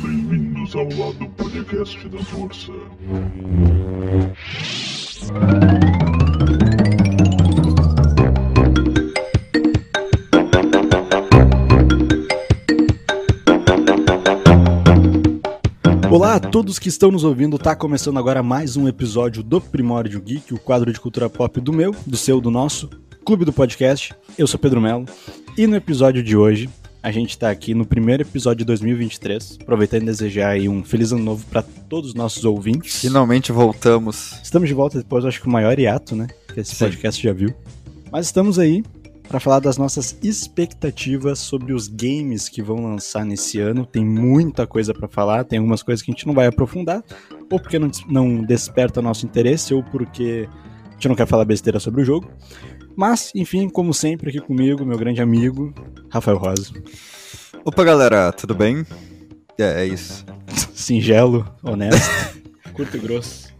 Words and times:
Bem-vindos 0.00 0.76
ao 0.76 0.84
lado 0.84 1.28
podcast 1.36 2.08
da 2.08 2.18
força. 2.18 2.70
Olá 16.08 16.36
a 16.36 16.40
todos 16.40 16.78
que 16.78 16.88
estão 16.88 17.10
nos 17.10 17.24
ouvindo, 17.24 17.58
tá 17.58 17.74
começando 17.74 18.18
agora 18.18 18.40
mais 18.40 18.76
um 18.76 18.86
episódio 18.86 19.42
do 19.42 19.60
Primórdio 19.60 20.20
Geek, 20.20 20.54
o 20.54 20.60
quadro 20.60 20.92
de 20.92 21.00
cultura 21.00 21.28
pop 21.28 21.60
do 21.60 21.72
meu, 21.72 21.92
do 22.06 22.16
seu, 22.16 22.40
do 22.40 22.52
nosso, 22.52 22.88
Clube 23.24 23.44
do 23.44 23.52
Podcast. 23.52 24.14
Eu 24.38 24.46
sou 24.46 24.60
Pedro 24.60 24.80
Melo 24.80 25.06
e 25.56 25.66
no 25.66 25.74
episódio 25.74 26.22
de 26.22 26.36
hoje 26.36 26.70
a 27.08 27.10
gente 27.10 27.38
tá 27.38 27.48
aqui 27.48 27.72
no 27.72 27.86
primeiro 27.86 28.22
episódio 28.22 28.58
de 28.58 28.64
2023, 28.66 29.60
aproveitando 29.62 30.02
e 30.02 30.06
desejar 30.06 30.50
aí 30.50 30.68
um 30.68 30.84
feliz 30.84 31.10
ano 31.10 31.24
novo 31.24 31.42
para 31.46 31.62
todos 31.62 32.10
os 32.10 32.14
nossos 32.14 32.44
ouvintes. 32.44 33.00
Finalmente 33.00 33.50
voltamos. 33.50 34.38
Estamos 34.42 34.68
de 34.68 34.74
volta 34.74 34.98
depois, 34.98 35.24
acho 35.24 35.40
que 35.40 35.46
o 35.46 35.50
maior 35.50 35.78
hiato, 35.78 36.14
né, 36.14 36.26
que 36.52 36.60
esse 36.60 36.74
Sim. 36.74 36.84
podcast 36.84 37.22
já 37.22 37.32
viu. 37.32 37.54
Mas 38.12 38.26
estamos 38.26 38.58
aí 38.58 38.84
para 39.26 39.40
falar 39.40 39.60
das 39.60 39.78
nossas 39.78 40.18
expectativas 40.22 41.38
sobre 41.38 41.72
os 41.72 41.88
games 41.88 42.46
que 42.46 42.60
vão 42.60 42.76
lançar 42.76 43.24
nesse 43.24 43.58
ano. 43.58 43.86
Tem 43.86 44.04
muita 44.04 44.66
coisa 44.66 44.92
para 44.92 45.08
falar, 45.08 45.44
tem 45.44 45.58
algumas 45.58 45.82
coisas 45.82 46.04
que 46.04 46.10
a 46.10 46.14
gente 46.14 46.26
não 46.26 46.34
vai 46.34 46.46
aprofundar, 46.46 47.02
ou 47.50 47.58
porque 47.58 47.78
não, 47.78 47.90
não 48.06 48.42
desperta 48.42 49.00
nosso 49.00 49.24
interesse, 49.24 49.72
ou 49.72 49.82
porque 49.82 50.46
a 50.90 50.92
gente 50.92 51.08
não 51.08 51.16
quer 51.16 51.26
falar 51.26 51.46
besteira 51.46 51.80
sobre 51.80 52.02
o 52.02 52.04
jogo. 52.04 52.30
Mas, 52.98 53.30
enfim, 53.32 53.68
como 53.68 53.94
sempre, 53.94 54.28
aqui 54.28 54.40
comigo, 54.40 54.84
meu 54.84 54.98
grande 54.98 55.22
amigo, 55.22 55.72
Rafael 56.10 56.36
Rosa. 56.36 56.72
Opa, 57.64 57.84
galera, 57.84 58.32
tudo 58.32 58.56
bem? 58.56 58.84
É, 59.56 59.82
é 59.82 59.86
isso. 59.86 60.26
Singelo, 60.74 61.48
honesto, 61.62 62.10
curto 62.74 62.96
e 62.96 62.98
grosso, 62.98 63.54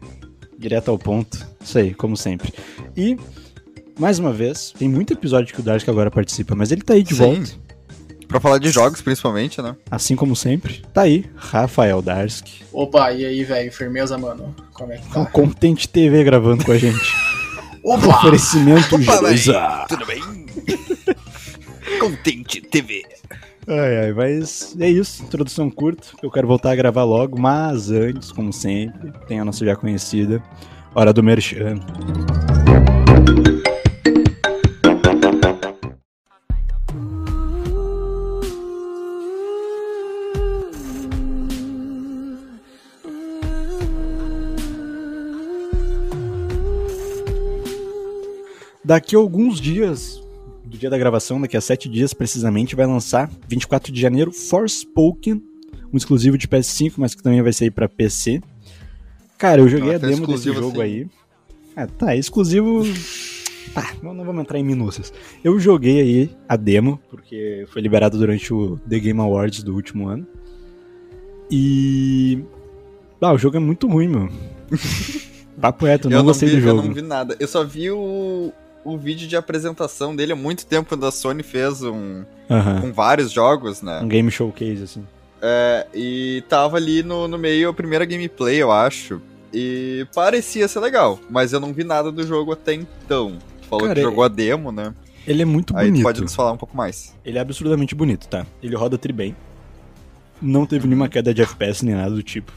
direto 0.58 0.90
ao 0.90 0.98
ponto. 0.98 1.38
Isso 1.60 1.78
aí, 1.78 1.94
como 1.94 2.16
sempre. 2.16 2.52
E, 2.96 3.16
mais 3.96 4.18
uma 4.18 4.32
vez, 4.32 4.74
tem 4.76 4.88
muito 4.88 5.12
episódio 5.12 5.54
que 5.54 5.60
o 5.60 5.64
Dark 5.64 5.88
agora 5.88 6.10
participa, 6.10 6.56
mas 6.56 6.72
ele 6.72 6.82
tá 6.82 6.94
aí 6.94 7.04
de 7.04 7.14
Sim. 7.14 7.22
volta. 7.22 7.50
Pra 8.26 8.40
falar 8.40 8.58
de 8.58 8.70
jogos, 8.70 9.00
principalmente, 9.00 9.62
né? 9.62 9.76
Assim 9.88 10.16
como 10.16 10.34
sempre, 10.34 10.82
tá 10.92 11.02
aí, 11.02 11.24
Rafael 11.36 12.02
Darski, 12.02 12.64
Opa, 12.72 13.12
e 13.12 13.24
aí, 13.24 13.44
velho? 13.44 13.72
Firmeza, 13.72 14.18
mano? 14.18 14.52
Como 14.72 14.92
é 14.92 14.96
que 14.96 15.06
com 15.06 15.24
tá? 15.24 15.30
Contente 15.30 15.88
TV 15.88 16.24
gravando 16.24 16.64
com 16.64 16.72
a 16.72 16.76
gente. 16.76 17.14
Opa! 17.88 18.18
Oferecimento 18.18 18.96
Opa. 18.96 19.34
José. 19.34 19.86
Tudo 19.88 20.04
bem? 20.04 20.20
Contente 21.98 22.60
TV. 22.60 23.02
Ai, 23.66 23.96
ai, 24.04 24.12
mas 24.12 24.76
é 24.78 24.90
isso, 24.90 25.22
introdução 25.22 25.70
curta, 25.70 26.08
eu 26.22 26.30
quero 26.30 26.46
voltar 26.46 26.72
a 26.72 26.76
gravar 26.76 27.04
logo, 27.04 27.40
mas 27.40 27.90
antes, 27.90 28.30
como 28.30 28.52
sempre, 28.52 29.10
tem 29.26 29.40
a 29.40 29.44
nossa 29.44 29.64
já 29.64 29.74
conhecida, 29.74 30.42
Hora 30.94 31.14
do 31.14 31.22
Merchan. 31.22 31.80
Daqui 48.88 49.14
a 49.14 49.18
alguns 49.18 49.60
dias, 49.60 50.18
do 50.64 50.78
dia 50.78 50.88
da 50.88 50.96
gravação, 50.96 51.38
daqui 51.38 51.54
a 51.58 51.60
sete 51.60 51.90
dias 51.90 52.14
precisamente, 52.14 52.74
vai 52.74 52.86
lançar, 52.86 53.30
24 53.46 53.92
de 53.92 54.00
janeiro, 54.00 54.32
Forspoken, 54.32 55.42
um 55.92 55.96
exclusivo 55.98 56.38
de 56.38 56.48
PS5, 56.48 56.94
mas 56.96 57.14
que 57.14 57.22
também 57.22 57.42
vai 57.42 57.52
sair 57.52 57.70
pra 57.70 57.86
PC. 57.86 58.40
Cara, 59.36 59.60
eu 59.60 59.68
joguei 59.68 59.92
Ah, 59.92 59.96
a 59.96 59.98
demo 59.98 60.26
desse 60.26 60.50
jogo 60.54 60.80
assim. 60.80 60.80
aí. 60.80 61.06
Ah, 61.76 61.86
tá, 61.86 62.16
exclusivo. 62.16 62.82
Tá, 63.74 63.92
não, 64.02 64.14
não 64.14 64.24
vamos 64.24 64.40
entrar 64.40 64.58
em 64.58 64.64
minúcias. 64.64 65.12
Eu 65.44 65.60
joguei 65.60 66.00
aí 66.00 66.30
a 66.48 66.56
demo, 66.56 66.98
porque 67.10 67.66
foi 67.68 67.82
liberado 67.82 68.16
durante 68.16 68.54
o 68.54 68.78
The 68.88 69.00
Game 69.00 69.20
Awards 69.20 69.62
do 69.62 69.74
último 69.74 70.08
ano. 70.08 70.26
E. 71.50 72.42
Ah, 73.20 73.34
o 73.34 73.38
jogo 73.38 73.58
é 73.58 73.60
muito 73.60 73.86
ruim, 73.86 74.08
meu. 74.08 74.30
Papo 75.60 75.84
reto, 75.84 76.06
eu 76.06 76.12
não 76.12 76.18
eu 76.20 76.24
gostei 76.24 76.48
vi, 76.48 76.54
do 76.56 76.62
jogo. 76.62 76.80
Eu 76.80 76.86
não 76.86 76.94
vi 76.94 77.02
nada. 77.02 77.36
Eu 77.38 77.46
só 77.48 77.62
vi 77.64 77.90
o, 77.90 78.50
o 78.84 78.96
vídeo 78.96 79.28
de 79.28 79.36
apresentação 79.36 80.14
dele 80.14 80.32
há 80.32 80.36
muito 80.36 80.66
tempo 80.66 80.88
quando 80.88 81.06
a 81.06 81.10
Sony 81.10 81.42
fez 81.42 81.82
um 81.82 82.24
com 82.80 82.92
vários 82.92 83.30
jogos, 83.30 83.82
né? 83.82 84.00
Um 84.02 84.08
game 84.08 84.30
showcase, 84.30 84.82
assim. 84.82 85.04
É, 85.40 85.86
e 85.94 86.42
tava 86.48 86.76
ali 86.76 87.02
no, 87.02 87.28
no 87.28 87.38
meio 87.38 87.68
a 87.68 87.74
primeira 87.74 88.04
gameplay, 88.04 88.56
eu 88.56 88.72
acho. 88.72 89.20
E 89.52 90.06
parecia 90.14 90.66
ser 90.68 90.80
legal, 90.80 91.18
mas 91.30 91.52
eu 91.52 91.60
não 91.60 91.72
vi 91.72 91.84
nada 91.84 92.10
do 92.12 92.26
jogo 92.26 92.52
até 92.52 92.74
então. 92.74 93.38
Tu 93.62 93.68
falou 93.68 93.84
Cara, 93.86 93.94
que 93.94 94.02
jogou 94.02 94.24
a 94.24 94.28
demo, 94.28 94.72
né? 94.72 94.92
Ele 95.26 95.42
é 95.42 95.44
muito 95.44 95.76
Aí 95.76 95.86
bonito. 95.86 96.02
pode 96.02 96.20
nos 96.22 96.34
falar 96.34 96.52
um 96.52 96.56
pouco 96.56 96.76
mais. 96.76 97.14
Ele 97.24 97.38
é 97.38 97.40
absurdamente 97.40 97.94
bonito, 97.94 98.26
tá? 98.28 98.46
Ele 98.62 98.74
roda 98.74 98.96
tri 98.96 99.12
bem. 99.12 99.36
Não 100.40 100.64
teve 100.66 100.86
nenhuma 100.86 101.08
queda 101.08 101.34
de 101.34 101.42
FPS 101.42 101.84
nem 101.84 101.94
nada 101.94 102.10
do 102.10 102.22
tipo. 102.22 102.52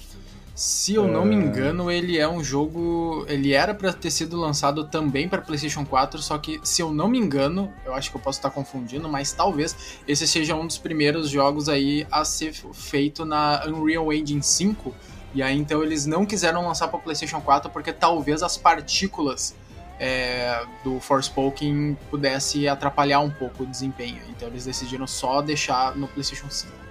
Se 0.62 0.94
eu 0.94 1.08
não 1.08 1.26
me 1.26 1.34
engano, 1.34 1.90
ele 1.90 2.20
é 2.20 2.30
um 2.30 2.44
jogo. 2.44 3.26
Ele 3.28 3.52
era 3.52 3.74
pra 3.74 3.92
ter 3.92 4.12
sido 4.12 4.38
lançado 4.38 4.84
também 4.84 5.28
pra 5.28 5.42
PlayStation 5.42 5.84
4, 5.84 6.22
só 6.22 6.38
que, 6.38 6.62
se 6.64 6.84
eu 6.84 6.94
não 6.94 7.08
me 7.08 7.18
engano, 7.18 7.74
eu 7.84 7.96
acho 7.96 8.12
que 8.12 8.18
eu 8.18 8.22
posso 8.22 8.38
estar 8.38 8.52
confundindo, 8.52 9.10
mas 9.10 9.32
talvez 9.32 9.76
esse 10.08 10.28
seja 10.28 10.56
um 10.56 10.68
dos 10.68 10.78
primeiros 10.78 11.32
jogos 11.32 11.68
aí 11.68 12.06
a 12.12 12.24
ser 12.24 12.54
feito 12.74 13.26
na 13.26 13.66
Unreal 13.66 14.14
Engine 14.14 14.44
5. 14.44 14.94
E 15.34 15.42
aí 15.42 15.58
então 15.58 15.82
eles 15.82 16.06
não 16.06 16.28
quiseram 16.28 16.64
lançar 16.64 16.90
pra 16.90 17.00
PlayStation 17.00 17.42
4 17.42 17.72
porque 17.72 17.92
talvez 17.92 18.44
as 18.44 18.56
partículas 18.56 19.56
é, 20.00 20.64
do 20.84 21.00
Forspoken 21.00 21.98
pudesse 22.12 22.68
atrapalhar 22.68 23.22
um 23.22 23.32
pouco 23.32 23.64
o 23.64 23.66
desempenho. 23.66 24.22
Então 24.30 24.48
eles 24.48 24.66
decidiram 24.66 25.08
só 25.08 25.42
deixar 25.42 25.96
no 25.96 26.08
PlayStation 26.08 26.52
5. 26.52 26.91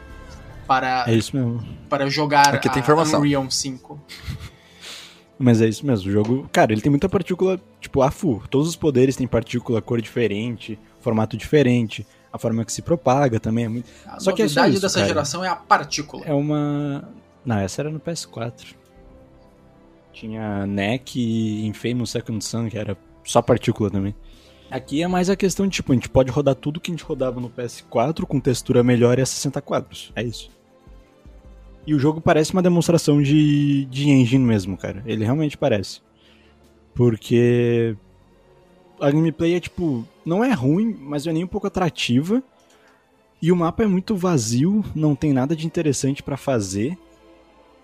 Para 0.71 1.05
É 1.09 1.15
isso 1.17 1.37
mesmo. 1.37 1.67
para 1.89 2.09
jogar 2.09 2.55
Aqui 2.55 2.69
tem 2.69 2.79
a 2.79 2.81
informação. 2.85 3.19
Unreal 3.19 3.51
5. 3.51 4.01
Mas 5.37 5.61
é 5.61 5.67
isso 5.67 5.85
mesmo. 5.85 6.09
O 6.09 6.13
jogo, 6.13 6.49
cara, 6.53 6.71
ele 6.71 6.81
tem 6.81 6.91
muita 6.91 7.09
partícula, 7.09 7.61
tipo, 7.81 8.01
a 8.03 8.11
full. 8.13 8.45
Todos 8.49 8.69
os 8.69 8.77
poderes 8.77 9.17
têm 9.17 9.27
partícula, 9.27 9.83
cor 9.83 10.01
diferente, 10.01 10.79
formato 11.01 11.37
diferente. 11.37 12.07
A 12.33 12.39
forma 12.39 12.65
que 12.65 12.73
se 12.73 12.83
propaga 12.83 13.41
também 13.41 13.65
é 13.65 13.69
muito. 13.69 13.91
A 14.07 14.21
Só 14.21 14.31
que 14.31 14.43
é 14.43 14.47
só 14.47 14.61
novidade 14.61 14.75
isso, 14.75 14.83
dessa 14.83 15.01
cara. 15.01 15.09
geração 15.09 15.45
é 15.45 15.49
a 15.49 15.57
partícula. 15.57 16.25
É 16.25 16.33
uma. 16.33 17.09
Não, 17.45 17.59
essa 17.59 17.83
era 17.83 17.91
no 17.91 17.99
PS4. 17.99 18.77
Tinha 20.13 20.69
NEC 20.69 21.17
e 21.17 21.67
Infamous 21.67 22.11
Second 22.11 22.45
Son, 22.45 22.69
que 22.69 22.79
era 22.79 22.97
só 23.25 23.43
partícula 23.43 23.91
também. 23.91 24.15
Aqui 24.71 25.03
é 25.03 25.09
mais 25.09 25.29
a 25.29 25.35
questão 25.35 25.67
de, 25.67 25.73
tipo, 25.73 25.91
a 25.91 25.97
gente 25.97 26.09
pode 26.09 26.31
rodar 26.31 26.55
tudo 26.55 26.79
que 26.79 26.93
a 26.93 26.95
gente 26.95 27.03
rodava 27.03 27.41
no 27.41 27.51
PS4 27.51 28.25
com 28.25 28.39
textura 28.39 28.85
melhor 28.85 29.19
e 29.19 29.23
a 29.23 29.27
60 29.27 29.61
quadros. 29.63 30.13
É 30.15 30.23
isso. 30.23 30.60
E 31.87 31.95
o 31.95 31.99
jogo 31.99 32.21
parece 32.21 32.53
uma 32.53 32.63
demonstração 32.63 33.23
de, 33.23 33.85
de 33.87 34.11
engine 34.11 34.45
mesmo, 34.45 34.77
cara. 34.77 35.03
Ele 35.07 35.25
realmente 35.25 35.57
parece. 35.57 36.01
Porque 36.95 37.97
a 39.01 39.11
gameplay 39.11 39.55
é, 39.55 39.61
tipo, 39.61 40.07
não 40.25 40.45
é 40.45 40.53
ruim, 40.53 40.97
mas 41.01 41.25
não 41.25 41.31
é 41.31 41.35
nem 41.35 41.45
um 41.45 41.49
pouco 41.49 41.67
atrativa. 41.67 42.43
E 43.43 43.51
o 43.51 43.57
mapa 43.57 43.83
é 43.83 43.87
muito 43.87 44.15
vazio, 44.15 44.85
não 44.95 45.15
tem 45.15 45.33
nada 45.33 45.57
de 45.57 45.67
interessante 45.67 46.23
pra 46.23 46.37
fazer. 46.37 46.99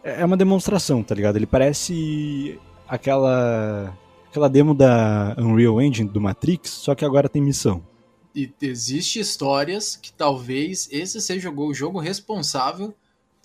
É 0.05 0.21
é 0.21 0.25
uma 0.25 0.37
demonstração, 0.37 1.03
tá 1.03 1.15
ligado? 1.15 1.37
Ele 1.37 1.47
parece 1.47 2.61
aquela 2.87 3.97
aquela 4.29 4.49
demo 4.49 4.75
da 4.75 5.35
Unreal 5.39 5.81
Engine 5.81 6.09
do 6.09 6.21
Matrix, 6.21 6.71
só 6.71 6.95
que 6.95 7.05
agora 7.05 7.29
tem 7.29 7.41
missão. 7.41 7.83
E 8.35 8.53
existe 8.61 9.19
histórias 9.19 9.97
que 9.97 10.13
talvez 10.13 10.89
esse 10.93 11.23
seja 11.23 11.51
o 11.51 11.73
jogo 11.73 11.99
responsável 11.99 12.95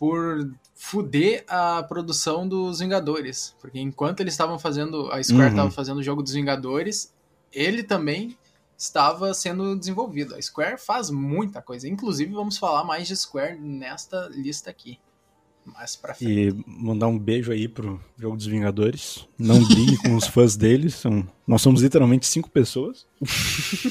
por 0.02 0.52
fuder 0.74 1.44
a 1.48 1.84
produção 1.84 2.48
dos 2.48 2.80
Vingadores. 2.80 3.56
Porque 3.62 3.80
enquanto 3.80 4.22
eles 4.22 4.34
estavam 4.34 4.58
fazendo. 4.58 5.12
A 5.12 5.22
Square 5.22 5.44
Uhum. 5.44 5.50
estava 5.50 5.70
fazendo 5.70 6.00
o 6.00 6.04
jogo 6.04 6.24
dos 6.24 6.34
Vingadores, 6.34 7.14
ele 7.54 7.84
também 7.84 8.36
estava 8.76 9.32
sendo 9.36 9.76
desenvolvido. 9.78 10.34
A 10.34 10.42
Square 10.42 10.80
faz 10.80 11.12
muita 11.12 11.62
coisa. 11.62 11.88
Inclusive, 11.88 12.34
vamos 12.34 12.58
falar 12.58 12.84
mais 12.84 13.08
de 13.08 13.16
Square 13.16 13.60
nesta 13.62 14.28
lista 14.34 14.72
aqui. 14.72 14.98
Mais 15.64 15.96
pra 15.96 16.16
frente. 16.16 16.50
E 16.50 16.64
mandar 16.66 17.06
um 17.06 17.20
beijo 17.20 17.52
aí 17.52 17.68
pro 17.68 18.02
jogo 18.18 18.36
dos 18.36 18.48
Vingadores. 18.48 19.28
Não 19.38 19.62
brigue 19.70 19.98
com 19.98 20.16
os 20.16 20.26
fãs 20.26 20.56
deles. 20.58 20.96
São, 20.96 21.28
nós 21.46 21.62
somos 21.62 21.84
literalmente 21.84 22.26
cinco 22.26 22.50
pessoas. 22.50 23.06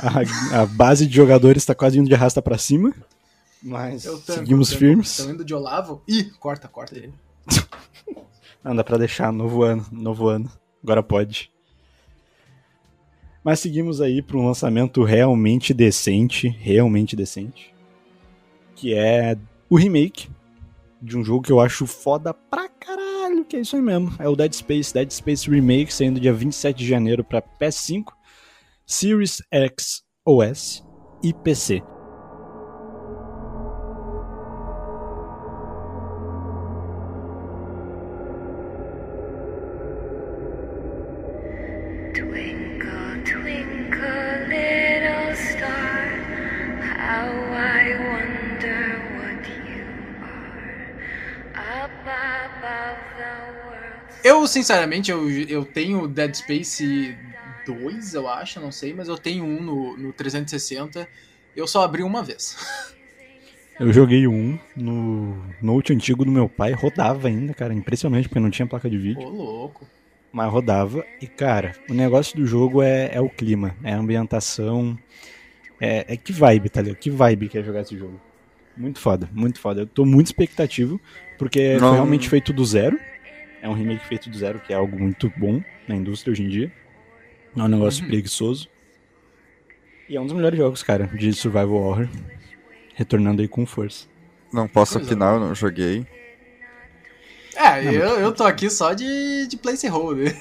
A, 0.00 0.60
a 0.62 0.66
base 0.66 1.04
de 1.04 1.16
jogadores 1.16 1.64
tá 1.64 1.74
quase 1.74 1.98
indo 1.98 2.06
de 2.08 2.14
arrasta 2.14 2.40
pra 2.40 2.56
cima. 2.56 2.94
Mas 3.62 4.06
seguimos 4.24 4.72
firmes. 4.72 5.10
Estão 5.18 5.34
indo 5.34 5.44
de 5.44 5.54
Olavo. 5.54 6.02
Ih, 6.06 6.30
corta, 6.38 6.68
corta. 6.68 6.96
Não, 8.62 8.74
dá 8.74 8.84
pra 8.84 8.98
deixar, 8.98 9.32
novo 9.32 9.62
ano, 9.62 9.84
novo 9.90 10.28
ano. 10.28 10.50
Agora 10.82 11.02
pode. 11.02 11.50
Mas 13.42 13.60
seguimos 13.60 14.00
aí 14.00 14.20
para 14.20 14.36
um 14.36 14.46
lançamento 14.46 15.02
realmente 15.02 15.72
decente, 15.72 16.48
realmente 16.48 17.16
decente. 17.16 17.72
que 18.74 18.94
é 18.94 19.36
o 19.68 19.76
remake 19.76 20.28
de 21.00 21.16
um 21.16 21.24
jogo 21.24 21.42
que 21.42 21.52
eu 21.52 21.60
acho 21.60 21.86
foda 21.86 22.32
pra 22.34 22.68
caralho, 22.68 23.44
que 23.44 23.56
é 23.56 23.60
isso 23.60 23.74
aí 23.76 23.82
mesmo. 23.82 24.14
É 24.18 24.28
o 24.28 24.36
Dead 24.36 24.52
Space, 24.52 24.92
Dead 24.94 25.10
Space 25.10 25.48
Remake, 25.50 25.92
saindo 25.92 26.20
dia 26.20 26.32
27 26.32 26.78
de 26.78 26.86
janeiro 26.86 27.24
pra 27.24 27.42
PS5, 27.42 28.04
Series 28.86 29.42
X 29.50 30.02
OS 30.24 30.84
e 31.22 31.32
PC. 31.32 31.82
Sinceramente, 54.48 55.10
eu, 55.10 55.30
eu 55.30 55.64
tenho 55.64 56.08
Dead 56.08 56.34
Space 56.34 57.16
2, 57.66 58.14
eu 58.14 58.28
acho, 58.28 58.60
não 58.60 58.72
sei, 58.72 58.92
mas 58.92 59.08
eu 59.08 59.16
tenho 59.16 59.44
um 59.44 59.62
no, 59.62 59.96
no 59.96 60.12
360. 60.12 61.08
Eu 61.54 61.66
só 61.66 61.82
abri 61.84 62.02
uma 62.02 62.22
vez. 62.22 62.56
Eu 63.78 63.92
joguei 63.92 64.26
um 64.26 64.58
no 64.74 65.40
Note 65.62 65.92
antigo 65.92 66.24
do 66.24 66.32
meu 66.32 66.48
pai, 66.48 66.72
rodava 66.72 67.28
ainda, 67.28 67.54
cara, 67.54 67.72
impressionante, 67.72 68.28
porque 68.28 68.40
não 68.40 68.50
tinha 68.50 68.66
placa 68.66 68.90
de 68.90 68.98
vídeo. 68.98 69.22
Ô, 69.22 69.28
louco. 69.28 69.86
mas 70.32 70.50
rodava. 70.50 71.04
E, 71.22 71.28
cara, 71.28 71.76
o 71.88 71.94
negócio 71.94 72.36
do 72.36 72.44
jogo 72.44 72.82
é, 72.82 73.08
é 73.12 73.20
o 73.20 73.28
clima, 73.28 73.76
é 73.84 73.92
a 73.92 73.98
ambientação. 73.98 74.98
É, 75.80 76.12
é 76.12 76.16
que 76.16 76.32
vibe, 76.32 76.68
tá 76.68 76.82
ligado? 76.82 76.98
Que 76.98 77.08
vibe 77.08 77.48
que 77.48 77.56
é 77.56 77.62
jogar 77.62 77.82
esse 77.82 77.96
jogo. 77.96 78.20
Muito 78.76 78.98
foda, 78.98 79.28
muito 79.32 79.60
foda. 79.60 79.82
Eu 79.82 79.86
tô 79.86 80.04
muito 80.04 80.26
expectativo, 80.26 81.00
porque 81.38 81.74
Não. 81.74 81.80
foi 81.80 81.92
realmente 81.92 82.28
feito 82.28 82.52
do 82.52 82.64
zero. 82.64 82.98
É 83.62 83.68
um 83.68 83.72
remake 83.74 84.06
feito 84.06 84.30
do 84.30 84.36
zero, 84.38 84.60
que 84.60 84.72
é 84.72 84.76
algo 84.76 84.98
muito 84.98 85.32
bom 85.36 85.60
na 85.88 85.94
indústria 85.96 86.32
hoje 86.32 86.42
em 86.44 86.48
dia. 86.48 86.72
Não 87.56 87.64
é 87.64 87.68
um 87.68 87.70
negócio 87.72 88.06
preguiçoso. 88.06 88.68
E 90.08 90.16
é 90.16 90.20
um 90.20 90.24
dos 90.26 90.34
melhores 90.34 90.58
jogos, 90.58 90.82
cara, 90.82 91.06
de 91.08 91.32
survival 91.32 91.74
horror. 91.74 92.08
Retornando 92.94 93.42
aí 93.42 93.48
com 93.48 93.66
força. 93.66 94.06
Não 94.52 94.66
posso 94.68 94.94
Coisa 94.94 95.06
opinar, 95.10 95.34
eu 95.34 95.40
não 95.40 95.54
joguei. 95.54 96.06
É, 97.56 97.84
eu, 97.84 98.20
eu 98.20 98.32
tô 98.32 98.44
aqui 98.44 98.70
só 98.70 98.92
de, 98.94 99.46
de 99.48 99.56
placeholder. 99.56 100.36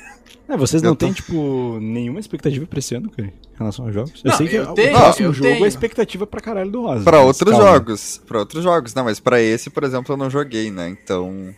É, 0.48 0.56
vocês 0.56 0.82
Eu 0.82 0.90
não 0.90 0.96
tô- 0.96 1.06
têm, 1.06 1.14
tipo, 1.14 1.78
nenhuma 1.82 2.20
expectativa 2.20 2.66
pra 2.66 2.80
esse 2.80 2.96
ano, 2.96 3.10
cara, 3.10 3.28
em 3.28 3.34
relação 3.58 3.86
aos 3.86 3.94
jogos? 3.94 4.22
Eu 4.24 4.30
Não, 4.32 4.38
sei 4.38 4.48
que 4.48 4.56
eu 4.56 4.64
o 4.70 4.74
tenho, 4.74 4.94
próximo 4.96 5.28
eu 5.28 5.34
jogo 5.34 5.50
tenho. 5.50 5.66
é 5.66 5.68
expectativa 5.68 6.26
pra 6.28 6.40
caralho 6.40 6.72
do 6.72 6.84
Rosa. 6.84 7.04
Pra 7.04 7.20
outros 7.22 7.52
calma. 7.52 7.66
jogos. 7.74 8.22
Pra 8.26 8.40
outros 8.40 8.64
jogos. 8.64 8.94
Não, 8.94 9.04
mas 9.04 9.20
pra 9.20 9.42
esse, 9.42 9.70
por 9.70 9.84
exemplo, 9.84 10.14
eu 10.14 10.18
não 10.18 10.30
joguei, 10.30 10.72
né? 10.72 10.88
Então. 10.88 11.54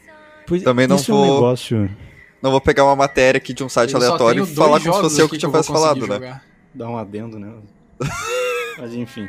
Pois, 0.49 0.63
Também 0.63 0.87
não 0.87 0.95
isso 0.97 1.11
é 1.11 1.15
um 1.15 1.17
vou- 1.17 1.33
negócio... 1.35 1.89
Não 2.41 2.51
vou 2.51 2.59
pegar 2.61 2.83
uma 2.85 2.95
matéria 2.95 3.37
aqui 3.37 3.53
de 3.53 3.63
um 3.63 3.69
site 3.69 3.93
aleatório 3.95 4.43
e 4.43 4.47
falar 4.47 4.79
como 4.79 4.93
se 4.93 5.01
fosse 5.01 5.21
eu 5.21 5.27
que 5.29 5.37
vou 5.37 5.49
tivesse 5.51 5.67
falado, 5.71 6.07
né? 6.07 6.15
jogar. 6.15 6.43
dar 6.73 6.89
um 6.89 6.97
adendo, 6.97 7.37
né? 7.37 7.51
Mas 8.79 8.93
enfim. 8.93 9.27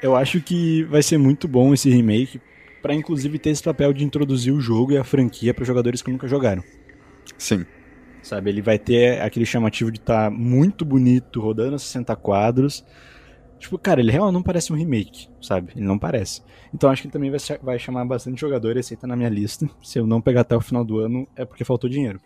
Eu 0.00 0.14
acho 0.16 0.40
que 0.40 0.84
vai 0.84 1.02
ser 1.02 1.18
muito 1.18 1.46
bom 1.48 1.74
esse 1.74 1.90
remake 1.90 2.40
pra 2.80 2.94
inclusive 2.94 3.38
ter 3.38 3.50
esse 3.50 3.62
papel 3.62 3.92
de 3.92 4.04
introduzir 4.04 4.52
o 4.52 4.60
jogo 4.60 4.92
e 4.92 4.98
a 4.98 5.04
franquia 5.04 5.52
pra 5.52 5.64
jogadores 5.64 6.00
que 6.00 6.10
nunca 6.12 6.28
jogaram. 6.28 6.62
Sim. 7.36 7.66
Sabe, 8.22 8.50
ele 8.50 8.62
vai 8.62 8.78
ter 8.78 9.20
aquele 9.20 9.44
chamativo 9.44 9.90
de 9.90 9.98
estar 9.98 10.30
muito 10.30 10.84
bonito, 10.84 11.40
rodando 11.40 11.74
a 11.74 11.78
60 11.78 12.14
quadros. 12.14 12.84
Tipo, 13.62 13.78
cara, 13.78 14.00
ele 14.00 14.10
realmente 14.10 14.34
não 14.34 14.42
parece 14.42 14.72
um 14.72 14.76
remake, 14.76 15.28
sabe? 15.40 15.72
Ele 15.76 15.84
não 15.84 15.96
parece. 15.96 16.42
Então 16.74 16.90
acho 16.90 17.00
que 17.00 17.06
ele 17.06 17.12
também 17.12 17.30
vai, 17.30 17.38
vai 17.62 17.78
chamar 17.78 18.04
bastante 18.04 18.40
jogador, 18.40 18.76
aí 18.76 18.96
tá 18.96 19.06
na 19.06 19.14
minha 19.14 19.28
lista. 19.28 19.70
Se 19.80 20.00
eu 20.00 20.06
não 20.06 20.20
pegar 20.20 20.40
até 20.40 20.56
o 20.56 20.60
final 20.60 20.84
do 20.84 20.98
ano, 20.98 21.28
é 21.36 21.44
porque 21.44 21.64
faltou 21.64 21.88
dinheiro. 21.88 22.20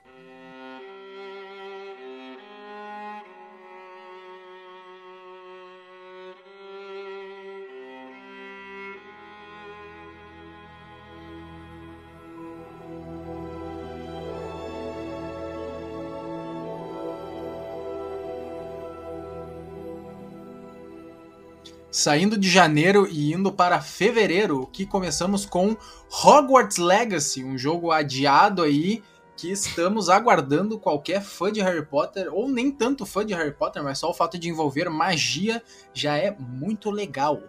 Saindo 22.06 22.38
de 22.38 22.49
janeiro 22.49 23.08
e 23.11 23.32
indo 23.32 23.50
para 23.50 23.81
fevereiro, 23.81 24.69
que 24.73 24.87
começamos 24.87 25.44
com 25.44 25.76
Hogwarts 26.25 26.76
Legacy, 26.76 27.43
um 27.43 27.58
jogo 27.58 27.91
adiado 27.91 28.62
aí 28.62 29.03
que 29.37 29.50
estamos 29.50 30.08
aguardando 30.08 30.79
qualquer 30.79 31.20
fã 31.20 31.50
de 31.50 31.61
Harry 31.61 31.85
Potter, 31.85 32.29
ou 32.32 32.49
nem 32.49 32.70
tanto 32.70 33.05
fã 33.05 33.26
de 33.26 33.35
Harry 33.35 33.50
Potter, 33.50 33.82
mas 33.82 33.99
só 33.99 34.08
o 34.08 34.14
fato 34.14 34.38
de 34.38 34.49
envolver 34.49 34.88
magia 34.88 35.61
já 35.93 36.17
é 36.17 36.32
muito 36.38 36.93
legal. 36.93 37.41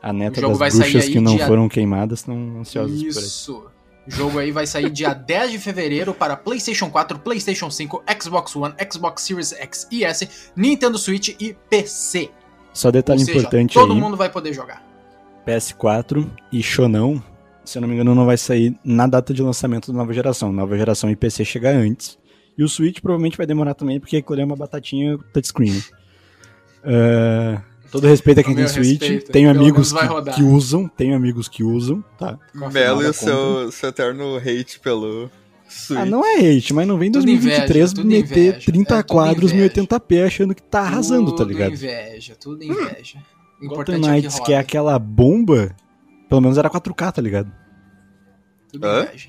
A 0.00 0.10
neta 0.10 0.40
das 0.40 0.56
vai 0.58 0.70
sair 0.70 0.92
bruxas 0.92 1.10
que 1.10 1.20
não 1.20 1.36
dia- 1.36 1.46
foram 1.46 1.68
queimadas 1.68 2.20
estão 2.20 2.60
ansiosas 2.60 2.98
por 2.98 3.06
isso. 3.08 3.20
Isso. 3.20 3.66
O 4.06 4.10
jogo 4.10 4.38
aí 4.38 4.50
vai 4.50 4.66
sair 4.66 4.88
dia 4.88 5.12
10 5.12 5.50
de 5.50 5.58
fevereiro 5.58 6.14
para 6.14 6.34
PlayStation 6.34 6.88
4, 6.90 7.18
PlayStation 7.18 7.70
5, 7.70 8.02
Xbox 8.22 8.56
One, 8.56 8.74
Xbox 8.90 9.20
Series 9.22 9.52
X 9.52 9.86
e 9.90 10.02
S, 10.02 10.26
Nintendo 10.56 10.96
Switch 10.96 11.36
e 11.38 11.52
PC. 11.68 12.30
Só 12.72 12.90
detalhe 12.90 13.20
Ou 13.20 13.26
seja, 13.26 13.38
importante 13.38 13.74
todo 13.74 13.92
aí. 13.92 13.98
mundo 13.98 14.16
vai 14.16 14.30
poder 14.30 14.52
jogar. 14.52 14.84
PS4 15.46 16.30
e 16.52 16.62
Shonão, 16.62 17.22
se 17.64 17.78
eu 17.78 17.82
não 17.82 17.88
me 17.88 17.94
engano, 17.94 18.14
não 18.14 18.26
vai 18.26 18.36
sair 18.36 18.78
na 18.84 19.06
data 19.06 19.34
de 19.34 19.42
lançamento 19.42 19.92
da 19.92 19.98
nova 19.98 20.12
geração. 20.12 20.52
Nova 20.52 20.76
geração 20.76 21.10
e 21.10 21.16
PC 21.16 21.44
chega 21.44 21.70
antes. 21.70 22.18
E 22.56 22.62
o 22.62 22.68
Switch 22.68 23.00
provavelmente 23.00 23.36
vai 23.36 23.46
demorar 23.46 23.74
também, 23.74 23.98
porque 23.98 24.18
aquilo 24.18 24.40
é 24.40 24.44
uma 24.44 24.56
batatinha 24.56 25.18
touchscreen. 25.32 25.82
Ah, 26.84 27.62
todo 27.90 28.06
respeito 28.06 28.40
a 28.40 28.44
quem 28.44 28.54
tem 28.54 28.68
Switch. 28.68 29.00
respeito, 29.00 29.32
tenho 29.32 29.50
pelo 29.52 29.62
amigos 29.62 29.92
que, 29.92 30.32
que 30.34 30.42
usam, 30.42 30.88
tenho 30.88 31.16
amigos 31.16 31.48
que 31.48 31.62
usam, 31.64 32.04
tá? 32.18 32.38
Melo 32.72 33.02
e 33.02 33.06
o 33.06 33.12
seu, 33.12 33.70
seu 33.72 33.88
eterno 33.88 34.36
hate 34.36 34.78
pelo. 34.80 35.30
Ah, 35.96 36.04
não 36.04 36.24
é 36.24 36.36
hate, 36.56 36.72
mas 36.74 36.86
não 36.86 36.98
vem 36.98 37.08
em 37.08 37.12
Tudo 37.12 37.24
2023 37.24 37.70
inveja, 37.70 37.94
tudo 37.94 38.06
meter 38.08 38.48
inveja. 38.48 38.66
30 38.72 38.94
É, 38.94 39.02
tudo 39.02 39.06
quadros 39.08 39.52
inveja. 39.52 39.72
1080p 39.74 40.26
achando 40.26 40.54
que 40.54 40.62
tá 40.62 40.80
arrasando, 40.80 41.30
tá 41.32 41.38
Tudo 41.38 41.48
ligado? 41.48 41.72
inveja, 41.72 42.36
tudo 42.36 42.64
inveja. 42.64 43.18
O 43.60 43.66
Gotham 43.68 43.72
importante 43.72 43.96
é 43.98 44.00
que 44.00 44.08
Knights, 44.10 44.34
que 44.40 44.52
é 44.52 44.56
roda. 44.56 44.60
aquela 44.60 44.98
bomba, 44.98 45.76
pelo 46.28 46.40
menos 46.40 46.58
era 46.58 46.68
4K, 46.70 47.12
tá 47.12 47.22
ligado? 47.22 47.52
Tudo 48.72 48.86
Hã? 48.86 49.02
inveja. 49.04 49.28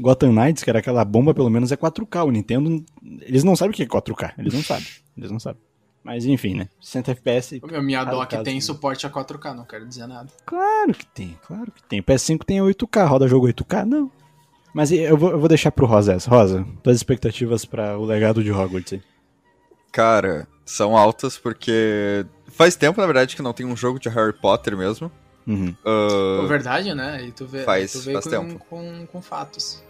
Gotham 0.00 0.32
Knights, 0.32 0.62
que 0.62 0.70
era 0.70 0.78
aquela 0.78 1.04
bomba, 1.04 1.34
pelo 1.34 1.50
menos 1.50 1.72
é 1.72 1.76
4K. 1.76 2.24
O 2.26 2.30
Nintendo, 2.30 2.84
eles 3.22 3.42
não 3.42 3.56
sabem 3.56 3.72
o 3.72 3.74
que 3.74 3.82
é 3.82 3.86
4K. 3.86 4.32
Eles 4.38 4.54
não 4.54 4.62
sabem. 4.62 4.86
Eles 5.16 5.30
não 5.30 5.40
sabem. 5.40 5.60
Mas 6.04 6.24
enfim, 6.24 6.54
né? 6.54 6.68
60 6.80 7.10
FPS. 7.10 7.60
O 7.62 7.66
meu 7.66 7.82
minha 7.82 8.04
dock 8.04 8.30
tem 8.44 8.54
né? 8.54 8.60
suporte 8.60 9.06
a 9.06 9.10
4K, 9.10 9.54
não 9.54 9.64
quero 9.64 9.84
dizer 9.86 10.06
nada. 10.06 10.30
Claro 10.46 10.94
que 10.94 11.04
tem, 11.06 11.36
claro 11.46 11.70
que 11.72 11.82
tem. 11.82 11.98
O 12.00 12.04
PS5 12.04 12.44
tem 12.44 12.58
8K. 12.58 13.06
Roda 13.06 13.26
jogo 13.28 13.48
8K? 13.48 13.84
Não. 13.84 14.10
Mas 14.74 14.92
eu 14.92 15.16
vou, 15.16 15.30
eu 15.30 15.38
vou 15.38 15.48
deixar 15.48 15.70
pro 15.72 15.86
Rosa 15.86 16.12
essa. 16.14 16.30
Rosa, 16.30 16.66
tuas 16.82 16.96
expectativas 16.96 17.64
pra 17.64 17.98
o 17.98 18.04
legado 18.04 18.42
de 18.44 18.52
Hogwarts 18.52 18.92
aí. 18.94 19.02
Cara, 19.90 20.46
são 20.64 20.96
altas 20.96 21.38
porque 21.38 22.24
faz 22.48 22.76
tempo, 22.76 23.00
na 23.00 23.06
verdade, 23.06 23.34
que 23.34 23.42
não 23.42 23.52
tem 23.52 23.66
um 23.66 23.76
jogo 23.76 23.98
de 23.98 24.08
Harry 24.08 24.32
Potter 24.32 24.76
mesmo. 24.76 25.10
Uhum. 25.46 25.74
Pô, 25.82 26.46
verdade, 26.46 26.94
né? 26.94 27.24
E 27.26 27.32
tu, 27.32 27.46
vê, 27.46 27.64
Faz- 27.64 27.92
tu 27.92 28.02
faz 28.12 28.24
com, 28.24 28.30
tempo. 28.30 28.58
Com, 28.68 29.06
com 29.06 29.22
fatos. 29.22 29.82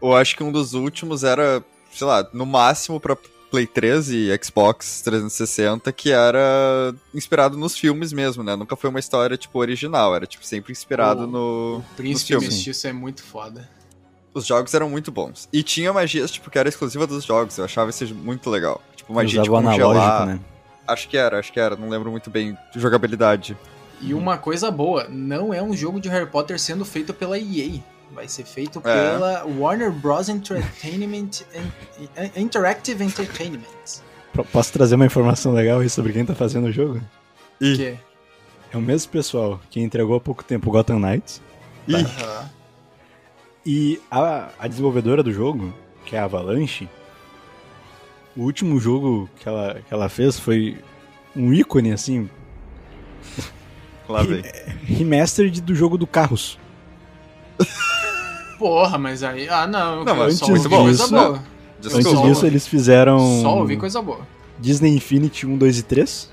eu 0.00 0.14
acho 0.16 0.34
que 0.34 0.42
um 0.42 0.50
dos 0.50 0.72
últimos 0.72 1.22
era, 1.22 1.62
sei 1.92 2.06
lá, 2.06 2.26
no 2.32 2.46
máximo 2.46 2.98
pra 2.98 3.14
Play 3.50 3.66
3 3.66 4.08
e 4.10 4.38
Xbox 4.42 5.02
360, 5.02 5.92
que 5.92 6.10
era 6.10 6.94
inspirado 7.14 7.58
nos 7.58 7.76
filmes 7.76 8.10
mesmo, 8.12 8.42
né? 8.42 8.56
Nunca 8.56 8.74
foi 8.74 8.88
uma 8.88 8.98
história, 9.00 9.36
tipo, 9.36 9.58
original, 9.58 10.16
era, 10.16 10.24
tipo, 10.26 10.44
sempre 10.46 10.72
inspirado 10.72 11.24
O- 11.24 11.26
no... 11.26 11.76
O 11.78 11.84
Príncipe 11.96 12.28
filmes. 12.28 12.48
Mestiço 12.48 12.86
é 12.86 12.92
muito 12.92 13.22
foda. 13.22 13.68
Os 14.32 14.46
jogos 14.46 14.72
eram 14.74 14.88
muito 14.88 15.10
bons. 15.10 15.48
E 15.52 15.62
tinha 15.62 15.92
magias, 15.92 16.30
tipo, 16.30 16.50
que 16.50 16.58
era 16.58 16.68
exclusiva 16.68 17.06
dos 17.06 17.24
jogos, 17.24 17.58
eu 17.58 17.64
achava 17.64 17.90
isso 17.90 18.14
muito 18.14 18.48
legal. 18.48 18.80
Tipo, 18.94 19.12
magia 19.12 19.42
de 19.42 19.48
congelar. 19.50 19.74
analógico, 19.74 20.26
né? 20.26 20.40
Acho 20.86 21.08
que 21.08 21.16
era, 21.16 21.38
acho 21.38 21.52
que 21.52 21.58
era, 21.60 21.74
não 21.76 21.88
lembro 21.88 22.10
muito 22.10 22.30
bem 22.30 22.56
de 22.72 22.80
jogabilidade. 22.80 23.56
E 24.00 24.14
uma 24.14 24.38
coisa 24.38 24.70
boa, 24.70 25.06
não 25.08 25.52
é 25.52 25.62
um 25.62 25.76
jogo 25.76 26.00
de 26.00 26.08
Harry 26.08 26.26
Potter 26.26 26.58
sendo 26.60 26.84
feito 26.84 27.12
pela 27.12 27.38
EA. 27.38 27.80
Vai 28.12 28.26
ser 28.28 28.44
feito 28.44 28.78
É. 28.78 28.82
pela 28.82 29.44
Warner 29.46 29.92
Bros. 29.92 30.28
Entertainment 30.28 31.42
en- 31.54 32.30
Interactive 32.42 33.04
Entertainment. 33.04 33.62
Posso 34.52 34.72
trazer 34.72 34.94
uma 34.94 35.06
informação 35.06 35.52
legal 35.52 35.80
aí 35.80 35.90
sobre 35.90 36.12
quem 36.12 36.24
tá 36.24 36.34
fazendo 36.34 36.68
o 36.68 36.72
jogo? 36.72 37.00
Ih. 37.60 37.76
Que? 37.76 37.98
É 38.72 38.76
o 38.76 38.80
mesmo 38.80 39.10
pessoal 39.12 39.60
que 39.70 39.80
entregou 39.80 40.16
há 40.16 40.20
pouco 40.20 40.42
tempo 40.44 40.68
o 40.68 40.72
Gotham 40.72 40.98
Knights. 40.98 41.40
Ih, 41.86 41.94
Aham. 41.96 42.50
E 43.64 44.00
a, 44.10 44.48
a 44.58 44.66
desenvolvedora 44.66 45.22
do 45.22 45.32
jogo, 45.32 45.72
que 46.04 46.16
é 46.16 46.18
a 46.18 46.24
Avalanche, 46.24 46.88
o 48.36 48.42
último 48.42 48.80
jogo 48.80 49.28
que 49.38 49.48
ela, 49.48 49.80
que 49.86 49.92
ela 49.92 50.08
fez 50.08 50.38
foi 50.38 50.78
um 51.36 51.52
ícone, 51.52 51.92
assim. 51.92 52.28
Lá 54.08 54.22
vem. 54.22 54.42
Remastered 54.84 55.60
do 55.60 55.74
jogo 55.74 55.96
do 55.98 56.06
Carros. 56.06 56.58
Porra, 58.58 58.98
mas 58.98 59.22
aí. 59.22 59.48
Ah, 59.48 59.66
não. 59.66 60.04
Não, 60.04 60.16
mas 60.16 60.34
só 60.38 60.46
antes 60.46 60.64
ouvi 60.64 60.76
coisa 60.76 61.02
disso- 61.04 61.14
boa. 61.14 61.42
Desculpa. 61.80 62.08
Antes 62.10 62.22
disso, 62.22 62.46
eles 62.46 62.66
fizeram 62.66 63.18
Só 63.40 63.56
ouvi 63.58 63.76
coisa 63.76 64.02
boa. 64.02 64.20
Disney 64.58 64.94
Infinity 64.94 65.46
1, 65.46 65.56
2 65.56 65.78
e 65.78 65.82
3. 65.82 66.30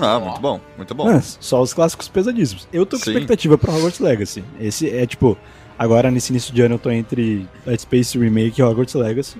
Ah, 0.00 0.18
muito 0.18 0.40
bom, 0.40 0.60
muito 0.76 0.94
bom. 0.94 1.08
Ah, 1.08 1.20
só 1.20 1.62
os 1.62 1.72
clássicos 1.72 2.08
pesadíssimos. 2.08 2.66
Eu 2.72 2.84
tô 2.84 2.98
com 2.98 3.04
Sim. 3.04 3.12
expectativa 3.12 3.56
pra 3.56 3.72
Hogwarts 3.72 4.00
Legacy. 4.00 4.42
Esse 4.60 4.90
é 4.90 5.06
tipo, 5.06 5.38
agora 5.78 6.10
nesse 6.10 6.32
início 6.32 6.52
de 6.52 6.60
ano 6.62 6.74
eu 6.74 6.78
tô 6.78 6.90
entre 6.90 7.46
Dead 7.64 7.78
Space 7.80 8.18
Remake 8.18 8.60
e 8.60 8.64
Hogwarts 8.64 8.94
Legacy. 8.94 9.36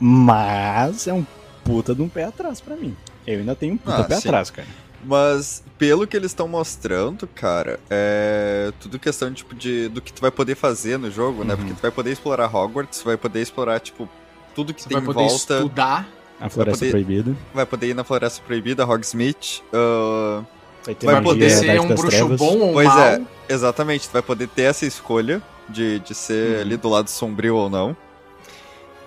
Mas 0.00 1.06
é 1.06 1.12
um 1.12 1.26
puta 1.64 1.94
de 1.94 2.02
um 2.02 2.08
pé 2.08 2.24
atrás 2.24 2.60
pra 2.60 2.76
mim. 2.76 2.96
Eu 3.26 3.40
ainda 3.40 3.54
tenho 3.54 3.74
um 3.74 3.76
puta 3.76 3.98
Ah, 4.02 4.04
pé 4.04 4.16
sim. 4.16 4.28
atrás, 4.28 4.50
cara. 4.50 4.68
Mas 5.04 5.62
pelo 5.78 6.06
que 6.06 6.16
eles 6.16 6.30
estão 6.32 6.48
mostrando, 6.48 7.26
cara, 7.28 7.78
é 7.88 8.72
tudo 8.80 8.98
questão 8.98 9.32
tipo 9.32 9.54
de 9.54 9.88
do 9.88 10.00
que 10.00 10.12
tu 10.12 10.20
vai 10.20 10.30
poder 10.30 10.54
fazer 10.56 10.98
no 10.98 11.10
jogo, 11.10 11.44
né? 11.44 11.54
Uhum. 11.54 11.58
Porque 11.60 11.74
tu 11.74 11.82
vai 11.82 11.90
poder 11.90 12.12
explorar 12.12 12.54
Hogwarts, 12.54 13.02
vai 13.02 13.16
poder 13.16 13.40
explorar 13.42 13.78
tipo 13.80 14.08
tudo 14.54 14.74
que 14.74 14.82
Você 14.82 14.88
tem 14.88 14.96
vai 14.96 15.02
em 15.02 15.06
poder 15.06 15.28
volta, 15.28 15.54
estudar. 15.56 16.08
A 16.40 16.48
Floresta 16.48 16.78
poder- 16.86 16.90
Proibida. 16.90 17.36
vai 17.54 17.66
poder 17.66 17.88
ir 17.88 17.94
na 17.94 18.04
Floresta 18.04 18.42
Proibida, 18.46 18.84
Hogsmeade, 18.86 19.62
ah, 19.72 20.42
Vai 20.84 20.94
ter 20.94 21.06
Vai 21.06 21.22
poder 21.22 21.50
ser 21.50 21.80
um 21.80 21.88
bruxo 21.88 22.06
Trevas. 22.08 22.38
bom 22.38 22.58
ou 22.58 22.72
Pois 22.72 22.86
mal. 22.88 22.98
é. 23.00 23.20
Exatamente, 23.48 24.08
tu 24.08 24.12
vai 24.12 24.22
poder 24.22 24.48
ter 24.48 24.62
essa 24.62 24.84
escolha 24.86 25.42
de, 25.68 25.98
de 26.00 26.14
ser 26.14 26.56
Uhum. 26.56 26.60
ali 26.62 26.76
do 26.76 26.88
lado 26.88 27.08
sombrio 27.08 27.56
ou 27.56 27.68
não. 27.70 27.96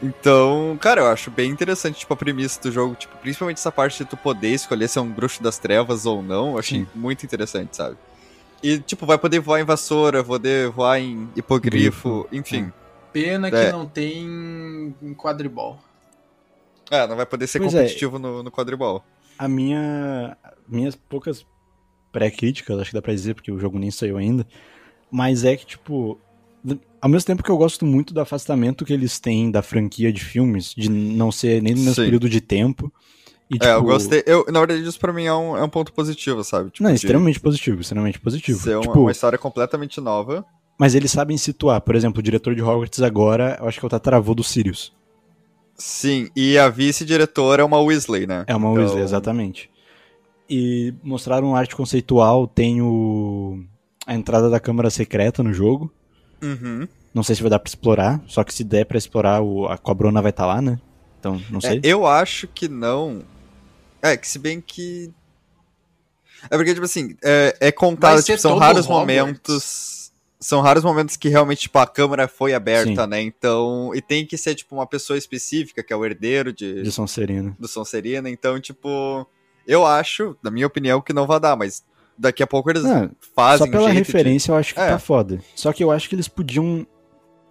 Então, 0.02 0.78
cara, 0.82 1.02
eu 1.02 1.08
acho 1.08 1.30
bem 1.30 1.52
interessante, 1.52 2.00
tipo, 2.00 2.14
a 2.14 2.18
premissa 2.18 2.60
do 2.60 2.72
jogo, 2.72 2.96
tipo, 2.96 3.16
principalmente 3.18 3.58
essa 3.58 3.72
parte 3.72 4.00
de 4.04 4.10
tu 4.10 4.18
poder 4.18 4.50
escolher 4.50 4.88
ser 4.88 5.00
um 5.00 5.08
bruxo 5.12 5.44
das 5.44 5.60
trevas 5.60 6.06
ou 6.08 6.24
não, 6.24 6.54
eu 6.54 6.60
achei 6.60 6.80
Sim. 6.80 6.88
muito 6.96 7.24
interessante, 7.24 7.78
sabe? 7.78 7.98
E, 8.64 8.80
tipo, 8.80 9.06
vai 9.06 9.18
poder 9.20 9.40
voar 9.40 9.60
em 9.60 9.64
vassoura, 9.64 10.24
poder 10.24 10.70
voar 10.70 11.00
em 11.00 11.30
hipogrifo, 11.36 12.28
enfim. 12.32 12.72
Pena 13.14 13.50
que 13.52 13.58
É. 13.58 13.72
não 13.72 13.86
tem 13.86 14.96
quadribol. 15.18 15.78
É, 16.90 17.06
não 17.08 17.16
vai 17.16 17.26
poder 17.26 17.46
ser 17.48 17.60
Pois 17.60 17.74
é. 17.74 17.78
competitivo 17.82 18.18
no, 18.18 18.42
no 18.44 18.52
quadribol. 18.52 19.04
A 19.38 19.48
minha. 19.48 20.36
Minhas 20.68 20.96
poucas 20.96 21.46
pré-críticas, 22.12 22.80
acho 22.80 22.90
que 22.92 22.96
dá 22.96 23.02
pra 23.02 23.14
dizer, 23.14 23.34
porque 23.34 23.52
o 23.52 23.60
jogo 23.60 23.80
nem 23.80 23.92
saiu 23.92 24.18
ainda. 24.18 24.46
Mas 25.10 25.44
é 25.44 25.56
que, 25.56 25.66
tipo. 25.66 26.20
Ao 27.02 27.10
mesmo 27.10 27.26
tempo 27.26 27.42
que 27.42 27.50
eu 27.50 27.58
gosto 27.58 27.86
muito 27.86 28.14
do 28.14 28.22
afastamento 28.22 28.86
que 28.86 28.94
eles 28.94 29.20
têm 29.20 29.50
da 29.50 29.64
franquia 29.64 30.14
de 30.14 30.24
filmes, 30.24 30.76
de 30.76 30.90
não 30.90 31.32
ser 31.32 31.60
nem 31.62 31.74
no 31.74 31.80
mesmo 31.80 31.96
Sim. 31.96 32.04
período 32.04 32.30
de 32.30 32.40
tempo. 32.40 32.94
E, 33.50 33.58
É, 33.60 33.72
eu 33.72 33.78
tipo, 33.78 33.88
gostei. 33.88 34.24
Eu, 34.28 34.46
na 34.50 34.60
verdade, 34.60 34.88
isso 34.88 35.00
pra 35.00 35.12
mim 35.12 35.26
é 35.26 35.34
um, 35.34 35.58
é 35.58 35.64
um 35.64 35.68
ponto 35.68 35.92
positivo, 35.92 36.44
sabe? 36.44 36.70
Tipo, 36.70 36.84
Não, 36.84 36.92
é 36.92 36.94
de 36.94 37.00
extremamente 37.00 37.40
positivo, 37.40 37.82
extremamente 37.82 38.20
positivo. 38.20 38.60
Ser 38.60 38.76
uma, 38.76 38.82
tipo, 38.84 39.00
uma 39.00 39.12
história 39.12 39.38
completamente 39.38 40.00
nova. 40.00 40.46
Mas 40.80 40.96
eles 40.96 41.12
sabem 41.12 41.38
situar. 41.38 41.82
Por 41.82 41.96
exemplo, 41.96 42.20
o 42.20 42.24
diretor 42.24 42.56
de 42.56 42.62
Hogwarts 42.62 43.02
agora, 43.02 43.58
eu 43.60 43.68
acho 43.68 43.80
que 43.80 43.86
é 43.86 43.88
o 43.88 43.90
tataravô 43.90 44.34
do 44.34 44.44
Sirius. 44.44 44.94
Sim, 45.76 46.30
e 46.36 46.58
a 46.58 46.70
vice-diretora 46.70 47.64
é 47.64 47.66
uma 47.66 47.80
Weasley, 47.82 48.28
né? 48.28 48.46
É 48.48 48.56
uma 48.56 48.72
Então, 48.72 48.84
Weasley, 48.84 49.04
exatamente. 49.04 49.70
E 50.54 50.94
mostraram 51.02 51.56
arte 51.56 51.74
conceitual, 51.78 52.46
tem 52.46 52.82
o... 52.82 53.64
a 54.06 54.14
entrada 54.14 54.50
da 54.50 54.60
câmara 54.60 54.90
secreta 54.90 55.42
no 55.42 55.54
jogo. 55.54 55.90
Uhum. 56.42 56.86
Não 57.14 57.24
sei 57.24 57.36
se 57.36 57.42
vai 57.42 57.50
dar 57.50 57.60
pra 57.60 57.70
explorar, 57.70 58.22
só 58.28 58.44
que 58.44 58.54
se 58.54 58.66
der 58.66 58.86
pra 58.86 58.98
explorar, 58.98 59.42
o... 59.42 59.66
a 59.68 59.78
cobrona 59.78 60.22
vai 60.22 60.32
estar 60.32 60.46
lá, 60.46 60.62
né? 60.62 60.78
Então, 61.18 61.42
não 61.50 61.62
sei. 61.62 61.78
É, 61.78 61.82
eu 61.84 62.06
acho 62.06 62.50
que 62.50 62.68
não. 62.68 63.24
É, 64.02 64.18
que 64.18 64.28
se 64.28 64.38
bem 64.38 64.60
que. 64.60 65.10
É 66.50 66.58
porque, 66.58 66.74
tipo 66.74 66.86
assim, 66.86 67.16
é, 67.24 67.56
é 67.62 67.72
contado, 67.72 68.22
tipo, 68.22 68.38
são 68.38 68.58
raros 68.58 68.86
Hogwarts. 68.88 69.08
momentos. 69.08 70.12
São 70.38 70.60
raros 70.60 70.84
momentos 70.84 71.16
que 71.16 71.30
realmente, 71.30 71.62
tipo, 71.62 71.78
a 71.78 71.88
câmera 71.88 72.28
foi 72.28 72.54
aberta, 72.54 73.04
Sim. 73.04 73.10
né? 73.10 73.22
Então. 73.22 73.92
E 73.96 74.02
tem 74.02 74.26
que 74.26 74.38
ser, 74.38 74.56
tipo, 74.56 74.76
uma 74.76 74.88
pessoa 74.88 75.16
específica, 75.18 75.82
que 75.82 75.94
é 75.94 75.96
o 75.96 76.04
herdeiro 76.04 76.52
de, 76.52 76.82
De 76.82 76.92
Sonserina. 76.92 77.56
do 77.58 77.68
Sonserina. 77.70 78.30
Então, 78.30 78.60
tipo. 78.60 79.26
Eu 79.68 79.86
acho, 79.86 80.36
na 80.44 80.50
minha 80.52 80.68
opinião, 80.68 81.02
que 81.02 81.14
não 81.14 81.26
vai 81.28 81.40
dar, 81.40 81.56
mas 81.56 81.84
daqui 82.18 82.42
a 82.44 82.48
pouco 82.48 82.70
eles 82.70 82.84
Não, 82.84 83.12
fazem 83.36 83.66
só 83.68 83.72
pela 83.72 83.84
um 83.90 83.92
jeito 83.94 84.06
de- 84.06 84.12
referência 84.12 84.52
eu 84.52 84.56
acho 84.56 84.74
que 84.74 84.80
É. 84.80 84.90
tá 84.90 85.00
foda. 85.00 85.40
Só 85.56 85.72
que 85.74 85.84
eu 85.84 85.92
acho 85.92 86.08
que 86.10 86.16
eles 86.16 86.28
podiam 86.28 86.86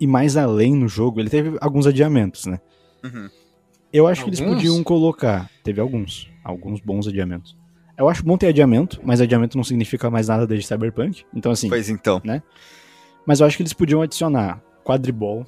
ir 0.00 0.06
mais 0.06 0.36
além 0.36 0.74
no 0.74 0.88
jogo. 0.88 1.20
Ele 1.20 1.30
teve 1.30 1.56
alguns 1.60 1.86
adiamentos, 1.86 2.46
né? 2.46 2.58
Uhum. 3.04 3.28
Eu 3.92 4.06
acho 4.06 4.22
que 4.24 4.30
eles 4.30 4.40
Alguns? 4.40 4.56
podiam 4.56 4.82
colocar. 4.84 5.50
Teve 5.64 5.80
alguns. 5.80 6.30
Alguns 6.44 6.80
bons 6.80 7.06
adiamentos. 7.08 7.56
Eu 7.98 8.08
acho 8.08 8.24
bom 8.24 8.36
ter 8.38 8.46
adiamento, 8.48 9.00
mas 9.04 9.20
adiamento 9.20 9.56
não 9.58 9.64
significa 9.64 10.08
mais 10.10 10.28
nada 10.28 10.46
desde 10.46 10.66
Cyberpunk. 10.66 11.24
Então, 11.34 11.52
assim. 11.52 11.68
Pois 11.68 11.88
então. 11.90 12.22
Mas 13.26 13.40
eu 13.40 13.46
acho 13.46 13.56
que 13.56 13.62
eles 13.62 13.72
podiam 13.74 14.00
adicionar 14.00 14.62
quadribol, 14.84 15.44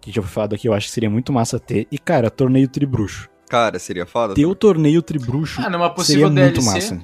que 0.00 0.10
já 0.10 0.20
foi 0.22 0.30
falado 0.30 0.54
aqui, 0.54 0.68
eu 0.68 0.72
acho 0.74 0.86
que 0.88 0.92
seria 0.92 1.08
muito 1.10 1.32
massa 1.32 1.60
ter. 1.60 1.86
E, 1.92 1.98
cara, 1.98 2.30
torneio 2.30 2.66
tribruxo. 2.68 3.28
Cara, 3.48 3.78
seria 3.78 4.06
foda. 4.06 4.34
Ter 4.34 4.46
o 4.46 4.54
torneio 4.54 5.00
tribruxo 5.02 5.60
Ah, 5.60 5.70
numa 5.70 5.84
seria 5.86 5.94
possível 5.94 6.30
muito 6.30 6.60
DLC. 6.60 6.70
massa. 6.94 7.00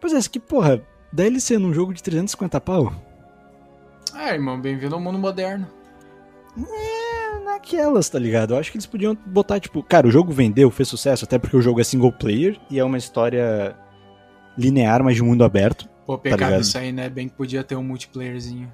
Pois 0.00 0.12
é, 0.12 0.18
isso 0.18 0.30
que, 0.30 0.38
porra, 0.38 0.80
DLC 1.12 1.58
num 1.58 1.72
jogo 1.74 1.92
de 1.92 2.02
350 2.02 2.60
pau? 2.60 2.92
É, 4.14 4.34
irmão, 4.34 4.60
bem-vindo 4.60 4.94
ao 4.94 5.00
mundo 5.00 5.18
moderno. 5.18 5.66
É, 6.56 7.44
naquelas, 7.44 8.08
tá 8.08 8.18
ligado? 8.18 8.54
Eu 8.54 8.58
acho 8.58 8.70
que 8.70 8.76
eles 8.76 8.86
podiam 8.86 9.16
botar, 9.26 9.58
tipo, 9.60 9.82
cara, 9.82 10.06
o 10.06 10.10
jogo 10.10 10.32
vendeu, 10.32 10.70
fez 10.70 10.88
sucesso, 10.88 11.24
até 11.24 11.38
porque 11.38 11.56
o 11.56 11.60
jogo 11.62 11.80
é 11.80 11.84
single 11.84 12.12
player 12.12 12.58
e 12.70 12.78
é 12.78 12.84
uma 12.84 12.96
história 12.98 13.76
linear, 14.56 15.02
mas 15.02 15.16
de 15.16 15.22
mundo 15.22 15.44
aberto. 15.44 15.88
Pô, 16.06 16.16
pecado 16.16 16.44
ligado? 16.44 16.60
isso 16.62 16.78
aí, 16.78 16.92
né? 16.92 17.08
Bem 17.10 17.28
que 17.28 17.34
podia 17.34 17.64
ter 17.64 17.74
um 17.74 17.82
multiplayerzinho. 17.82 18.72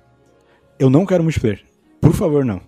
Eu 0.79 0.91
não 0.91 1.07
quero 1.07 1.23
multiplayer. 1.23 1.65
Por 2.01 2.13
favor, 2.13 2.45
não. 2.45 2.61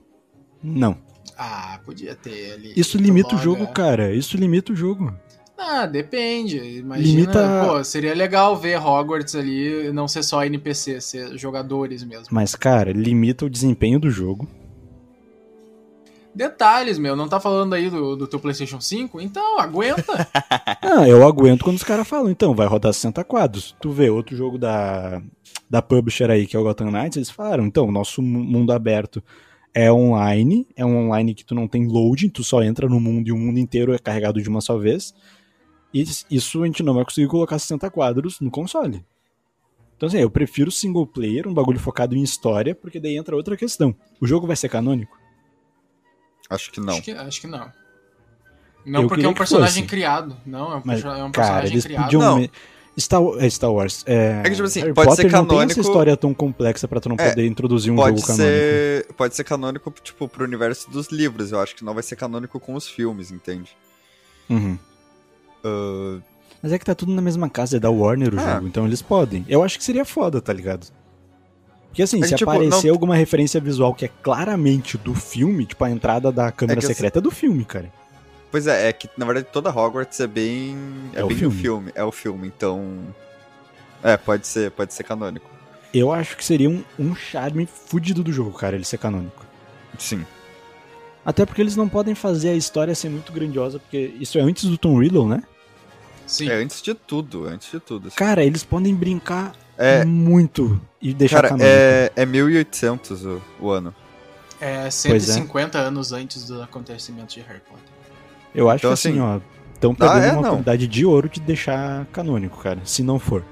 Não. 0.63 0.97
Ah, 1.37 1.81
podia 1.85 2.15
ter 2.15 2.53
ali. 2.53 2.73
Isso 2.77 2.97
limita 2.97 3.35
o 3.35 3.39
jogo, 3.39 3.67
cara. 3.69 4.13
Isso 4.15 4.37
limita 4.37 4.73
o 4.73 4.77
jogo. 4.77 5.13
Ah, 5.59 5.87
depende. 5.87 6.59
Imagina, 6.79 7.21
Limita- 7.21 7.65
pô, 7.67 7.85
seria 7.85 8.15
legal 8.15 8.57
ver 8.57 8.77
Hogwarts 8.79 9.35
ali 9.35 9.93
não 9.93 10.07
ser 10.09 10.23
só 10.23 10.45
NPC, 10.45 11.01
ser 11.01 11.37
jogadores 11.39 12.03
mesmo. 12.05 12.27
Mas, 12.31 12.55
cara, 12.55 12.93
limita 12.93 13.45
o 13.45 13.51
desempenho 13.51 13.99
do 13.99 14.11
jogo. 14.11 14.49
Detalhes, 16.35 16.99
meu, 16.99 17.15
não 17.15 17.29
tá 17.29 17.39
falando 17.39 17.75
aí 17.75 17.89
do, 17.89 18.17
do 18.17 18.27
teu 18.27 18.41
PlayStation 18.41 18.81
5? 18.81 19.21
Então, 19.21 19.59
aguenta. 19.61 20.05
Ah, 20.83 21.09
eu 21.09 21.27
aguento 21.27 21.65
quando 21.65 21.77
os 21.77 21.83
caras 21.83 22.07
falam, 22.07 22.31
então, 22.31 22.55
vai 22.55 22.67
rodar 22.67 22.93
60 22.93 23.25
quadros. 23.25 23.75
Tu 23.81 23.91
vê 23.91 24.11
outro 24.11 24.37
jogo 24.37 24.59
da, 24.59 25.21
da 25.71 25.81
publisher 25.81 26.31
aí, 26.31 26.47
que 26.47 26.57
é 26.57 26.59
o 26.59 26.63
Gotham 26.63 26.91
Knights, 26.91 27.17
eles 27.17 27.31
falaram, 27.31 27.65
então, 27.65 27.91
nosso 27.91 28.21
mu- 28.21 28.45
mundo 28.45 28.73
aberto 28.73 29.23
é 29.75 29.91
online, 29.91 30.67
é 30.77 30.87
um 30.87 30.97
online 30.97 31.35
que 31.35 31.45
tu 31.45 31.55
não 31.55 31.67
tem 31.67 31.87
loading, 31.87 32.29
tu 32.29 32.45
só 32.45 32.63
entra 32.63 32.89
no 32.89 33.01
mundo 33.01 33.29
e 33.29 33.33
o 33.33 33.37
mundo 33.37 33.59
inteiro 33.59 33.93
é 33.93 33.99
carregado 33.99 34.41
de 34.41 34.49
uma 34.49 34.61
só 34.61 34.79
vez. 34.79 35.13
E 35.93 36.05
isso 36.31 36.63
a 36.63 36.67
gente 36.67 36.83
não 36.83 36.95
vai 36.95 37.05
conseguir 37.05 37.27
colocar 37.27 37.59
60 37.59 37.91
quadros 37.91 38.41
no 38.41 38.51
console. 38.51 39.05
Então, 39.97 40.09
assim, 40.09 40.19
eu 40.19 40.31
prefiro 40.31 40.71
single 40.71 41.07
player, 41.07 41.47
um 41.49 41.55
bagulho 41.55 41.79
focado 41.79 42.17
em 42.17 42.23
história, 42.23 42.75
porque 42.75 43.01
daí 43.01 43.17
entra 43.17 43.37
outra 43.37 43.57
questão. 43.57 43.95
O 44.21 44.27
jogo 44.27 44.47
vai 44.47 44.57
ser 44.57 44.69
canônico? 44.69 45.17
Acho 46.51 46.71
que 46.71 46.81
não. 46.81 46.95
Acho 46.95 47.03
que, 47.03 47.11
acho 47.13 47.41
que 47.41 47.47
não. 47.47 47.73
Não, 48.85 49.03
Eu 49.03 49.09
porque 49.09 49.25
é 49.25 49.29
um 49.29 49.35
personagem 49.35 49.83
fosse. 49.83 49.89
criado. 49.89 50.37
Não, 50.45 50.73
é 50.73 50.77
um, 50.77 50.83
Mas, 50.85 51.03
é 51.03 51.09
um 51.09 51.31
cara, 51.31 51.31
personagem 51.31 51.73
eles 51.73 51.85
criado. 51.85 52.05
podiam... 52.05 52.21
Não. 52.21 52.49
Star, 52.99 53.21
é 53.39 53.51
Star 53.51 53.73
Wars. 53.73 54.05
É, 54.07 54.41
É 54.41 54.43
que, 54.45 54.51
tipo 54.53 54.63
assim, 54.65 54.81
Harry 54.81 54.93
pode 54.95 55.11
ser 55.17 55.23
Potter 55.23 55.33
não 55.33 55.47
tem 55.47 55.57
essa 55.59 55.67
canônico- 55.67 55.81
história 55.81 56.17
tão 56.17 56.33
complexa 56.35 56.87
pra 56.87 57.01
tu 57.01 57.09
não 57.09 57.17
É, 57.19 57.29
poder 57.31 57.47
introduzir 57.47 57.93
um 57.93 57.97
jogo 57.97 58.07
canônico. 58.23 58.33
ser 58.37 59.07
pode 59.17 59.35
ser 59.35 59.45
canônico 59.45 59.93
tipo 60.03 60.29
pro 60.29 60.45
universo 60.45 60.91
dos 60.91 61.09
livros 61.09 61.51
eu 61.53 61.61
acho 61.61 61.75
que 61.75 61.85
não 61.85 61.93
vai 61.95 62.03
ser 62.03 62.17
canônico 62.17 62.59
com 62.61 62.75
os 62.75 62.89
filmes 62.89 63.31
entende 63.31 63.77
Uhum. 64.49 64.79
Ah, 65.65 66.19
Mas 66.63 66.73
é 66.73 66.79
que 66.79 66.85
tá 66.85 66.95
tudo 66.95 67.13
na 67.13 67.21
mesma 67.23 67.49
casa, 67.51 67.77
é 67.77 67.81
da 67.81 67.91
Warner 67.91 68.35
o 68.35 68.39
Ah. 68.41 68.55
jogo, 68.55 68.67
então 68.69 68.87
eles 68.87 69.03
podem. 69.03 69.45
Eu 69.49 69.63
acho 69.63 69.77
que 69.79 69.85
seria 69.85 70.05
foda, 70.05 70.41
tá 70.41 70.53
ligado? 70.53 70.87
Porque 71.89 72.03
assim, 72.03 72.19
Mas, 72.21 72.31
se 72.31 72.37
tipo, 72.37 72.51
aparecer 72.51 72.87
não- 72.89 72.95
alguma 72.95 73.15
referência 73.17 73.61
visual 73.61 73.95
que 73.95 74.05
é 74.05 74.11
claramente 74.23 74.97
do 74.99 75.15
filme, 75.15 75.65
tipo 75.67 75.85
a 75.85 75.91
entrada 75.91 76.33
da 76.33 76.51
câmera 76.51 76.81
É 76.81 76.83
eu 76.83 76.87
secreta 76.89 77.19
é 77.19 77.23
do 77.23 77.31
filme, 77.31 77.65
cara. 77.65 77.93
Pois 78.55 78.69
é 78.69 78.89
é 78.89 78.93
que 78.93 79.11
na 79.17 79.27
verdade 79.27 79.49
toda 79.53 79.69
Hogwarts 79.69 80.21
é 80.21 80.29
bem 80.29 80.77
é, 81.13 81.19
É 81.21 81.25
o 81.25 81.27
bem 81.27 81.37
filme. 81.37 81.57
filme 81.61 81.93
é 81.93 82.05
o 82.05 82.13
filme 82.13 82.47
então 82.47 83.13
é 84.01 84.17
pode 84.17 84.47
ser 84.47 84.71
pode 84.71 84.95
ser 84.95 85.03
canônico 85.03 85.51
Eu 85.93 86.13
acho 86.13 86.37
que 86.37 86.45
seria 86.45 86.71
um, 86.71 86.85
um 86.97 87.17
charme 87.17 87.67
fudido 87.67 88.23
do 88.23 88.33
jogo, 88.33 88.53
cara, 88.53 88.77
ele 88.77 88.85
ser 88.85 88.99
canônico. 88.99 89.45
sim 89.99 90.25
Até 91.27 91.45
porque 91.45 91.61
eles 91.63 91.75
não 91.75 91.89
podem 91.89 92.15
fazer 92.15 92.51
a 92.51 92.55
história 92.55 92.95
ser 92.95 93.09
muito 93.09 93.33
grandiosa, 93.33 93.81
porque 93.81 94.15
isso 94.21 94.39
é 94.39 94.41
antes 94.43 94.65
do 94.69 94.79
Tom 94.79 95.01
Riddle, 95.01 95.27
né? 95.27 95.43
Sim. 96.25 96.49
é 96.49 96.55
antes 96.55 96.81
de 96.81 96.95
tudo 96.95 97.47
antes 97.47 97.71
de 97.73 97.81
tudo 97.81 98.07
assim. 98.07 98.17
Cara, 98.17 98.45
eles 98.45 98.63
podem 98.63 98.95
brincar 98.95 99.53
é 99.77 100.05
muito 100.05 100.81
e 101.03 101.13
deixar 101.13 101.37
cara 101.43 101.49
canônico. 101.49 101.69
é 101.69 102.13
é 102.15 102.25
1800 102.25 103.25
o, 103.25 103.43
o 103.61 103.71
ano 103.71 103.93
É 104.61 104.83
Pois 104.83 104.95
150 104.95 105.77
anos 105.79 106.13
antes 106.13 106.45
do 106.47 106.63
acontecimento 106.63 107.35
de 107.35 107.41
Harry 107.41 107.61
Potter. 107.61 107.94
Eu 108.55 108.69
acho 108.71 108.79
Então, 108.81 108.91
que 108.91 108.95
assim, 108.95 109.11
assim, 109.11 109.21
ó, 109.21 109.41
estão 109.75 109.93
ah, 109.93 109.95
perdendo 109.95 110.23
é, 110.25 110.27
uma 110.27 110.33
não. 110.35 110.41
oportunidade 110.41 110.87
de 110.87 111.05
ouro 111.07 111.29
de 111.29 111.41
deixar 111.41 112.07
canônico, 112.07 112.59
cara, 112.63 112.81
se 112.85 113.03
não 113.03 113.19
for. 113.19 113.45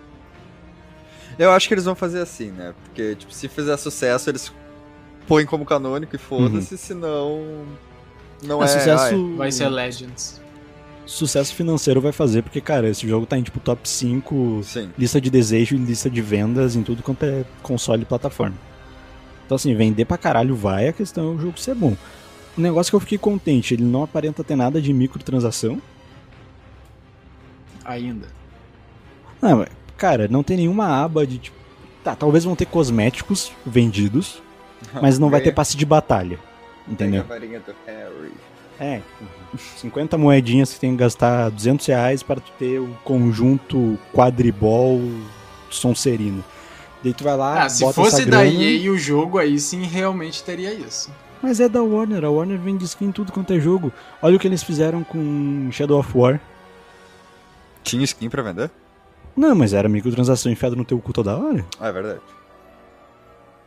Eu 1.38 1.50
acho 1.50 1.66
que 1.66 1.74
eles 1.74 1.84
vão 1.84 1.94
fazer 1.94 2.20
assim, 2.20 2.50
né? 2.50 2.74
Porque, 2.84 3.14
tipo, 3.16 3.32
se 3.32 3.48
fizer 3.48 3.76
sucesso, 3.76 4.30
eles 4.30 4.52
põem 5.26 5.46
como 5.46 5.64
canônico 5.64 6.14
e 6.14 6.18
foda-se, 6.18 6.76
senão. 6.76 7.64
Não 8.42 8.60
Ah, 8.60 8.64
é. 8.64 8.68
sucesso, 8.68 9.04
ai, 9.04 9.36
Vai 9.36 9.52
ser 9.52 9.68
Legends. 9.68 10.40
sucesso 11.06 11.54
financeiro 11.54 12.00
vai 12.00 12.12
fazer, 12.12 12.42
porque, 12.42 12.60
cara, 12.60 12.88
esse 12.88 13.08
jogo 13.08 13.24
tá 13.26 13.38
em 13.38 13.42
tipo 13.42 13.58
top 13.60 13.88
5 13.88 14.60
Sim. 14.62 14.90
lista 14.98 15.20
de 15.20 15.30
desejo 15.30 15.74
e 15.74 15.78
lista 15.78 16.08
de 16.10 16.20
vendas 16.20 16.76
em 16.76 16.82
tudo 16.82 17.02
quanto 17.02 17.24
é 17.24 17.44
console 17.62 18.02
e 18.02 18.06
plataforma. 18.06 18.56
Então, 19.46 19.56
assim, 19.56 19.74
vender 19.74 20.04
pra 20.04 20.16
caralho 20.18 20.54
vai, 20.54 20.88
a 20.88 20.92
questão 20.92 21.32
é 21.32 21.34
o 21.34 21.38
jogo 21.38 21.58
ser 21.58 21.74
bom. 21.74 21.96
O 22.56 22.60
negócio 22.60 22.90
que 22.90 22.96
eu 22.96 23.00
fiquei 23.00 23.18
contente, 23.18 23.74
ele 23.74 23.84
não 23.84 24.02
aparenta 24.02 24.44
ter 24.44 24.56
nada 24.56 24.80
de 24.80 24.92
microtransação. 24.92 25.80
Ainda. 27.84 28.28
Não, 29.40 29.58
mas, 29.58 29.68
cara, 29.96 30.28
não 30.28 30.42
tem 30.42 30.56
nenhuma 30.56 31.02
aba 31.02 31.26
de 31.26 31.38
tipo. 31.38 31.56
Tá, 32.04 32.14
talvez 32.16 32.44
vão 32.44 32.56
ter 32.56 32.66
cosméticos 32.66 33.52
vendidos, 33.64 34.42
mas 35.00 35.18
não 35.18 35.30
vai 35.30 35.40
ter 35.40 35.52
passe 35.52 35.76
de 35.76 35.86
batalha. 35.86 36.38
Entendeu? 36.86 37.22
Pega 37.22 37.34
a 37.34 37.38
varinha 37.38 37.60
do 37.60 37.74
Harry. 37.86 38.32
É, 38.80 39.00
50 39.76 40.18
moedinhas 40.18 40.72
que 40.74 40.80
tem 40.80 40.90
que 40.90 40.96
gastar 40.96 41.50
200 41.50 41.86
reais 41.86 42.22
para 42.22 42.40
tu 42.40 42.50
ter 42.58 42.80
o 42.80 42.88
conjunto 43.04 43.96
quadribol 44.12 45.00
Sonserino. 45.70 46.44
Daí 47.02 47.14
tu 47.14 47.22
vai 47.22 47.36
lá, 47.36 47.64
Ah, 47.64 47.68
se 47.68 47.82
bota 47.82 47.94
fosse 47.94 48.22
essa 48.22 48.30
da 48.30 48.44
EA 48.44 48.90
o 48.90 48.98
jogo, 48.98 49.38
aí 49.38 49.58
sim 49.58 49.84
realmente 49.84 50.42
teria 50.42 50.72
isso. 50.72 51.10
Mas 51.42 51.58
é 51.58 51.68
da 51.68 51.82
Warner, 51.82 52.24
a 52.24 52.30
Warner 52.30 52.58
vende 52.58 52.84
skin 52.84 53.06
em 53.06 53.12
tudo 53.12 53.32
quanto 53.32 53.52
é 53.52 53.58
jogo. 53.58 53.92
Olha 54.22 54.36
o 54.36 54.38
que 54.38 54.46
eles 54.46 54.62
fizeram 54.62 55.02
com 55.02 55.68
Shadow 55.72 55.98
of 55.98 56.16
War. 56.16 56.40
Tinha 57.82 58.04
skin 58.04 58.30
pra 58.30 58.42
vender? 58.42 58.70
Não, 59.36 59.54
mas 59.54 59.72
era 59.72 59.88
microtransação 59.88 60.52
enfiada 60.52 60.76
no 60.76 60.84
teu 60.84 61.00
cu 61.00 61.12
toda 61.12 61.36
hora. 61.36 61.66
Ah, 61.80 61.88
é 61.88 61.92
verdade. 61.92 62.20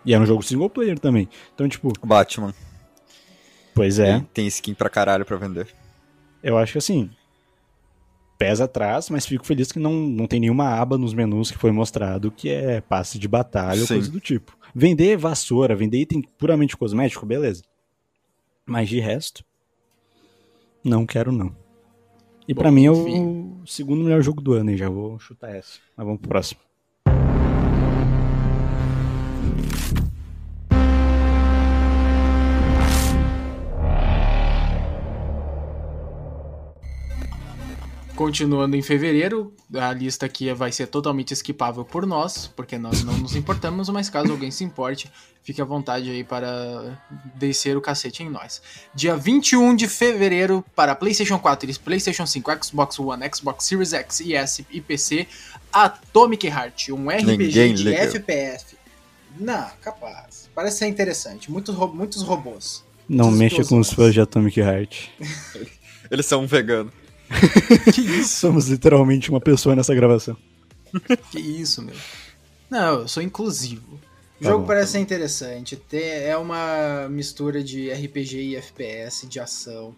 E 0.05 0.13
era 0.13 0.23
um 0.23 0.25
jogo 0.25 0.43
single 0.43 0.69
player 0.69 0.97
também. 0.97 1.27
Então, 1.53 1.67
tipo, 1.67 1.91
Batman. 2.03 2.53
pois 3.73 3.99
é. 3.99 4.13
Tem, 4.13 4.27
tem 4.33 4.47
skin 4.47 4.73
pra 4.73 4.89
caralho 4.89 5.25
pra 5.25 5.35
vender. 5.35 5.67
Eu 6.41 6.57
acho 6.57 6.73
que 6.73 6.77
assim. 6.77 7.09
Pesa 8.37 8.65
atrás, 8.65 9.09
mas 9.09 9.25
fico 9.25 9.45
feliz 9.45 9.71
que 9.71 9.79
não, 9.79 9.93
não 9.93 10.27
tem 10.27 10.39
nenhuma 10.41 10.69
aba 10.79 10.97
nos 10.97 11.13
menus 11.13 11.49
que 11.51 11.57
foi 11.57 11.71
mostrado 11.71 12.29
que 12.29 12.49
é 12.49 12.81
passe 12.81 13.17
de 13.17 13.29
batalha 13.29 13.79
ou 13.79 13.87
Sim. 13.87 13.95
coisa 13.95 14.11
do 14.11 14.19
tipo. 14.19 14.55
Vender 14.77 15.15
vassoura, 15.15 15.73
vender 15.73 16.01
item 16.01 16.21
puramente 16.37 16.75
cosmético, 16.75 17.25
beleza. 17.25 17.63
Mas 18.65 18.89
de 18.89 18.99
resto, 18.99 19.45
não 20.83 21.05
quero 21.05 21.31
não. 21.31 21.55
E 22.45 22.53
pra 22.53 22.69
mim 22.69 22.85
é 22.85 22.91
o 22.91 23.65
segundo 23.65 24.03
melhor 24.03 24.21
jogo 24.21 24.41
do 24.41 24.51
ano, 24.51 24.71
e 24.71 24.77
já 24.77 24.89
vou 24.89 25.17
chutar 25.17 25.55
essa. 25.55 25.79
Mas 25.95 26.05
vamos 26.05 26.19
pro 26.19 26.27
próximo. 26.27 26.59
Continuando 38.15 38.77
em 38.77 38.81
fevereiro, 38.81 39.53
a 39.73 39.91
lista 39.91 40.25
aqui 40.25 40.51
vai 40.53 40.71
ser 40.71 40.87
totalmente 40.87 41.31
esquipável 41.33 41.83
por 41.83 42.05
nós, 42.05 42.47
porque 42.55 42.77
nós 42.77 43.03
não 43.03 43.17
nos 43.17 43.35
importamos, 43.35 43.89
mas 43.89 44.09
caso 44.09 44.31
alguém 44.31 44.49
se 44.51 44.63
importe, 44.63 45.11
fique 45.43 45.61
à 45.61 45.65
vontade 45.65 46.09
aí 46.09 46.23
para 46.23 46.97
descer 47.35 47.75
o 47.75 47.81
cacete 47.81 48.23
em 48.23 48.29
nós. 48.29 48.61
Dia 48.93 49.17
21 49.17 49.75
de 49.75 49.89
fevereiro 49.89 50.63
para 50.73 50.95
PlayStation 50.95 51.37
4 51.37 51.69
e 51.69 51.73
PlayStation 51.77 52.25
5, 52.25 52.63
Xbox 52.65 52.97
One, 52.99 53.29
Xbox 53.35 53.65
Series 53.65 53.91
X 53.91 54.21
e 54.21 54.33
S 54.33 54.65
e 54.71 54.79
PC, 54.79 55.27
Atomic 55.73 56.47
Heart, 56.47 56.89
um 56.91 57.09
RPG 57.09 57.25
Ninguém 57.25 57.73
de 57.73 57.83
liga. 57.83 57.97
FPS. 58.01 58.77
Não, 59.37 59.67
capaz. 59.81 60.49
Parece 60.55 60.77
ser 60.77 60.87
interessante. 60.87 61.51
Muitos, 61.51 61.75
ro- 61.75 61.93
muitos 61.93 62.21
robôs. 62.21 62.81
Não 63.09 63.29
mexa 63.29 63.65
com 63.65 63.77
os 63.77 63.91
fãs 63.91 64.13
de 64.13 64.21
Atomic 64.21 64.57
Heart. 64.61 65.09
Eles 66.09 66.25
são 66.25 66.43
um 66.43 66.47
vegano. 66.47 66.89
Que 67.93 68.01
isso? 68.01 68.37
Somos 68.39 68.67
literalmente 68.67 69.29
uma 69.29 69.41
pessoa 69.41 69.75
nessa 69.75 69.93
gravação. 69.95 70.37
Que 71.31 71.39
isso, 71.39 71.81
meu? 71.81 71.95
Não, 72.69 73.01
eu 73.01 73.07
sou 73.07 73.21
inclusivo. 73.21 73.95
O 74.39 74.43
Tá 74.43 74.49
jogo 74.49 74.61
bom, 74.61 74.67
parece 74.67 74.93
ser 74.93 74.99
interessante. 74.99 75.81
É 75.91 76.35
uma 76.37 77.07
mistura 77.09 77.63
de 77.63 77.89
RPG 77.91 78.37
e 78.41 78.55
FPS, 78.57 79.27
de 79.27 79.39
ação. 79.39 79.95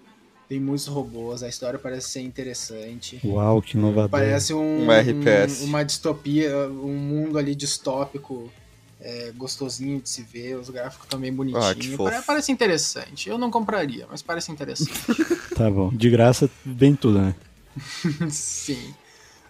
Tem 0.48 0.60
muitos 0.60 0.88
robôs, 0.88 1.44
a 1.44 1.50
história 1.50 1.78
parece 1.78 2.10
ser 2.10 2.22
interessante. 2.22 3.20
Uau, 3.26 3.62
que 3.62 3.76
inovador. 3.78 4.10
Parece 4.10 4.54
um, 4.54 4.60
Um 4.60 4.86
um- 4.86 5.66
uma 5.66 5.84
distopia, 5.84 6.56
um 6.70 6.96
mundo 6.96 7.38
ali 7.38 7.54
distópico, 7.54 8.50
é, 9.00 9.32
gostosinho 9.36 10.02
de 10.02 10.10
se 10.10 10.24
ver, 10.24 10.56
os 10.58 10.70
gráficos 10.70 11.08
também 11.08 11.30
Ah, 11.32 11.34
bonitinhos. 11.34 11.96
Pare- 11.98 12.22
Parece 12.26 12.52
interessante. 12.52 13.30
Eu 13.30 13.38
não 13.38 13.52
compraria, 13.52 14.08
mas 14.10 14.22
parece 14.22 14.52
interessante. 14.52 14.92
Tá 15.56 15.72
bom. 15.72 15.90
De 15.90 16.10
graça 16.10 16.48
vem 16.64 16.96
tudo, 16.96 17.20
né? 17.20 17.36
Sim. 18.30 18.94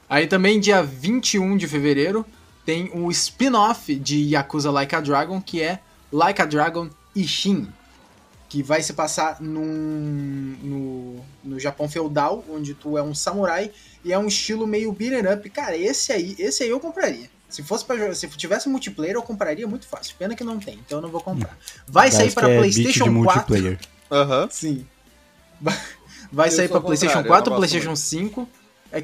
Aí 0.09 0.25
também, 0.27 0.59
dia 0.59 0.81
21 0.81 1.57
de 1.57 1.67
fevereiro, 1.67 2.25
tem 2.65 2.89
o 2.93 3.09
spin-off 3.11 3.93
de 3.95 4.17
Yakuza 4.33 4.71
Like 4.71 4.95
a 4.95 5.01
Dragon, 5.01 5.41
que 5.41 5.61
é 5.61 5.79
Like 6.11 6.41
a 6.41 6.45
Dragon 6.45 6.89
Ishin. 7.15 7.67
que 8.49 8.63
vai 8.63 8.81
se 8.81 8.93
passar 8.93 9.41
num, 9.41 10.55
no, 10.63 11.25
no 11.43 11.59
Japão 11.59 11.89
feudal, 11.89 12.45
onde 12.49 12.73
tu 12.73 12.97
é 12.97 13.03
um 13.03 13.13
samurai 13.13 13.69
e 14.05 14.13
é 14.13 14.17
um 14.17 14.27
estilo 14.27 14.65
meio 14.65 14.93
beat'em 14.93 15.33
up. 15.33 15.49
Cara, 15.49 15.75
esse 15.77 16.13
aí, 16.13 16.33
esse 16.39 16.63
aí 16.63 16.69
eu 16.69 16.79
compraria. 16.79 17.29
Se 17.49 17.63
fosse 17.63 17.85
jogar, 17.87 18.13
se 18.13 18.27
tivesse 18.29 18.67
multiplayer, 18.67 19.15
eu 19.15 19.21
compraria 19.21 19.65
muito 19.67 19.87
fácil. 19.87 20.15
Pena 20.19 20.35
que 20.35 20.43
não 20.43 20.59
tem, 20.59 20.75
então 20.85 20.97
eu 20.97 21.01
não 21.01 21.09
vou 21.09 21.21
comprar. 21.21 21.57
Vai 21.87 22.11
sair 22.11 22.31
para 22.31 22.49
é 22.51 22.57
PlayStation 22.57 23.05
de 23.05 23.09
4. 23.09 23.13
multiplayer. 23.13 23.79
Aham. 24.11 24.47
Sim. 24.51 24.85
Vai- 25.61 26.47
Eu 26.47 26.51
sair 26.51 26.67
para 26.67 26.81
PlayStation 26.81 27.13
contrário, 27.19 27.27
eu 27.27 27.31
4, 27.33 27.51
não 27.51 27.57
gosto 27.59 27.69
PlayStation 27.71 27.95
5, 27.95 28.49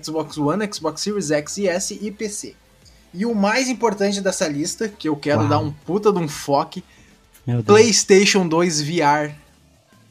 Xbox 0.03 0.37
One, 0.37 0.69
Xbox 0.73 1.01
Series 1.01 1.31
X 1.31 1.57
e 1.57 1.67
S 1.67 1.99
e 2.01 2.11
PC. 2.11 2.55
E 3.13 3.25
o 3.25 3.33
mais 3.33 3.69
importante 3.69 4.19
dessa 4.21 4.47
lista, 4.47 4.89
Que 4.89 5.07
eu 5.07 5.15
quero 5.15 5.41
Uau. 5.41 5.49
dar 5.49 5.59
um 5.59 5.71
puta 5.71 6.11
de 6.11 6.19
um 6.19 6.27
foque. 6.27 6.83
PlayStation 7.65 8.47
2 8.47 8.81
VR. 8.81 9.31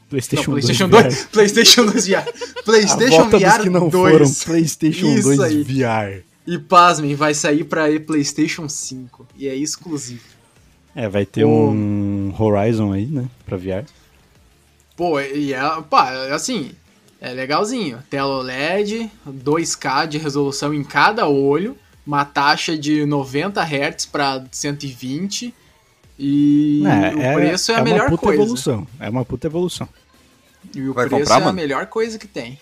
PlayStation, 0.09 0.51
não, 0.51 0.59
PlayStation 0.59 0.89
2. 0.89 1.03
2. 1.03 1.25
PlayStation 1.25 1.85
2 1.85 2.07
VR. 2.07 2.15
A 2.59 2.63
PlayStation 2.63 3.17
volta 3.17 3.39
dos 3.39 3.47
VR 3.53 3.61
que 3.63 3.69
não 3.69 3.89
2. 3.89 4.13
foram 4.13 4.33
PlayStation 4.45 5.05
Isso 5.07 5.23
2 5.35 5.39
aí. 5.39 5.63
VR. 5.63 6.23
E 6.45 6.57
pasmem, 6.57 7.15
vai 7.15 7.33
sair 7.33 7.63
pra 7.63 7.85
PlayStation 8.05 8.67
5. 8.67 9.25
E 9.35 9.47
é 9.47 9.55
exclusivo. 9.55 10.23
É, 10.95 11.07
vai 11.07 11.25
ter 11.25 11.43
O- 11.45 11.69
um 11.71 12.33
Horizon 12.37 12.91
aí, 12.91 13.05
né? 13.05 13.25
Pra 13.45 13.57
VR. 13.57 13.85
Pô, 14.95 15.19
e 15.19 15.53
é, 15.53 15.59
pá, 15.89 16.11
assim, 16.33 16.71
é 17.19 17.31
legalzinho. 17.33 17.99
Tela 18.09 18.37
OLED, 18.37 19.09
2K 19.27 20.05
de 20.05 20.17
resolução 20.17 20.73
em 20.73 20.83
cada 20.83 21.27
olho, 21.27 21.75
uma 22.05 22.25
taxa 22.25 22.77
de 22.77 23.05
90 23.05 23.61
Hz 23.63 24.05
pra 24.05 24.43
120 24.51 25.53
e 26.19 26.83
o 27.15 27.33
preço 27.33 27.71
é, 27.71 27.75
a 27.75 27.77
uma 27.79 27.83
melhor 27.85 28.09
puta 28.09 28.21
coisa. 28.23 28.41
evolução. 28.43 28.87
É 28.99 29.09
uma 29.09 29.25
puta 29.25 29.47
evolução. 29.47 29.89
E 30.75 30.81
o 30.81 30.93
Vai 30.93 31.07
preço 31.07 31.21
comprar, 31.23 31.35
é 31.35 31.41
a 31.41 31.45
mano? 31.45 31.55
melhor 31.55 31.85
coisa 31.87 32.19
que 32.19 32.27
tem. 32.27 32.59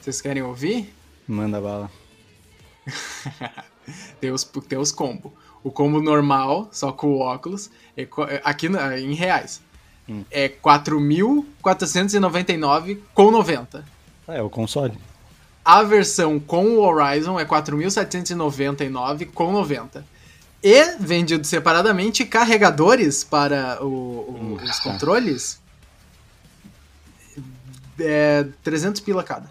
Vocês 0.00 0.20
querem 0.20 0.42
ouvir? 0.42 0.92
Manda 1.28 1.60
bala. 1.60 1.90
Tem 4.20 4.30
os, 4.30 4.44
tem 4.68 4.78
os 4.78 4.92
combos. 4.92 5.32
O 5.64 5.70
combo 5.70 6.00
normal, 6.00 6.68
só 6.70 6.92
com 6.92 7.08
o 7.08 7.18
óculos, 7.18 7.68
é 7.96 8.02
é- 8.02 8.40
aqui 8.44 8.68
em 8.68 9.14
reais, 9.14 9.60
Hum. 10.08 10.24
é 10.30 10.48
4.499 10.48 12.98
com 13.14 13.30
90. 13.30 13.84
Ah, 14.28 14.34
é 14.34 14.42
o 14.42 14.50
console. 14.50 14.96
A 15.64 15.82
versão 15.82 16.38
com 16.40 16.64
o 16.66 16.80
Horizon 16.80 17.38
é 17.38 17.44
4.799 17.44 19.26
com 19.26 19.52
90. 19.52 20.04
E, 20.62 20.96
vendido 20.98 21.46
separadamente, 21.46 22.24
carregadores 22.24 23.22
para 23.24 23.82
o- 23.82 23.86
o- 23.86 24.38
Hum, 24.40 24.54
os 24.62 24.78
controles 24.80 25.58
é 27.98 28.46
300 28.62 29.00
pila 29.00 29.22
cada. 29.24 29.50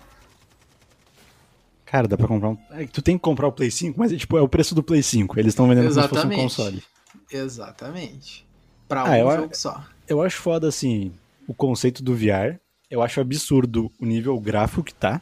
Cara, 1.92 2.08
dá 2.08 2.16
pra 2.18 2.28
comprar 2.28 2.50
um. 2.50 2.58
É, 2.72 2.86
tu 2.86 3.02
tem 3.02 3.18
que 3.18 3.22
comprar 3.22 3.48
o 3.48 3.52
Play 3.52 3.72
5, 3.72 4.00
mas 4.00 4.12
é, 4.14 4.16
tipo, 4.18 4.38
é 4.38 4.42
o 4.42 4.48
preço 4.48 4.76
do 4.76 4.84
Play 4.84 5.02
5. 5.02 5.40
Eles 5.40 5.52
estão 5.54 5.68
vendendo 5.68 5.90
como 5.90 5.94
se 6.02 6.08
fosse 6.08 6.14
um 6.14 6.18
Exatamente. 6.32 6.42
console. 6.42 6.84
Exatamente. 7.32 8.46
Pra 8.88 9.02
Ah, 9.02 9.10
um 9.12 9.16
eu- 9.16 9.32
jogo 9.42 9.56
só. 9.58 9.84
Eu 10.08 10.22
acho 10.22 10.38
foda, 10.38 10.68
assim, 10.68 11.12
o 11.48 11.54
conceito 11.54 12.04
do 12.04 12.16
VR. 12.16 12.60
Eu 12.90 13.02
acho 13.02 13.20
absurdo 13.22 13.92
o 14.00 14.06
nível 14.06 14.40
gráfico 14.40 14.84
que 14.84 14.94
tá. 14.94 15.22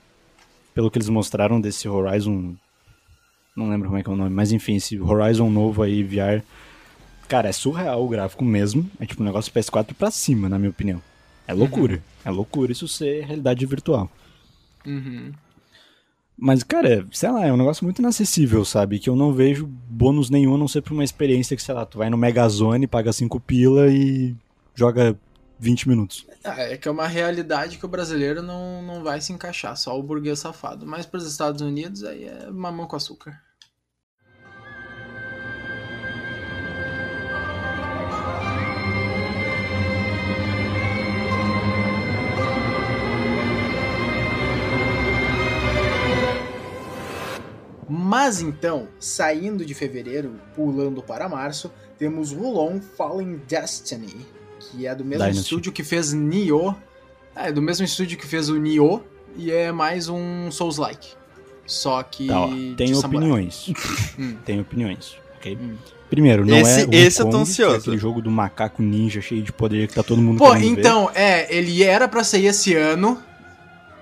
Pelo 0.74 0.92
que 0.92 0.98
eles 0.98 1.10
mostraram 1.10 1.60
desse 1.60 1.88
Horizon. 1.90 2.56
Não 3.56 3.70
lembro 3.70 3.88
como 3.88 3.98
é 4.00 4.04
que 4.04 4.10
é 4.10 4.14
o 4.14 4.16
nome, 4.16 4.30
mas 4.30 4.52
enfim, 4.52 4.76
esse 4.76 5.00
Horizon 5.00 5.50
novo 5.50 5.82
aí, 5.82 6.04
VR. 6.04 6.44
Cara, 7.28 7.50
é 7.50 7.52
surreal 7.52 8.04
o 8.06 8.08
gráfico 8.08 8.46
mesmo. 8.46 8.90
É 9.00 9.06
tipo 9.06 9.22
um 9.24 9.26
negócio 9.26 9.52
PS4 9.52 9.94
pra 9.96 10.12
cima, 10.12 10.48
na 10.48 10.58
minha 10.60 10.70
opinião. 10.70 11.02
É 11.48 11.54
loucura. 11.54 12.02
É 12.24 12.30
loucura 12.30 12.72
isso 12.72 12.88
ser 12.88 13.26
realidade 13.26 13.66
virtual. 13.66 14.10
Uhum. 14.86 15.32
Mas, 16.38 16.62
cara, 16.62 17.06
sei 17.12 17.32
lá, 17.32 17.45
é 17.47 17.52
um 17.52 17.58
negócio 17.58 17.84
muito 17.84 18.00
inacessível, 18.00 18.63
sabe? 18.63 19.00
Que 19.00 19.10
eu 19.10 19.15
não 19.15 19.34
vejo 19.34 19.65
bônus 19.65 20.30
nenhum, 20.30 20.54
a 20.54 20.58
não 20.58 20.67
ser 20.67 20.82
pra 20.82 20.93
uma 20.93 21.04
experiência 21.04 21.56
que, 21.56 21.63
sei 21.63 21.73
lá, 21.73 21.86
tu 21.86 21.97
vai 21.97 22.10
no 22.10 22.17
Megazone, 22.17 22.86
paga 22.86 23.12
5 23.12 23.39
pila 23.39 23.88
e 23.88 24.36
joga 24.76 25.17
20 25.60 25.89
minutos. 25.89 26.28
Ah, 26.43 26.62
É 26.62 26.78
que 26.78 26.88
é 26.88 26.91
uma 26.91 27.08
realidade 27.08 27.78
que 27.80 27.86
o 27.86 27.89
brasileiro 27.89 28.43
não, 28.43 28.84
não 28.84 29.04
vai 29.04 29.19
se 29.19 29.34
encaixar, 29.34 29.76
só 29.76 29.97
o 29.97 30.04
burguês 30.04 30.39
safado. 30.39 30.86
Mas 30.86 31.06
para 31.06 31.17
os 31.17 31.26
Estados 31.30 31.62
Unidos 31.62 32.04
aí 32.04 32.26
é 32.26 32.52
mamão 32.52 32.86
com 32.86 32.95
açúcar. 32.95 33.41
Mas 48.08 48.41
então, 48.41 48.88
saindo 49.00 49.65
de 49.65 49.74
fevereiro, 49.74 50.36
pulando 50.56 51.02
para 51.04 51.28
março, 51.28 51.70
temos 52.00 52.32
Wulong 52.32 52.80
Fallen 52.98 53.41
Destiny, 53.48 54.26
que 54.60 54.88
é 54.88 54.96
do 54.96 55.04
mesmo 55.04 55.24
Dynasty. 55.26 55.41
estúdio 55.41 55.72
que 55.74 55.84
fez 55.84 56.13
Nioh. 56.13 56.74
É, 57.36 57.52
do 57.52 57.62
mesmo 57.62 57.84
estúdio 57.86 58.17
que 58.17 58.26
fez 58.26 58.48
o 58.50 58.58
Nioh. 58.58 59.02
E 59.36 59.52
é 59.52 59.72
mais 59.74 60.08
um 60.08 60.50
Souls-like. 60.50 61.10
Só 61.65 62.02
que. 62.02 62.28
Tá, 62.28 62.39
ó, 62.46 62.50
tem 62.78 62.96
opiniões. 62.96 63.74
Hum. 64.17 64.36
tem 64.46 64.60
opiniões, 64.60 65.15
ok? 65.38 65.56
Hum. 65.62 65.76
Primeiro, 66.10 66.46
não 66.46 66.56
Esse- 66.58 66.82
é 66.82 66.86
o 66.86 66.89
esse 66.93 67.20
eu 67.22 67.26
tô 67.26 67.32
Wukong, 67.32 67.41
ansioso. 67.43 67.76
é 67.76 67.78
aquele 67.80 67.98
jogo 67.98 68.22
do 68.22 68.32
macaco 68.32 68.82
ninja 68.82 69.20
cheio 69.22 69.43
de 69.43 69.52
poder 69.52 69.88
que 69.89 69.93
tá 69.93 70.02
todo 70.02 70.22
mundo 70.22 70.38
Pô, 70.38 70.54
querendo 70.54 70.76
ver. 70.76 70.80
então, 70.80 71.12
é, 71.13 71.54
ele 71.56 71.84
era 71.84 72.08
pra 72.08 72.24
sair 72.24 72.46
esse 72.48 72.74
ano. 72.74 73.22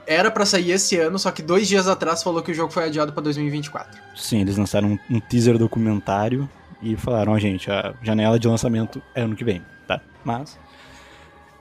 Era 0.08 0.30
pra 0.30 0.46
sair 0.46 0.72
esse 0.72 0.98
ano, 0.98 1.18
só 1.18 1.32
que 1.32 1.42
dois 1.42 1.68
dias 1.68 1.88
atrás 1.88 2.22
falou 2.22 2.42
que 2.42 2.52
o 2.52 2.54
jogo 2.54 2.72
foi 2.72 2.86
adiado 2.86 3.12
pra 3.12 3.24
2024. 3.24 4.00
Sim, 4.16 4.42
eles 4.42 4.58
lançaram 4.58 5.00
um, 5.10 5.20
teaser 5.20 5.58
documentário 5.58 6.48
e 6.82 6.96
falaram, 6.96 7.34
ó, 7.34 7.40
gente, 7.40 7.72
a 7.72 7.94
janela 8.04 8.38
de 8.38 8.48
lançamento 8.48 9.02
é 9.16 9.22
ano 9.22 9.36
que 9.36 9.44
vem, 9.44 9.64
tá? 9.88 10.00
Mas 10.24 10.58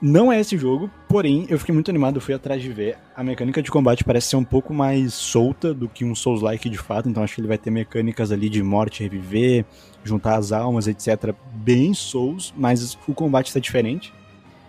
não 0.01 0.31
é 0.31 0.39
esse 0.39 0.57
jogo, 0.57 0.91
porém 1.07 1.47
eu 1.49 1.57
fiquei 1.57 1.73
muito 1.73 1.89
animado, 1.89 2.17
eu 2.17 2.21
fui 2.21 2.33
atrás 2.33 2.61
de 2.61 2.71
ver. 2.71 2.97
A 3.15 3.23
mecânica 3.23 3.61
de 3.61 3.71
combate 3.71 4.03
parece 4.03 4.27
ser 4.27 4.35
um 4.35 4.43
pouco 4.43 4.73
mais 4.73 5.13
solta 5.13 5.73
do 5.73 5.87
que 5.87 6.05
um 6.05 6.13
Souls-like 6.13 6.69
de 6.69 6.77
fato, 6.77 7.09
então 7.09 7.23
acho 7.23 7.33
que 7.33 7.41
ele 7.41 7.47
vai 7.47 7.57
ter 7.57 7.71
mecânicas 7.71 8.31
ali 8.31 8.49
de 8.49 8.61
morte, 8.61 9.01
reviver, 9.01 9.65
juntar 10.03 10.35
as 10.35 10.51
almas, 10.51 10.87
etc. 10.87 11.33
Bem 11.53 11.93
Souls, 11.93 12.53
mas 12.55 12.97
o 13.07 13.13
combate 13.13 13.47
está 13.47 13.59
diferente. 13.59 14.13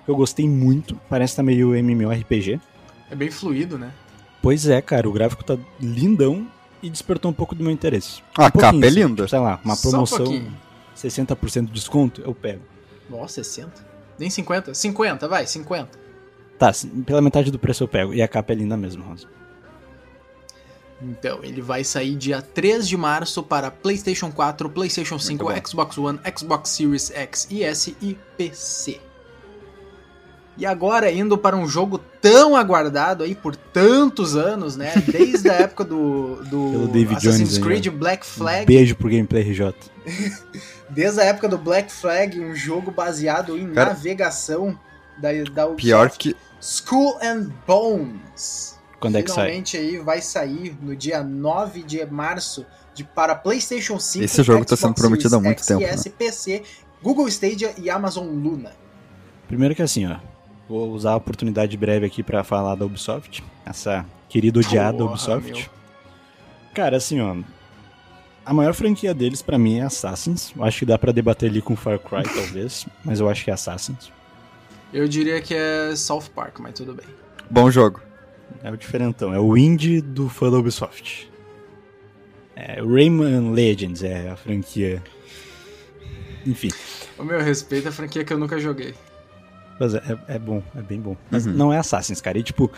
Eu 0.09 0.15
gostei 0.15 0.49
muito, 0.49 0.99
parece 1.09 1.33
estar 1.33 1.43
meio 1.43 1.75
MMORPG. 1.75 2.61
É 3.11 3.15
bem 3.15 3.31
fluido, 3.31 3.79
né? 3.79 3.93
Pois 4.43 4.69
é, 4.69 4.81
cara, 4.81 5.09
o 5.09 5.13
gráfico 5.13 5.45
tá 5.45 5.59
lindão 5.81 6.47
e 6.83 6.91
despertou 6.91 7.31
um 7.31 7.35
pouco 7.35 7.55
do 7.55 7.63
meu 7.63 7.73
interesse. 7.73 8.23
A 8.37 8.47
Um 8.47 8.51
capa 8.51 8.77
é 8.87 8.91
linda. 8.91 9.25
tipo, 9.25 9.29
sei 9.29 9.39
lá, 9.39 9.61
uma 9.65 9.75
um 9.75 9.77
promoção, 9.77 10.19
pouquinho. 10.19 10.53
60% 10.97 11.67
de 11.67 11.73
desconto, 11.73 12.21
eu 12.23 12.35
pego. 12.35 12.63
Nossa, 13.09 13.43
60? 13.43 13.85
Nem 14.19 14.31
50? 14.31 14.75
50, 14.75 15.29
vai, 15.29 15.47
50. 15.47 15.99
Tá, 16.59 16.73
pela 17.05 17.21
metade 17.21 17.51
do 17.51 17.59
preço 17.59 17.85
eu 17.85 17.89
pego. 17.89 18.15
E 18.15 18.23
a 18.23 18.29
capa 18.29 18.53
é 18.53 18.57
linda 18.57 18.77
mesmo, 18.77 19.05
Rosa. 19.05 19.27
Então, 21.03 21.41
ele 21.43 21.61
vai 21.61 21.85
sair 21.85 22.15
dia 22.17 22.41
3 22.41 22.89
de 22.89 22.97
março 22.97 23.43
para 23.43 23.71
PlayStation 23.71 24.33
4, 24.33 24.71
PlayStation 24.71 25.19
5, 25.19 25.45
bom. 25.45 25.53
Xbox 25.67 25.99
One, 25.99 26.19
Xbox 26.37 26.71
Series 26.71 27.11
X 27.11 27.47
e 27.51 27.63
S 27.63 27.95
e 28.01 28.17
PC. 28.39 28.99
E 30.59 30.65
agora, 30.65 31.11
indo 31.11 31.37
para 31.37 31.55
um 31.57 31.69
jogo 31.69 31.99
tão 32.21 32.57
aguardado 32.57 33.23
aí 33.23 33.35
por 33.35 33.55
tantos 33.55 34.35
anos, 34.35 34.77
né? 34.77 34.93
Desde 35.07 35.51
a 35.51 35.55
época 35.61 35.85
do, 35.85 36.37
do 36.45 36.71
Pelo 36.71 36.89
David 36.89 37.17
Assassin's 37.17 37.39
Jones 37.39 37.57
aí, 37.57 37.63
Creed 37.63 37.87
ó. 37.89 37.91
Black 37.91 38.25
Flag. 38.25 38.67
Beijo 38.67 38.97
pro 38.97 39.09
Gameplay 39.09 39.43
RJ. 39.43 39.75
Desde 40.89 41.21
a 41.21 41.25
época 41.25 41.49
do 41.49 41.59
Black 41.59 41.93
Flag, 41.93 42.41
um 42.41 42.55
jogo 42.55 42.91
baseado 42.91 43.59
em 43.59 43.71
Cara, 43.73 43.91
navegação 43.91 44.79
da, 45.19 45.29
da 45.53 45.67
Ubisoft. 45.67 45.83
Pior 45.83 46.11
que. 46.11 46.37
Skull 46.59 47.19
and 47.23 47.51
Bones. 47.67 48.79
Quando 48.99 49.19
é 49.19 49.23
que 49.23 49.31
sai? 49.31 49.45
Finalmente 49.45 49.77
aí 49.77 49.99
vai 49.99 50.23
sair 50.23 50.77
no 50.81 50.97
dia 50.97 51.23
9 51.23 51.83
de 51.83 52.05
março 52.07 52.65
de, 52.95 53.05
para 53.05 53.35
PlayStation 53.35 54.01
5. 54.01 54.25
Esse 54.25 54.43
jogo 54.43 54.65
tá 54.65 54.75
Xbox 54.75 54.81
sendo 54.81 54.95
prometido 54.95 55.37
há 55.37 55.41
muito 55.41 55.59
X, 55.59 55.67
tempo, 55.67 55.81
né? 55.81 56.13
PC, 56.17 56.63
Google 57.03 57.29
Stadia 57.29 57.75
e 57.77 57.91
Amazon 57.91 58.27
Luna. 58.27 58.73
Primeiro 59.47 59.75
que 59.75 59.83
assim, 59.83 60.07
ó. 60.07 60.17
Vou 60.69 60.91
usar 60.93 61.13
a 61.13 61.17
oportunidade 61.17 61.77
breve 61.77 62.07
aqui 62.07 62.23
pra 62.23 62.43
falar 62.43 62.75
da 62.75 62.85
Ubisoft. 62.85 63.43
Essa 63.65 64.05
querida 64.29 64.59
odiada 64.59 64.99
Porra, 64.99 65.11
Ubisoft. 65.11 65.53
meu. 65.53 65.63
Cara, 66.75 66.97
assim, 66.97 67.21
ó. 67.21 67.37
A 68.45 68.53
maior 68.53 68.75
franquia 68.75 69.13
deles 69.15 69.43
pra 69.43 69.59
mim 69.59 69.79
é 69.79 69.83
Assassins. 69.83 70.53
Eu 70.57 70.65
acho 70.65 70.81
que 70.81 70.87
dá 70.87 70.99
pra 70.99 71.13
debater 71.13 71.49
ali 71.51 71.61
com 71.63 71.75
Far 71.77 71.99
Cry, 71.99 72.23
talvez. 72.35 72.87
Mas 73.05 73.21
eu 73.21 73.29
acho 73.29 73.45
que 73.45 73.51
é 73.51 73.55
Assassins. 73.55 74.11
Eu 74.93 75.07
diria 75.09 75.41
que 75.41 75.55
é 75.55 75.95
South 75.97 76.25
Park, 76.35 76.59
mas 76.61 76.75
tudo 76.75 76.95
bem. 76.95 77.07
Bom 77.51 77.71
jogo. 77.71 78.01
É 78.63 78.71
o 78.71 78.77
diferentão. 78.77 79.33
É 79.33 79.39
o 79.39 79.57
indie 79.57 80.01
do 80.01 80.29
fã 80.29 80.51
da 80.51 80.59
Ubisoft. 80.59 81.31
É 82.55 82.83
o 82.83 82.93
Rayman 82.93 83.53
Legends 83.53 84.03
é 84.03 84.31
a 84.31 84.37
franquia. 84.37 85.03
Enfim. 86.47 86.71
O 87.19 87.25
meu 87.25 87.41
respeito 87.41 87.87
é 87.87 87.89
a 87.91 87.93
franquia 87.93 88.25
que 88.25 88.33
eu 88.33 88.39
nunca 88.39 88.59
joguei. 88.59 88.95
Mas 89.79 89.95
é, 89.95 89.99
é- 90.29 90.37
é 90.37 90.39
bom, 90.39 90.63
é 90.75 90.83
bem 90.83 91.01
bom. 91.01 91.17
Mas 91.31 91.47
Uhum. 91.47 91.53
não 91.53 91.73
é 91.73 91.79
Assassins, 91.79 92.21
cara. 92.21 92.39
E 92.39 92.43
tipo, 92.43 92.71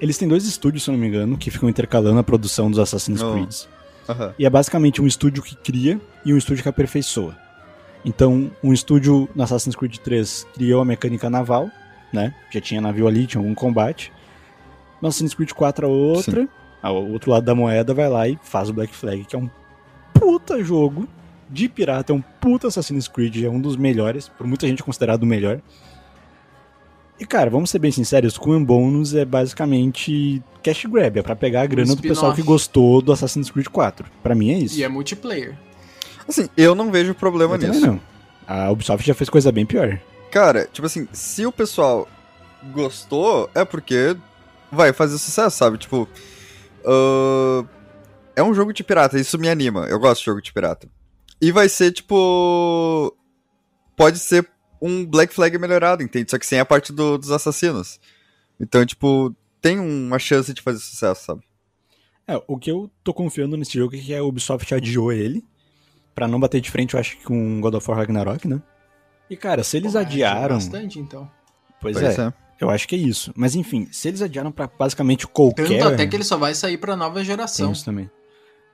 eles 0.00 0.16
têm 0.16 0.28
dois 0.28 0.44
estúdios, 0.46 0.82
se 0.84 0.90
eu 0.90 0.92
não 0.92 1.00
me 1.00 1.06
engano, 1.08 1.36
que 1.36 1.50
ficam 1.50 1.68
intercalando 1.68 2.18
a 2.18 2.22
produção 2.22 2.70
dos 2.70 2.78
Assassin's 2.78 3.20
Oh. 3.22 3.32
Creed. 3.32 3.54
Aham. 4.08 4.34
E 4.38 4.46
é 4.46 4.50
basicamente 4.50 5.02
um 5.02 5.06
estúdio 5.06 5.42
que 5.42 5.54
cria 5.56 6.00
e 6.24 6.32
um 6.32 6.36
estúdio 6.38 6.62
que 6.62 6.68
aperfeiçoa. 6.68 7.36
Então, 8.04 8.50
um 8.62 8.72
estúdio 8.72 9.28
no 9.34 9.42
Assassin's 9.42 9.74
Creed 9.76 9.96
3 9.98 10.46
criou 10.54 10.80
a 10.80 10.84
mecânica 10.84 11.28
naval, 11.28 11.68
né? 12.12 12.34
Já 12.50 12.60
tinha 12.60 12.80
navio 12.80 13.06
ali, 13.06 13.26
tinha 13.26 13.40
algum 13.40 13.54
combate. 13.54 14.10
No 15.02 15.08
Assassin's 15.08 15.34
Creed 15.34 15.50
4 15.52 15.86
a 15.86 15.90
outra, 15.90 16.48
o 16.82 17.12
outro 17.12 17.30
lado 17.30 17.44
da 17.44 17.54
moeda 17.54 17.92
vai 17.92 18.08
lá 18.08 18.26
e 18.28 18.38
faz 18.42 18.70
o 18.70 18.72
Black 18.72 18.94
Flag, 18.94 19.24
que 19.24 19.36
é 19.36 19.38
um 19.38 19.50
puta 20.14 20.62
jogo 20.62 21.06
de 21.50 21.68
pirata, 21.68 22.12
é 22.12 22.16
um 22.16 22.20
puta 22.40 22.68
Assassin's 22.68 23.08
Creed, 23.08 23.42
é 23.44 23.48
um 23.50 23.60
dos 23.60 23.76
melhores, 23.76 24.28
por 24.28 24.46
muita 24.46 24.66
gente 24.66 24.82
considerado 24.82 25.22
o 25.24 25.26
melhor. 25.26 25.60
E 27.20 27.26
cara, 27.26 27.50
vamos 27.50 27.70
ser 27.70 27.78
bem 27.80 27.90
sinceros, 27.90 28.38
and 28.46 28.62
Bones 28.62 29.14
é 29.14 29.24
basicamente 29.24 30.42
cash 30.62 30.84
grab, 30.86 31.18
é 31.18 31.22
pra 31.22 31.34
pegar 31.34 31.62
a 31.62 31.66
grana 31.66 31.94
do 31.96 32.02
pessoal 32.02 32.32
que 32.32 32.42
gostou 32.42 33.02
do 33.02 33.12
Assassin's 33.12 33.50
Creed 33.50 33.68
4. 33.68 34.06
Pra 34.22 34.34
mim 34.34 34.50
é 34.52 34.58
isso. 34.58 34.78
E 34.78 34.84
é 34.84 34.88
multiplayer. 34.88 35.56
Assim, 36.28 36.48
eu 36.56 36.74
não 36.74 36.90
vejo 36.92 37.14
problema 37.14 37.56
Eu 37.56 37.68
nisso. 37.68 37.86
não. 37.86 38.00
A 38.46 38.70
Ubisoft 38.70 39.06
já 39.06 39.14
fez 39.14 39.28
coisa 39.28 39.50
bem 39.50 39.66
pior. 39.66 39.98
Cara, 40.30 40.68
tipo 40.72 40.86
assim, 40.86 41.08
se 41.12 41.44
o 41.44 41.50
pessoal 41.52 42.08
gostou, 42.72 43.50
é 43.54 43.64
porque 43.64 44.16
vai 44.70 44.92
fazer 44.92 45.18
sucesso, 45.18 45.56
sabe? 45.56 45.78
Tipo, 45.78 46.08
ah, 46.84 47.64
é 48.36 48.42
um 48.42 48.54
jogo 48.54 48.72
de 48.72 48.84
pirata, 48.84 49.18
isso 49.18 49.38
me 49.38 49.48
anima. 49.48 49.86
Eu 49.86 49.98
gosto 49.98 50.20
de 50.20 50.26
jogo 50.26 50.40
de 50.40 50.52
pirata. 50.52 50.88
E 51.40 51.52
vai 51.52 51.68
ser, 51.68 51.92
tipo. 51.92 53.14
Pode 53.96 54.18
ser 54.18 54.48
um 54.80 55.04
Black 55.06 55.34
Flag 55.34 55.56
melhorado, 55.58 56.02
entende? 56.02 56.30
Só 56.30 56.38
que 56.38 56.46
sem 56.46 56.58
a 56.60 56.64
parte 56.64 56.92
do- 56.92 57.18
dos 57.18 57.30
assassinos. 57.30 57.98
Então, 58.60 58.84
tipo, 58.84 59.34
tem 59.60 59.78
uma 59.78 60.18
chance 60.18 60.52
de 60.52 60.60
fazer 60.62 60.78
sucesso, 60.78 61.24
sabe? 61.24 61.42
É, 62.26 62.40
o 62.46 62.58
que 62.58 62.70
eu 62.70 62.90
tô 63.02 63.14
confiando 63.14 63.56
nesse 63.56 63.78
jogo 63.78 63.94
é 63.96 63.98
que 63.98 64.14
a 64.14 64.22
Ubisoft 64.22 64.74
adiou 64.74 65.12
ele. 65.12 65.44
Pra 66.14 66.26
não 66.28 66.40
bater 66.40 66.60
de 66.60 66.70
frente, 66.70 66.94
eu 66.94 67.00
acho 67.00 67.16
que 67.16 67.24
com 67.24 67.60
God 67.60 67.74
of 67.74 67.88
War 67.88 67.98
Ragnarok, 68.00 68.46
né? 68.48 68.60
E 69.30 69.36
cara, 69.36 69.62
se 69.62 69.76
eles 69.76 69.92
Pô, 69.92 69.98
adiaram. 69.98 70.56
Bastante, 70.56 70.98
então. 70.98 71.30
Pois, 71.80 71.96
Pois 71.96 72.18
é, 72.18 72.22
é. 72.26 72.32
eu 72.60 72.68
acho 72.70 72.88
que 72.88 72.96
é 72.96 72.98
isso. 72.98 73.32
Mas 73.36 73.54
enfim, 73.54 73.86
se 73.92 74.08
eles 74.08 74.20
adiaram 74.20 74.50
pra 74.50 74.66
basicamente 74.66 75.26
qualquer. 75.28 75.68
Tanto 75.68 75.94
até 75.94 76.06
que 76.06 76.16
ele 76.16 76.24
só 76.24 76.36
vai 76.36 76.54
sair 76.54 76.76
pra 76.76 76.96
nova 76.96 77.16
Tem 77.16 77.24
geração. 77.24 77.70
isso 77.70 77.84
também. 77.84 78.10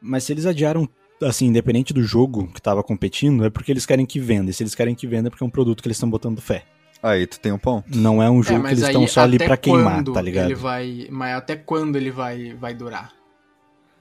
Mas 0.00 0.24
se 0.24 0.32
eles 0.32 0.46
adiaram, 0.46 0.88
assim, 1.24 1.46
independente 1.46 1.92
do 1.92 2.02
jogo 2.02 2.48
que 2.48 2.60
tava 2.62 2.82
competindo, 2.82 3.44
é 3.44 3.50
porque 3.50 3.72
eles 3.72 3.86
querem 3.86 4.06
que 4.06 4.18
venda. 4.20 4.50
E 4.50 4.54
se 4.54 4.62
eles 4.62 4.74
querem 4.74 4.94
que 4.94 5.06
venda, 5.06 5.28
é 5.28 5.30
porque 5.30 5.42
é 5.44 5.46
um 5.46 5.50
produto 5.50 5.82
que 5.82 5.88
eles 5.88 5.96
estão 5.96 6.08
botando 6.10 6.40
fé. 6.40 6.64
Aí 7.02 7.26
tu 7.26 7.38
tem 7.38 7.52
um 7.52 7.58
ponto. 7.58 7.84
Não 7.94 8.22
é 8.22 8.30
um 8.30 8.40
É, 8.40 8.42
jogo 8.42 8.56
que 8.56 8.62
mas 8.62 8.72
eles 8.72 8.84
estão 8.84 9.06
só 9.06 9.20
ali 9.20 9.38
pra 9.38 9.56
queimar, 9.56 10.02
tá 10.04 10.22
ligado? 10.22 10.46
Ele 10.46 10.54
vai, 10.54 11.06
mas 11.10 11.36
até 11.36 11.54
quando 11.56 11.96
ele 11.96 12.10
vai, 12.10 12.54
vai 12.54 12.72
durar? 12.74 13.12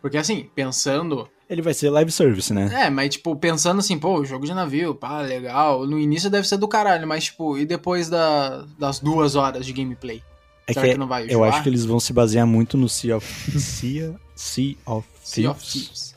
Porque 0.02 0.18
assim, 0.18 0.50
pensando. 0.56 1.28
Ele 1.50 1.62
vai 1.62 1.74
ser 1.74 1.90
live 1.90 2.12
service, 2.12 2.54
né? 2.54 2.86
É, 2.86 2.90
mas 2.90 3.10
tipo, 3.16 3.36
pensando 3.36 3.80
assim, 3.80 4.00
pô, 4.00 4.24
jogo 4.24 4.46
de 4.46 4.54
navio, 4.54 4.96
pá, 4.96 5.22
legal. 5.22 5.86
No 5.86 6.00
início 6.00 6.30
deve 6.30 6.48
ser 6.48 6.58
do 6.58 6.68
caralho, 6.68 7.06
mas 7.08 7.26
tipo, 7.26 7.58
e 7.58 7.66
depois 7.66 8.10
da, 8.10 8.66
das 8.80 9.00
duas 9.00 9.36
horas 9.36 9.66
de 9.66 9.74
gameplay? 9.74 10.22
É 10.66 10.74
Será 10.74 10.88
que 10.88 10.94
que 10.94 10.98
não 10.98 11.08
vai 11.08 11.28
eu 11.30 11.44
enjoar? 11.44 11.50
acho 11.50 11.64
que 11.64 11.70
eles 11.70 11.84
vão 11.84 12.00
se 12.00 12.14
basear 12.14 12.48
muito 12.48 12.78
no 12.78 12.88
Sea 12.88 13.18
of, 13.18 13.28
sea, 13.60 14.16
sea 14.34 14.76
of 14.86 15.06
Sea 15.22 15.52
of 15.52 15.60
Thieves, 15.62 15.72
Thieves. 15.72 16.13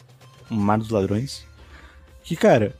Mar 0.54 0.78
dos 0.78 0.90
ladrões. 0.90 1.44
Que, 2.22 2.36
cara, 2.36 2.74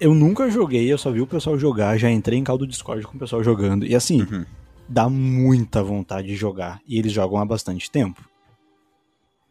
eu 0.00 0.14
nunca 0.14 0.50
joguei, 0.50 0.90
eu 0.90 0.98
só 0.98 1.10
vi 1.10 1.20
o 1.20 1.26
pessoal 1.26 1.58
jogar, 1.58 1.96
já 1.98 2.10
entrei 2.10 2.38
em 2.38 2.44
caldo 2.44 2.66
Discord 2.66 3.06
com 3.06 3.16
o 3.16 3.20
pessoal 3.20 3.42
jogando. 3.44 3.84
E 3.86 3.94
assim, 3.94 4.22
Uhum. 4.22 4.44
dá 4.88 5.08
muita 5.08 5.82
vontade 5.82 6.28
de 6.28 6.36
jogar. 6.36 6.80
E 6.86 6.98
eles 6.98 7.12
jogam 7.12 7.38
há 7.38 7.44
bastante 7.44 7.90
tempo. 7.90 8.22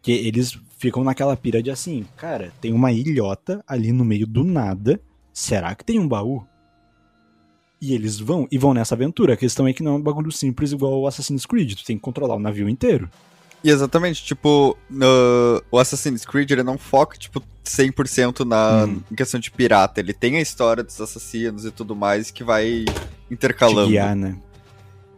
Que 0.02 0.12
eles 0.12 0.58
ficam 0.78 1.04
naquela 1.04 1.36
pira 1.36 1.62
de 1.62 1.70
assim, 1.70 2.06
cara, 2.16 2.52
tem 2.62 2.72
uma 2.74 2.92
ilhota 2.92 3.64
ali 3.68 3.92
no 3.92 4.06
meio 4.06 4.26
do 4.26 4.44
nada. 4.44 5.00
Será 5.34 5.76
que 5.76 5.84
tem 5.84 6.00
um 6.00 6.08
baú? 6.08 6.46
E 7.82 7.94
eles 7.94 8.20
vão, 8.20 8.48
e 8.52 8.58
vão 8.58 8.74
nessa 8.74 8.94
aventura. 8.96 9.34
A 9.34 9.38
questão 9.38 9.68
é 9.68 9.74
que 9.74 9.82
não 9.84 9.94
é 9.94 9.96
um 9.96 10.02
bagulho 10.02 10.32
simples 10.32 10.72
igual 10.72 11.00
o 11.00 11.08
Assassin's 11.08 11.46
Creed. 11.46 11.76
Tu 11.76 11.86
tem 11.86 11.96
que 11.98 12.02
controlar 12.02 12.36
o 12.36 12.40
navio 12.40 12.68
inteiro. 12.68 13.10
E 13.64 13.70
exatamente, 13.70 14.24
tipo, 14.24 14.78
no, 14.90 15.62
o 15.70 15.78
Assassin's 15.78 16.24
Creed 16.26 16.50
ele 16.52 16.64
não 16.64 16.78
foca, 16.78 17.18
tipo, 17.18 17.44
100% 17.66 18.46
na 18.46 18.86
Hum. 18.86 19.02
questão 19.16 19.40
de 19.40 19.52
pirata. 19.52 20.00
Ele 20.00 20.14
tem 20.14 20.38
a 20.38 20.42
história 20.42 20.82
dos 20.84 21.00
assassinos 21.02 21.66
e 21.66 21.72
tudo 21.72 21.96
mais 21.96 22.32
que 22.32 22.44
vai 22.44 22.86
Te 22.86 22.94
intercalando. 23.30 23.90
guiar, 23.90 24.16
né? 24.16 24.38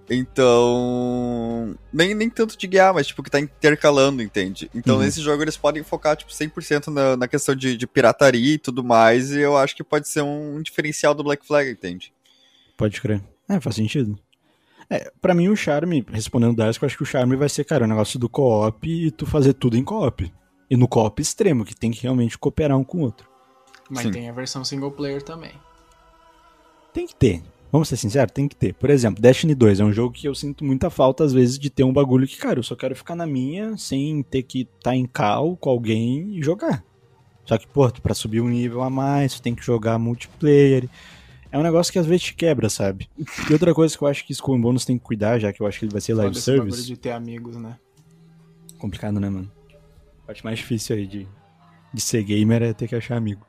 Então. 0.09 1.75
Nem, 1.93 2.13
nem 2.13 2.29
tanto 2.29 2.57
de 2.57 2.67
guiar, 2.67 2.93
mas 2.93 3.07
tipo, 3.07 3.23
que 3.23 3.29
tá 3.31 3.39
intercalando, 3.39 4.21
entende? 4.21 4.69
Então 4.73 4.97
Uhum. 4.97 5.03
nesse 5.03 5.21
jogo 5.21 5.41
eles 5.43 5.55
podem 5.57 5.83
focar, 5.83 6.15
tipo, 6.17 6.31
100% 6.33 6.87
na, 6.87 7.15
na 7.15 7.27
questão 7.27 7.55
de, 7.55 7.77
de 7.77 7.87
pirataria 7.87 8.55
e 8.55 8.57
tudo 8.57 8.83
mais. 8.83 9.31
E 9.31 9.39
eu 9.39 9.57
acho 9.57 9.75
que 9.75 9.83
pode 9.83 10.07
ser 10.07 10.21
um 10.21 10.61
diferencial 10.61 11.13
do 11.13 11.23
Black 11.23 11.45
Flag, 11.45 11.69
entende? 11.69 12.11
Pode 12.77 12.99
crer. 12.99 13.21
É, 13.47 13.59
faz 13.59 13.75
sentido. 13.75 14.17
É, 14.91 15.09
pra 15.21 15.33
mim 15.33 15.47
o 15.47 15.55
charme, 15.55 16.05
respondendo 16.11 16.59
o 16.59 16.61
eu 16.61 16.67
acho 16.67 16.97
que 16.97 17.03
o 17.03 17.05
charme 17.05 17.37
vai 17.37 17.47
ser, 17.47 17.63
cara, 17.63 17.85
o 17.85 17.87
negócio 17.87 18.19
do 18.19 18.27
co-op 18.27 18.85
e 18.85 19.09
tu 19.09 19.25
fazer 19.25 19.53
tudo 19.53 19.77
em 19.77 19.85
co-op. 19.85 20.29
E 20.69 20.75
no 20.75 20.85
co-op 20.85 21.21
extremo, 21.21 21.63
que 21.63 21.73
tem 21.73 21.91
que 21.91 22.03
realmente 22.03 22.37
cooperar 22.37 22.77
um 22.77 22.83
com 22.83 22.97
o 22.97 23.01
outro. 23.01 23.25
Mas 23.89 24.03
Sim. 24.03 24.11
tem 24.11 24.29
a 24.29 24.33
versão 24.33 24.65
single 24.65 24.91
player 24.91 25.21
também. 25.21 25.53
Tem 26.93 27.07
que 27.07 27.15
ter. 27.15 27.41
Vamos 27.71 27.87
ser 27.87 27.95
sinceros, 27.95 28.33
tem 28.33 28.49
que 28.49 28.55
ter. 28.55 28.73
Por 28.73 28.89
exemplo, 28.89 29.21
Destiny 29.21 29.55
2 29.55 29.79
é 29.79 29.83
um 29.85 29.93
jogo 29.93 30.13
que 30.13 30.27
eu 30.27 30.35
sinto 30.35 30.65
muita 30.65 30.89
falta, 30.89 31.23
às 31.23 31.31
vezes, 31.31 31.57
de 31.57 31.69
ter 31.69 31.85
um 31.85 31.93
bagulho 31.93 32.27
que, 32.27 32.35
cara, 32.35 32.59
eu 32.59 32.63
só 32.63 32.75
quero 32.75 32.93
ficar 32.93 33.15
na 33.15 33.25
minha, 33.25 33.77
sem 33.77 34.21
ter 34.23 34.43
que 34.43 34.67
estar 34.77 34.93
em 34.93 35.05
cal 35.05 35.55
com 35.55 35.69
alguém 35.69 36.35
e 36.37 36.43
jogar. 36.43 36.83
Só 37.45 37.57
que, 37.57 37.65
pô, 37.65 37.89
tu 37.89 38.01
pra 38.01 38.13
subir 38.13 38.41
um 38.41 38.49
nível 38.49 38.81
a 38.81 38.89
mais, 38.89 39.35
tu 39.35 39.41
tem 39.41 39.55
que 39.55 39.63
jogar 39.63 39.97
multiplayer. 39.97 40.89
É 41.51 41.57
um 41.57 41.63
negócio 41.63 41.91
que 41.91 41.99
às 41.99 42.05
vezes 42.05 42.23
te 42.23 42.33
quebra, 42.33 42.69
sabe? 42.69 43.09
E 43.49 43.53
outra 43.53 43.73
coisa 43.73 43.97
que 43.97 44.01
eu 44.01 44.07
acho 44.07 44.25
que 44.25 44.31
Skull 44.31 44.55
and 44.55 44.61
Bones 44.61 44.85
tem 44.85 44.97
que 44.97 45.03
cuidar, 45.03 45.37
já 45.37 45.51
que 45.51 45.61
eu 45.61 45.67
acho 45.67 45.79
que 45.79 45.85
ele 45.85 45.91
vai 45.91 45.99
ser 45.99 46.13
live 46.13 46.29
bagulho 46.29 46.41
service. 46.41 46.85
de 46.85 46.95
ter 46.95 47.11
amigos, 47.11 47.57
né? 47.57 47.77
Complicado, 48.77 49.19
né, 49.19 49.29
mano? 49.29 49.51
A 50.23 50.27
parte 50.27 50.45
mais 50.45 50.59
difícil 50.59 50.95
aí 50.95 51.05
de, 51.05 51.27
de 51.93 52.01
ser 52.01 52.23
gamer 52.23 52.63
é 52.63 52.73
ter 52.73 52.87
que 52.87 52.95
achar 52.95 53.17
amigo. 53.17 53.45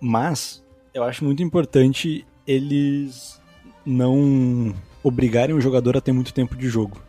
Mas, 0.00 0.64
eu 0.94 1.02
acho 1.02 1.24
muito 1.24 1.42
importante 1.42 2.24
eles 2.46 3.40
não 3.84 4.72
obrigarem 5.02 5.54
o 5.54 5.60
jogador 5.60 5.96
a 5.96 6.00
ter 6.00 6.12
muito 6.12 6.32
tempo 6.32 6.54
de 6.54 6.68
jogo. 6.68 7.00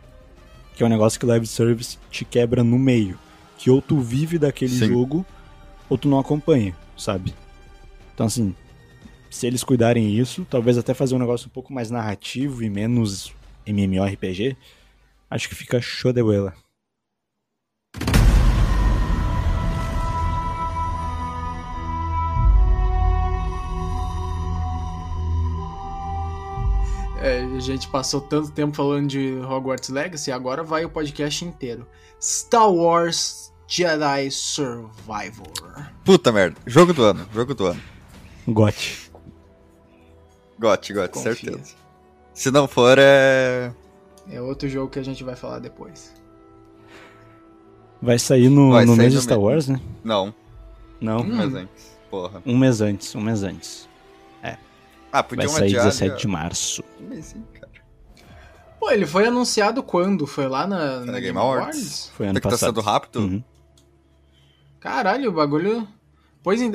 Que 0.74 0.82
é 0.82 0.86
um 0.86 0.90
negócio 0.90 1.18
que 1.20 1.24
o 1.24 1.28
live 1.28 1.46
service 1.46 1.98
te 2.10 2.24
quebra 2.24 2.64
no 2.64 2.78
meio. 2.78 3.18
Que 3.56 3.70
ou 3.70 3.80
tu 3.80 4.00
vive 4.00 4.38
daquele 4.38 4.72
Sim. 4.72 4.88
jogo, 4.88 5.24
ou 5.88 5.96
tu 5.96 6.08
não 6.08 6.18
acompanha, 6.18 6.76
sabe? 6.96 7.34
Então, 8.14 8.26
assim, 8.26 8.54
se 9.30 9.46
eles 9.46 9.62
cuidarem 9.62 10.16
isso, 10.16 10.46
talvez 10.48 10.78
até 10.78 10.94
fazer 10.94 11.14
um 11.14 11.18
negócio 11.18 11.48
um 11.48 11.50
pouco 11.50 11.72
mais 11.72 11.90
narrativo 11.90 12.62
e 12.62 12.70
menos 12.70 13.32
MMORPG, 13.66 14.56
acho 15.30 15.48
que 15.48 15.54
fica 15.54 15.80
show 15.80 16.12
de 16.12 16.22
bola. 16.22 16.54
É, 27.20 27.40
a 27.40 27.60
gente 27.60 27.88
passou 27.88 28.20
tanto 28.20 28.52
tempo 28.52 28.76
falando 28.76 29.08
de 29.08 29.34
Hogwarts 29.40 29.88
Legacy, 29.88 30.30
agora 30.30 30.62
vai 30.62 30.84
o 30.84 30.90
podcast 30.90 31.44
inteiro. 31.44 31.86
Star 32.20 32.72
Wars 32.72 33.52
Jedi 33.66 34.30
Survivor. 34.30 35.86
Puta 36.04 36.32
merda. 36.32 36.56
Jogo 36.66 36.94
do 36.94 37.02
ano, 37.04 37.28
jogo 37.34 37.54
do 37.54 37.66
ano. 37.66 37.82
Gote. 38.46 39.07
Gote, 40.58 40.92
gote, 40.92 41.12
Confia. 41.14 41.34
certeza. 41.34 41.74
Se 42.34 42.50
não 42.50 42.66
for, 42.68 42.98
é. 42.98 43.72
É 44.30 44.40
outro 44.40 44.68
jogo 44.68 44.90
que 44.90 44.98
a 44.98 45.02
gente 45.02 45.22
vai 45.24 45.34
falar 45.36 45.58
depois. 45.58 46.12
Vai 48.00 48.18
sair 48.18 48.48
no, 48.48 48.72
Vai 48.72 48.84
no 48.84 48.92
sair 48.94 48.98
mês 49.04 49.12
de 49.14 49.20
Star 49.22 49.38
mês. 49.38 49.46
Wars, 49.48 49.68
né? 49.68 49.80
Não, 50.04 50.34
Não. 51.00 51.20
Hum. 51.20 51.36
mas 51.36 51.54
antes. 51.54 51.98
Porra. 52.10 52.42
Um 52.46 52.56
mês 52.56 52.80
antes, 52.80 53.14
um 53.14 53.20
mês 53.20 53.42
antes. 53.42 53.88
Ah, 55.10 55.22
Vai 55.22 55.22
podiam 55.22 55.48
sair 55.48 55.64
adiar. 55.68 55.84
17 55.86 56.20
de 56.20 56.28
março. 56.28 56.84
Mas 57.08 57.24
sim, 57.26 57.42
cara. 57.54 57.72
Pô, 58.78 58.90
ele 58.90 59.06
foi 59.06 59.26
anunciado 59.26 59.82
quando? 59.82 60.26
Foi 60.26 60.46
lá 60.46 60.66
na, 60.66 61.00
na 61.00 61.12
na 61.12 61.20
Game 61.20 61.38
Awards? 61.38 62.10
Foi 62.14 62.26
ano 62.26 62.32
Até 62.32 62.40
que 62.40 62.44
tá 62.44 62.50
passado. 62.50 62.68
sendo 62.76 62.80
rápido? 62.84 63.20
Uhum. 63.20 63.42
Caralho, 64.78 65.30
o 65.30 65.32
bagulho. 65.32 65.88
Pois 66.48 66.62
é, 66.62 66.66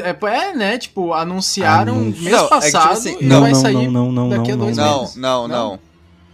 é, 0.51 0.53
né? 0.55 0.77
Tipo, 0.77 1.13
anunciaram 1.13 1.95
Anúncio. 1.95 2.21
mês 2.23 2.31
Não, 2.35 2.45
é 2.45 2.47
que, 2.47 2.55
tipo 2.59 2.61
passado 2.61 2.91
assim, 2.91 3.17
e 3.19 3.25
Não, 3.25 3.41
vai 3.41 3.51
não, 3.53 3.59
sair 3.59 3.87
não, 3.89 4.11
não, 4.11 4.11
não, 4.11 4.29
daqui 4.29 4.51
a 4.51 4.55
não, 4.55 4.65
dois 4.65 4.77
Não, 4.77 4.99
meses. 5.01 5.15
não, 5.15 5.47
Não? 5.47 5.69
não. 5.71 5.79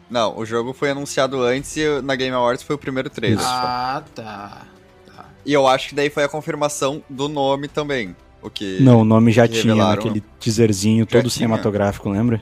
Não, 0.10 0.38
o 0.38 0.46
jogo 0.46 0.74
foi 0.74 0.90
anunciado 0.90 1.42
antes 1.42 1.78
e 1.78 2.02
na 2.02 2.18
Game 2.18 2.36
Awards 2.36 2.64
foi 2.64 2.76
o 2.76 2.80
primeiro 2.80 3.10
trailer. 3.10 3.40
Ah, 3.42 4.04
tá. 4.14 4.66
tá. 5.06 5.26
E 5.46 5.54
eu 5.54 5.66
acho 5.70 5.88
que 5.88 5.96
daí 5.96 6.10
foi 6.10 6.26
a 6.26 6.28
confirmação 6.28 7.02
do 7.10 7.30
nome 7.30 7.70
também. 7.70 8.14
O 8.42 8.50
que. 8.50 8.78
Não, 8.82 9.00
o 9.00 9.06
nome 9.06 9.32
já 9.32 9.48
tinha 9.48 9.74
naquele 9.74 10.22
teaserzinho 10.38 11.06
todo 11.06 11.22
tinha. 11.22 11.30
cinematográfico, 11.30 12.10
lembra? 12.10 12.42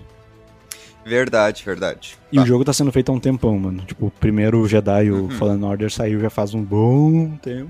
Verdade, 1.06 1.64
verdade. 1.64 2.18
E 2.32 2.38
Tá. 2.38 2.42
o 2.42 2.46
jogo 2.48 2.66
tá 2.66 2.74
sendo 2.74 2.92
feito 2.92 3.12
há 3.12 3.14
um 3.16 3.20
tempão, 3.20 3.56
mano. 3.60 3.84
Tipo, 3.86 4.08
o 4.08 4.12
primeiro 4.12 4.68
Jedi, 4.68 5.12
o 5.12 5.26
Uhum. 5.26 5.30
Fallen 5.30 5.64
Order, 5.64 5.92
saiu 5.92 6.20
já 6.20 6.32
faz 6.32 6.56
um 6.56 6.64
bom 6.64 7.38
tempo. 7.40 7.70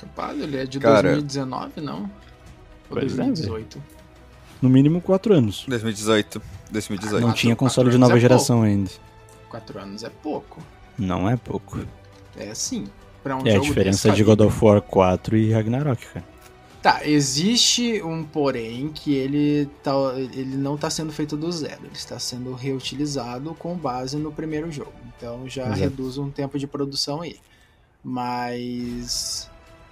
Capaz, 0.00 0.40
ele 0.40 0.56
é 0.56 0.64
de 0.64 0.78
Cara. 0.80 1.02
2019, 1.12 1.80
não? 1.80 2.02
Ou 2.02 2.08
Pois 2.90 3.12
é, 3.12 3.16
2018? 3.16 3.82
No 4.62 4.68
mínimo 4.68 5.00
4 5.00 5.34
anos. 5.34 5.64
2018. 5.68 6.40
2018. 6.70 7.20
Não 7.20 7.28
Quatro- 7.28 7.40
tinha 7.40 7.56
console 7.56 7.90
de 7.90 7.98
nova 7.98 8.16
é 8.16 8.20
geração 8.20 8.62
ainda. 8.62 8.90
Quatro 9.48 9.78
anos 9.78 10.02
é 10.04 10.10
pouco. 10.10 10.62
Não 10.98 11.28
é 11.28 11.36
pouco. 11.36 11.80
É 12.36 12.54
sim. 12.54 12.86
Pra 13.22 13.36
um 13.36 13.46
é 13.46 13.50
a 13.50 13.54
jogo 13.54 13.66
diferença 13.66 14.10
de 14.12 14.22
God 14.24 14.40
of 14.40 14.64
War 14.64 14.80
4 14.80 15.36
e 15.36 15.52
Ragnarok, 15.52 16.06
cara. 16.06 16.24
Tá, 16.82 17.06
existe 17.06 18.02
um 18.02 18.24
porém 18.24 18.88
que 18.88 19.12
ele, 19.14 19.68
tá, 19.82 19.92
ele 20.16 20.56
não 20.56 20.76
está 20.76 20.88
sendo 20.88 21.12
feito 21.12 21.36
do 21.36 21.52
zero, 21.52 21.80
ele 21.84 21.92
está 21.92 22.18
sendo 22.18 22.54
reutilizado 22.54 23.54
com 23.54 23.74
base 23.76 24.16
no 24.16 24.32
primeiro 24.32 24.72
jogo. 24.72 24.92
Então 25.16 25.46
já 25.46 25.64
Exato. 25.64 25.78
reduz 25.80 26.16
um 26.16 26.30
tempo 26.30 26.58
de 26.58 26.66
produção 26.66 27.20
aí. 27.20 27.36
Mas. 28.02 29.50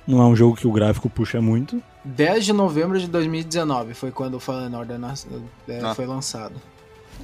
Não 0.09 0.23
é 0.23 0.25
um 0.27 0.35
jogo 0.35 0.57
que 0.57 0.67
o 0.67 0.73
gráfico 0.73 1.11
puxa 1.11 1.41
muito. 1.41 1.83
10 2.05 2.47
de 2.47 2.53
novembro 2.55 2.99
de 2.99 3.07
2019 3.07 3.93
foi 3.93 4.11
quando 4.11 4.35
o 4.35 4.41
Fallen 4.41 4.75
Order 4.75 4.99
nas- 4.99 5.27
é, 5.69 5.81
Ah. 5.81 5.95
foi 5.95 6.07
lançado. 6.07 6.55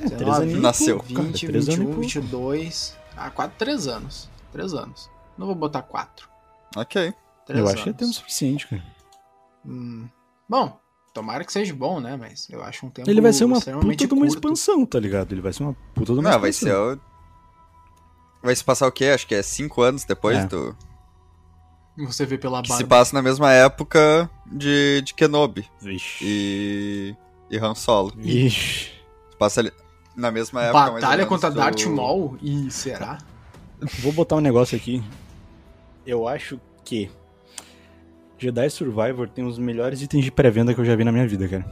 É, 0.02 0.08
três 0.10 0.38
anos 0.38 0.52
e 0.54 0.56
Nasceu. 0.60 0.96
pouco, 0.98 1.14
cara, 1.14 1.26
20, 1.28 1.46
três 1.46 1.64
anos 1.68 1.68
e 1.68 1.78
21, 1.78 1.84
pouco. 1.86 2.00
22. 2.02 2.96
Ah, 3.16 3.30
4, 3.30 3.56
3 3.58 3.86
anos. 3.88 4.28
3 4.52 4.74
anos. 4.74 5.08
Não 5.38 5.46
vou 5.46 5.54
botar 5.54 5.80
4. 5.82 6.28
Ok. 6.76 7.14
Eu 7.48 7.66
acho 7.68 7.84
que 7.84 7.90
é 7.90 7.92
tempo 7.92 8.12
suficiente, 8.12 8.66
cara. 8.68 8.82
Hum. 9.64 10.06
Bom, 10.48 10.78
tomara 11.14 11.42
que 11.44 11.52
seja 11.52 11.72
bom, 11.74 12.00
né? 12.00 12.16
Mas 12.20 12.48
eu 12.50 12.62
acho 12.62 12.84
um 12.84 12.90
tempo 12.90 13.08
Ele 13.08 13.20
vai 13.20 13.32
ser 13.32 13.44
uma 13.44 13.56
puta 13.60 13.70
de 13.96 14.04
uma 14.12 14.26
curto. 14.26 14.26
expansão, 14.34 14.84
tá 14.84 14.98
ligado? 15.00 15.32
Ele 15.32 15.40
vai 15.40 15.52
ser 15.52 15.62
uma 15.62 15.74
puta 15.94 16.12
de 16.12 16.18
uma 16.20 16.30
Não, 16.30 16.38
vai 16.40 16.50
expansão. 16.50 16.90
ser 16.92 16.98
o. 16.98 17.00
Vai 18.42 18.54
se 18.54 18.62
passar 18.64 18.86
o 18.86 18.92
quê? 18.92 19.06
Acho 19.06 19.26
que 19.26 19.34
é 19.34 19.42
5 19.42 19.80
anos 19.80 20.04
depois 20.04 20.36
É. 20.38 20.46
do. 20.46 20.76
Você 21.96 22.26
vê 22.26 22.36
pela 22.36 22.60
Que 22.62 22.68
barba. 22.68 22.82
se 22.82 22.88
passa 22.88 23.14
na 23.14 23.22
mesma 23.22 23.52
época 23.52 24.28
de, 24.46 25.00
de 25.02 25.14
Kenobi 25.14 25.64
Vixe. 25.80 26.24
e. 26.24 27.14
e 27.50 27.58
Han 27.58 27.74
Solo. 27.74 28.12
Ixi. 28.20 28.90
Se 29.30 29.36
passa 29.38 29.60
ali 29.60 29.72
na 30.16 30.30
mesma 30.30 30.62
época. 30.64 30.90
Batalha 30.92 31.26
contra 31.26 31.50
do- 31.50 31.56
Darth 31.56 31.84
Maul? 31.86 32.36
Ih, 32.42 32.70
será? 32.70 33.18
Vou 34.00 34.12
botar 34.12 34.36
um 34.36 34.40
negócio 34.40 34.76
aqui. 34.76 35.02
Eu 36.06 36.26
acho 36.26 36.58
que 36.84 37.10
Jedi 38.38 38.68
Survivor 38.70 39.28
tem 39.28 39.44
os 39.46 39.58
melhores 39.58 40.02
itens 40.02 40.24
de 40.24 40.30
pré-venda 40.30 40.74
que 40.74 40.80
eu 40.80 40.84
já 40.84 40.94
vi 40.96 41.04
na 41.04 41.12
minha 41.12 41.26
vida, 41.28 41.46
cara. 41.48 41.64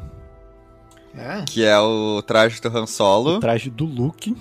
É? 1.14 1.44
Que 1.44 1.64
é 1.64 1.78
o 1.78 2.22
traje 2.22 2.61
do 2.61 2.68
Han 2.68 2.85
O 2.85 2.87
Solo, 2.87 3.40
traje 3.40 3.68
do 3.68 3.85
Luke 3.85 4.35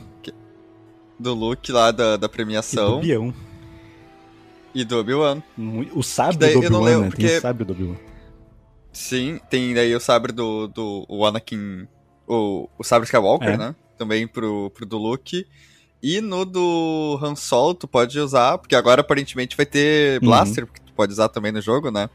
do 1.20 1.34
Luke 1.36 1.72
lá 1.72 1.92
da, 1.92 2.12
da 2.12 2.16
e 2.16 2.18
do 2.20 2.30
premiação 2.30 3.00
Bião. 3.00 3.34
E 4.74 4.84
do 4.84 5.00
Obi-Wan. 5.00 5.42
O 5.94 6.02
sabre 6.04 6.38
daí 6.38 6.54
do 6.54 6.60
Obi-Wan, 6.60 6.82
né? 6.98 7.02
Tem 7.02 7.10
porque- 7.10 7.38
o 7.38 7.42
sabre 7.42 7.64
do 7.66 7.74
Obi-Wan. 7.74 7.96
Sim, 8.94 9.40
tem 9.50 9.74
daí 9.74 9.96
o 9.96 10.00
sabre 10.00 10.32
do, 10.32 10.68
do 10.68 11.06
o 11.08 11.26
Anakin. 11.26 11.88
O, 12.28 12.68
o 12.78 12.84
sabre 12.84 13.06
Skywalker, 13.06 13.50
É. 13.50 13.58
né? 13.58 13.76
Também 13.98 14.28
pro, 14.28 14.70
pro 14.72 14.86
do 14.86 14.98
Luke. 14.98 15.46
E 16.04 16.20
no 16.20 16.44
do 16.46 17.20
Han 17.22 17.36
Solo 17.36 17.74
tu 17.76 17.88
pode 17.88 18.20
usar, 18.20 18.58
porque 18.58 18.76
agora 18.76 19.02
aparentemente 19.02 19.56
vai 19.56 19.66
ter 19.66 20.20
Uhum. 20.22 20.28
Blaster, 20.30 20.66
porque 20.66 20.82
tu 20.86 20.92
pode 20.94 21.14
usar 21.14 21.30
também 21.30 21.52
no 21.52 21.62
jogo, 21.62 21.92
né? 21.92 22.10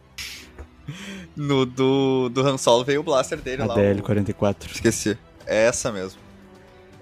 No 1.36 1.66
do, 1.66 2.28
do 2.30 2.40
Han 2.46 2.56
Solo 2.56 2.84
veio 2.84 3.00
o 3.00 3.02
Blaster 3.04 3.38
dele 3.40 3.62
A 3.62 3.66
lá. 3.66 3.74
o- 3.74 3.78
DL44. 3.78 4.70
Esqueci. 4.72 5.18
É 5.46 5.66
essa 5.66 5.92
mesmo. 5.92 6.18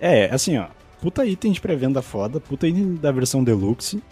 É, 0.01 0.27
assim, 0.35 0.59
ó. 0.59 0.67
Puta 1.01 1.25
item 1.25 1.53
de 1.53 1.61
pré-venda 1.61 2.03
foda, 2.03 2.41
puta 2.41 2.67
item 2.67 2.95
da 2.97 3.13
versão 3.13 3.45
Deluxe. 3.45 4.03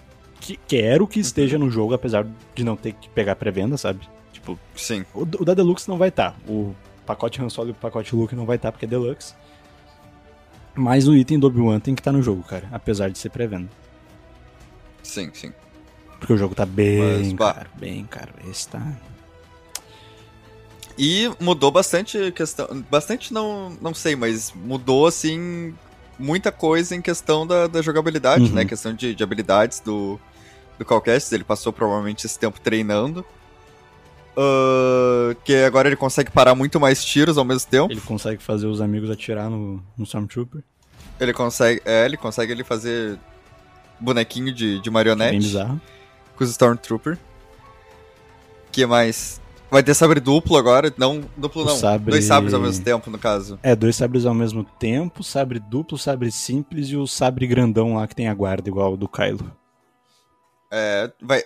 Que 0.42 0.58
quero 0.66 1.06
que 1.06 1.20
esteja 1.20 1.56
no 1.56 1.70
jogo, 1.70 1.94
apesar 1.94 2.26
de 2.54 2.64
não 2.64 2.74
ter 2.76 2.92
que 2.94 3.08
pegar 3.08 3.36
pré-venda, 3.36 3.76
sabe? 3.76 4.00
Tipo, 4.32 4.58
Sim. 4.74 5.04
o, 5.14 5.20
o 5.22 5.44
da 5.44 5.54
Deluxe 5.54 5.88
não 5.88 5.96
vai 5.96 6.08
estar. 6.08 6.36
O 6.48 6.74
pacote 7.06 7.40
Han 7.40 7.48
Solo 7.48 7.68
e 7.68 7.70
o 7.70 7.74
pacote 7.74 8.14
Luke 8.16 8.34
não 8.34 8.44
vai 8.44 8.56
estar 8.56 8.72
porque 8.72 8.84
é 8.84 8.88
Deluxe. 8.88 9.34
Mas 10.74 11.06
o 11.06 11.14
item 11.14 11.38
do 11.38 11.46
Obi-Wan 11.46 11.78
tem 11.78 11.94
que 11.94 12.00
estar 12.00 12.10
no 12.12 12.22
jogo, 12.22 12.42
cara. 12.42 12.66
Apesar 12.72 13.08
de 13.10 13.18
ser 13.18 13.28
pré-venda. 13.30 13.68
Sim, 15.02 15.30
sim. 15.32 15.52
Porque 16.18 16.32
o 16.32 16.36
jogo 16.36 16.54
tá 16.54 16.64
bem 16.66 16.98
Mas, 16.98 17.32
caro, 17.34 17.70
bem 17.78 18.04
caro. 18.06 18.32
Esse 18.50 18.68
tá... 18.68 18.82
E 20.98 21.30
mudou 21.40 21.70
bastante 21.70 22.32
questão. 22.32 22.84
Bastante 22.90 23.32
não, 23.32 23.70
não 23.80 23.94
sei, 23.94 24.14
mas 24.14 24.52
mudou 24.54 25.06
assim 25.06 25.74
muita 26.18 26.52
coisa 26.52 26.94
em 26.94 27.00
questão 27.00 27.46
da, 27.46 27.66
da 27.66 27.80
jogabilidade, 27.80 28.44
Uhum. 28.44 28.52
né? 28.52 28.64
Questão 28.64 28.92
de, 28.94 29.14
de 29.14 29.22
habilidades 29.24 29.80
do, 29.80 30.20
do 30.78 30.84
Cal 30.84 31.00
Kestis. 31.00 31.32
Ele 31.32 31.44
passou 31.44 31.72
provavelmente 31.72 32.26
esse 32.26 32.38
tempo 32.38 32.60
treinando. 32.60 33.24
Ah, 34.36 35.34
que 35.44 35.54
agora 35.64 35.88
ele 35.88 35.96
consegue 35.96 36.30
parar 36.30 36.54
muito 36.54 36.80
mais 36.80 37.04
tiros 37.04 37.36
ao 37.38 37.44
mesmo 37.44 37.68
tempo. 37.68 37.92
Ele 37.92 38.00
consegue 38.00 38.42
fazer 38.42 38.66
os 38.66 38.80
amigos 38.80 39.10
atirar 39.10 39.50
no, 39.50 39.82
no 39.96 40.04
Stormtrooper. 40.04 40.62
Ele 41.20 41.32
consegue. 41.32 41.80
É, 41.84 42.04
ele 42.04 42.16
consegue 42.16 42.52
ele 42.52 42.64
fazer 42.64 43.18
bonequinho 44.00 44.52
de, 44.52 44.76
de 44.76 44.82
que 44.82 44.88
é 44.88 44.92
marionete. 44.92 45.30
bem 45.32 45.40
bizarro. 45.40 45.80
com 46.36 46.44
os 46.44 46.50
Stormtrooper. 46.50 47.18
que 48.70 48.84
mais? 48.86 49.40
Vai 49.70 49.82
ter 49.82 49.94
sabre 49.94 50.20
duplo 50.20 50.58
agora, 50.58 50.92
não 50.98 51.22
duplo 51.34 51.62
O 51.62 51.64
não, 51.64 51.76
sabre- 51.76 52.10
dois 52.10 52.24
sabres 52.26 52.52
ao 52.52 52.60
mesmo 52.60 52.84
tempo 52.84 53.10
no 53.10 53.18
caso. 53.18 53.58
É, 53.62 53.74
dois 53.74 53.96
sabres 53.96 54.26
ao 54.26 54.34
mesmo 54.34 54.64
tempo, 54.64 55.22
sabre 55.24 55.58
duplo, 55.58 55.96
sabre 55.96 56.30
simples 56.30 56.88
e 56.88 56.96
o 56.96 57.06
sabre 57.06 57.46
grandão 57.46 57.94
lá 57.94 58.06
que 58.06 58.14
tem 58.14 58.28
a 58.28 58.34
guarda 58.34 58.68
igual 58.68 58.92
o 58.92 58.96
do 58.98 59.08
Kylo. 59.08 59.50
É, 60.72 61.10
vai 61.20 61.44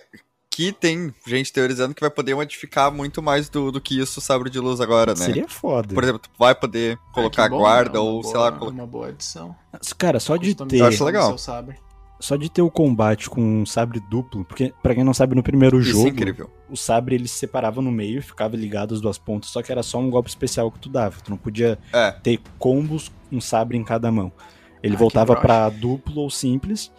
que 0.49 0.71
tem 0.71 1.13
gente 1.27 1.53
teorizando 1.53 1.93
que 1.93 2.01
vai 2.01 2.09
poder 2.09 2.33
modificar 2.33 2.91
muito 2.91 3.21
mais 3.21 3.47
do, 3.47 3.71
do 3.71 3.79
que 3.79 3.99
isso 3.99 4.17
o 4.19 4.23
sabre 4.23 4.49
de 4.49 4.59
luz 4.59 4.81
agora, 4.81 5.11
né? 5.13 5.25
Seria 5.25 5.47
foda. 5.47 5.93
Por 5.93 6.01
exemplo, 6.03 6.19
tu 6.19 6.31
vai 6.39 6.55
poder 6.55 6.97
colocar 7.13 7.43
Ah, 7.43 7.45
que 7.45 7.51
bom, 7.51 7.57
guarda 7.59 7.97
é 7.99 8.01
uma 8.01 8.09
ou 8.09 8.23
sei 8.23 8.33
boa- 8.33 8.43
lá, 8.45 8.51
colocar 8.53 8.73
Uma 8.75 8.87
boa 8.87 9.07
adição. 9.09 9.55
Cara, 9.99 10.19
só 10.19 10.35
de 10.35 10.55
ter, 10.55 10.63
Customização 10.63 10.87
acho 10.87 11.03
legal. 11.05 11.37
só 12.19 12.35
de 12.35 12.49
ter 12.49 12.63
o 12.63 12.71
combate 12.71 13.29
com 13.29 13.39
um 13.61 13.65
sabre 13.67 13.99
duplo, 14.09 14.43
porque 14.45 14.73
pra 14.81 14.95
quem 14.95 15.03
não 15.03 15.13
sabe 15.13 15.35
no 15.35 15.43
primeiro 15.43 15.79
isso 15.79 15.91
jogo, 15.91 16.07
é 16.07 16.09
incrível. 16.09 16.49
o 16.67 16.75
sabre 16.75 17.13
ele 17.13 17.27
se 17.27 17.37
separava 17.37 17.79
no 17.79 17.91
meio 17.91 18.17
e 18.17 18.21
ficava 18.23 18.55
ligado 18.55 18.95
às 18.95 19.01
duas 19.01 19.19
pontas, 19.19 19.51
só 19.51 19.61
que 19.61 19.71
era 19.71 19.83
só 19.83 19.99
um 19.99 20.09
golpe 20.09 20.29
especial 20.29 20.71
que 20.71 20.79
tu 20.79 20.89
dava. 20.89 21.17
Tu 21.23 21.29
não 21.29 21.37
podia 21.37 21.77
É, 21.93 22.09
ter 22.13 22.39
combos 22.57 23.11
um 23.31 23.39
sabre 23.39 23.77
em 23.77 23.83
cada 23.83 24.11
mão. 24.11 24.31
Ele 24.81 24.95
Ah, 24.95 24.97
voltava 24.97 25.35
pra 25.35 25.69
duplo 25.69 26.21
ou 26.23 26.31
simples. 26.31 26.91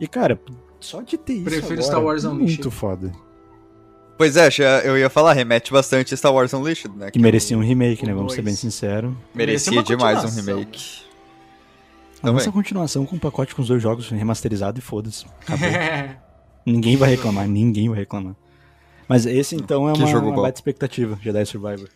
E 0.00 0.08
cara, 0.08 0.40
só 0.82 1.00
de 1.02 1.16
ter 1.16 1.34
isso 1.34 1.44
Prefiro 1.44 1.66
agora, 1.66 1.82
Star 1.82 2.02
Wars 2.02 2.24
Unleashed. 2.24 2.58
muito 2.58 2.70
foda. 2.70 3.12
pois 4.18 4.36
é, 4.36 4.48
eu 4.84 4.96
ia 4.98 5.08
falar, 5.10 5.32
remete 5.32 5.72
bastante 5.72 6.12
a 6.14 6.16
Star 6.16 6.32
Wars 6.32 6.52
Unleashed, 6.52 6.90
né? 6.96 7.10
Que 7.10 7.18
merecia 7.18 7.56
um 7.56 7.62
remake, 7.62 8.04
né? 8.06 8.12
Vamos 8.14 8.34
ser 8.34 8.42
bem 8.42 8.54
sinceros. 8.54 9.14
merecia 9.34 9.82
demais 9.82 10.24
um 10.24 10.28
remake. 10.28 11.02
A 12.22 12.30
nossa 12.30 12.44
Também. 12.44 12.52
continuação 12.62 13.04
com 13.04 13.16
um 13.16 13.18
pacote 13.18 13.52
com 13.52 13.62
os 13.62 13.68
dois 13.68 13.82
jogos 13.82 14.08
remasterizado 14.08 14.78
e 14.78 14.82
foda-se. 14.82 15.26
Ninguém 16.64 16.96
vai 16.96 17.10
reclamar, 17.10 17.48
ninguém 17.48 17.88
vai 17.88 17.98
reclamar. 17.98 18.36
Mas 19.08 19.26
esse 19.26 19.56
então 19.56 19.90
é 19.90 19.92
Que 19.94 20.02
uma, 20.02 20.08
jogo 20.08 20.28
uma 20.28 20.42
baita 20.42 20.58
expectativa, 20.58 21.18
Jedi 21.20 21.44
Survivor. 21.44 21.88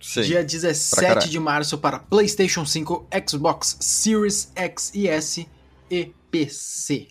Sim. 0.00 0.22
Dia 0.22 0.38
pra 0.38 0.42
17 0.42 1.00
caralho. 1.06 1.28
de 1.28 1.38
março 1.38 1.78
para 1.78 2.00
PlayStation 2.00 2.66
5, 2.66 3.06
Xbox 3.28 3.76
Series 3.80 4.50
X 4.56 4.90
e 4.94 5.08
S 5.08 5.46
e 5.88 6.12
PC. 6.30 7.08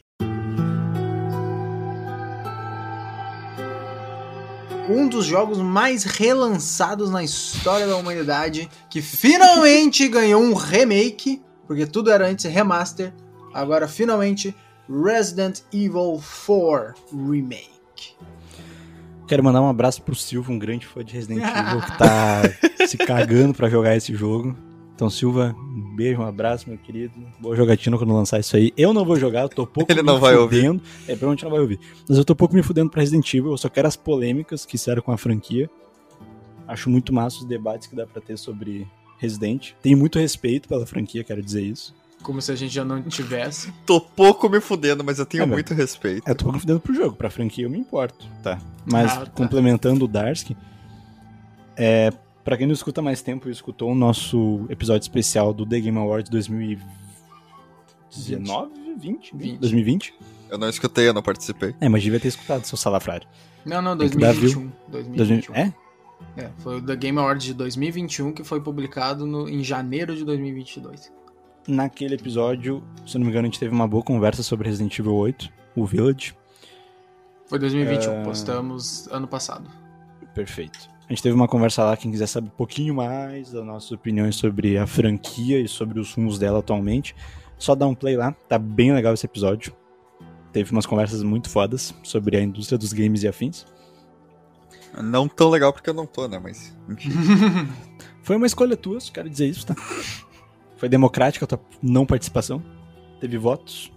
Um 4.90 5.08
dos 5.08 5.26
jogos 5.26 5.58
mais 5.58 6.04
relançados 6.04 7.10
na 7.10 7.24
história 7.24 7.86
da 7.86 7.98
humanidade, 7.98 8.70
que 8.90 9.02
finalmente 9.02 10.08
ganhou 10.10 10.42
um 10.42 10.54
remake, 10.54 11.42
porque 11.68 11.86
tudo 11.86 12.10
era 12.10 12.28
antes 12.28 12.46
remaster, 12.46 13.14
agora 13.54 13.88
finalmente 13.88 14.56
Resident 14.90 15.60
Evil 15.74 16.22
4 16.46 16.96
Remake. 17.30 18.16
Quero 19.28 19.44
mandar 19.44 19.62
um 19.62 19.68
abraço 19.68 20.02
pro 20.02 20.16
Silva, 20.16 20.54
um 20.54 20.58
grande 20.58 20.86
fã 20.86 21.04
de 21.04 21.14
Resident 21.14 21.44
Evil, 21.44 21.82
que 21.82 21.98
tá 21.98 22.42
se 22.88 22.98
cagando 22.98 23.54
pra 23.54 23.70
jogar 23.70 23.96
esse 23.98 24.16
jogo. 24.16 24.56
Então, 24.96 25.10
Silva, 25.10 25.54
beijo, 25.98 26.22
um 26.22 26.26
abraço, 26.26 26.70
meu 26.70 26.78
querido. 26.78 27.14
Boa 27.40 27.56
jogatina 27.56 27.98
quando 27.98 28.14
lançar 28.14 28.40
isso 28.40 28.56
aí. 28.56 28.72
Eu 28.78 28.94
não 28.94 29.04
vou 29.04 29.16
jogar, 29.20 29.42
eu 29.42 29.50
tô 29.50 29.66
pouco 29.66 29.92
Ele 29.92 30.02
me 30.02 30.08
não 30.08 30.20
vai 30.20 30.36
ouvir. 30.36 30.58
fudendo. 30.66 30.84
É, 31.04 31.08
provavelmente 31.16 31.44
não 31.44 31.52
vai 31.52 31.60
ouvir. 31.60 31.80
Mas 32.08 32.18
eu 32.18 32.24
tô 32.26 32.36
pouco 32.36 32.54
me 32.56 32.62
fudendo 32.64 32.90
pra 32.90 33.02
Resident 33.02 33.34
Evil, 33.34 33.52
eu 33.52 33.58
só 33.58 33.68
quero 33.70 33.88
as 33.88 33.96
polêmicas 33.96 34.66
que 34.66 34.72
fizeram 34.78 35.02
com 35.02 35.12
a 35.12 35.18
franquia. 35.18 35.70
Acho 36.68 36.90
muito 36.90 37.14
massa 37.14 37.38
os 37.40 37.46
debates 37.46 37.88
que 37.88 37.96
dá 37.96 38.06
pra 38.06 38.22
ter 38.22 38.38
sobre 38.38 38.88
Resident. 39.18 39.72
Tenho 39.82 39.98
muito 39.98 40.20
respeito 40.20 40.68
pela 40.70 40.86
franquia, 40.86 41.24
quero 41.24 41.42
dizer 41.42 41.64
isso. 41.64 41.96
Como 42.24 42.42
se 42.42 42.52
a 42.52 42.56
gente 42.56 42.74
já 42.74 42.84
não 42.84 43.02
tivesse. 43.04 43.72
Tô 43.86 44.02
pouco 44.02 44.50
me 44.50 44.60
fudendo, 44.60 45.04
mas 45.04 45.20
eu 45.20 45.26
tenho 45.26 45.44
É, 45.44 45.46
meu. 45.46 45.56
muito 45.56 45.74
respeito. 45.74 46.28
É, 46.28 46.32
eu 46.32 46.36
tô 46.36 46.44
pouco 46.46 46.56
me 46.58 46.62
fudendo 46.62 46.80
pro 46.80 46.94
jogo, 46.94 47.16
pra 47.16 47.30
franquia 47.30 47.66
eu 47.66 47.70
me 47.70 47.78
importo, 47.78 48.26
tá? 48.44 48.60
Mas 48.86 49.12
Ah, 49.14 49.20
tá. 49.22 49.32
complementando 49.32 50.06
o 50.06 50.08
Darsky, 50.08 50.56
é, 51.76 52.12
pra 52.48 52.56
quem 52.56 52.66
não 52.66 52.74
escuta 52.74 53.02
mais 53.02 53.22
tempo 53.22 53.50
e 53.50 53.52
escutou 53.52 53.92
o 53.92 53.96
nosso 53.96 54.66
episódio 54.70 55.04
especial 55.04 55.54
do 55.54 55.66
The 55.66 55.82
Game 55.82 55.98
Awards 55.98 56.30
2019, 56.30 58.72
20, 58.98 59.36
20. 59.36 59.60
2020. 59.60 60.14
Eu 60.50 60.58
não 60.58 60.70
escutei, 60.70 61.10
eu 61.10 61.14
não 61.14 61.22
participei. 61.22 61.76
É, 61.82 61.90
mas 61.90 62.02
devia 62.02 62.22
ter 62.22 62.30
escutado, 62.30 62.64
seu 62.64 62.78
salafrário. 62.78 63.28
Não, 63.66 63.82
não, 63.82 63.98
Tem 63.98 64.10
que 64.10 64.18
dar 64.18 64.34
2021. 64.34 64.72
2000, 64.88 65.18
2021. 65.18 65.56
é? 65.56 65.74
É, 66.38 66.50
foi 66.60 66.78
o 66.78 66.82
The 66.82 66.96
Game 66.96 67.20
Awards 67.20 67.44
de 67.44 67.54
2021 67.54 68.32
que 68.32 68.46
foi 68.46 68.62
publicado 68.62 69.26
no, 69.26 69.50
em 69.50 69.62
janeiro 69.62 70.16
de 70.16 70.24
2022. 70.24 71.12
Naquele 71.68 72.16
episódio, 72.16 72.82
se 73.06 73.18
eu 73.18 73.20
não 73.20 73.26
me 73.26 73.32
engano, 73.32 73.46
a 73.46 73.50
gente 73.50 73.60
teve 73.60 73.76
uma 73.76 73.90
boa 73.90 74.04
conversa 74.04 74.42
sobre 74.42 74.70
Resident 74.70 74.98
Evil 74.98 75.16
8, 75.16 75.52
o 75.76 75.86
Village. 75.86 76.34
Foi 77.48 77.60
2021, 77.60 78.22
É. 78.22 78.24
postamos 78.24 79.10
ano 79.12 79.28
passado. 79.28 79.70
Perfeito. 80.34 80.96
A 81.08 81.14
gente 81.14 81.24
teve 81.24 81.34
uma 81.36 81.48
conversa 81.48 81.84
lá, 81.84 81.96
quem 81.96 82.12
quiser 82.12 82.28
saber 82.28 82.48
um 82.48 82.52
pouquinho 82.58 82.94
mais 82.94 83.52
das 83.52 83.64
nossas 83.66 83.92
opiniões 83.92 84.36
sobre 84.36 84.78
a 84.78 84.86
franquia 84.86 85.60
e 85.60 85.68
sobre 85.68 86.00
os 86.00 86.14
rumos 86.14 86.38
dela 86.38 86.60
atualmente, 86.60 87.16
só 87.58 87.74
dá 87.76 87.88
um 87.88 87.96
play 87.96 88.18
lá, 88.18 88.34
tá 88.48 88.60
bem 88.60 88.94
legal 88.94 89.14
esse 89.14 89.26
episódio. 89.26 89.74
Teve 90.52 90.72
umas 90.72 90.86
conversas 90.86 91.24
muito 91.24 91.50
fodas 91.50 91.94
sobre 92.04 92.36
a 92.36 92.42
indústria 92.42 92.78
dos 92.78 92.92
games 92.92 93.24
e 93.24 93.28
afins. 93.28 93.66
Não 95.02 95.28
tão 95.28 95.50
legal 95.50 95.72
porque 95.72 95.90
eu 95.90 95.94
não 95.94 96.06
tô, 96.06 96.28
né? 96.28 96.40
Mas. 96.40 96.76
Foi 98.22 98.36
uma 98.36 98.48
escolha 98.48 98.76
tua, 98.76 99.00
só 99.00 99.12
quero 99.14 99.30
dizer 99.30 99.48
isso, 99.48 99.66
tá? 99.66 99.76
Foi 100.76 100.90
democrática 100.90 101.46
a 101.46 101.48
tua 101.48 101.60
não 101.82 102.06
participação. 102.06 102.62
Teve 103.22 103.38
votos 103.38 103.92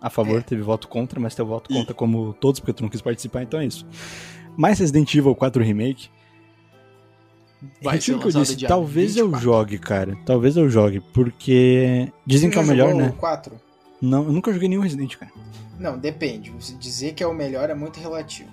a 0.00 0.08
favor, 0.10 0.38
É. 0.38 0.42
teve 0.42 0.62
voto 0.62 0.86
contra, 0.88 1.18
mas 1.18 1.34
teu 1.34 1.46
voto 1.46 1.72
conta 1.72 1.92
como 1.94 2.32
todos, 2.34 2.60
porque 2.60 2.72
tu 2.72 2.82
não 2.82 2.90
quis 2.90 3.00
participar, 3.00 3.42
então 3.42 3.58
é 3.60 3.66
isso. 3.66 3.86
Mais 4.56 4.78
Resident 4.78 5.14
Evil 5.14 5.34
4 5.34 5.62
Remake. 5.62 6.08
Vai 7.80 7.94
Retiro 7.94 8.18
ser 8.18 8.26
o 8.26 8.30
que 8.30 8.36
eu 8.36 8.40
disse, 8.42 8.66
talvez 8.66 9.16
eu 9.16 9.26
24. 9.26 9.44
jogue, 9.44 9.78
cara. 9.78 10.18
Talvez 10.26 10.56
eu 10.56 10.68
jogue, 10.68 11.00
porque 11.00 12.12
dizem 12.26 12.50
que 12.50 12.58
é 12.58 12.60
o 12.60 12.66
melhor, 12.66 12.92
né? 12.94 13.14
4? 13.18 13.54
Não, 14.00 14.24
eu 14.24 14.32
nunca 14.32 14.52
joguei 14.52 14.68
nenhum 14.68 14.82
Resident, 14.82 15.16
cara. 15.16 15.30
Não, 15.78 15.96
depende. 15.96 16.50
Você 16.50 16.74
dizer 16.74 17.12
que 17.14 17.22
é 17.22 17.26
o 17.26 17.32
melhor 17.32 17.70
é 17.70 17.74
muito 17.74 18.00
relativo. 18.00 18.50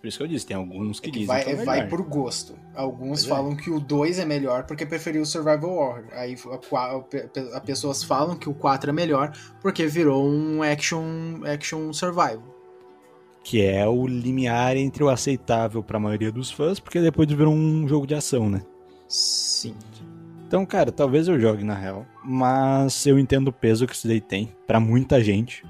Por 0.00 0.06
isso 0.06 0.16
que 0.16 0.22
eu 0.24 0.28
disse, 0.28 0.46
tem 0.46 0.56
alguns 0.56 0.98
que 1.00 1.08
É 1.08 1.12
que 1.12 1.18
dizem 1.18 1.26
vai, 1.34 1.42
que 1.44 1.50
é 1.50 1.54
o 1.54 1.58
melhor. 1.58 1.76
vai 1.76 1.88
por 1.88 2.00
gosto. 2.02 2.54
Alguns 2.74 3.20
Pois 3.20 3.24
é. 3.24 3.28
falam 3.28 3.56
que 3.56 3.70
o 3.70 3.78
2 3.80 4.18
é 4.20 4.24
melhor 4.24 4.64
porque 4.64 4.86
preferiu 4.86 5.22
o 5.22 5.26
Survival 5.26 5.70
Horror. 5.70 6.04
Aí 6.12 6.36
a, 6.72 7.56
a 7.56 7.60
pessoas 7.60 8.02
falam 8.04 8.36
que 8.36 8.48
o 8.48 8.54
4 8.54 8.88
é 8.90 8.92
melhor 8.92 9.36
porque 9.60 9.86
virou 9.86 10.24
um 10.26 10.62
action, 10.62 11.42
action 11.44 11.92
survival. 11.92 12.42
Que 13.42 13.62
é 13.62 13.86
o 13.88 14.06
limiar 14.06 14.76
entre 14.76 15.02
o 15.02 15.08
aceitável 15.08 15.82
pra 15.82 15.98
maioria 15.98 16.30
dos 16.30 16.50
fãs, 16.50 16.78
porque 16.78 17.00
depois 17.00 17.30
virou 17.30 17.54
um 17.54 17.88
jogo 17.88 18.06
de 18.06 18.14
ação, 18.14 18.48
né? 18.50 18.62
Sim. 19.08 19.74
Então, 20.46 20.66
cara, 20.66 20.90
talvez 20.92 21.26
eu 21.28 21.38
jogue 21.40 21.64
na 21.64 21.74
real, 21.74 22.04
mas 22.24 23.06
eu 23.06 23.18
entendo 23.18 23.48
o 23.48 23.52
peso 23.52 23.86
que 23.86 23.94
isso 23.94 24.06
daí 24.08 24.20
tem 24.20 24.52
pra 24.66 24.80
muita 24.80 25.22
gente, 25.22 25.64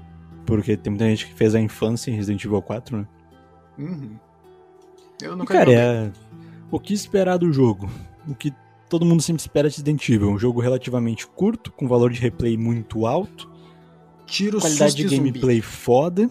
porque 0.45 0.75
tem 0.75 0.91
muita 0.91 1.05
gente 1.05 1.27
que 1.27 1.33
fez 1.33 1.53
a 1.55 1.59
infância 1.61 2.09
em 2.11 2.15
Resident 2.15 2.43
Evil 2.43 2.61
4, 2.61 2.97
né? 2.97 3.07
Uhum. 3.77 4.15
Eu 5.21 5.33
E, 5.33 5.35
nunca 5.35 5.53
cara, 5.53 5.65
joguei. 5.71 5.77
é... 5.77 6.11
o 6.71 6.79
que 6.79 6.93
esperar 6.93 7.37
do 7.37 7.53
jogo? 7.53 7.89
O 8.27 8.33
que 8.35 8.51
todo 8.89 9.05
mundo 9.05 9.21
sempre 9.21 9.39
espera 9.41 9.69
de 9.69 9.75
Resident 9.77 10.09
Evil, 10.09 10.29
um 10.31 10.37
jogo 10.39 10.59
relativamente 10.59 11.25
curto, 11.27 11.71
com 11.71 11.87
valor 11.87 12.11
de 12.11 12.19
replay 12.19 12.57
muito 12.57 13.05
alto, 13.05 13.49
Tiro 14.25 14.59
qualidade 14.59 14.95
de 14.95 15.05
e 15.05 15.07
zumbi. 15.07 15.29
gameplay 15.31 15.61
foda, 15.61 16.29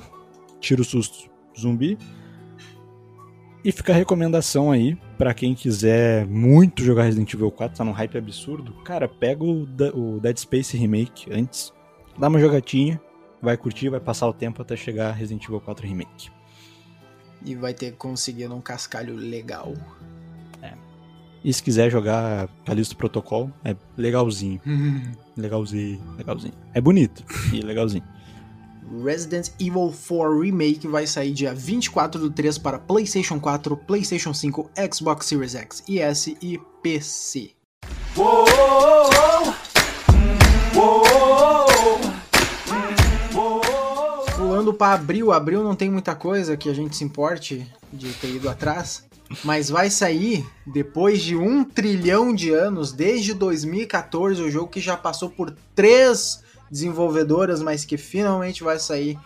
tira 0.60 0.80
o 0.80 0.84
susto 0.84 1.30
zumbi. 1.58 1.98
E 3.62 3.70
fica 3.72 3.92
a 3.92 3.96
recomendação 3.96 4.70
aí 4.70 4.96
pra 5.18 5.34
quem 5.34 5.54
quiser 5.54 6.26
muito 6.26 6.82
jogar 6.82 7.04
Resident 7.04 7.32
Evil 7.34 7.50
4, 7.50 7.76
tá 7.76 7.84
num 7.84 7.92
hype 7.92 8.16
absurdo. 8.16 8.72
Cara, 8.84 9.06
pega 9.06 9.44
o, 9.44 9.66
o 9.94 10.20
Dead 10.20 10.36
Space 10.38 10.76
Remake 10.76 11.30
antes, 11.30 11.72
dá 12.18 12.28
uma 12.28 12.40
jogatinha, 12.40 12.98
vai 13.42 13.56
curtir, 13.56 13.90
vai 13.90 14.00
passar 14.00 14.28
o 14.28 14.32
tempo 14.32 14.62
até 14.62 14.76
chegar 14.76 15.12
Resident 15.12 15.44
Evil 15.44 15.60
4 15.60 15.86
Remake. 15.86 16.30
E 17.44 17.54
vai 17.54 17.74
ter 17.74 17.92
conseguido 17.96 18.54
um 18.54 18.60
cascalho 18.60 19.14
legal. 19.14 19.74
E 21.42 21.52
se 21.52 21.62
quiser 21.62 21.90
jogar 21.90 22.48
Callisto 22.66 22.96
Protocol, 22.96 23.50
é 23.64 23.74
legalzinho. 23.96 24.60
Legalzinho, 25.36 25.98
legalzinho. 26.18 26.52
É 26.74 26.80
bonito 26.82 27.24
e 27.50 27.62
legalzinho. 27.62 28.04
Resident 28.90 29.50
Evil 29.60 29.94
4 30.08 30.40
Remake 30.40 30.88
vai 30.88 31.06
sair 31.06 31.32
dia 31.32 31.54
24 31.54 32.20
do 32.20 32.28
3 32.28 32.58
para 32.58 32.76
PlayStation 32.76 33.38
4, 33.38 33.76
PlayStation 33.76 34.34
5, 34.34 34.68
Xbox 34.92 35.26
Series 35.26 35.54
X 35.54 35.84
e 35.86 36.00
S 36.00 36.36
e 36.42 36.58
PC. 36.82 37.52
Pulando 44.36 44.74
para 44.74 44.94
abril, 44.94 45.30
abril 45.30 45.62
não 45.62 45.76
tem 45.76 45.88
muita 45.88 46.16
coisa 46.16 46.56
que 46.56 46.68
a 46.68 46.74
gente 46.74 46.96
se 46.96 47.04
importe 47.04 47.64
de 47.92 48.12
ter 48.14 48.34
ido 48.34 48.48
atrás, 48.48 49.04
mas 49.44 49.68
vai 49.68 49.88
sair 49.88 50.44
depois 50.66 51.22
de 51.22 51.36
um 51.36 51.62
trilhão 51.62 52.34
de 52.34 52.50
anos, 52.50 52.92
desde 52.92 53.34
2014, 53.34 54.42
o 54.42 54.50
jogo 54.50 54.66
que 54.66 54.80
já 54.80 54.96
passou 54.96 55.30
por 55.30 55.54
três 55.76 56.42
desenvolvedoras, 56.70 57.62
mas 57.62 57.84
que 57.84 57.96
finalmente 57.96 58.62
vai 58.62 58.78
sair 58.78 59.18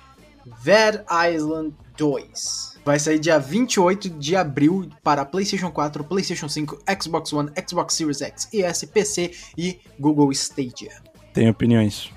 Dead 0.62 1.04
Island 1.34 1.74
2. 1.96 2.80
Vai 2.84 2.98
sair 2.98 3.18
dia 3.18 3.38
28 3.38 4.10
de 4.10 4.36
abril 4.36 4.90
para 5.02 5.24
PlayStation 5.24 5.70
4, 5.70 6.04
PlayStation 6.04 6.48
5, 6.48 6.78
Xbox 7.02 7.32
One, 7.32 7.50
Xbox 7.66 7.94
Series 7.94 8.20
X, 8.20 8.48
ES, 8.52 8.84
PC 8.84 9.32
e 9.56 9.80
Google 9.98 10.30
Stadia. 10.32 10.92
Tem 11.32 11.48
opiniões. 11.48 12.10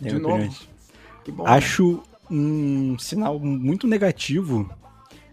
De 0.00 0.10
Tem 0.10 0.18
novo? 0.18 0.34
opiniões. 0.34 0.68
Bom. 1.28 1.44
né? 1.44 1.50
Acho 1.50 2.02
um 2.30 2.98
sinal 2.98 3.38
muito 3.38 3.86
negativo 3.86 4.68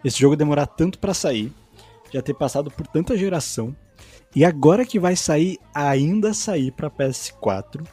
esse 0.03 0.19
jogo 0.19 0.35
demorar 0.35 0.65
tanto 0.67 0.99
pra 0.99 1.13
sair, 1.13 1.51
já 2.11 2.21
ter 2.21 2.33
passado 2.33 2.71
por 2.71 2.87
tanta 2.87 3.17
geração, 3.17 3.75
e 4.35 4.45
agora 4.45 4.85
que 4.85 4.99
vai 4.99 5.15
sair, 5.15 5.57
ainda 5.73 6.33
sair 6.33 6.71
pra 6.71 6.89
PS4 6.89 7.85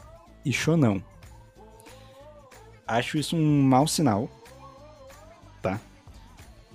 e 0.49 0.53
Shonão. 0.53 1.01
Acho 2.87 3.17
isso 3.17 3.35
um 3.35 3.61
mau 3.63 3.87
sinal. 3.87 4.29
Tá? 5.61 5.79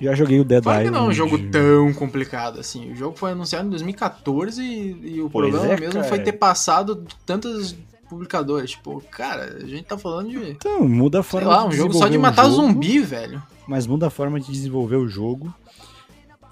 Já 0.00 0.14
joguei 0.14 0.40
o 0.40 0.44
Dead 0.44 0.62
Claro 0.62 0.80
Island. 0.84 0.98
não 0.98 1.06
é 1.06 1.08
um 1.10 1.12
jogo 1.12 1.38
tão 1.50 1.92
complicado 1.94 2.58
assim. 2.60 2.90
O 2.92 2.96
jogo 2.96 3.16
foi 3.16 3.32
anunciado 3.32 3.66
em 3.66 3.70
2014 3.70 4.62
e, 4.62 5.14
e 5.16 5.20
o 5.22 5.30
Pois 5.30 5.50
problema 5.50 5.74
é, 5.74 5.80
mesmo 5.80 5.94
cara. 6.00 6.04
foi 6.08 6.18
ter 6.20 6.32
passado 6.32 7.04
tantas 7.24 7.74
publicadoras. 8.08 8.72
Tipo, 8.72 9.00
cara, 9.10 9.56
a 9.62 9.66
gente 9.66 9.84
tá 9.84 9.96
falando 9.96 10.28
de. 10.30 10.50
Então, 10.50 10.86
muda 10.86 11.20
a 11.20 11.22
Sei 11.22 11.30
forma 11.30 11.48
lá, 11.48 11.62
de 11.62 11.68
um 11.68 11.72
jogo 11.72 11.94
só 11.94 12.08
de 12.08 12.18
matar 12.18 12.44
jogo. 12.44 12.56
zumbi, 12.56 12.98
velho. 12.98 13.42
mas 13.66 13.86
muda 13.86 14.08
a 14.08 14.10
forma 14.10 14.38
de 14.40 14.50
desenvolver 14.52 14.96
o 14.96 15.08
jogo. 15.08 15.54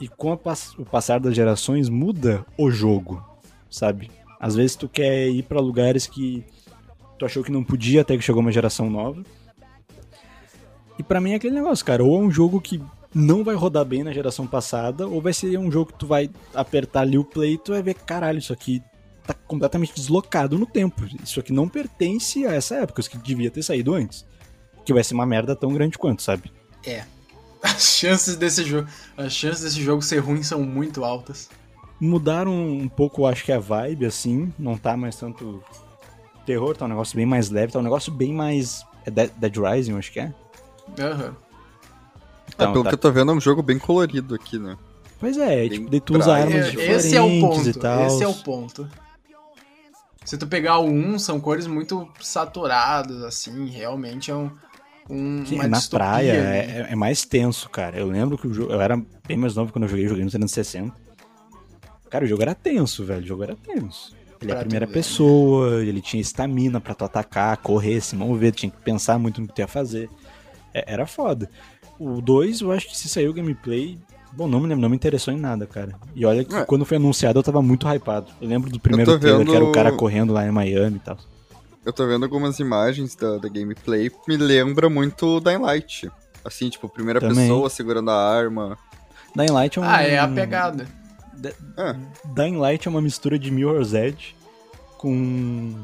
E 0.01 0.09
com 0.09 0.35
pass- 0.35 0.75
o 0.79 0.85
passar 0.87 1.21
das 1.21 1.35
gerações, 1.35 1.91
muda 1.91 2.47
o 2.57 2.71
jogo, 2.71 3.23
sabe? 3.69 4.11
Às 4.41 4.55
vezes 4.57 4.75
tu 4.75 4.89
quer 4.89 5.29
ir 5.29 5.43
pra 5.43 5.61
lugares 5.61 6.07
que 6.07 6.43
tu 7.21 7.27
achou 7.27 7.45
que 7.45 7.53
não 7.53 7.63
podia 7.63 8.01
até 8.01 8.17
que 8.17 8.25
chegou 8.25 8.41
uma 8.41 8.51
geração 8.51 8.89
nova. 8.89 9.23
E 10.99 11.03
pra 11.03 11.21
mim 11.21 11.33
é 11.33 11.35
aquele 11.35 11.55
negócio, 11.55 11.85
cara, 11.85 12.03
ou 12.03 12.19
é 12.19 12.25
um 12.25 12.31
jogo 12.31 12.61
que 12.61 12.83
não 13.15 13.45
vai 13.45 13.55
rodar 13.55 13.85
bem 13.85 14.03
na 14.03 14.13
geração 14.13 14.47
passada, 14.47 15.07
ou 15.07 15.21
vai 15.21 15.35
ser 15.35 15.59
um 15.59 15.71
jogo 15.71 15.93
que 15.93 15.99
tu 15.99 16.07
vai 16.07 16.31
apertar 16.55 17.03
ali 17.03 17.19
o 17.19 17.25
play 17.25 17.55
e 17.55 17.59
tu 17.59 17.73
vai 17.73 17.83
ver, 17.83 17.95
caralho, 17.95 18.39
isso 18.39 18.55
aqui 18.55 18.83
tá 19.27 19.35
completamente 19.35 19.95
deslocado 19.95 20.59
no 20.59 20.65
tempo. 20.65 21.05
Isso 21.23 21.39
aqui 21.39 21.53
não 21.53 21.69
pertence 21.69 22.47
a 22.47 22.55
essa 22.55 22.77
época, 22.77 23.01
isso 23.01 23.11
que 23.11 23.19
devia 23.19 23.51
ter 23.51 23.63
saído 23.63 23.93
antes. 23.93 24.25
Que 24.85 24.95
vai 24.95 25.05
ser 25.05 25.13
uma 25.13 25.27
merda 25.27 25.55
tão 25.55 25.75
grande 25.75 25.99
quanto, 25.99 26.23
sabe? 26.23 26.51
As 27.63 27.99
chances 27.99 28.37
desse 28.37 28.65
jogo, 28.65 28.89
as 29.19 29.35
chances 29.35 29.63
desse 29.63 29.83
jogo 29.83 30.01
ser 30.01 30.21
ruim 30.21 30.43
são 30.43 30.63
muito 30.63 31.05
altas. 31.05 31.51
mudaram 32.01 32.55
um 32.55 32.89
pouco, 32.89 33.27
acho 33.27 33.45
que 33.45 33.53
a 33.53 33.59
vibe, 33.59 34.07
assim, 34.07 34.51
não 34.59 34.79
tá 34.79 34.97
mais 34.97 35.17
tanto 35.17 35.63
terror, 36.51 36.77
tá 36.77 36.85
um 36.85 36.89
negócio 36.89 37.17
bem 37.17 37.27
mais 37.27 37.49
leve, 37.51 37.73
tá 37.73 37.79
um 37.79 37.83
negócio 37.83 38.13
bem 38.13 38.33
mais. 38.33 38.85
É 39.07 39.11
Dead, 39.11 39.31
Dead 39.37 39.57
Rising, 39.57 39.93
eu 39.93 39.99
acho 39.99 40.13
que 40.13 40.21
é. 40.21 40.33
Aham. 40.99 41.37
Ah, 41.37 42.53
Então, 42.53 42.73
pelo 42.73 42.85
tá- 42.85 42.91
que 42.91 42.95
eu 42.95 42.99
tô 42.99 43.13
vendo, 43.13 43.31
é 43.31 43.35
um 43.35 43.41
jogo 43.41 43.63
bem 43.63 43.79
colorido 43.79 44.35
aqui, 44.35 44.59
né? 44.59 44.77
Pois 45.19 45.37
é, 45.39 45.57
bem 45.57 45.71
tipo, 45.71 45.91
daí 45.91 46.01
tu 46.01 46.19
usa 46.19 46.35
armas 46.35 46.67
É, 46.67 46.71
diferentes 46.71 47.05
esse 47.07 47.17
é 47.17 47.23
o 47.23 47.41
ponto. 47.41 47.69
e 47.69 47.75
tal. 47.75 48.07
Esse 48.07 48.25
é 48.25 48.29
o 48.29 48.35
ponto. 48.35 48.89
Se 50.25 50.37
tu 50.37 50.47
pegar 50.47 50.79
o 50.79 50.87
1, 50.87 51.19
são 51.19 51.41
cores 51.41 51.67
muito 51.67 52.09
saturadas, 52.21 53.23
assim, 53.23 53.67
realmente 53.69 54.31
é 54.31 54.35
um, 54.35 54.51
um 55.09 55.45
Sim, 55.47 55.55
uma 55.57 55.67
na 55.69 55.79
distopia, 55.79 56.07
praia 56.07 56.43
né? 56.43 56.59
é, 56.59 56.93
é 56.93 56.97
mais 56.97 57.25
tenso, 57.25 57.69
cara. 57.71 57.99
Eu 57.99 58.07
lembro 58.09 58.37
que 58.37 58.47
o 58.47 58.53
jogo. 58.53 58.73
Eu 58.73 58.81
era 58.81 58.97
bem 59.27 59.37
mais 59.37 59.55
novo 59.55 59.73
quando 59.73 59.85
eu 59.85 59.89
joguei, 59.89 60.07
joguei 60.09 60.25
no 60.25 60.31
360. 60.31 60.95
Cara, 62.11 62.25
o 62.25 62.29
jogo 62.29 62.43
era 62.43 62.55
tenso, 62.55 63.05
velho. 63.05 63.23
O 63.23 63.27
jogo 63.27 63.43
era 63.45 63.57
tenso. 63.57 64.15
Ele 64.41 64.53
é 64.53 64.55
a 64.55 64.59
primeira 64.61 64.87
pessoa, 64.87 65.83
ele 65.85 66.01
tinha 66.01 66.21
estamina 66.21 66.81
pra 66.81 66.95
tu 66.95 67.05
atacar, 67.05 67.57
correr, 67.59 68.01
se 68.01 68.17
mover, 68.17 68.53
tu 68.53 68.59
tinha 68.59 68.71
que 68.71 68.81
pensar 68.83 69.19
muito 69.19 69.41
no 69.41 69.47
que 69.47 69.55
tu 69.55 69.59
ia 69.59 69.69
fazer. 69.69 70.09
É- 70.73 70.93
era 70.95 71.07
foda. 71.07 71.51
O 71.99 72.21
2, 72.23 72.61
eu 72.63 72.73
acho 72.73 72.89
que 72.89 72.97
se 72.97 73.09
saiu 73.09 73.31
o 73.31 73.35
gameplay. 73.35 73.99
Bom, 74.33 74.49
não 74.49 74.59
me 74.61 74.67
lembro, 74.69 74.81
não 74.81 74.89
me 74.89 74.97
interessou 74.97 75.35
em 75.35 75.39
nada, 75.39 75.67
cara. 75.67 75.95
E 76.15 76.25
olha 76.25 76.45
que 76.45 76.55
É. 76.55 76.65
quando 76.65 76.85
foi 76.87 76.97
anunciado 76.97 77.39
eu 77.39 77.43
tava 77.43 77.61
muito 77.61 77.87
hypado. 77.93 78.31
Eu 78.41 78.49
lembro 78.49 78.71
do 78.71 78.81
primeiro 78.81 79.13
tô 79.13 79.19
trailer, 79.19 79.45
que 79.45 79.51
era 79.55 79.63
o 79.63 79.67
vendo- 79.67 79.75
cara 79.75 79.93
correndo 79.93 80.33
lá 80.33 80.47
em 80.47 80.51
Miami 80.51 80.97
e 80.97 81.01
tal. 81.01 81.19
Eu 81.85 81.93
tô 81.93 82.07
vendo 82.07 82.23
algumas 82.25 82.59
imagens 82.61 83.15
da, 83.17 83.37
da 83.39 83.49
gameplay, 83.49 84.11
me 84.29 84.37
lembra 84.37 84.89
muito 84.89 85.41
Dying 85.41 85.59
Light. 85.59 86.11
Assim, 86.45 86.71
tipo, 86.71 86.89
primeira 86.89 87.21
Também. 87.21 87.37
pessoa 87.49 87.69
segurando 87.69 88.11
a 88.11 88.17
arma. 88.17 88.79
Dying 89.37 89.51
Light 89.51 89.79
é 89.79 89.83
um. 89.83 89.85
Ah, 89.85 90.03
é 90.03 90.19
a 90.19 90.29
pegada. 90.29 90.87
É, 91.45 91.97
Dying 92.35 92.57
Light 92.57 92.87
é 92.87 92.91
uma 92.91 93.01
mistura 93.03 93.39
de 93.39 93.51
Mirror's 93.51 93.95
Edge 93.95 94.35
com 94.99 95.75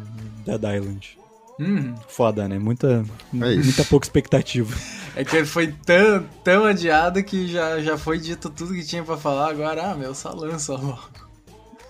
Dead 0.44 0.62
Island. 0.62 1.18
Uhum. 1.58 1.94
Foda, 2.08 2.46
né? 2.46 2.58
Muita, 2.58 3.02
É 3.32 3.36
muita 3.56 3.84
pouca 3.84 4.04
expectativa. 4.04 4.76
É 5.14 5.24
que 5.24 5.36
ele 5.36 5.46
foi 5.46 5.68
tão, 5.72 6.22
tão 6.44 6.64
adiado 6.64 7.22
que 7.24 7.48
já, 7.48 7.80
já 7.80 7.96
foi 7.96 8.18
dito 8.18 8.50
tudo 8.50 8.74
que 8.74 8.84
tinha 8.84 9.02
pra 9.02 9.16
falar. 9.16 9.50
Agora, 9.50 9.92
ah, 9.92 9.94
meu, 9.94 10.14
só 10.14 10.30
lança 10.32 10.74
logo. 10.74 11.08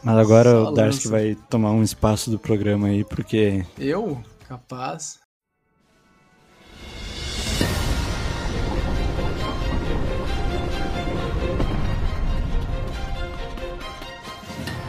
Mas 0.04 0.16
agora 0.18 0.50
Só 0.50 0.70
o 0.70 0.70
Darcy 0.72 0.98
lança. 0.98 1.10
vai 1.10 1.36
tomar 1.50 1.72
um 1.72 1.82
espaço 1.82 2.30
do 2.30 2.38
programa 2.38 2.86
aí, 2.86 3.02
porque 3.02 3.66
Eu? 3.76 4.22
Capaz. 4.48 5.18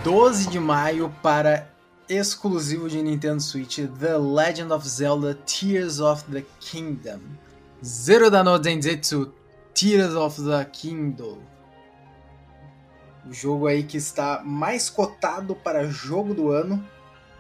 ...12 0.08 0.50
de 0.50 0.58
maio 0.58 1.14
para 1.22 1.70
exclusivo 2.08 2.88
de 2.88 3.04
Nintendo 3.04 3.42
Switch... 3.42 3.80
...The 4.00 4.18
Legend 4.18 4.72
of 4.72 4.88
Zelda 4.88 5.36
Tears 5.36 6.00
of 6.00 6.24
the 6.32 6.46
Kingdom... 6.62 7.20
...Zelda 7.84 8.42
no 8.42 8.58
Densetsu 8.58 9.34
Tears 9.74 10.14
of 10.14 10.42
the 10.42 10.64
Kingdom... 10.64 11.40
...o 13.30 13.34
jogo 13.34 13.68
aí 13.68 13.84
que 13.84 13.98
está 13.98 14.42
mais 14.46 14.90
cotado 14.90 15.54
para 15.54 15.90
jogo 15.90 16.34
do 16.34 16.52
ano... 16.52 16.82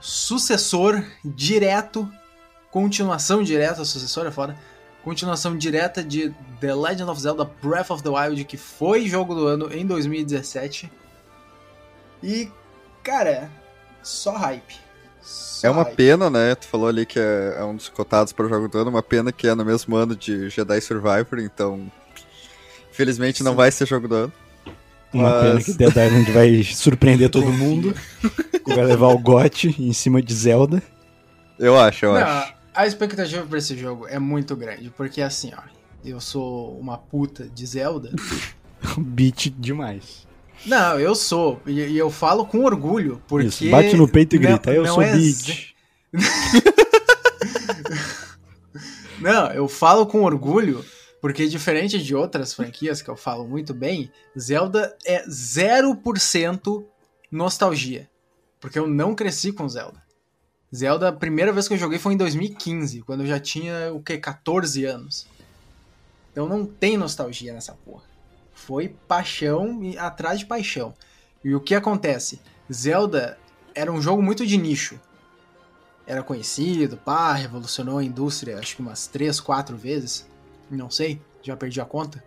...sucessor 0.01 1.01
direto... 1.23 2.11
...continuação 2.69 3.41
direta, 3.43 3.85
sucessor 3.85 4.25
é 4.25 4.31
foda... 4.31 4.57
...continuação 5.05 5.57
direta 5.57 6.03
de 6.03 6.35
The 6.59 6.75
Legend 6.75 7.09
of 7.11 7.21
Zelda 7.21 7.45
Breath 7.45 7.91
of 7.91 8.03
the 8.03 8.09
Wild... 8.09 8.43
...que 8.43 8.57
foi 8.57 9.07
jogo 9.07 9.33
do 9.33 9.47
ano 9.47 9.73
em 9.73 9.85
2017... 9.87 10.91
E, 12.23 12.49
cara, 13.03 13.49
só 14.03 14.35
hype. 14.35 14.75
Só 15.21 15.67
é 15.67 15.71
uma 15.71 15.83
hype. 15.83 15.95
pena, 15.95 16.29
né? 16.29 16.55
Tu 16.55 16.67
falou 16.67 16.87
ali 16.87 17.05
que 17.05 17.19
é, 17.19 17.55
é 17.59 17.63
um 17.63 17.75
dos 17.75 17.89
cotados 17.89 18.31
para 18.33 18.45
o 18.45 18.49
jogo 18.49 18.67
do 18.67 18.77
ano, 18.77 18.89
uma 18.89 19.03
pena 19.03 19.31
que 19.31 19.47
é 19.47 19.53
no 19.55 19.65
mesmo 19.65 19.95
ano 19.95 20.15
de 20.15 20.49
Jedi 20.49 20.79
Survivor, 20.81 21.39
então. 21.39 21.91
Infelizmente 22.91 23.43
não 23.43 23.51
Sim. 23.51 23.57
vai 23.57 23.71
ser 23.71 23.85
jogo 23.87 24.07
do 24.07 24.15
ano. 24.15 24.33
uma 25.13 25.29
Mas- 25.29 25.41
pena 25.43 25.63
que 25.63 25.73
Dead 25.73 25.89
Island 26.07 26.31
vai 26.31 26.63
surpreender 26.73 27.29
todo 27.29 27.47
mundo. 27.51 27.93
vai 28.65 28.85
levar 28.85 29.07
o 29.07 29.17
GOT 29.19 29.75
em 29.79 29.93
cima 29.93 30.21
de 30.21 30.33
Zelda. 30.33 30.81
Eu 31.59 31.77
acho, 31.79 32.05
eu 32.05 32.13
Não, 32.13 32.21
acho. 32.21 32.53
a 32.73 32.85
expectativa 32.87 33.45
pra 33.45 33.57
esse 33.57 33.75
jogo 33.77 34.07
é 34.07 34.19
muito 34.19 34.55
grande, 34.55 34.91
porque 34.95 35.21
assim, 35.21 35.51
ó, 35.57 35.61
eu 36.05 36.19
sou 36.21 36.77
uma 36.79 36.97
puta 36.97 37.47
de 37.49 37.65
Zelda. 37.65 38.11
Beat 38.97 39.49
demais. 39.57 40.26
Não, 40.65 40.99
eu 40.99 41.15
sou, 41.15 41.61
e, 41.65 41.79
e 41.79 41.97
eu 41.97 42.09
falo 42.09 42.45
com 42.45 42.63
orgulho, 42.65 43.21
porque... 43.27 43.47
Isso, 43.47 43.69
bate 43.69 43.95
no 43.95 44.07
peito 44.07 44.35
e 44.35 44.39
não- 44.39 44.49
grita, 44.51 44.71
eu 44.73 44.83
não 44.83 44.95
sou 44.95 45.03
é 45.03 45.15
Beat. 45.15 45.73
Não, 49.19 49.51
eu 49.51 49.67
falo 49.67 50.05
com 50.05 50.21
orgulho, 50.23 50.85
porque 51.19 51.47
diferente 51.47 52.01
de 52.01 52.15
outras 52.15 52.53
franquias 52.53 53.01
que 53.01 53.09
eu 53.09 53.15
falo 53.15 53.47
muito 53.47 53.73
bem, 53.73 54.11
Zelda 54.37 54.95
é 55.05 55.25
0% 55.27 56.85
nostalgia. 57.31 58.07
Porque 58.59 58.77
eu 58.77 58.87
não 58.87 59.15
cresci 59.15 59.51
com 59.51 59.67
Zelda. 59.67 60.01
Zelda, 60.75 61.09
a 61.09 61.13
primeira 61.13 61.51
vez 61.51 61.67
que 61.67 61.73
eu 61.73 61.77
joguei 61.77 61.97
foi 61.97 62.13
em 62.13 62.17
2015, 62.17 63.01
quando 63.01 63.21
eu 63.21 63.27
já 63.27 63.39
tinha, 63.39 63.91
o 63.93 64.01
quê? 64.01 64.17
14 64.17 64.85
anos. 64.85 65.27
Então 66.31 66.47
não 66.47 66.65
tem 66.65 66.97
nostalgia 66.97 67.53
nessa 67.53 67.73
porra. 67.73 68.03
Foi 68.67 68.89
paixão 69.07 69.81
e 69.81 69.97
atrás 69.97 70.39
de 70.39 70.45
paixão. 70.45 70.93
E 71.41 71.55
o 71.55 71.61
que 71.61 71.73
acontece? 71.73 72.41
Zelda 72.69 73.39
era 73.73 73.89
um 73.89 74.01
jogo 74.01 74.21
muito 74.21 74.45
de 74.45 74.57
nicho. 74.57 74.99
Era 76.05 76.21
conhecido, 76.21 76.97
pá, 76.97 77.31
revolucionou 77.31 77.97
a 77.97 78.03
indústria 78.03 78.59
acho 78.59 78.75
que 78.75 78.81
umas 78.81 79.07
3, 79.07 79.39
4 79.39 79.77
vezes. 79.77 80.27
Não 80.69 80.91
sei, 80.91 81.21
já 81.41 81.55
perdi 81.55 81.79
a 81.79 81.85
conta. 81.85 82.21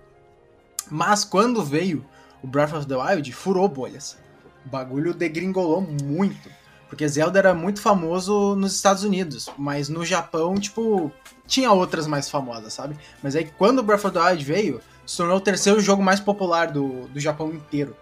Mas 0.91 1.26
quando 1.26 1.62
veio 1.62 2.07
o 2.43 2.47
Breath 2.47 2.72
of 2.72 2.86
the 2.86 2.97
Wild, 2.97 3.30
furou 3.34 3.68
bolhas. 3.68 4.16
O 4.64 4.70
bagulho 4.70 5.12
degringolou 5.12 5.82
muito. 5.82 6.49
Porque 6.88 7.07
Zelda 7.07 7.38
era 7.38 7.53
muito 7.53 7.82
famoso 7.82 8.57
nos 8.57 8.74
Estados 8.74 9.05
Unidos, 9.05 9.51
mas 9.59 9.91
no 9.91 10.07
Japão, 10.07 10.55
tipo, 10.55 11.12
tinha 11.47 11.70
outras 11.70 12.07
mais 12.07 12.30
famosas, 12.30 12.72
sabe? 12.72 12.97
Mas 13.22 13.36
aí 13.36 13.45
quando 13.59 13.80
o 13.80 13.82
Breath 13.82 14.07
of 14.07 14.14
the 14.14 14.20
Wild 14.20 14.43
veio, 14.43 14.80
se 15.11 15.16
tornou 15.16 15.38
o 15.38 15.40
terceiro 15.40 15.80
jogo 15.80 16.00
mais 16.00 16.20
popular 16.20 16.70
do, 16.70 17.08
do 17.08 17.18
Japão 17.18 17.52
inteiro. 17.52 17.96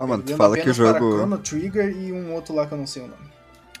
Ah, 0.00 0.06
mano, 0.06 0.22
tu 0.22 0.34
fala 0.34 0.56
que 0.56 0.70
o 0.70 0.72
jogo. 0.72 1.18
Chrono 1.18 1.36
Trigger 1.36 1.94
e 1.94 2.10
um 2.10 2.32
outro 2.32 2.54
lá 2.54 2.66
que 2.66 2.72
eu 2.72 2.78
não 2.78 2.86
sei 2.86 3.02
o 3.02 3.08
nome. 3.08 3.30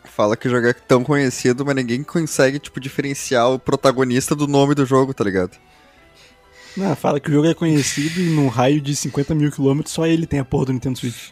Fala 0.04 0.36
que 0.36 0.46
o 0.46 0.50
jogo 0.50 0.66
é 0.66 0.74
tão 0.74 1.02
conhecido, 1.02 1.64
mas 1.64 1.74
ninguém 1.74 2.02
consegue, 2.02 2.58
tipo, 2.58 2.78
diferenciar 2.78 3.50
o 3.50 3.58
protagonista 3.58 4.34
do 4.34 4.46
nome 4.46 4.74
do 4.74 4.84
jogo, 4.84 5.14
tá 5.14 5.24
ligado? 5.24 5.56
Não, 6.76 6.94
fala 6.94 7.18
que 7.18 7.30
o 7.30 7.32
jogo 7.32 7.48
é 7.48 7.54
conhecido 7.54 8.20
e 8.20 8.34
num 8.34 8.48
raio 8.48 8.78
de 8.78 8.94
50 8.94 9.34
mil 9.34 9.50
quilômetros 9.50 9.94
só 9.94 10.06
ele 10.06 10.26
tem 10.26 10.38
a 10.38 10.44
porra 10.44 10.66
do 10.66 10.74
Nintendo 10.74 10.98
Switch. 10.98 11.30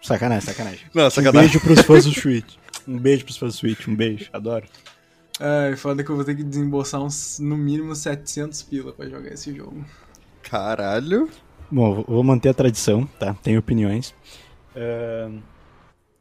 Sacanagem, 0.00 0.46
sacanagem. 0.46 0.86
Não, 0.94 1.04
Um 1.04 1.32
beijo 1.32 1.60
pros 1.60 1.80
fãs 1.82 2.06
do 2.06 2.18
Switch. 2.18 2.54
Um 2.88 2.98
beijo 2.98 3.24
pros 3.26 3.36
fãs 3.36 3.52
do 3.52 3.58
Switch, 3.58 3.86
um 3.86 3.94
beijo, 3.94 4.30
adoro. 4.32 4.64
Ai, 5.40 5.74
foda 5.76 6.04
que 6.04 6.10
eu 6.10 6.16
vou 6.16 6.24
ter 6.24 6.34
que 6.36 6.44
desembolsar 6.44 7.02
uns, 7.02 7.38
no 7.38 7.56
mínimo 7.56 7.94
700 7.94 8.62
pila 8.62 8.92
pra 8.92 9.08
jogar 9.08 9.32
esse 9.32 9.54
jogo. 9.54 9.82
Caralho. 10.42 11.30
Bom, 11.70 12.02
vou- 12.02 12.22
manter 12.22 12.50
a 12.50 12.54
tradição, 12.54 13.06
tá? 13.18 13.32
Tenho 13.42 13.58
opiniões. 13.58 14.14
Ahn, 14.76 15.40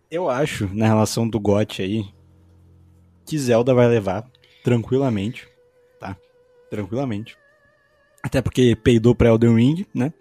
eu 0.09 0.29
acho, 0.29 0.69
na 0.73 0.87
relação 0.87 1.27
do 1.27 1.39
GOT 1.39 1.81
aí, 1.81 2.05
que 3.25 3.37
Zelda 3.37 3.73
vai 3.73 3.87
levar 3.87 4.25
tranquilamente, 4.63 5.47
tá? 5.99 6.15
Tranquilamente. 6.69 7.37
Até 8.23 8.41
porque 8.41 8.75
peidou 8.75 9.13
pra 9.15 9.29
Elden 9.29 9.55
Ring, 9.55 9.85
né? 9.93 10.13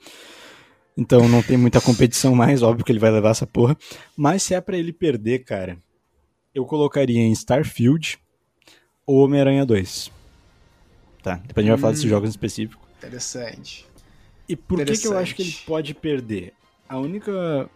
Então 0.97 1.29
não 1.29 1.43
tem 1.43 1.57
muita 1.57 1.81
competição 1.81 2.35
mais, 2.35 2.63
óbvio 2.63 2.85
que 2.85 2.91
ele 2.91 2.99
vai 2.99 3.11
levar 3.11 3.31
essa 3.31 3.47
porra. 3.47 3.77
Mas 4.17 4.43
se 4.43 4.55
é 4.55 4.61
pra 4.61 4.77
ele 4.77 4.93
perder, 4.93 5.41
cara, 5.45 5.79
eu 6.55 6.65
colocaria 6.65 7.21
em 7.21 7.31
Starfield 7.33 8.19
ou 9.09 9.25
Homem-Aranha 9.25 9.65
2. 9.65 10.13
Tá? 11.23 11.41
Depois 11.47 11.57
a 11.57 11.61
gente 11.63 11.71
vai 11.71 11.79
falar 11.81 11.93
desses 11.93 12.09
jogos 12.09 12.29
em 12.29 12.31
específico. 12.31 12.87
Interessante. 12.99 13.87
E 14.47 14.55
por 14.55 14.85
que, 14.85 14.99
que 14.99 15.07
eu 15.07 15.17
acho 15.17 15.35
que 15.35 15.41
ele 15.41 15.49
Interessante. 15.49 15.67
pode 15.67 15.95
perder? 15.95 16.53
A 16.87 16.99
única 16.99 17.69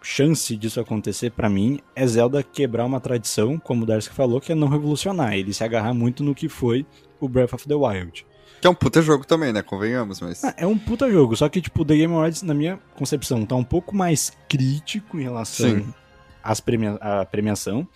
chance 0.00 0.56
disso 0.56 0.80
acontecer 0.80 1.30
pra 1.32 1.50
mim 1.50 1.80
é 1.94 2.06
Zelda 2.06 2.42
quebrar 2.42 2.86
uma 2.86 2.98
tradição, 2.98 3.58
como 3.58 3.82
o 3.82 3.86
Darcy 3.86 4.08
falou, 4.08 4.40
que 4.40 4.52
é 4.52 4.54
não 4.54 4.68
revolucionar. 4.68 5.34
Ele 5.34 5.52
se 5.52 5.62
agarrar 5.62 5.92
muito 5.92 6.22
no 6.22 6.34
que 6.34 6.48
foi 6.48 6.86
o 7.20 7.28
Breath 7.28 7.52
of 7.52 7.68
the 7.68 7.74
Wild. 7.74 8.26
Que 8.60 8.66
é 8.66 8.70
um 8.70 8.74
puta 8.74 9.02
jogo 9.02 9.26
também, 9.26 9.52
né? 9.52 9.60
Convenhamos, 9.60 10.20
mas. 10.22 10.42
Ah, 10.44 10.54
é 10.56 10.66
um 10.66 10.78
puta 10.78 11.10
jogo, 11.10 11.36
só 11.36 11.46
que 11.50 11.60
tipo, 11.60 11.82
o 11.82 11.84
The 11.84 11.96
Game 11.96 12.14
Awards, 12.14 12.40
na 12.42 12.54
minha 12.54 12.78
concepção, 12.96 13.44
tá 13.44 13.54
um 13.54 13.64
pouco 13.64 13.94
mais 13.94 14.32
crítico 14.48 15.18
em 15.18 15.22
relação 15.22 15.68
Sim. 15.68 15.94
às 16.42 16.60
premia 16.60 16.94
à 16.94 17.26
premiação. 17.26 17.86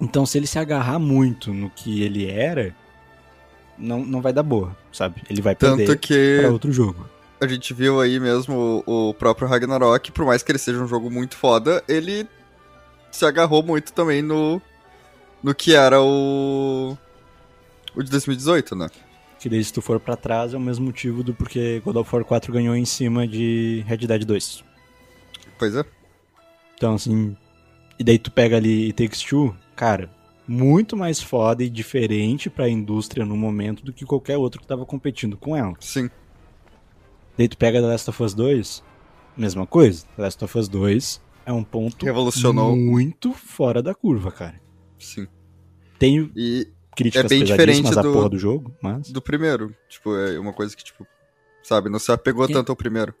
Então, 0.00 0.24
se 0.24 0.38
ele 0.38 0.46
se 0.46 0.58
agarrar 0.58 0.98
muito 0.98 1.52
no 1.52 1.70
que 1.70 2.02
ele 2.02 2.30
era, 2.30 2.74
não, 3.76 4.04
não 4.04 4.20
vai 4.20 4.32
dar 4.32 4.42
boa, 4.42 4.76
sabe? 4.92 5.22
Ele 5.28 5.42
vai 5.42 5.54
Tanto 5.54 5.78
perder 5.78 5.98
que 5.98 6.38
pra 6.40 6.50
outro 6.50 6.72
jogo. 6.72 7.08
a 7.40 7.46
gente 7.46 7.74
viu 7.74 8.00
aí 8.00 8.20
mesmo 8.20 8.82
o, 8.86 9.08
o 9.10 9.14
próprio 9.14 9.48
Ragnarok, 9.48 10.12
por 10.12 10.24
mais 10.24 10.42
que 10.42 10.52
ele 10.52 10.58
seja 10.58 10.80
um 10.80 10.86
jogo 10.86 11.10
muito 11.10 11.36
foda, 11.36 11.82
ele 11.88 12.28
se 13.10 13.24
agarrou 13.24 13.62
muito 13.62 13.92
também 13.92 14.22
no. 14.22 14.60
no 15.42 15.54
que 15.54 15.74
era 15.74 16.00
o. 16.00 16.96
o 17.94 18.02
de 18.02 18.10
2018, 18.10 18.76
né? 18.76 18.88
Que 19.40 19.48
daí, 19.48 19.62
se 19.62 19.72
tu 19.72 19.80
for 19.80 20.00
pra 20.00 20.16
trás, 20.16 20.52
é 20.52 20.56
o 20.56 20.60
mesmo 20.60 20.86
motivo 20.86 21.22
do 21.22 21.32
porque 21.32 21.80
God 21.84 21.96
of 21.96 22.12
War 22.12 22.24
4 22.24 22.52
ganhou 22.52 22.74
em 22.74 22.84
cima 22.84 23.26
de 23.26 23.84
Red 23.86 23.98
Dead 23.98 24.24
2. 24.24 24.64
Pois 25.58 25.74
é. 25.76 25.84
Então, 26.74 26.94
assim. 26.94 27.36
E 27.98 28.04
daí 28.04 28.18
tu 28.18 28.30
pega 28.30 28.56
ali 28.56 28.86
It 28.86 29.02
Takes 29.02 29.22
Two, 29.22 29.54
cara, 29.74 30.10
muito 30.46 30.96
mais 30.96 31.20
foda 31.20 31.62
e 31.64 31.68
diferente 31.68 32.48
pra 32.48 32.68
indústria 32.68 33.24
no 33.26 33.36
momento 33.36 33.84
do 33.84 33.92
que 33.92 34.04
qualquer 34.04 34.36
outro 34.36 34.60
que 34.60 34.66
tava 34.66 34.86
competindo 34.86 35.36
com 35.36 35.56
ela. 35.56 35.74
Sim. 35.80 36.08
Daí 37.36 37.48
tu 37.48 37.56
pega 37.56 37.80
The 37.80 37.86
Last 37.86 38.10
of 38.10 38.22
Us 38.22 38.34
2, 38.34 38.82
mesma 39.36 39.66
coisa. 39.66 40.06
The 40.16 40.22
Last 40.22 40.44
of 40.44 40.58
Us 40.58 40.68
2 40.68 41.20
é 41.46 41.52
um 41.52 41.62
ponto 41.64 42.04
Revolucionou. 42.04 42.74
muito 42.76 43.32
fora 43.32 43.82
da 43.82 43.94
curva, 43.94 44.30
cara. 44.30 44.60
Sim. 44.98 45.26
Tenho 45.98 46.30
E 46.36 46.66
críticas 46.96 47.24
É 47.26 47.28
bem 47.28 47.44
diferente 47.44 47.90
do- 47.90 48.12
porra 48.12 48.28
do 48.28 48.38
jogo, 48.38 48.72
mas. 48.82 49.10
do 49.10 49.20
primeiro. 49.22 49.74
Tipo, 49.88 50.16
é 50.16 50.38
uma 50.38 50.52
coisa 50.52 50.76
que, 50.76 50.84
tipo. 50.84 51.06
Sabe, 51.62 51.90
não 51.90 51.98
se 51.98 52.10
apegou 52.10 52.48
tanto 52.48 52.70
ao 52.70 52.76
primeiro. 52.76 53.12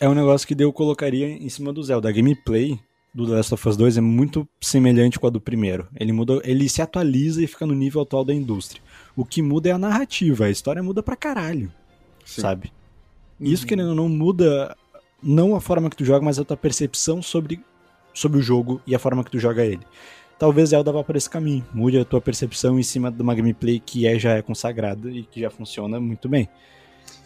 É 0.00 0.08
um 0.08 0.14
negócio 0.14 0.46
que 0.46 0.54
daí 0.54 0.66
eu 0.66 0.72
colocaria 0.72 1.28
em 1.28 1.48
cima 1.48 1.72
do 1.72 1.82
Zelda. 1.82 2.08
A 2.08 2.12
gameplay 2.12 2.78
do 3.14 3.26
The 3.26 3.32
Last 3.32 3.54
of 3.54 3.68
Us 3.68 3.76
2 3.76 3.98
é 3.98 4.00
muito 4.00 4.46
semelhante 4.60 5.20
com 5.20 5.26
a 5.28 5.30
do 5.30 5.40
primeiro. 5.40 5.86
Ele 5.94 6.12
muda, 6.12 6.40
ele 6.44 6.68
se 6.68 6.82
atualiza 6.82 7.42
e 7.42 7.46
fica 7.46 7.64
no 7.64 7.74
nível 7.74 8.02
atual 8.02 8.24
da 8.24 8.34
indústria. 8.34 8.82
O 9.14 9.24
que 9.24 9.40
muda 9.40 9.68
é 9.68 9.72
a 9.72 9.78
narrativa, 9.78 10.46
a 10.46 10.50
história 10.50 10.82
muda 10.82 11.02
pra 11.02 11.14
caralho, 11.14 11.72
Sim. 12.24 12.40
sabe? 12.40 12.72
Isso 13.40 13.66
querendo 13.66 13.90
ou 13.90 13.94
não 13.94 14.08
muda 14.08 14.76
não 15.22 15.54
a 15.54 15.60
forma 15.60 15.88
que 15.88 15.96
tu 15.96 16.04
joga, 16.04 16.24
mas 16.24 16.38
a 16.38 16.44
tua 16.44 16.56
percepção 16.56 17.22
sobre, 17.22 17.60
sobre 18.12 18.38
o 18.38 18.42
jogo 18.42 18.80
e 18.86 18.94
a 18.94 18.98
forma 18.98 19.22
que 19.22 19.30
tu 19.30 19.38
joga 19.38 19.64
ele. 19.64 19.82
Talvez 20.38 20.70
Zelda 20.70 20.92
vá 20.92 21.04
por 21.04 21.14
esse 21.14 21.30
caminho, 21.30 21.64
mude 21.72 21.98
a 21.98 22.04
tua 22.04 22.20
percepção 22.20 22.78
em 22.78 22.82
cima 22.82 23.10
de 23.10 23.22
uma 23.22 23.34
gameplay 23.34 23.78
que 23.78 24.06
é, 24.06 24.18
já 24.18 24.32
é 24.32 24.42
consagrada 24.42 25.08
e 25.08 25.22
que 25.22 25.40
já 25.40 25.50
funciona 25.50 26.00
muito 26.00 26.28
bem. 26.28 26.48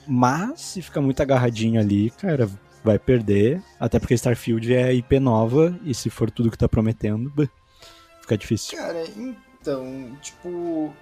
Mas 0.06 0.60
se 0.60 0.82
ficar 0.82 1.00
muito 1.00 1.20
agarradinho 1.20 1.80
ali, 1.80 2.10
cara, 2.10 2.48
vai 2.88 2.98
perder. 2.98 3.62
Até 3.78 3.98
porque 3.98 4.14
Starfield 4.14 4.72
é 4.74 4.94
IP 4.94 5.20
nova 5.20 5.78
e 5.84 5.92
se 5.94 6.08
for 6.08 6.30
tudo 6.30 6.50
que 6.50 6.56
tá 6.56 6.66
prometendo, 6.68 7.30
fica 8.22 8.36
difícil. 8.36 8.78
Cara, 8.78 9.04
então, 9.14 10.16
tipo, 10.22 10.92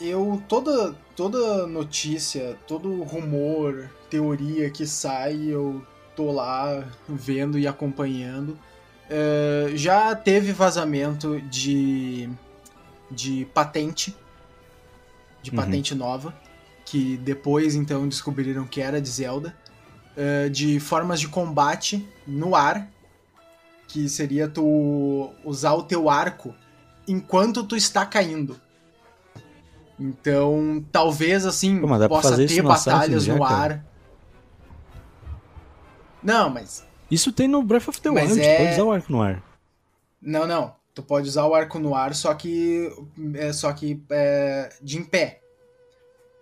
eu 0.00 0.40
toda 0.48 0.94
toda 1.16 1.66
notícia, 1.66 2.56
todo 2.66 3.02
rumor, 3.02 3.90
teoria 4.08 4.70
que 4.70 4.86
sai, 4.86 5.46
eu 5.48 5.84
tô 6.14 6.30
lá 6.30 6.86
vendo 7.08 7.58
e 7.58 7.66
acompanhando. 7.66 8.56
É, 9.10 9.72
já 9.74 10.14
teve 10.14 10.52
vazamento 10.52 11.40
de 11.42 12.28
de 13.10 13.46
patente 13.54 14.14
de 15.42 15.50
Uhum. 15.50 15.56
patente 15.56 15.94
nova 15.94 16.34
que 16.84 17.16
depois 17.18 17.74
então 17.76 18.08
descobriram 18.08 18.64
que 18.66 18.80
era 18.80 19.00
de 19.00 19.08
Zelda 19.08 19.56
é, 20.16 20.48
de 20.48 20.80
formas 20.80 21.20
de 21.20 21.28
combate 21.28 22.06
no 22.26 22.54
ar 22.56 22.88
que 23.88 24.08
seria 24.08 24.48
tu 24.48 25.30
usar 25.44 25.74
o 25.74 25.82
teu 25.82 26.08
arco 26.10 26.54
enquanto 27.06 27.62
tu 27.64 27.76
está 27.76 28.04
caindo. 28.04 28.60
Então, 29.98 30.84
talvez 30.92 31.46
assim, 31.46 31.80
Pô, 31.80 31.86
possa 32.08 32.36
ter 32.36 32.62
no 32.62 32.68
batalhas 32.68 33.22
Assassin's 33.22 33.26
no 33.28 33.36
já, 33.38 33.48
ar. 33.48 33.84
Não, 36.22 36.50
mas 36.50 36.84
Isso 37.10 37.32
tem 37.32 37.46
no 37.48 37.62
Breath 37.62 37.88
of 37.88 38.00
the 38.00 38.10
Mas 38.10 38.30
Wild, 38.32 38.42
é- 38.42 38.56
pode 38.58 38.72
usar 38.72 38.82
o 38.84 38.92
arco 38.92 39.12
no 39.12 39.22
ar. 39.22 39.42
não, 40.20 40.46
não. 40.46 40.74
Tu 40.94 41.02
pode 41.02 41.28
usar 41.28 41.44
o 41.46 41.54
arco 41.54 41.78
no 41.78 41.94
ar, 41.94 42.14
só 42.14 42.32
que 42.32 42.90
é 43.34 43.52
só 43.52 43.70
que 43.74 44.02
é, 44.08 44.70
de 44.80 44.96
em 44.96 45.04
pé. 45.04 45.40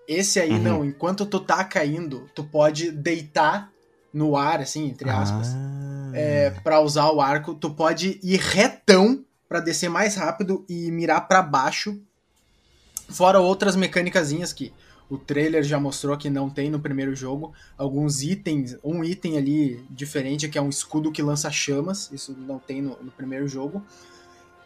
Esse 0.07 0.39
aí 0.41 0.51
Uhum. 0.53 0.63
não, 0.63 0.85
enquanto 0.85 1.25
tu 1.27 1.41
tá 1.41 1.65
caindo, 1.65 2.29
tu 2.35 2.45
pode 2.45 2.91
deitar 2.91 3.71
no 4.13 4.37
ar 4.37 4.61
assim, 4.61 4.89
entre 4.89 5.09
aspas. 5.11 5.49
Ah. 5.55 6.11
é, 6.15 6.51
para 6.51 6.81
usar 6.81 7.11
o 7.11 7.21
arco, 7.21 7.55
tu 7.55 7.71
pode 7.71 8.21
ir 8.23 8.39
retão 8.39 9.25
pra 9.49 9.61
descer 9.61 9.89
mais 9.89 10.15
rápido 10.15 10.65
e 10.69 10.91
mirar 10.91 11.27
pra 11.27 11.43
baixo. 11.43 11.99
Fora 13.09 13.41
outras 13.41 13.77
mecânicazinhas 13.77 14.53
que 14.53 14.73
o 15.11 15.19
trailer 15.19 15.63
já 15.63 15.79
mostrou 15.79 16.17
que 16.17 16.31
não 16.31 16.49
tem 16.49 16.71
no 16.71 16.81
primeiro 16.81 17.15
jogo. 17.15 17.53
Alguns 17.77 18.23
itens, 18.23 18.77
um 18.83 19.05
item 19.05 19.37
ali 19.37 19.85
diferente 19.91 20.49
que 20.49 20.57
é 20.57 20.63
um 20.63 20.71
escudo 20.71 21.13
que 21.13 21.23
lança 21.23 21.51
chamas. 21.51 22.11
Isso 22.13 22.35
não 22.39 22.59
tem 22.59 22.81
no, 22.81 22.97
no 23.03 23.11
primeiro 23.11 23.47
jogo. 23.47 23.83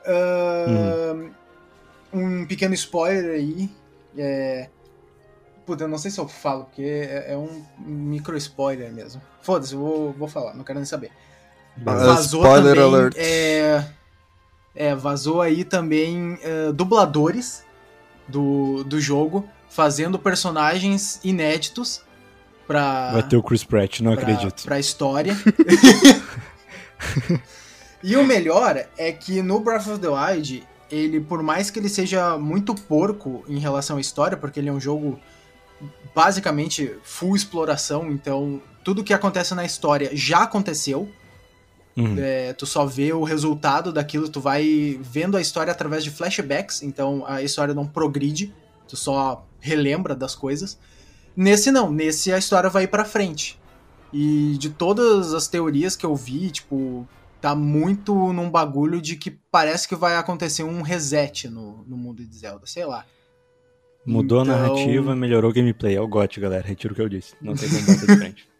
Ahn, 0.07 1.31
Um 2.13 2.47
pequeno 2.47 2.73
spoiler 2.75 3.35
aí. 3.35 3.71
É... 4.17 4.69
Puta, 5.69 5.85
eu 5.85 5.89
não 5.89 5.99
sei 5.99 6.11
se 6.11 6.19
eu 6.19 6.27
falo, 6.27 6.65
porque 6.65 6.81
é, 6.81 7.35
é 7.35 7.37
um 7.37 7.63
micro 7.79 8.35
spoiler 8.39 8.91
mesmo. 8.91 9.21
Foda-se, 9.43 9.75
eu 9.75 9.79
vou, 9.79 10.13
vou 10.15 10.27
falar, 10.27 10.55
não 10.55 10.65
quero 10.65 10.79
nem 10.79 10.87
saber. 10.87 11.11
Vazou 11.77 12.41
Spoiler 12.41 12.75
também, 12.75 12.95
alert. 12.95 13.15
É, 13.19 13.85
é, 14.75 14.95
vazou 14.95 15.43
aí 15.43 15.65
também 15.65 16.39
é, 16.41 16.73
dubladores 16.73 17.65
do, 18.27 18.83
do 18.85 18.99
jogo 18.99 19.47
fazendo 19.69 20.19
personagens 20.19 21.21
inéditos 21.23 22.01
pra, 22.67 23.13
Vai 23.13 23.29
ter 23.29 23.37
o 23.37 23.43
Chris 23.43 23.63
Pratt, 23.63 24.01
não 24.01 24.15
pra, 24.15 24.23
acredito. 24.23 24.65
pra 24.65 24.79
história. 24.79 25.37
e 28.03 28.17
o 28.17 28.25
melhor 28.25 28.87
é 28.97 29.13
que 29.13 29.43
no 29.43 29.61
Breath 29.61 29.87
of 29.87 29.99
the 29.99 30.09
Wild, 30.09 30.67
ele, 30.91 31.21
por 31.21 31.43
mais 31.43 31.71
que 31.71 31.79
ele 31.79 31.91
seja 31.91 32.39
muito 32.39 32.75
porco 32.75 33.45
em 33.47 33.59
relação 33.59 33.99
à 33.99 34.01
história, 34.01 34.35
porque 34.35 34.59
ele 34.59 34.71
é 34.71 34.73
um 34.73 34.81
jogo 34.81 35.21
basicamente 36.19 36.97
full 37.05 37.37
exploração, 37.37 38.11
então 38.11 38.61
tudo 38.83 39.05
que 39.05 39.15
acontece 39.15 39.55
na 39.55 39.65
história 39.65 40.11
já 40.13 40.43
aconteceu. 40.43 41.09
Uhum. 41.97 42.17
É, 42.19 42.53
tu 42.55 42.67
só 42.67 42.85
vê 42.85 43.13
o 43.13 43.23
resultado 43.23 43.93
daquilo, 43.93 44.29
tu 44.29 44.41
vai 44.41 44.99
vendo 45.01 45.37
a 45.37 45.41
história 45.41 45.71
através 45.71 46.03
de 46.03 46.11
flashbacks, 46.11 46.83
então 46.83 47.25
a 47.25 47.41
história 47.41 47.73
não 47.73 47.87
progride, 47.87 48.53
tu 48.89 48.97
só 48.97 49.47
relembra 49.61 50.13
das 50.13 50.35
coisas. 50.35 50.77
Nesse 51.37 51.71
não, 51.71 51.89
nesse 51.93 52.33
a 52.33 52.39
história 52.39 52.69
vai 52.69 52.89
pra 52.89 53.05
frente. 53.05 53.57
E 54.13 54.57
de 54.59 54.71
todas 54.71 55.33
as 55.33 55.47
teorias 55.47 55.95
que 55.95 56.05
eu 56.05 56.17
vi, 56.17 56.51
tipo, 56.51 57.07
tá 57.41 57.55
muito 57.55 58.33
num 58.33 58.51
bagulho 58.51 59.01
de 59.01 59.15
que 59.15 59.31
parece 59.31 59.87
que 59.87 59.95
vai 59.95 60.17
acontecer 60.17 60.65
um 60.65 60.83
reset 60.83 61.49
no, 61.49 61.85
no 61.87 61.97
mundo 61.97 62.25
de 62.25 62.37
Zelda, 62.37 62.67
sei 62.67 62.85
lá. 62.85 63.05
Mudou 64.09 64.43
Então- 64.43 64.55
a 64.55 64.59
narrativa, 64.59 65.15
melhorou 65.15 65.51
o 65.51 65.55
gameplay. 65.55 65.95
É 65.95 66.01
o 66.01 66.09
GOT, 66.09 66.41
galera. 66.41 66.67
Retiro 66.67 66.93
o 66.93 66.97
que 66.97 67.03
eu 67.03 67.09
disse. 67.09 67.35
Não 67.41 67.55
tem 67.55 67.69
como 67.69 67.81
bater 67.87 68.07
de 68.07 68.17
frente. 68.17 68.49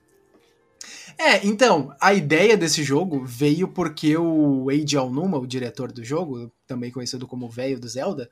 É, 1.21 1.45
então, 1.45 1.93
a 2.01 2.15
ideia 2.15 2.57
desse 2.57 2.85
jogo 2.85 3.25
veio 3.25 3.67
porque 3.67 4.17
o 4.17 4.71
Eiji 4.71 4.97
Aonuma, 4.97 5.37
o 5.37 5.49
diretor 5.49 5.91
do 5.91 6.05
jogo, 6.05 6.49
também 6.65 6.93
conhecido 6.93 7.27
como 7.27 7.49
velho 7.51 7.81
do 7.81 7.89
Zelda, 7.89 8.31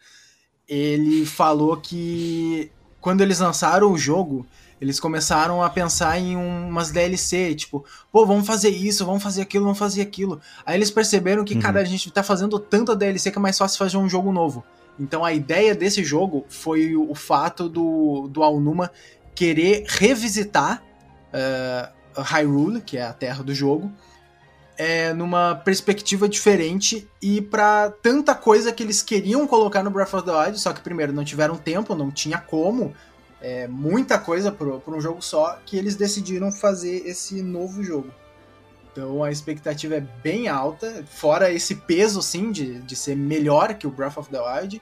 ele 0.69 1.27
falou 1.27 1.77
que 1.79 2.71
quando 3.01 3.23
eles 3.23 3.41
lançaram 3.41 3.91
o 3.91 3.99
jogo, 3.99 4.47
eles 4.81 5.01
começaram 5.01 5.65
a 5.65 5.69
pensar 5.69 6.17
em 6.21 6.37
umas 6.37 6.93
DLC, 6.93 7.57
tipo, 7.57 7.85
pô, 8.13 8.25
vamos 8.25 8.47
fazer 8.47 8.69
isso, 8.71 9.05
vamos 9.05 9.23
fazer 9.23 9.43
aquilo, 9.43 9.65
vamos 9.65 9.79
fazer 9.81 10.03
aquilo. 10.03 10.41
Aí 10.65 10.77
eles 10.79 10.91
perceberam 10.93 11.45
que, 11.45 11.55
Uhum. 11.55 11.61
cara, 11.61 11.81
a 11.81 11.85
gente 11.85 12.09
tá 12.13 12.23
fazendo 12.23 12.57
tanta 12.57 12.95
DLC 12.95 13.33
que 13.33 13.39
é 13.39 13.41
mais 13.41 13.59
fácil 13.59 13.79
fazer 13.79 13.97
um 13.97 14.09
jogo 14.09 14.31
novo. 14.31 14.63
Então 14.99 15.25
a 15.25 15.33
ideia 15.33 15.75
desse 15.75 16.03
jogo 16.03 16.45
foi 16.49 16.97
o, 16.97 17.15
fato 17.15 17.69
do, 17.69 18.29
do 18.29 18.43
Aonuma 18.43 18.91
querer 19.35 19.85
revisitar 19.87 20.83
eh, 21.33 21.89
Hyrule, 22.17 22.81
que 22.81 22.97
é 22.97 23.03
a 23.03 23.13
terra 23.13 23.43
do 23.43 23.55
jogo, 23.55 23.93
é, 24.79 25.13
numa 25.13 25.55
perspectiva 25.55 26.29
diferente 26.29 27.09
e 27.21 27.41
pra 27.41 27.91
tanta 28.03 28.35
coisa 28.35 28.73
que 28.73 28.83
eles 28.83 29.03
queriam 29.03 29.47
colocar 29.47 29.83
no 29.83 29.91
Breath 29.91 30.15
of 30.15 30.25
the 30.25 30.33
Wild, 30.33 30.59
só 30.59 30.73
que 30.73 30.81
primeiro 30.81 31.13
não 31.13 31.25
tiveram 31.25 31.57
tempo, 31.57 31.95
não 31.95 32.11
tinha 32.11 32.39
como, 32.39 32.95
é, 33.41 33.67
muita 33.67 34.19
coisa 34.19 34.53
por 34.53 34.83
um 34.89 35.01
jogo 35.01 35.23
só, 35.23 35.59
que 35.65 35.77
eles 35.77 35.97
decidiram 35.97 36.51
fazer 36.53 37.07
esse 37.07 37.43
novo 37.43 37.83
jogo. 37.83 38.11
Então 38.97 39.23
a 39.23 39.31
expectativa 39.31 39.97
é 39.97 40.01
bem 40.01 40.49
alta, 40.49 41.05
fora 41.07 41.53
esse 41.53 41.75
peso 41.75 42.23
sim 42.23 42.51
de, 42.51 42.81
de 42.81 42.97
ser 42.97 43.15
melhor 43.15 43.75
que 43.75 43.87
o 43.87 43.91
Breath 43.91 44.17
of 44.17 44.31
the 44.31 44.41
Wild, 44.41 44.81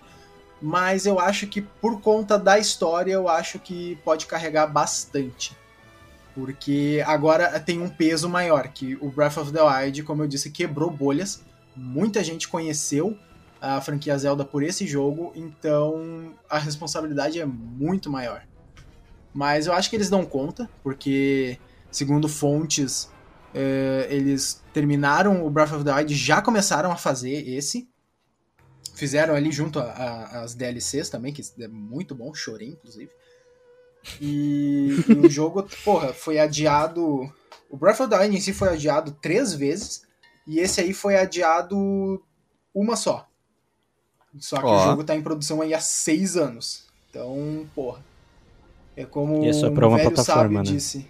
mas 0.62 1.04
eu 1.04 1.18
acho 1.18 1.48
que 1.48 1.60
por 1.60 2.00
conta 2.00 2.38
da 2.38 2.56
história 2.56 3.12
eu 3.12 3.28
acho 3.28 3.58
que 3.58 3.98
pode 4.04 4.26
carregar 4.26 4.68
bastante. 4.68 5.56
Porque 6.32 7.02
agora 7.04 7.58
tem 7.58 7.82
um 7.82 7.88
peso 7.88 8.28
maior, 8.28 8.68
que 8.68 8.94
o 9.00 9.10
Breath 9.10 9.36
of 9.36 9.52
the 9.52 9.60
Wild, 9.60 10.04
como 10.04 10.22
eu 10.22 10.28
disse, 10.28 10.48
quebrou 10.48 10.90
bolhas. 10.90 11.42
Muita 11.74 12.22
gente 12.22 12.46
conheceu 12.46 13.18
a 13.60 13.80
franquia 13.80 14.16
Zelda 14.16 14.44
por 14.44 14.62
esse 14.62 14.86
jogo, 14.86 15.32
então 15.34 16.34
a 16.48 16.58
responsabilidade 16.58 17.40
é 17.40 17.44
muito 17.44 18.08
maior. 18.08 18.46
Mas 19.32 19.66
eu 19.66 19.72
acho 19.72 19.90
que 19.90 19.96
eles 19.96 20.08
dão 20.08 20.24
conta, 20.24 20.70
porque, 20.84 21.58
segundo 21.90 22.28
fontes, 22.28 23.12
eh, 23.54 24.06
eles 24.10 24.60
terminaram 24.72 25.44
o 25.46 25.50
Breath 25.50 25.72
of 25.72 25.84
the 25.84 25.94
Wild, 25.94 26.14
já 26.14 26.42
começaram 26.42 26.90
a 26.90 26.96
fazer 26.96 27.48
esse. 27.48 27.88
Fizeram 28.94 29.34
ali 29.34 29.50
junto 29.50 29.78
a- 29.80 29.84
a- 29.84 30.40
as 30.42 30.54
DLCs 30.54 31.08
também, 31.10 31.32
que 31.32 31.42
é 31.60 31.68
muito 31.68 32.14
bom, 32.14 32.32
chorei 32.34 32.68
inclusive. 32.70 33.10
E, 34.20 34.96
e 35.08 35.12
o 35.14 35.28
jogo, 35.30 35.66
porra, 35.84 36.12
foi 36.12 36.38
adiado. 36.38 37.32
O 37.70 37.76
Breath 37.76 38.00
of 38.00 38.10
the 38.10 38.18
Wild 38.18 38.36
em 38.36 38.40
si 38.40 38.52
foi 38.52 38.68
adiado 38.68 39.12
três 39.20 39.54
vezes. 39.54 40.04
E 40.46 40.58
esse 40.58 40.80
aí 40.80 40.92
foi 40.92 41.16
adiado 41.16 42.22
uma 42.74 42.96
só. 42.96 43.26
Só 44.38 44.58
que 44.58 44.66
Ó. 44.66 44.76
o 44.82 44.84
jogo 44.90 45.04
tá 45.04 45.14
em 45.16 45.22
produção 45.22 45.62
aí 45.62 45.72
há 45.72 45.80
seis 45.80 46.36
anos. 46.36 46.84
Então, 47.08 47.66
porra. 47.74 48.04
É 48.96 49.04
como 49.04 49.42
E 49.44 49.48
é 49.48 49.52
só 49.52 49.70
pra 49.70 49.86
um 49.86 49.90
uma 49.90 49.96
velho 49.98 50.10
plataforma, 50.12 50.62
né? 50.62 50.70
disse. 50.70 51.08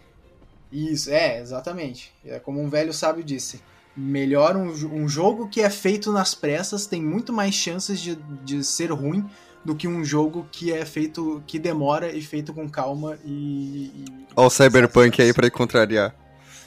Isso, 0.75 1.09
é, 1.11 1.41
exatamente. 1.41 2.13
É 2.25 2.41
como 2.41 2.61
um 2.61 2.69
velho 2.69 2.93
sábio 2.93 3.23
disse. 3.23 3.61
Melhor 3.97 4.57
um, 4.57 4.71
um 4.93 5.09
jogo 5.09 5.49
que 5.49 5.61
é 5.61 5.71
feito 5.71 6.11
nas 6.11 6.35
pressas 6.35 6.85
tem 6.85 7.01
muito 7.01 7.33
mais 7.33 7.55
chances 7.55 8.01
de, 8.01 8.17
de 8.45 8.65
ser 8.65 8.91
ruim 8.91 9.25
do 9.65 9.77
que 9.77 9.87
um 9.87 10.05
jogo 10.05 10.49
que 10.51 10.73
é 10.73 10.85
feito, 10.85 11.41
que 11.47 11.61
demora 11.61 12.11
e 12.11 12.21
feito 12.21 12.53
com 12.53 12.69
calma 12.69 13.17
e. 13.25 13.87
e- 13.95 14.05
Ó 14.35 14.47
o 14.47 14.51
Cyberpunk 14.51 15.23
aí 15.23 15.33
pra 15.33 15.49
contrariar. 15.49 16.13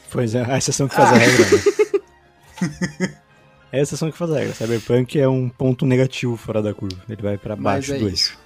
Pois 0.10 0.34
é, 0.34 0.41
a 0.49 0.58
exceção 0.58 0.88
que 0.88 0.95
faz 0.95 1.12
a 1.12 1.18
regra, 1.18 1.45
né? 1.45 3.18
É 3.70 3.80
a 3.80 3.84
exceção 3.84 4.10
que 4.10 4.18
faz 4.18 4.32
a 4.32 4.39
regra. 4.39 4.53
Cyberpunk 4.55 5.20
é 5.20 5.28
um 5.28 5.49
ponto 5.49 5.86
negativo 5.86 6.38
fora 6.38 6.62
da 6.62 6.74
curva. 6.74 7.03
Ele 7.10 7.22
vai 7.22 7.38
pra 7.38 7.53
baixo 7.53 7.93
é 7.93 7.97
do 7.97 8.08
isso. 8.08 8.30
eixo. 8.32 8.39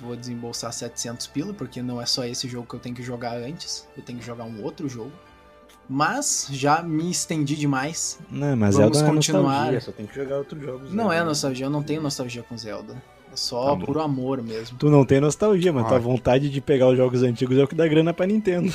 Vou 0.00 0.16
desembolsar 0.16 0.72
700 0.72 1.26
pila, 1.26 1.52
porque 1.52 1.82
não 1.82 2.00
é 2.00 2.06
só 2.06 2.24
esse 2.24 2.48
jogo 2.48 2.66
que 2.68 2.74
eu 2.74 2.80
tenho 2.80 2.94
que 2.94 3.02
jogar 3.02 3.36
antes. 3.36 3.86
Eu 3.96 4.02
tenho 4.02 4.18
que 4.18 4.24
jogar 4.24 4.44
um 4.44 4.62
outro 4.62 4.88
jogo. 4.88 5.12
Mas 5.88 6.46
já 6.50 6.80
me 6.82 7.10
estendi 7.10 7.56
demais. 7.56 8.18
Não, 8.30 8.56
mas 8.56 8.76
Vamos 8.76 8.96
Zelda 8.96 8.98
não 9.00 9.06
é 9.06 9.16
continuar. 9.16 9.42
nostalgia, 9.52 9.80
só 9.80 9.92
tem 9.92 10.06
que 10.06 10.14
jogar 10.14 10.36
outros 10.38 10.62
jogos. 10.62 10.92
Não 10.92 11.08
né? 11.08 11.18
é 11.18 11.24
nostalgia, 11.24 11.66
eu 11.66 11.70
não 11.70 11.82
tenho 11.82 12.00
nostalgia 12.00 12.42
com 12.42 12.56
Zelda. 12.56 12.94
É 13.32 13.36
só 13.36 13.76
Tá 13.76 13.84
puro 13.84 14.00
amor 14.00 14.42
mesmo. 14.42 14.78
Tu 14.78 14.88
não 14.90 15.04
tem 15.04 15.20
nostalgia, 15.20 15.72
mas 15.72 15.86
tua 15.88 15.96
Ah. 15.96 16.00
vontade 16.00 16.48
de 16.50 16.60
pegar 16.60 16.88
os 16.88 16.96
jogos 16.96 17.22
antigos 17.22 17.58
é 17.58 17.64
o 17.64 17.68
que 17.68 17.74
dá 17.74 17.86
grana 17.88 18.12
pra 18.14 18.26
Nintendo. 18.26 18.72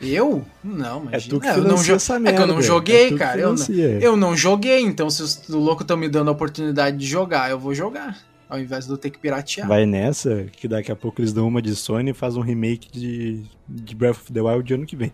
Eu? 0.00 0.44
Não, 0.64 1.02
imagina. 1.02 1.16
É 1.16 1.20
tu 1.28 1.40
que 1.40 1.46
eu 1.48 1.62
não 1.62 1.76
jo- 1.76 1.94
essa 1.94 2.16
É 2.16 2.18
merda. 2.18 2.38
que 2.38 2.42
eu 2.42 2.46
não 2.46 2.58
é 2.58 2.62
joguei, 2.62 3.08
que 3.10 3.16
cara. 3.18 3.38
Eu 3.38 3.54
não, 3.54 3.66
eu 4.00 4.16
não 4.16 4.34
joguei, 4.36 4.80
então 4.80 5.10
se 5.10 5.22
os 5.22 5.46
loucos 5.48 5.82
estão 5.84 5.96
me 5.96 6.08
dando 6.08 6.28
a 6.28 6.32
oportunidade 6.32 6.96
de 6.96 7.06
jogar, 7.06 7.50
eu 7.50 7.58
vou 7.58 7.74
jogar. 7.74 8.16
Ao 8.50 8.58
invés 8.58 8.84
de 8.84 8.90
eu 8.90 8.98
ter 8.98 9.10
que 9.10 9.18
piratear. 9.18 9.68
Vai 9.68 9.86
nessa, 9.86 10.46
que 10.52 10.66
daqui 10.66 10.90
a 10.90 10.96
pouco 10.96 11.20
eles 11.20 11.32
dão 11.32 11.46
uma 11.46 11.62
de 11.62 11.74
Sony 11.76 12.10
e 12.10 12.14
faz 12.14 12.36
um 12.36 12.40
remake 12.40 12.90
de, 12.90 13.44
de 13.68 13.94
Breath 13.94 14.16
of 14.16 14.32
the 14.32 14.40
Wild 14.40 14.74
ano 14.74 14.84
que 14.84 14.96
vem. 14.96 15.12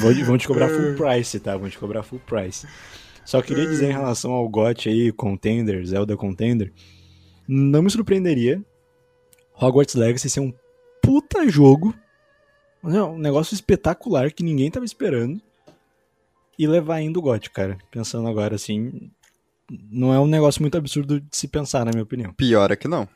vão, 0.00 0.24
vão 0.26 0.38
te 0.38 0.46
cobrar 0.46 0.68
full 0.68 0.94
price, 0.94 1.40
tá? 1.40 1.56
Vão 1.56 1.70
te 1.70 1.78
cobrar 1.78 2.02
full 2.02 2.20
price. 2.20 2.66
Só 3.24 3.40
queria 3.40 3.66
dizer 3.66 3.88
em 3.88 3.92
relação 3.92 4.32
ao 4.32 4.48
GOT 4.48 4.88
aí, 4.88 5.10
Contender, 5.10 5.84
Zelda 5.86 6.16
Contender, 6.16 6.72
não 7.48 7.82
me 7.82 7.90
surpreenderia 7.90 8.62
Hogwarts 9.54 9.94
Legacy 9.94 10.28
ser 10.28 10.40
um 10.40 10.52
puta 11.00 11.48
jogo, 11.48 11.94
um 12.82 13.18
negócio 13.18 13.54
espetacular 13.54 14.32
que 14.32 14.42
ninguém 14.42 14.70
tava 14.70 14.84
esperando 14.84 15.40
e 16.58 16.66
levar 16.66 16.96
ainda 16.96 17.18
o 17.18 17.22
GOT, 17.22 17.50
cara. 17.50 17.78
Pensando 17.90 18.28
agora 18.28 18.56
assim, 18.56 19.10
não 19.90 20.12
é 20.12 20.20
um 20.20 20.26
negócio 20.26 20.62
muito 20.62 20.76
absurdo 20.76 21.20
de 21.20 21.36
se 21.36 21.48
pensar, 21.48 21.84
na 21.84 21.90
minha 21.92 22.02
opinião. 22.02 22.32
Pior 22.34 22.70
é 22.70 22.76
que 22.76 22.88
não. 22.88 23.08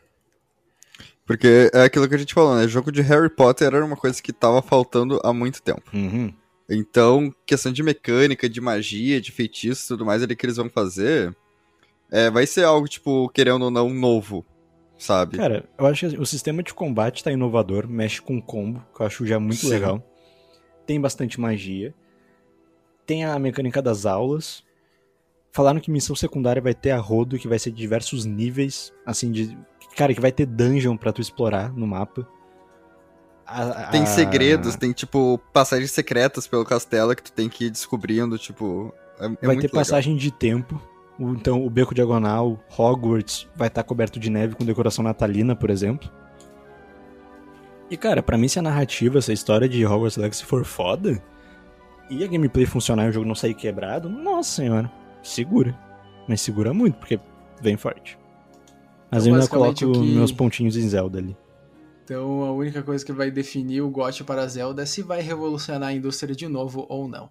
Porque 1.27 1.71
é 1.75 1.83
aquilo 1.83 2.09
que 2.09 2.15
a 2.15 2.19
gente 2.19 2.33
falou, 2.33 2.57
né? 2.57 2.69
Jogo 2.69 2.93
de 2.93 3.03
Harry 3.03 3.29
Potter 3.29 3.67
era 3.67 3.85
uma 3.85 3.97
coisa 3.97 4.23
que 4.23 4.33
tava 4.33 4.63
faltando 4.63 5.21
há 5.25 5.33
muito 5.33 5.61
tempo. 5.61 5.83
Uhum. 5.93 6.33
Então, 6.69 7.35
questão 7.45 7.73
de 7.73 7.83
mecânica, 7.83 8.49
de 8.49 8.61
magia, 8.61 9.21
de 9.21 9.33
feitiço 9.33 9.85
e 9.85 9.89
tudo 9.89 10.05
mais 10.05 10.23
ali 10.23 10.35
que 10.35 10.47
eles 10.47 10.57
vão 10.57 10.69
fazer, 10.69 11.37
é, 12.11 12.31
vai 12.31 12.47
ser 12.47 12.65
algo, 12.65 12.87
tipo, 12.89 13.29
querendo 13.31 13.63
ou 13.63 13.71
não, 13.71 13.93
novo, 13.93 14.45
sabe? 14.97 15.37
Cara, 15.37 15.69
eu 15.79 15.87
acho 15.87 16.01
que 16.01 16.07
assim, 16.07 16.19
o 16.19 16.27
sistema 16.27 16.63
de 16.63 16.73
combate 16.73 17.23
tá 17.23 17.33
inovador, 17.33 17.89
mexe 17.89 18.23
com 18.23 18.41
combo, 18.41 18.85
que 18.95 19.01
eu 19.01 19.07
acho 19.07 19.27
já 19.27 19.39
muito 19.39 19.61
Sim. 19.61 19.71
legal. 19.71 20.03
Tem 20.87 21.01
bastante 21.01 21.41
magia. 21.41 21.93
Tem 23.05 23.25
a 23.25 23.39
mecânica 23.39 23.83
das 23.83 24.07
aulas. 24.07 24.65
Falaram 25.57 25.81
que 25.81 25.91
missão 25.91 26.15
secundária 26.15 26.61
vai 26.61 26.75
ter 26.75 26.91
a 26.91 26.99
rodo, 26.99 27.39
que 27.39 27.49
vai 27.49 27.59
ser 27.59 27.71
de 27.71 27.79
diversos 27.79 28.27
níveis, 28.27 28.93
assim, 29.07 29.33
de. 29.33 29.57
Cara, 29.97 30.13
que 30.13 30.21
vai 30.21 30.31
ter 30.31 30.45
dungeon 30.45 30.99
pra 30.99 31.15
tu 31.15 31.23
explorar 31.23 31.73
no 31.73 31.87
mapa. 31.87 32.29
A- 33.47 33.85
Tem 33.85 34.03
a- 34.03 34.07
segredos, 34.07 34.77
tem, 34.77 34.93
tipo, 34.93 35.39
passagens 35.55 35.91
secretas 35.93 36.47
pelo 36.47 36.63
castelo 36.63 37.17
que 37.17 37.23
tu 37.23 37.33
tem 37.33 37.49
que 37.49 37.65
ir 37.65 37.71
descobrindo, 37.71 38.37
tipo... 38.37 38.93
É, 39.19 39.25
é 39.25 39.29
vai 39.29 39.57
ter 39.57 39.63
legal. 39.63 39.71
passagem 39.71 40.15
de 40.15 40.31
tempo. 40.31 40.79
Então, 41.19 41.65
o 41.65 41.71
Beco 41.71 41.95
Diagonal, 41.95 42.61
Hogwarts, 42.77 43.49
vai 43.57 43.69
estar 43.69 43.83
coberto 43.83 44.21
de 44.21 44.29
neve 44.29 44.55
com 44.57 44.63
decoração 44.63 45.03
natalina, 45.03 45.57
por 45.57 45.71
exemplo. 45.71 46.11
E, 47.91 47.97
cara, 47.97 48.23
pra 48.23 48.37
mim, 48.37 48.49
se 48.49 48.59
a 48.59 48.63
narrativa, 48.63 49.23
se 49.23 49.31
a 49.31 49.35
história 49.35 49.67
de 49.67 49.87
Hogwarts 49.87 50.19
Legacy 50.19 50.45
for 50.45 50.67
foda, 50.67 51.19
e 52.11 52.23
a 52.23 52.27
gameplay 52.27 52.67
funcionar 52.67 53.07
e 53.07 53.09
o 53.09 53.13
jogo 53.13 53.27
não 53.27 53.35
sair 53.35 53.55
quebrado, 53.55 54.09
nossa 54.11 54.51
senhora, 54.57 54.93
segura. 55.29 55.79
Mas 56.29 56.41
segura 56.41 56.73
muito, 56.75 56.99
porque 56.99 57.19
vem 57.61 57.77
forte. 57.77 58.19
Mas 59.11 59.25
Então, 59.27 59.37
eu 59.37 59.43
ainda 59.43 59.49
coloco 59.49 59.93
que- 59.93 60.15
meus 60.15 60.33
pontinhos 60.33 60.77
em 60.77 60.89
Zelda 60.89 61.19
ali. 61.19 61.37
Então 62.05 62.43
a 62.45 62.53
única 62.53 62.83
coisa 62.83 63.05
que 63.05 63.13
vai 63.13 63.31
definir 63.31 63.81
o 63.81 63.91
GOT 63.91 64.23
para 64.25 64.47
Zelda 64.47 64.83
é 64.83 64.87
se 64.87 65.03
vai 65.03 65.21
revolucionar 65.21 65.89
a 65.89 65.93
indústria 65.93 66.35
de 66.35 66.47
novo 66.47 66.87
ou 66.89 67.09
não. 67.09 67.31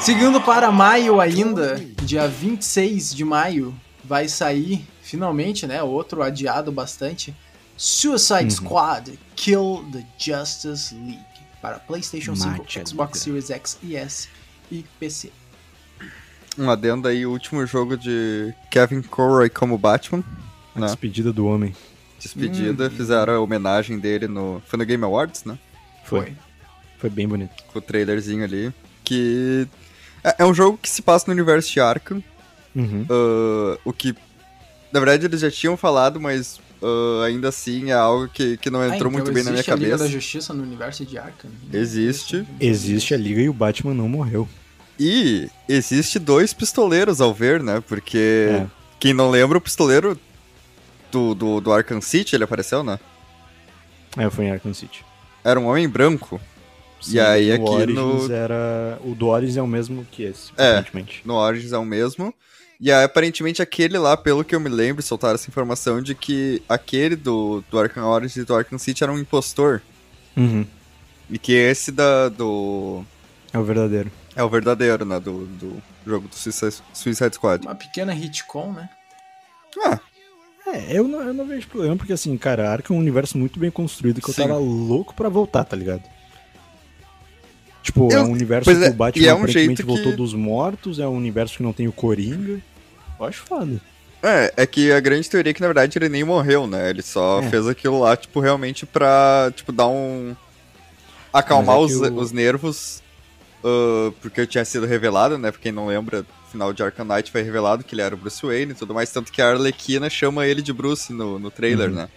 Seguindo 0.00 0.40
para 0.40 0.70
maio 0.70 1.20
ainda, 1.20 1.76
dia 2.02 2.28
26 2.28 3.14
de 3.14 3.24
maio, 3.24 3.74
vai 4.04 4.28
sair 4.28 4.86
finalmente, 5.00 5.66
né? 5.66 5.82
Outro 5.82 6.22
adiado 6.22 6.70
bastante. 6.70 7.34
Suicide 7.76 8.44
Uhum. 8.44 8.50
Squad 8.50 9.18
Kill 9.36 9.84
the 9.92 10.04
Justice 10.18 10.94
League 10.94 11.18
para 11.60 11.78
PlayStation 11.78 12.34
5, 12.36 12.48
Mate 12.58 12.82
Xbox. 12.88 13.20
Series 13.20 13.50
X 13.50 13.78
e 13.82 13.96
S 13.96 14.28
e 14.70 14.84
PC. 15.00 15.32
Um 16.58 16.70
adendo 16.70 17.08
aí, 17.08 17.26
o 17.26 17.30
último 17.30 17.66
jogo 17.66 17.96
de 17.96 18.54
Kevin 18.70 19.02
Conroy 19.02 19.48
como 19.50 19.76
Batman. 19.76 20.22
A 20.74 20.80
Né? 20.80 20.86
despedida 20.86 21.32
do 21.32 21.46
homem. 21.46 21.74
Despedida, 22.20 22.86
Hum. 22.86 22.90
fizeram 22.90 23.34
a 23.34 23.40
homenagem 23.40 23.98
dele 23.98 24.28
no. 24.28 24.62
Foi 24.66 24.78
no 24.78 24.84
Game 24.84 25.02
Awards, 25.04 25.44
né? 25.44 25.58
Foi. 26.04 26.32
Foi 26.98 27.10
bem 27.10 27.26
bonito. 27.28 27.52
Com 27.72 27.78
o 27.78 27.82
trailerzinho 27.82 28.44
ali. 28.44 28.72
Que. 29.02 29.66
É, 30.22 30.36
é 30.38 30.44
um 30.46 30.54
jogo 30.54 30.78
que 30.78 30.88
se 30.88 31.02
passa 31.02 31.24
no 31.26 31.32
universo 31.32 31.70
de 31.72 31.80
Arkham. 31.80 32.22
Uhum. 32.74 33.04
ah, 33.10 33.78
o 33.84 33.92
que. 33.92 34.14
Na 34.92 35.00
verdade, 35.00 35.26
eles 35.26 35.40
já 35.40 35.50
tinham 35.50 35.76
falado, 35.76 36.20
mas 36.20 36.60
ah, 36.82 37.24
ainda 37.24 37.48
assim 37.48 37.90
é 37.90 37.94
algo 37.94 38.28
que, 38.28 38.56
que 38.56 38.70
não 38.70 38.80
Ah, 38.80 38.86
entrou 38.86 39.10
então 39.10 39.10
muito 39.12 39.32
bem 39.32 39.42
na 39.42 39.50
minha 39.50 39.60
existe 39.60 39.70
a 39.70 39.76
Liga 39.76 39.90
da 39.92 39.96
cabeça. 39.98 40.12
Justiça 40.12 40.54
no 40.54 40.62
universo 40.62 41.04
de 41.04 41.18
Arkham? 41.18 41.50
Existe. 41.72 42.46
Existe 42.60 43.14
a 43.14 43.16
liga 43.16 43.40
e 43.40 43.48
o 43.48 43.52
Batman 43.52 43.94
não 43.94 44.08
morreu. 44.08 44.48
E 44.98 45.48
existe 45.68 46.18
dois 46.18 46.52
pistoleiros 46.52 47.20
ao 47.20 47.34
ver, 47.34 47.62
né? 47.62 47.82
Porque. 47.86 48.48
É. 48.50 48.66
Quem 49.00 49.12
não 49.12 49.28
lembra, 49.30 49.58
o 49.58 49.60
pistoleiro 49.60 50.18
do, 51.10 51.34
do, 51.34 51.60
do 51.60 51.72
Arkham 51.72 52.00
City, 52.00 52.34
ele 52.36 52.44
apareceu, 52.44 52.82
né? 52.82 52.98
É, 54.16 54.30
foi 54.30 54.46
em 54.46 54.50
Arkham 54.52 54.72
City. 54.72 55.04
Era 55.42 55.58
um 55.60 55.66
homem 55.66 55.88
branco. 55.88 56.40
Sim, 57.02 57.18
aí 57.18 57.50
o 57.50 57.54
aqui 57.54 57.64
Origins 57.64 57.94
no- 58.28 58.32
era. 58.32 58.98
O 59.04 59.14
do 59.14 59.26
Origins 59.26 59.56
é 59.58 59.62
o 59.62 59.66
mesmo 59.66 60.06
que 60.10 60.22
esse, 60.22 60.52
É. 60.56 60.70
aparentemente. 60.78 61.20
No 61.24 61.34
Origins 61.34 61.72
é 61.72 61.76
o 61.78 61.84
mesmo. 61.84 62.32
E 62.80 62.90
aí, 62.90 63.04
aparentemente, 63.04 63.62
aquele 63.62 63.98
lá, 63.98 64.16
pelo 64.16 64.44
que 64.44 64.54
eu 64.54 64.60
me 64.60 64.68
lembro, 64.68 65.02
soltaram 65.02 65.34
essa 65.36 65.48
informação 65.48 66.02
de 66.02 66.14
que 66.14 66.62
aquele 66.68 67.16
do, 67.16 67.62
do 67.70 67.78
Arkham 67.78 68.04
Origins 68.04 68.36
e 68.36 68.44
do 68.44 68.54
Arkham 68.54 68.78
City 68.78 69.02
era 69.02 69.12
um 69.12 69.18
impostor. 69.18 69.80
Uhum. 70.36 70.66
E 71.30 71.38
que 71.38 71.52
esse 71.52 71.90
da, 71.92 72.28
do. 72.28 73.04
É 73.52 73.58
o 73.58 73.64
verdadeiro. 73.64 74.10
É 74.36 74.42
o 74.42 74.48
verdadeiro, 74.48 75.04
né? 75.04 75.20
Do, 75.20 75.46
do 75.46 75.82
jogo 76.04 76.28
do 76.28 76.34
Suicide, 76.34 76.82
Suicide 76.92 77.34
Squad. 77.36 77.64
Uma 77.64 77.74
pequena 77.74 78.14
hitcom, 78.14 78.72
né? 78.72 78.88
Ah, 79.84 80.00
É, 80.66 80.98
eu 80.98 81.06
não, 81.06 81.20
eu 81.20 81.34
não 81.34 81.46
vejo 81.46 81.68
problema, 81.68 81.96
porque 81.96 82.12
assim, 82.12 82.36
cara, 82.36 82.70
Arkham 82.70 82.96
é 82.96 82.98
um 82.98 83.02
universo 83.02 83.38
muito 83.38 83.58
bem 83.58 83.70
construído 83.70 84.20
que 84.20 84.28
eu 84.28 84.34
Sim. 84.34 84.42
tava 84.42 84.58
louco 84.58 85.14
pra 85.14 85.28
voltar, 85.28 85.64
tá 85.64 85.76
ligado? 85.76 86.02
Tipo, 87.84 88.10
é 88.10 88.16
Eu- 88.16 88.22
um 88.24 88.30
universo 88.32 88.64
pois 88.64 88.78
que 88.78 88.84
é, 88.84 88.88
o 88.88 88.94
Batman 88.94 89.26
é 89.26 89.32
um 89.34 89.36
aparentemente 89.36 89.82
voltou 89.84 90.10
que- 90.12 90.16
dos 90.16 90.32
mortos, 90.34 90.98
é 90.98 91.06
um 91.06 91.14
universo 91.16 91.58
que 91.58 91.62
não 91.62 91.72
tem 91.72 91.86
o 91.86 91.92
Coringa. 91.92 92.58
Eu 93.20 93.26
acho 93.26 93.42
foda. 93.44 93.80
É, 94.22 94.52
é 94.56 94.66
que 94.66 94.90
a 94.90 94.98
grande 95.00 95.28
teoria 95.28 95.50
é 95.50 95.54
que, 95.54 95.60
na 95.60 95.66
verdade, 95.68 95.98
ele 95.98 96.08
nem 96.08 96.24
morreu, 96.24 96.66
né? 96.66 96.88
Ele 96.90 97.02
só 97.02 97.40
É. 97.42 97.50
fez 97.50 97.68
aquilo 97.68 98.00
lá, 98.00 98.16
tipo, 98.16 98.40
realmente 98.40 98.86
pra, 98.86 99.52
tipo, 99.54 99.70
dar 99.70 99.86
um... 99.86 100.34
Acalmar 101.32 101.76
é 101.76 101.80
os, 101.80 101.92
os 101.92 102.32
nervos, 102.32 103.02
ah, 103.62 104.10
porque 104.22 104.46
tinha 104.46 104.64
sido 104.64 104.86
revelado, 104.86 105.36
né? 105.36 105.50
Pra 105.52 105.60
quem 105.60 105.70
não 105.72 105.86
lembra, 105.86 106.24
final 106.50 106.72
de 106.72 106.82
Arkham 106.82 107.04
Knight 107.04 107.30
foi 107.30 107.42
revelado 107.42 107.84
que 107.84 107.94
ele 107.94 108.00
era 108.02 108.14
o 108.14 108.18
Bruce 108.18 108.40
Wayne 108.46 108.72
e 108.72 108.74
tudo 108.74 108.94
mais, 108.94 109.10
tanto 109.10 109.30
que 109.30 109.42
a 109.42 109.50
Arlequina 109.50 110.08
chama 110.08 110.46
ele 110.46 110.62
de 110.62 110.72
Bruce 110.72 111.12
no, 111.12 111.38
no 111.38 111.50
trailer, 111.50 111.90
Uhum. 111.90 111.96
né? 111.96 112.08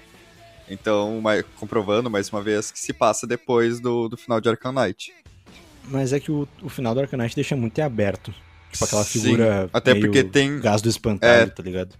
Então, 0.69 1.19
mai- 1.21 1.43
comprovando 1.59 2.09
mais 2.09 2.29
uma 2.29 2.41
vez 2.41 2.71
que 2.71 2.79
se 2.79 2.93
passa 2.93 3.25
depois 3.27 3.79
do, 3.81 4.07
do 4.07 4.15
final 4.15 4.39
de 4.39 4.47
Arkham 4.47 4.71
Knight. 4.71 5.13
Mas 5.87 6.11
é 6.13 6.19
que 6.19 6.31
o, 6.31 6.47
o 6.61 6.69
final 6.69 6.93
do 6.93 6.99
Arcanite 7.01 7.35
deixa 7.35 7.55
muito 7.55 7.77
em 7.79 7.81
aberto. 7.81 8.33
Tipo 8.71 8.83
aquela 8.85 9.03
Sim, 9.03 9.21
figura. 9.21 9.69
até 9.71 9.93
meio 9.93 10.05
porque 10.05 10.23
tem- 10.23 10.59
Gás 10.59 10.81
do 10.81 10.89
espantalho, 10.89 11.43
É. 11.43 11.45
tá 11.47 11.63
ligado? 11.63 11.95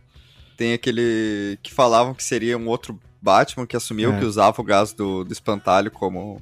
Tem 0.58 0.74
aquele 0.74 1.58
que 1.64 1.72
falavam 1.74 2.14
que 2.14 2.24
seria 2.24 2.58
um 2.58 2.68
outro 2.68 3.00
Batman 3.22 3.66
que 3.66 3.78
assumiu 3.78 4.14
É. 4.14 4.20
que 4.20 4.26
usava 4.26 4.60
o 4.62 4.64
gás 4.66 4.92
do, 4.94 5.24
do 5.24 5.32
espantalho 5.32 5.90
como 5.92 6.42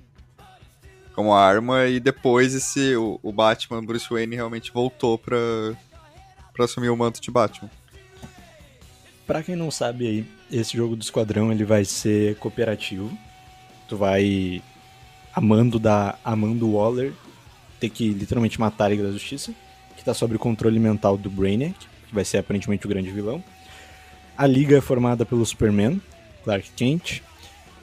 como 1.14 1.34
arma 1.34 1.86
e 1.86 1.98
depois 2.00 2.54
esse 2.54 2.94
o, 2.98 3.20
o 3.24 3.32
Batman 3.32 3.82
Bruce 3.84 4.08
Wayne 4.10 4.36
realmente 4.36 4.72
voltou 4.74 5.18
pra 5.18 5.38
para 6.54 6.66
assumir 6.66 6.90
o 6.90 6.98
manto 6.98 7.22
de 7.22 7.30
Batman. 7.32 7.70
Pra 9.28 9.42
quem 9.44 9.56
não 9.56 9.70
sabe 9.72 10.08
aí, 10.08 10.26
esse 10.52 10.76
jogo 10.78 10.96
do 10.96 11.02
Esquadrão 11.04 11.52
ele 11.52 11.64
vai 11.66 11.84
ser 11.86 12.36
cooperativo. 12.38 13.12
Tu 13.88 13.98
vai 13.98 14.62
amando 15.34 15.78
da 15.80 16.16
Amanda 16.24 16.66
Waller 16.66 17.14
ter 17.80 17.90
que 17.90 18.10
literalmente 18.10 18.60
matar 18.60 18.86
a 18.86 18.90
Liga 18.90 19.04
da 19.04 19.12
Justiça, 19.12 19.54
que 19.98 20.04
tá 20.04 20.14
sob 20.14 20.36
o 20.36 20.40
controle 20.40 20.80
mental 20.80 21.18
do 21.18 21.30
Brainiac, 21.30 21.76
que 22.08 22.14
vai 22.14 22.26
ser 22.26 22.38
aparentemente 22.40 22.86
o 22.86 22.90
grande 22.90 23.10
vilão. 23.12 23.44
A 24.38 24.46
liga 24.46 24.78
é 24.78 24.82
formada 24.82 25.26
pelo 25.26 25.46
Superman, 25.46 26.02
Clark 26.44 26.70
Kent, 26.76 27.22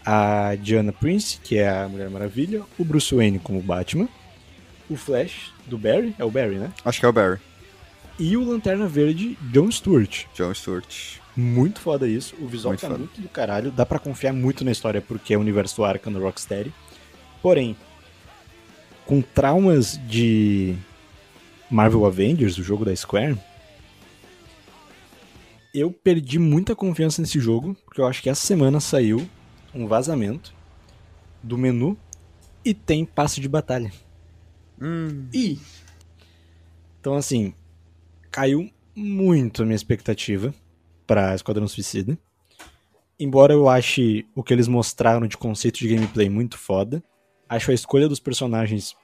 a 0.05 0.55
Diana 0.61 0.93
Prince, 0.93 1.39
que 1.43 1.57
é 1.59 1.69
a 1.69 1.89
Mulher 1.89 2.11
Maravilha, 2.11 2.63
o 2.79 2.85
Bruce 2.85 3.15
Wayne 3.15 3.39
como 3.39 3.61
Batman, 3.63 4.09
o 4.91 4.97
Flash 4.97 5.53
do 5.67 5.79
Barry, 5.79 6.15
é 6.19 6.25
o 6.25 6.31
Barry, 6.31 6.57
né? 6.57 6.73
Acho 6.85 7.01
que 7.01 7.07
é 7.07 7.09
o 7.09 7.13
Barry, 7.13 7.39
E 8.19 8.37
o 8.37 8.45
Lanterna 8.45 8.87
Verde 8.87 9.39
John 9.53 9.71
Stewart. 9.71 10.25
John 10.35 10.53
Stewart. 10.53 11.17
Muito 11.35 11.81
foda 11.81 12.07
isso. 12.07 12.35
O 12.39 12.47
visual 12.47 12.73
Muito 12.73 12.81
tá 12.83 12.89
foda. 12.89 12.99
muito 12.99 13.21
do 13.21 13.29
caralho. 13.29 13.71
Dá 13.71 13.87
pra 13.87 13.99
confiar 13.99 14.35
muito 14.35 14.65
na 14.67 14.71
história 14.71 15.01
porque 15.01 15.33
é 15.33 15.37
o 15.39 15.41
universo 15.41 15.77
do 15.77 15.85
Arkham 15.85 16.13
do 16.13 16.21
Rocksteady. 16.21 16.71
Porém, 17.41 17.75
com 19.13 19.21
traumas 19.21 20.01
de 20.09 20.75
Marvel 21.71 22.07
Avengers, 22.07 22.57
o 22.57 22.63
jogo 22.63 22.83
da 22.83 22.97
Square, 22.97 23.37
eu 25.75 25.93
perdi 25.93 26.39
muita 26.39 26.75
confiança 26.75 27.21
nesse 27.21 27.39
jogo, 27.39 27.77
porque 27.85 28.01
eu 28.01 28.07
acho 28.07 28.23
que 28.23 28.31
essa 28.31 28.41
semana 28.41 28.81
saiu 28.81 29.29
um 29.75 29.87
vazamento 29.87 30.55
do 31.43 31.59
menu 31.59 31.95
e 32.65 32.73
tem 32.73 33.05
passe 33.05 33.39
de 33.39 33.51
batalha. 33.51 33.93
Hum, 34.81 35.29
Ih, 35.31 35.61
Então, 36.99 37.13
assim, 37.13 37.53
caiu 38.31 38.71
muito 38.97 39.61
a 39.61 39.67
minha 39.67 39.77
expectativa 39.77 40.55
pra 41.07 41.35
Esquadrão 41.35 41.69
Suicida. 41.69 42.19
Embora 43.21 43.53
eu 43.53 43.69
ache 43.69 44.25
o 44.35 44.43
que 44.43 44.55
eles 44.55 44.69
mostraram 44.69 45.27
de 45.27 45.37
conceito 45.37 45.81
de 45.81 45.95
gameplay 45.95 46.31
muito 46.31 46.57
foda, 46.57 47.05
acho 47.47 47.71
a 47.71 47.75
escolha 47.75 48.09
dos 48.09 48.19
personagens 48.19 48.97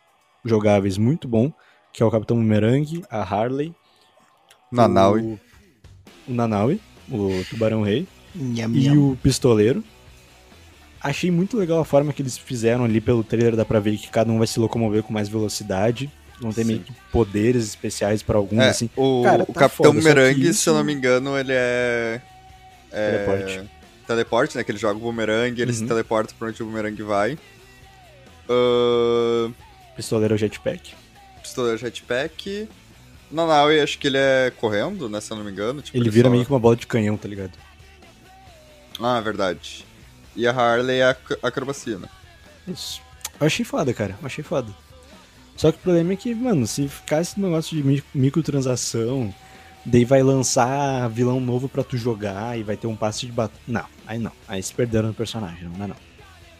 jogáveis 0.49 0.97
muito 0.99 1.29
bom, 1.29 1.53
que 1.93 2.03
é 2.03 2.07
o 2.07 2.11
Capitão 2.11 2.37
Boomerang, 2.37 3.03
a 3.11 3.21
Harley, 3.23 3.75
Nanaui. 4.71 5.23
o, 5.23 5.41
o 6.29 6.35
Nanaui, 6.35 6.81
o 7.11 7.45
Tubarão 7.51 7.83
Rei 7.83 8.07
nham, 8.35 8.71
e 8.75 8.89
nham. 8.89 9.11
o 9.13 9.17
Pistoleiro. 9.17 9.83
Achei 11.01 11.31
muito 11.31 11.57
legal 11.57 11.79
a 11.81 11.85
forma 11.85 12.13
que 12.13 12.21
eles 12.23 12.37
fizeram 12.37 12.85
ali 12.85 13.01
pelo 13.01 13.23
trailer, 13.23 13.55
dá 13.55 13.65
pra 13.65 13.79
ver 13.81 13.97
que 13.97 14.09
cada 14.11 14.31
um 14.33 14.39
vai 14.39 14.47
se 14.49 14.59
locomover 14.59 15.03
com 15.03 15.13
mais 15.13 15.29
velocidade. 15.29 16.11
Vão 16.41 16.53
ter 16.53 16.63
Sim. 16.63 16.67
meio 16.69 16.81
que 16.81 16.93
poderes 17.13 17.65
especiais 17.65 18.23
pra 18.23 18.37
alguns, 18.37 18.61
É, 18.61 18.69
assim. 18.69 18.91
o, 18.97 19.23
Cara, 19.25 19.43
o 19.43 19.47
tá 19.47 19.61
Capitão 19.61 19.69
foda, 19.69 19.89
só 19.89 20.09
que 20.09 20.15
Boomerang, 20.15 20.49
isso- 20.49 20.61
se 20.63 20.69
eu 20.69 20.75
não 20.75 20.85
me 20.85 20.93
engano, 20.93 21.37
ele 21.39 21.53
é. 21.53 22.21
é 22.93 23.11
Teleporte. 23.11 23.71
Teleporte, 24.07 24.57
né? 24.57 24.65
Que 24.65 24.71
ele 24.73 24.79
joga 24.79 24.97
o 24.97 25.01
boomerang, 25.01 25.61
ele 25.61 25.73
se 25.73 25.83
Uhum. 25.83 25.89
teleporta 25.89 26.33
pra 26.39 26.49
onde 26.49 26.63
o 26.63 26.67
boomerang 26.67 27.03
vai. 27.03 27.39
Ahn, 28.49 29.53
Pistoleiro 29.99 30.35
é 30.35 30.39
jetpack. 30.39 30.95
pistoleiro 31.43 31.77
jetpack. 31.77 32.69
Nanaui, 33.33 33.81
acho 33.81 33.99
que 33.99 34.07
ele 34.07 34.17
é 34.17 34.53
correndo, 34.57 35.09
né? 35.09 35.21
Se 35.21 35.33
eu 35.33 35.37
não 35.37 35.45
me 35.45 35.51
engano. 35.51 35.83
Tipo, 35.83 35.97
Ele 35.99 36.09
vira 36.09 36.29
só- 36.29 36.33
meio 36.33 36.45
que 36.47 36.51
uma 36.53 36.61
bola 36.61 36.77
de 36.77 36.87
canhão, 36.87 37.17
tá 37.17 37.27
ligado? 37.29 37.53
Ah, 39.01 39.21
verdade. 39.21 39.85
E 40.37 40.47
a 40.47 40.53
Harley 40.53 40.99
é 41.01 41.05
a 41.05 41.11
ac- 41.11 41.39
acrobacia, 41.43 41.99
né? 41.99 42.09
Isso. 42.67 43.01
Eu 43.41 43.47
achei 43.47 43.65
foda, 43.65 43.93
cara. 43.93 44.17
Eu 44.21 44.27
achei 44.27 44.43
foda. 44.45 44.73
Só 45.57 45.73
que 45.73 45.79
o 45.79 45.81
problema 45.81 46.13
é 46.13 46.17
que, 46.17 46.33
mano, 46.35 46.67
se 46.67 46.87
ficar 46.89 47.21
esse 47.21 47.41
negócio 47.41 47.77
de 47.77 47.83
mi- 47.83 48.05
microtransação, 48.15 49.35
daí 49.85 50.05
vai 50.05 50.23
lançar 50.23 51.09
vilão 51.11 51.41
novo 51.41 51.69
pra 51.69 51.83
tu 51.83 51.97
jogar 51.97 52.57
e 52.59 52.63
vai 52.63 52.77
ter 52.77 52.87
um 52.87 52.95
passe 52.97 53.27
de 53.27 53.33
batalha. 53.33 53.61
Não, 53.67 53.85
aí 54.07 54.19
não. 54.19 54.33
Aí 54.47 54.63
se 54.63 54.73
perderam 54.73 55.09
no 55.09 55.15
personagem, 55.15 55.65
não 55.65 55.73
dá 55.79 55.89
não. 55.89 55.97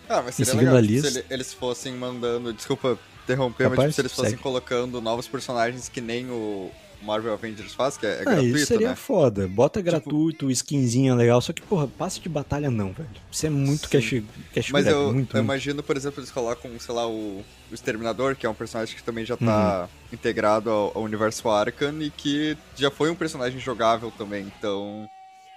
Ah, 0.09 0.23
mas 0.23 0.35
seria 0.35 0.55
legal 0.55 0.81
tipo, 0.81 0.93
lista- 0.93 1.11
se 1.11 1.19
ele- 1.19 1.27
eles 1.31 1.53
fossem 1.55 1.95
mandando. 1.95 2.53
Desculpa 2.53 2.99
interromper, 3.33 3.69
mas 3.71 3.79
tipo, 3.79 3.93
se 3.93 4.01
eles 4.01 4.13
fossem 4.13 4.31
segue. 4.31 4.43
colocando 4.43 5.01
novos 5.01 5.29
personagens 5.29 5.89
que 5.89 6.01
nem 6.01 6.31
o, 6.31 6.71
Marvel 7.03 7.33
Avengers 7.33 7.75
faz, 7.75 7.97
que 7.97 8.07
é, 8.07 8.11
é 8.11 8.21
Ah, 8.21 8.25
gratuito, 8.25 8.57
isso 8.57 8.67
seria 8.67 8.89
né? 8.89 8.97
foda. 8.97 9.47
Bota 9.47 9.81
gratuito, 9.81 10.51
skinzinha 10.51 11.15
legal. 11.15 11.41
Só 11.41 11.53
que, 11.53 11.63
porra, 11.63 11.87
passe 11.87 12.21
de 12.21 12.29
batalha 12.29 12.71
não, 12.71 12.93
velho. 12.93 13.09
Isso 13.31 13.47
é 13.47 13.51
muito 13.51 13.89
Sim. 13.89 13.91
cash, 13.91 14.23
cash 14.55 14.71
Mas 14.71 14.85
grab, 14.85 14.97
eu, 14.97 15.03
muito, 15.05 15.13
eu 15.13 15.15
muito. 15.15 15.39
imagino, 15.39 15.83
por 15.83 15.97
exemplo, 15.97 16.21
eles 16.21 16.31
colocam, 16.31 16.71
sei 16.79 16.95
lá, 16.95 17.07
o, 17.09 17.45
o 17.71 17.75
Exterminador, 17.75 18.35
que 18.35 18.47
é 18.47 18.51
um 18.51 18.55
personagem 18.55 18.97
que 18.97 19.03
também 19.03 19.25
já 19.25 19.37
tá 19.37 19.89
integrado 20.13 20.71
ao, 20.71 20.93
ao 20.97 21.03
universo 21.03 21.49
Arkham 21.49 22.03
e 22.03 22.11
que 22.11 22.57
já 22.77 22.91
foi 22.91 23.11
um 23.11 23.15
personagem 23.15 23.59
jogável 23.61 24.13
também, 24.17 24.51
então... 24.59 25.09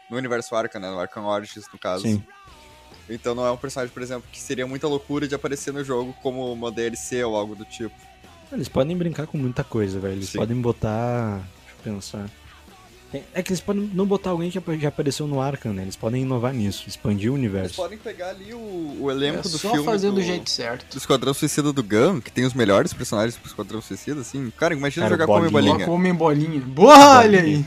No 0.09 0.17
universo 0.17 0.53
Arkham, 0.53 0.81
né? 0.81 0.89
No 0.89 0.99
Arkham 0.99 1.25
Origins, 1.25 1.63
no 1.71 1.79
caso. 1.79 2.03
Sim. 2.03 2.21
Então 3.09 3.35
não 3.35 3.45
é 3.45 3.51
um 3.51 3.57
personagem, 3.57 3.93
por 3.93 4.01
exemplo, 4.01 4.23
que 4.31 4.39
seria 4.39 4.65
muita 4.65 4.87
loucura 4.87 5.27
de 5.27 5.35
aparecer 5.35 5.73
no 5.73 5.83
jogo 5.83 6.15
como 6.21 6.51
uma 6.53 6.71
DLC 6.71 7.23
ou 7.23 7.35
algo 7.35 7.55
do 7.55 7.65
tipo. 7.65 7.95
Eles 8.51 8.67
podem 8.69 8.95
brincar 8.97 9.27
com 9.27 9.37
muita 9.37 9.63
coisa, 9.63 9.99
velho. 9.99 10.13
Eles 10.15 10.29
Sim. 10.29 10.37
podem 10.39 10.59
botar. 10.59 11.37
Deixa 11.37 11.89
eu 11.89 11.93
pensar. 11.95 12.29
É 13.33 13.43
que 13.43 13.51
eles 13.51 13.59
podem 13.59 13.89
não 13.93 14.05
botar 14.05 14.29
alguém 14.29 14.49
que 14.49 14.61
já 14.79 14.87
apareceu 14.87 15.27
no 15.27 15.41
Arkham, 15.41 15.73
né? 15.73 15.81
Eles 15.81 15.97
podem 15.97 16.21
inovar 16.21 16.53
nisso, 16.53 16.85
expandir 16.87 17.29
o 17.29 17.35
Eles 17.35 17.39
universo. 17.45 17.75
podem 17.75 17.97
pegar 17.97 18.29
ali 18.29 18.53
o, 18.53 18.97
o 19.01 19.11
elenco 19.11 19.39
É 19.39 19.41
do 19.41 19.49
só 19.49 19.71
filme 19.71 19.83
fazer 19.85 20.07
do... 20.09 20.15
do, 20.15 20.21
jeito 20.21 20.49
certo. 20.49 20.89
do 20.93 20.97
Esquadrão 20.97 21.33
Suicida 21.33 21.73
do 21.73 21.83
Gun, 21.83 22.21
que 22.21 22.31
tem 22.31 22.45
os 22.45 22.53
melhores 22.53 22.93
personagens 22.93 23.35
pro 23.35 23.47
Esquadrão 23.49 23.81
Suicida, 23.81 24.21
assim. 24.21 24.49
Cara, 24.57 24.73
imagina 24.73 25.07
Cara, 25.07 25.15
jogar 25.15 25.27
bolinha. 25.27 25.49
como 25.49 25.51
bolinha. 25.61 25.73
Coloca 25.85 25.91
homem 25.91 26.13
bolinha. 26.13 26.61
Boa, 26.61 27.19
olha 27.19 27.41
aí. 27.41 27.65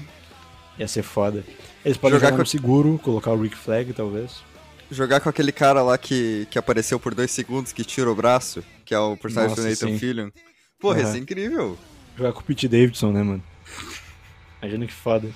Ia 0.78 0.88
ser 0.88 1.02
foda. 1.02 1.44
Eles 1.84 1.98
podem 1.98 2.16
Jogar 2.16 2.28
jogar, 2.28 2.36
com- 2.38 2.42
no 2.42 2.46
seguro, 2.46 3.00
colocar 3.02 3.30
o 3.32 3.42
Rick 3.42 3.54
Flag, 3.56 3.92
talvez. 3.92 4.42
Jogar 4.94 5.20
com 5.20 5.28
aquele 5.28 5.50
cara 5.52 5.82
lá 5.82 5.98
que, 5.98 6.46
que 6.50 6.58
apareceu 6.58 7.00
por 7.00 7.14
dois 7.14 7.30
segundos, 7.30 7.72
que 7.72 7.84
tira 7.84 8.10
o 8.10 8.14
braço, 8.14 8.62
que 8.84 8.94
é 8.94 8.98
o 8.98 9.16
personagem 9.16 9.50
Nossa, 9.50 9.62
do 9.62 9.68
Nathan 9.68 9.88
sim. 9.88 9.98
Fillion. 9.98 10.30
Porra, 10.78 11.00
Aham. 11.00 11.08
isso 11.08 11.16
é 11.16 11.20
incrível. 11.20 11.78
Jogar 12.16 12.32
com 12.32 12.40
o 12.40 12.44
Pete 12.44 12.68
Davidson, 12.68 13.10
né, 13.12 13.22
mano? 13.22 13.42
Imagina 14.62 14.86
que 14.86 14.92
foda. 14.92 15.28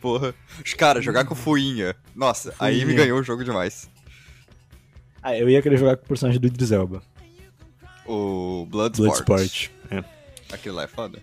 Porra. 0.00 0.34
Cara, 0.78 1.02
jogar 1.02 1.24
com 1.24 1.34
o 1.34 1.36
Fuinha. 1.36 1.94
Nossa, 2.14 2.54
aí 2.58 2.76
me 2.78 2.84
Fuinha. 2.84 2.96
ganhou 2.98 3.18
o 3.18 3.22
jogo 3.22 3.44
demais. 3.44 3.88
Ah, 5.22 5.36
eu 5.36 5.48
ia 5.50 5.60
querer 5.60 5.76
jogar 5.76 5.96
com 5.96 6.04
o 6.04 6.08
personagem 6.08 6.40
do 6.40 6.46
Idris 6.46 6.70
Elba. 6.72 7.02
O 8.06 8.66
Bloodsport. 8.70 9.24
Bloodsport. 9.26 9.70
É. 9.90 10.04
Aquele 10.54 10.74
lá 10.76 10.84
é 10.84 10.88
foda. 10.88 11.20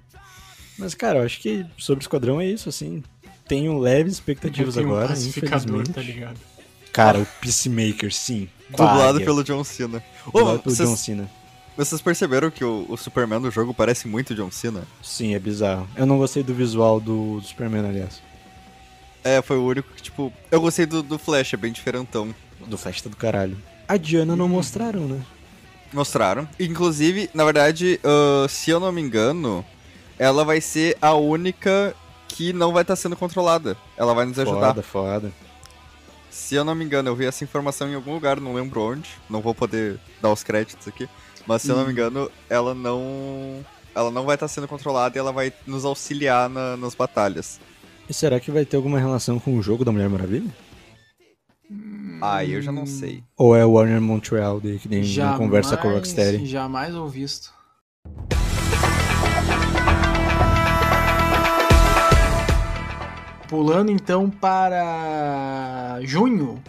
Mas, 0.78 0.94
cara, 0.94 1.20
eu 1.20 1.24
acho 1.26 1.40
que 1.40 1.66
sobre 1.78 2.02
o 2.02 2.04
Esquadrão 2.04 2.40
é 2.40 2.46
isso, 2.46 2.70
assim. 2.70 3.02
Tenho 3.48 3.80
leves 3.80 4.14
expectativas 4.14 4.76
Tem 4.76 4.86
um 4.86 4.90
agora, 4.90 5.08
pacificador, 5.08 5.82
infelizmente. 5.82 5.94
tá 5.94 6.02
ligado? 6.02 6.40
Cara, 6.98 7.20
o 7.20 7.28
Peacemaker, 7.40 8.12
sim. 8.12 8.50
Dublado 8.72 9.20
pelo 9.20 9.44
John 9.44 9.64
Cena. 9.64 10.04
Dublado 10.26 10.58
pelo 10.58 10.76
vocês, 10.76 10.90
John 10.90 10.96
Cena. 10.96 11.30
vocês 11.78 12.02
perceberam 12.02 12.50
que 12.50 12.66
o, 12.66 12.88
o 12.90 12.98
Superman 12.98 13.40
do 13.40 13.52
jogo 13.52 13.72
parece 13.72 14.08
muito 14.08 14.34
John 14.34 14.50
Cena? 14.50 14.82
Sim, 15.04 15.36
é 15.36 15.40
bizarro. 15.40 15.88
Eu 15.96 16.08
não 16.08 16.18
gostei 16.18 16.42
do 16.42 16.56
visual 16.56 17.00
do, 17.00 17.40
do 17.40 17.46
Superman, 17.46 17.86
aliás. 17.88 18.20
É, 19.24 19.44
foi 19.44 19.58
o 19.58 19.64
único 19.68 19.94
que, 19.94 20.02
tipo... 20.02 20.34
Eu 20.50 20.60
gostei 20.60 20.88
do, 20.88 21.04
do 21.04 21.20
Flash, 21.20 21.54
é 21.54 21.58
bem 21.58 21.72
diferentão. 21.72 22.34
Do 22.66 22.80
Flash 22.80 23.04
tá 23.04 23.12
do 23.12 23.16
caralho. 23.16 23.56
A 23.88 23.96
Diana 23.96 24.36
não 24.36 24.50
mostraram, 24.50 25.02
né? 25.02 25.22
Mostraram. 25.94 26.50
Inclusive, 26.60 27.30
na 27.32 27.46
verdade, 27.46 28.00
ah, 28.04 28.48
se 28.50 28.72
eu 28.72 28.80
não 28.80 28.92
me 28.92 29.02
engano, 29.02 29.64
ela 30.18 30.44
vai 30.44 30.60
ser 30.60 30.98
a 31.00 31.14
única 31.14 31.96
que 32.28 32.52
não 32.52 32.74
vai 32.74 32.82
estar 32.82 32.96
sendo 32.96 33.16
controlada. 33.16 33.78
Ela 33.96 34.16
vai 34.16 34.26
nos 34.26 34.40
ajudar. 34.40 34.74
Foda, 34.74 34.82
foda. 34.82 35.47
Se 36.38 36.54
eu 36.54 36.64
não 36.64 36.76
me 36.76 36.86
engano, 36.86 37.10
eu 37.10 37.16
vi 37.16 37.26
essa 37.26 37.44
informação 37.44 37.90
em 37.90 37.96
algum 37.96 38.14
lugar, 38.14 38.40
não 38.40 38.54
lembro 38.54 38.80
onde. 38.80 39.10
Não 39.28 39.42
vou 39.42 39.56
poder 39.56 40.00
dar 40.22 40.32
os 40.32 40.44
créditos 40.44 40.88
aqui. 40.88 41.10
Mas 41.48 41.64
se 41.64 41.70
eu 41.70 41.76
não 41.76 41.84
me 41.86 41.92
engano, 41.92 42.30
ela 42.48 42.76
não. 42.76 43.66
Ela 43.96 44.12
não 44.12 44.24
vai 44.24 44.36
estar 44.36 44.48
sendo 44.48 44.68
controlada 44.68 45.18
e 45.18 45.20
ela 45.20 45.32
vai 45.34 45.52
nos 45.66 45.84
auxiliar 45.84 46.48
na- 46.48 46.78
nas 46.78 46.94
batalhas. 46.94 47.60
E 48.08 48.14
será 48.14 48.40
que 48.40 48.52
vai 48.52 48.64
ter 48.66 48.78
alguma 48.78 49.00
relação 49.00 49.40
com 49.40 49.58
o 49.58 49.64
jogo 49.64 49.84
da 49.84 49.92
Mulher 49.92 50.08
Maravilha? 50.10 50.50
Aí 52.22 52.54
eu 52.54 52.62
já 52.62 52.72
não 52.72 52.86
sei. 52.86 53.24
Ou 53.36 53.56
é 53.56 53.66
o 53.66 53.72
Warner 53.72 54.00
Montreal 54.00 54.62
daí 54.62 54.78
que 54.78 54.88
nem 54.88 55.00
não 55.02 55.08
Jamais, 55.08 55.38
conversa 55.40 55.76
com 55.76 55.88
o 55.88 55.94
Rocksteady? 55.96 56.46
Jamais 56.46 56.94
ou 56.96 57.10
visto. 57.10 57.52
Pulando 63.48 63.92
então 63.92 64.30
para 64.30 66.00
junho. 66.04 66.62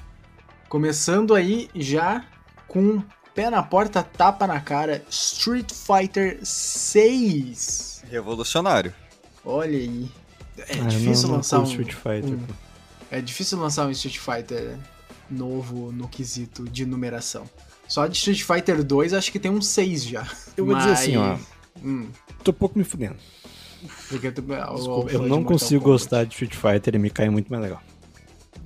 Começando 0.69 1.35
aí 1.35 1.69
já 1.75 2.25
com 2.69 3.03
pé 3.35 3.51
na 3.51 3.63
porta, 3.63 4.03
tapa 4.03 4.47
na 4.47 4.61
cara, 4.61 5.03
Street 5.11 5.73
Fighter 5.73 6.39
6. 6.43 8.05
Revolucionário. 8.11 8.95
Olha 9.45 9.79
aí. 9.79 10.11
É 10.59 10.81
Ah, 10.81 10.85
difícil 10.87 11.23
não, 11.25 11.29
não 11.31 11.37
lançar 11.37 11.59
um, 11.61 11.63
curto 11.65 11.71
Street 11.91 11.95
Fighter. 11.95 12.39
um-. 12.39 12.47
É 13.11 13.21
difícil 13.21 13.59
lançar 13.59 13.87
um 13.87 13.91
Street 13.91 14.19
Fighter 14.19 14.77
novo 15.31 15.91
no 15.93 16.07
quesito 16.09 16.65
de 16.69 16.85
numeração. 16.85 17.45
Só 17.89 18.07
de 18.07 18.17
Street 18.17 18.43
Fighter 18.43 18.85
2 18.85 19.15
acho 19.15 19.33
que 19.33 19.39
tem 19.39 19.51
um 19.51 19.63
6 19.63 20.05
já. 20.05 20.27
Eu 20.57 20.67
vou 20.67 20.75
dizer 20.77 20.91
assim, 20.93 21.17
ó. 21.17 21.37
Hum, 21.83 22.09
Tô 22.45 22.53
pouco 22.53 22.77
me 22.79 22.85
fudendo. 22.85 23.17
Porque 24.09 24.31
tu, 24.33 24.45
ah, 24.55 24.71
o- 24.73 24.77
Desculpa, 24.77 25.07
o 25.09 25.11
eu 25.11 25.23
não 25.29 25.45
consigo 25.45 25.85
Kombat, 25.85 26.03
gostar 26.03 26.25
de 26.25 26.33
Street 26.35 26.55
Fighter 26.55 26.95
e 26.95 26.99
me 26.99 27.11
cai 27.11 27.29
muito 27.31 27.49
mais 27.51 27.63
legal. 27.63 27.83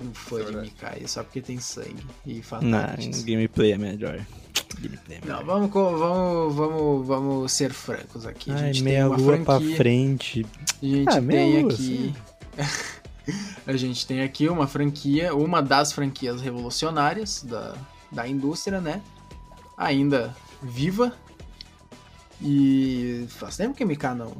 Um 0.00 0.12
fã 0.14 0.40
Isso 0.40 0.48
é 0.48 0.52
de. 0.52 0.56
Mikai, 0.60 1.02
só 1.06 1.22
porque 1.22 1.40
tem 1.40 1.58
sangue 1.60 2.04
e 2.26 2.34
Não, 2.36 2.42
fatalities. 2.42 3.22
gameplay 3.22 3.72
é 3.72 3.78
melhor. 3.78 4.24
Gameplay 4.80 5.18
é 5.18 5.20
melhor. 5.20 5.38
Não, 5.40 5.46
vamos, 5.46 5.70
vamos, 5.72 6.54
vamos, 6.54 7.06
vamos 7.06 7.52
ser 7.52 7.72
francos 7.72 8.26
aqui. 8.26 8.50
A 8.50 8.54
Ai, 8.54 8.60
gente 8.72 8.82
tem 8.82 8.84
meia 8.84 9.06
uma 9.06 9.16
lua 9.16 9.36
pra 9.38 9.56
franquia. 9.58 9.76
frente. 9.76 10.46
A 10.82 10.86
gente 10.86 11.08
Ah, 11.08 11.22
tem 11.22 11.62
lua, 11.62 11.72
aqui. 11.72 12.14
a 13.66 13.76
gente 13.76 14.06
tem 14.06 14.22
aqui 14.22 14.48
uma 14.48 14.66
franquia, 14.66 15.34
uma 15.34 15.62
das 15.62 15.92
franquias 15.92 16.40
revolucionárias 16.40 17.42
da, 17.44 17.74
da 18.10 18.26
indústria, 18.26 18.80
né? 18.80 19.00
Ainda 19.76 20.34
viva. 20.62 21.12
E 22.40 23.24
faz 23.28 23.56
tempo 23.56 23.74
que 23.74 23.84
a 23.84 23.86
MK 23.86 24.14
não, 24.16 24.32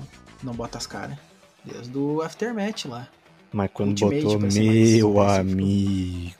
não 0.43 0.55
bota 0.55 0.79
as 0.79 0.87
caras. 0.87 1.17
Desde 1.65 1.97
o 1.97 2.21
Aftermath 2.23 2.85
lá. 2.87 3.09
Mas 3.53 3.71
quando 3.73 3.91
Ultimate, 3.91 4.23
botou 4.23 4.41
mais 4.41 4.55
meu 4.55 5.21
amigo. 5.21 6.35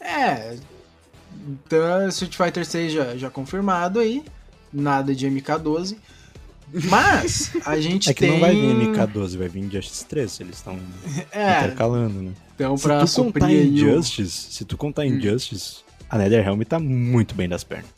É. 0.00 0.56
Então, 1.46 2.08
Street 2.08 2.36
Fighter 2.36 2.64
6 2.66 2.92
já, 2.92 3.16
já 3.16 3.30
confirmado 3.30 4.00
aí. 4.00 4.24
Nada 4.72 5.14
de 5.14 5.26
MK12. 5.28 5.96
Mas 6.90 7.52
a 7.64 7.78
gente 7.80 8.10
É 8.10 8.14
que 8.14 8.20
tem. 8.20 8.32
não 8.32 8.40
vai 8.40 8.54
vir 8.54 8.74
MK12, 8.90 9.38
vai 9.38 9.48
vir 9.48 9.70
Justice 9.70 10.04
3, 10.04 10.40
eles 10.40 10.56
estão 10.56 10.78
É, 11.32 11.60
intercalando, 11.60 12.20
né? 12.22 12.32
então 12.54 12.76
Se 12.76 12.82
pra 12.82 13.00
tu 13.00 13.06
suprir 13.06 13.32
contar 13.42 13.46
o- 13.46 13.50
Injustice, 13.66 14.52
se 14.52 14.64
tu 14.66 14.76
contar 14.76 15.02
Hum. 15.02 15.06
Injustice, 15.06 15.78
a 16.10 16.18
NetherRealm 16.18 16.60
tá 16.62 16.78
muito 16.78 17.34
bem 17.34 17.48
das 17.48 17.64
pernas. 17.64 17.88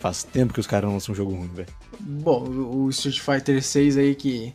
Faz 0.00 0.24
tempo 0.24 0.52
que 0.52 0.60
os 0.60 0.66
caras 0.66 0.90
lançam 0.90 1.12
um 1.12 1.16
jogo 1.16 1.32
ruim, 1.34 1.48
velho. 1.54 1.68
Bom, 2.00 2.44
o 2.44 2.88
Street 2.90 3.20
Fighter 3.20 3.62
6 3.62 3.96
aí 3.96 4.14
que 4.14 4.52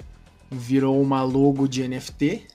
virou 0.50 1.02
uma 1.02 1.24
logo 1.24 1.68
de 1.68 1.88
NFT. 1.88 2.48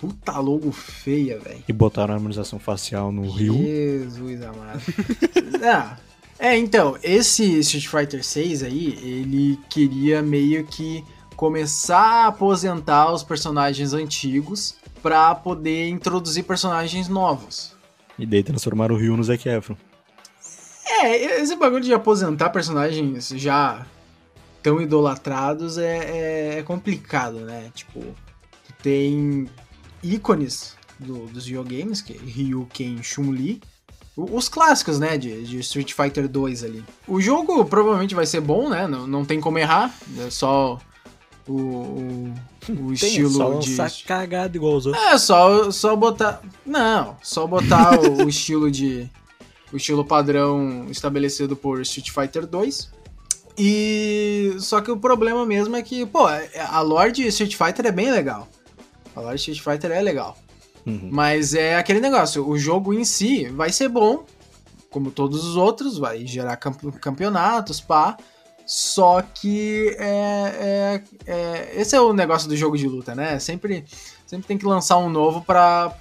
Puta 0.00 0.38
logo 0.38 0.70
feia, 0.70 1.38
velho. 1.38 1.62
E 1.66 1.72
botaram 1.72 2.12
a 2.12 2.16
harmonização 2.16 2.58
facial 2.58 3.10
no 3.10 3.28
Rio. 3.30 3.54
Jesus 3.54 4.42
amado. 4.42 4.82
ah, 5.64 5.96
é, 6.38 6.56
então, 6.56 6.98
esse 7.02 7.58
Street 7.60 7.86
Fighter 7.86 8.24
6 8.24 8.64
aí, 8.64 8.98
ele 9.02 9.58
queria 9.70 10.20
meio 10.20 10.64
que 10.66 11.04
começar 11.36 12.24
a 12.24 12.26
aposentar 12.28 13.12
os 13.12 13.22
personagens 13.22 13.92
antigos 13.92 14.76
pra 15.02 15.34
poder 15.34 15.88
introduzir 15.88 16.44
personagens 16.44 17.08
novos. 17.08 17.74
E 18.18 18.26
daí 18.26 18.42
transformaram 18.42 18.94
o 18.94 18.98
Rio 18.98 19.16
no 19.16 19.24
Zac 19.24 19.48
Efron. 19.48 19.76
É, 20.86 21.40
esse 21.40 21.56
bagulho 21.56 21.82
de 21.82 21.92
aposentar 21.92 22.50
personagens 22.50 23.28
já 23.36 23.84
tão 24.64 24.80
idolatrados 24.80 25.78
é, 25.78 25.98
é- 25.98 26.58
é 26.58 26.62
complicado, 26.62 27.38
né? 27.40 27.70
Tipo, 27.74 28.02
tem 28.82 29.48
ícones 30.02 30.74
do- 30.98 31.26
dos 31.26 31.44
videogames, 31.44 32.00
que 32.00 32.14
é 32.14 32.16
Ryu, 32.16 32.66
Ken, 32.72 33.00
Chun-Li. 33.02 33.60
Os 34.16 34.48
clássicos, 34.48 34.98
né, 34.98 35.18
de, 35.18 35.42
de 35.44 35.58
Street 35.58 35.92
Fighter 35.92 36.28
2 36.28 36.62
ali. 36.64 36.84
O 37.06 37.20
jogo 37.20 37.64
provavelmente 37.64 38.14
vai 38.14 38.24
ser 38.24 38.40
bom, 38.40 38.68
né? 38.70 38.86
Não, 38.86 39.06
não 39.06 39.24
tem 39.24 39.40
como 39.40 39.58
errar. 39.58 39.92
É 40.24 40.30
só 40.30 40.80
o, 41.48 41.52
o, 41.52 42.34
o 42.80 42.92
estilo 42.92 43.60
Tem, 43.60 43.74
só 43.76 43.86
de... 43.86 44.04
cagado 44.04 44.56
igual 44.56 44.76
os 44.76 44.86
outros. 44.86 45.04
É, 45.04 45.18
só, 45.18 45.68
só 45.70 45.96
botar. 45.96 46.40
Não, 46.64 47.16
só 47.22 47.44
botar 47.46 47.98
o, 48.00 48.24
o 48.24 48.28
estilo 48.30 48.70
de. 48.70 49.10
O 49.72 49.76
estilo 49.76 50.04
padrão 50.04 50.86
estabelecido 50.88 51.56
por 51.56 51.80
Street 51.82 52.10
Fighter 52.10 52.46
2. 52.46 52.93
E. 53.56 54.54
Só 54.58 54.80
que 54.80 54.90
o 54.90 54.96
problema 54.96 55.44
mesmo 55.46 55.76
é 55.76 55.82
que, 55.82 56.04
pô, 56.06 56.26
a 56.26 56.80
lore 56.80 57.12
de 57.12 57.26
Street 57.28 57.54
Fighter 57.56 57.86
é 57.86 57.92
bem 57.92 58.10
legal. 58.10 58.48
A 59.14 59.20
lore 59.20 59.36
de 59.36 59.50
Street 59.52 59.62
Fighter 59.62 59.96
é 59.96 60.00
legal. 60.00 60.36
Uhum. 60.86 61.08
Mas 61.10 61.54
é 61.54 61.76
aquele 61.76 62.00
negócio, 62.00 62.46
o 62.46 62.58
jogo 62.58 62.92
em 62.92 63.04
si 63.04 63.46
vai 63.48 63.72
ser 63.72 63.88
bom, 63.88 64.24
como 64.90 65.10
todos 65.10 65.44
os 65.44 65.56
outros, 65.56 65.96
vai 65.98 66.26
gerar 66.26 66.56
camp- 66.56 66.98
campeonatos, 67.00 67.80
pá. 67.80 68.16
Só 68.66 69.20
que 69.22 69.94
é, 69.98 71.02
é, 71.26 71.32
é- 71.32 71.80
esse 71.80 71.94
é 71.94 72.00
o 72.00 72.12
negócio 72.12 72.48
do 72.48 72.56
jogo 72.56 72.76
de 72.78 72.86
luta, 72.88 73.14
né? 73.14 73.38
Sempre, 73.38 73.84
sempre 74.26 74.46
tem 74.46 74.56
que 74.58 74.64
lançar 74.66 74.96
um 74.98 75.08
novo 75.10 75.42
para 75.42 75.94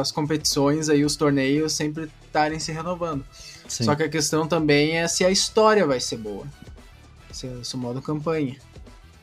as 0.00 0.12
competições 0.12 0.88
aí, 0.88 1.04
os 1.04 1.16
torneios 1.16 1.72
sempre 1.72 2.08
estarem 2.26 2.58
se 2.60 2.70
renovando. 2.72 3.24
Sim. 3.68 3.84
Só 3.84 3.94
que 3.94 4.02
a 4.02 4.08
questão 4.08 4.48
também 4.48 4.96
é 4.96 5.06
se 5.06 5.24
a 5.24 5.30
história 5.30 5.86
vai 5.86 6.00
ser 6.00 6.16
boa. 6.16 6.46
Se, 7.30 7.48
se 7.62 7.74
o 7.74 7.78
modo 7.78 8.02
campanha. 8.02 8.56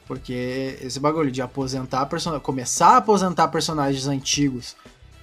Porque 0.08 0.78
esse 0.82 1.00
bagulho 1.00 1.32
de 1.32 1.42
aposentar 1.42 2.08
começar 2.42 2.90
a 2.90 2.98
aposentar 2.98 3.48
personagens 3.48 4.08
antigos 4.08 4.76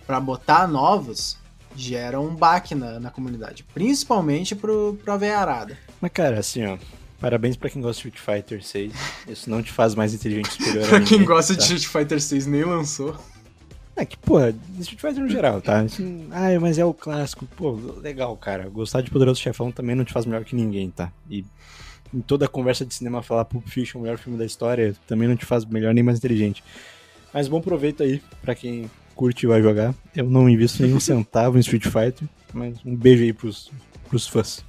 pra 0.07 0.19
botar 0.19 0.67
novos 0.67 1.39
gera 1.75 2.21
um 2.21 2.35
baque 2.35 2.75
na, 2.75 2.99
na 2.99 3.11
comunidade. 3.11 3.65
Principalmente 3.73 4.55
pro, 4.55 4.99
pra 5.05 5.17
veiarada. 5.17 5.79
Mas, 6.01 6.11
cara, 6.13 6.41
assim, 6.41 6.67
ó. 6.67 6.77
Parabéns 7.21 7.57
pra 7.57 7.71
quem 7.71 7.81
gosta 7.81 8.03
de 8.03 8.09
Street 8.17 8.43
Fighter 8.43 8.65
6. 8.65 8.93
Isso 9.29 9.49
não 9.49 9.63
te 9.63 9.71
faz 9.71 9.95
mais 9.95 10.13
inteligente 10.13 10.51
superior 10.51 10.89
pra 10.91 11.01
quem 11.01 11.19
ninguém, 11.19 11.25
gosta 11.25 11.53
de 11.53 11.61
tá? 11.61 11.65
Street 11.67 11.87
Fighter 11.87 12.21
6 12.21 12.47
nem 12.47 12.65
lançou. 12.65 13.17
É 13.95 14.05
que, 14.07 14.17
porra, 14.17 14.55
Street 14.81 15.01
Fighter 15.01 15.23
no 15.23 15.29
geral, 15.29 15.61
tá? 15.61 15.81
Assim, 15.81 16.27
ah, 16.31 16.59
mas 16.61 16.79
é 16.79 16.85
o 16.85 16.95
clássico. 16.95 17.47
Pô, 17.57 17.73
legal, 18.01 18.35
cara. 18.37 18.69
Gostar 18.69 19.03
de 19.03 19.11
Poderoso 19.11 19.41
Chefão 19.41 19.71
também 19.71 19.95
não 19.95 20.05
te 20.05 20.13
faz 20.13 20.25
melhor 20.25 20.45
que 20.45 20.57
ninguém, 20.57 20.91
tá? 20.91 21.13
E 21.29 21.45
em 22.13 22.21
toda 22.21 22.47
a 22.47 22.49
conversa 22.49 22.85
de 22.87 22.95
cinema 22.95 23.23
falar 23.23 23.45
Pulp 23.45 23.67
Fiction, 23.67 23.99
o 23.99 24.03
melhor 24.03 24.19
filme 24.19 24.39
da 24.39 24.45
história, 24.47 24.95
também 25.07 25.29
não 25.29 25.37
te 25.37 25.45
faz 25.45 25.65
melhor 25.65 25.93
nem 25.95 26.03
mais 26.03 26.19
inteligente. 26.19 26.65
Mas 27.35 27.49
bom 27.49 27.61
proveito 27.61 28.03
aí 28.03 28.23
pra 28.41 28.55
quem 28.55 28.91
curte 29.15 29.45
e 29.45 29.47
vai 29.49 29.63
jogar. 29.63 29.95
Eu 30.17 30.29
não 30.29 30.49
invisto 30.49 30.83
nenhum 30.83 31.01
centavo 31.01 31.57
em 31.59 31.61
Street 31.61 31.85
Fighter, 31.85 32.29
mas 32.53 32.77
um 32.85 32.97
beijo 32.97 33.23
aí 33.25 33.33
pros, 33.33 33.71
pros 34.09 34.27
fãs, 34.27 34.65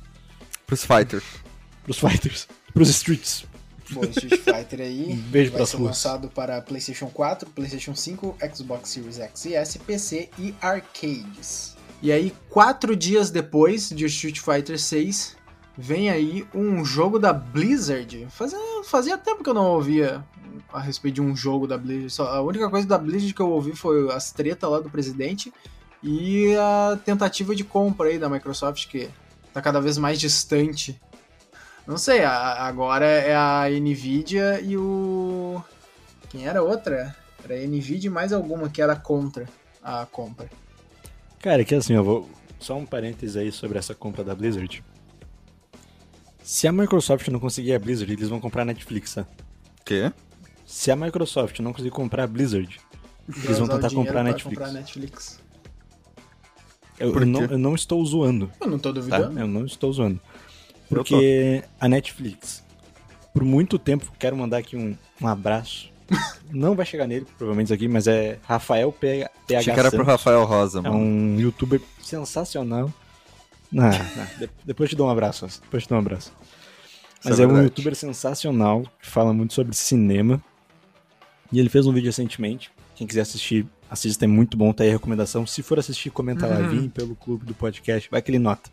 Pros 0.67 0.83
Fighter. 0.85 1.21
pros 1.83 1.97
fighters, 1.97 2.47
pros 2.73 2.89
streets. 2.89 3.45
Bom, 3.93 4.03
Street 4.03 4.39
Fighter 4.41 4.81
aí 4.81 5.07
Um 5.13 5.15
beijo 5.15 5.51
vai 5.51 5.65
ser 5.65 5.77
ruas. 5.77 5.87
lançado 5.89 6.29
para 6.29 6.61
PlayStation 6.61 7.07
4, 7.07 7.49
PlayStation 7.51 7.95
5, 7.95 8.37
Xbox 8.55 8.89
Series 8.89 9.19
X 9.19 9.45
e 9.45 9.53
S, 9.55 9.79
PC 9.79 10.29
e 10.39 10.53
arcades. 10.61 11.75
E 12.01 12.11
aí, 12.11 12.33
quatro 12.49 12.95
dias 12.95 13.29
depois 13.31 13.89
de 13.89 14.05
Street 14.05 14.39
Fighter 14.39 14.77
6, 14.79 15.37
vem 15.77 16.09
aí 16.09 16.45
um 16.53 16.83
jogo 16.83 17.17
da 17.17 17.31
Blizzard. 17.31 18.27
Fazia, 18.29 18.59
fazia 18.83 19.17
tempo 19.17 19.43
que 19.43 19.49
eu 19.49 19.53
não 19.53 19.67
ouvia 19.71 20.23
a 20.71 20.79
respeito 20.81 21.15
de 21.15 21.21
um 21.21 21.35
jogo 21.35 21.65
da 21.65 21.77
Blizzard. 21.77 22.09
Só- 22.09 22.27
a 22.27 22.41
única 22.41 22.69
coisa 22.69 22.85
da 22.87 22.97
Blizzard 22.97 23.33
que 23.33 23.41
eu 23.41 23.49
ouvi 23.49 23.73
foi 23.75 24.11
as 24.11 24.31
tretas 24.31 24.69
lá 24.69 24.79
do 24.79 24.89
presidente 24.89 25.53
e 26.03 26.53
a 26.57 26.99
tentativa 27.05 27.55
de 27.55 27.63
compra 27.63 28.09
aí 28.09 28.19
da 28.19 28.27
Microsoft, 28.29 28.87
que 28.87 29.09
tá 29.53 29.61
cada 29.61 29.79
vez 29.79 29.97
mais 29.97 30.19
distante 30.19 30.99
não 31.87 31.97
sei, 31.97 32.23
a- 32.23 32.65
agora 32.65 33.05
é 33.05 33.35
a 33.35 33.65
Nvidia 33.69 34.59
e 34.61 34.77
o. 34.77 35.61
Quem 36.29 36.47
era 36.47 36.59
a 36.59 36.63
outra? 36.63 37.15
Era 37.43 37.55
a 37.55 37.67
Nvidia 37.67 38.07
e 38.07 38.13
mais 38.13 38.31
alguma 38.33 38.69
que 38.69 38.81
era 38.81 38.95
contra 38.95 39.47
a 39.83 40.05
compra. 40.05 40.49
Cara, 41.39 41.63
que 41.65 41.75
assim, 41.75 41.93
eu 41.93 42.03
vou. 42.03 42.29
Só 42.59 42.77
um 42.77 42.85
parênteses 42.85 43.35
aí 43.35 43.51
sobre 43.51 43.77
essa 43.77 43.93
compra 43.93 44.23
da 44.23 44.33
Blizzard. 44.33 44.81
Se 46.41 46.67
a 46.67 46.71
Microsoft 46.71 47.27
não 47.27 47.39
conseguir 47.39 47.73
a 47.73 47.79
Blizzard, 47.79 48.11
eles 48.13 48.29
vão 48.29 48.39
comprar 48.39 48.61
a 48.61 48.65
Netflix, 48.65 49.15
tá? 49.15 49.25
Quê? 49.85 50.11
Se 50.65 50.89
a 50.91 50.95
Microsoft 50.95 51.59
não 51.59 51.71
conseguir 51.73 51.91
comprar 51.91 52.23
a 52.23 52.27
Blizzard, 52.27 52.79
eles 53.43 53.59
vão 53.59 53.67
tentar 53.67 53.89
comprar 53.91 54.21
a 54.21 54.23
Netflix. 54.23 54.57
comprar 54.57 54.69
a 54.69 54.73
Netflix. 54.73 55.39
Eu, 56.99 57.13
eu 57.13 57.25
não, 57.25 57.41
eu 57.43 57.57
não 57.57 57.75
estou 57.75 58.05
zoando, 58.05 58.49
Eu 58.61 58.67
não 58.67 58.79
tô 58.79 58.89
tá? 58.89 58.95
duvidando. 58.99 59.39
Eu 59.39 59.47
não 59.47 59.65
estou 59.65 59.91
zoando. 59.91 60.21
Porque 60.89 61.63
a 61.79 61.87
Netflix, 61.87 62.63
por 63.33 63.43
muito 63.43 63.79
tempo, 63.79 64.11
quero 64.19 64.35
mandar 64.37 64.57
aqui 64.57 64.75
um, 64.75 64.95
um 65.21 65.27
abraço. 65.27 65.91
não 66.51 66.75
vai 66.75 66.85
chegar 66.85 67.07
nele, 67.07 67.25
provavelmente 67.37 67.67
isso 67.67 67.73
aqui, 67.73 67.87
mas 67.87 68.07
é 68.07 68.37
Rafael 68.43 68.91
PH 68.91 69.29
Achei 69.57 69.73
que 69.73 69.79
era 69.79 69.89
pro. 69.89 70.03
Rafael 70.03 70.43
Rosa, 70.45 70.79
É 70.79 70.81
mano. 70.83 70.95
um 70.97 71.39
youtuber 71.39 71.81
sensacional. 72.01 72.93
Não, 73.71 73.85
não, 73.85 73.91
de- 74.37 74.49
depois 74.63 74.89
te 74.89 74.95
dou 74.95 75.07
um 75.07 75.09
abraço, 75.09 75.47
depois 75.63 75.83
te 75.83 75.89
dou 75.89 75.97
um 75.97 76.01
abraço. 76.01 76.31
Mas 77.25 77.39
é 77.39 77.43
é, 77.43 77.45
um 77.45 77.49
verdade. 77.49 77.67
youtuber 77.69 77.95
sensacional, 77.95 78.83
que 79.01 79.07
fala 79.09 79.33
muito 79.33 79.53
sobre 79.53 79.73
cinema. 79.75 80.43
E 81.51 81.59
ele 81.59 81.69
fez 81.69 81.87
um 81.87 81.93
vídeo 81.93 82.07
recentemente. 82.07 82.69
Quem 82.95 83.07
quiser 83.07 83.21
assistir, 83.21 83.65
assista, 83.89 84.25
é 84.25 84.27
muito 84.27 84.57
bom, 84.57 84.71
tá 84.73 84.83
aí 84.83 84.89
a 84.89 84.93
recomendação. 84.93 85.47
Se 85.47 85.63
for 85.63 85.79
assistir, 85.79 86.09
comenta 86.11 86.45
lá, 86.45 86.57
Uhum. 86.59 86.69
vim 86.69 86.89
pelo 86.89 87.15
clube 87.15 87.45
do 87.45 87.53
podcast, 87.55 88.09
vai 88.11 88.21
que 88.21 88.29
ele 88.29 88.39
nota. 88.39 88.69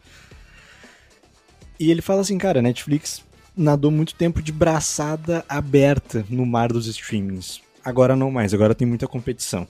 E 1.80 1.90
ele 1.90 2.02
fala 2.02 2.20
assim, 2.20 2.36
cara, 2.36 2.60
Netflix 2.60 3.24
nadou 3.56 3.90
muito 3.90 4.14
tempo 4.14 4.42
de 4.42 4.52
braçada 4.52 5.42
aberta 5.48 6.26
no 6.28 6.44
mar 6.44 6.70
dos 6.70 6.86
streamings. 6.86 7.62
Agora 7.82 8.14
não 8.14 8.30
mais, 8.30 8.52
agora 8.52 8.74
tem 8.74 8.86
muita 8.86 9.08
competição. 9.08 9.66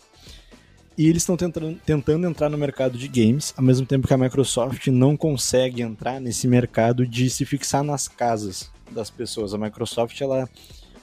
E 0.99 1.09
eles 1.09 1.23
estão 1.23 1.37
tentando, 1.37 1.79
tentando 1.87 2.27
entrar 2.27 2.49
no 2.49 2.59
mercado 2.59 2.99
de 2.99 3.07
games, 3.07 3.55
ao 3.57 3.63
mesmo 3.63 3.87
tempo 3.87 4.09
que 4.09 4.13
a 4.13 4.19
Microsoft 4.19 4.89
não 4.89 5.17
consegue 5.17 5.83
entrar 5.83 6.21
nesse 6.21 6.49
mercado 6.49 7.07
de 7.07 7.31
se 7.31 7.47
fixar 7.47 7.85
nas 7.85 8.09
casas 8.09 8.73
das 8.91 9.09
pessoas. 9.09 9.55
A 9.55 9.59
Microsoft 9.59 10.21
ela 10.21 10.51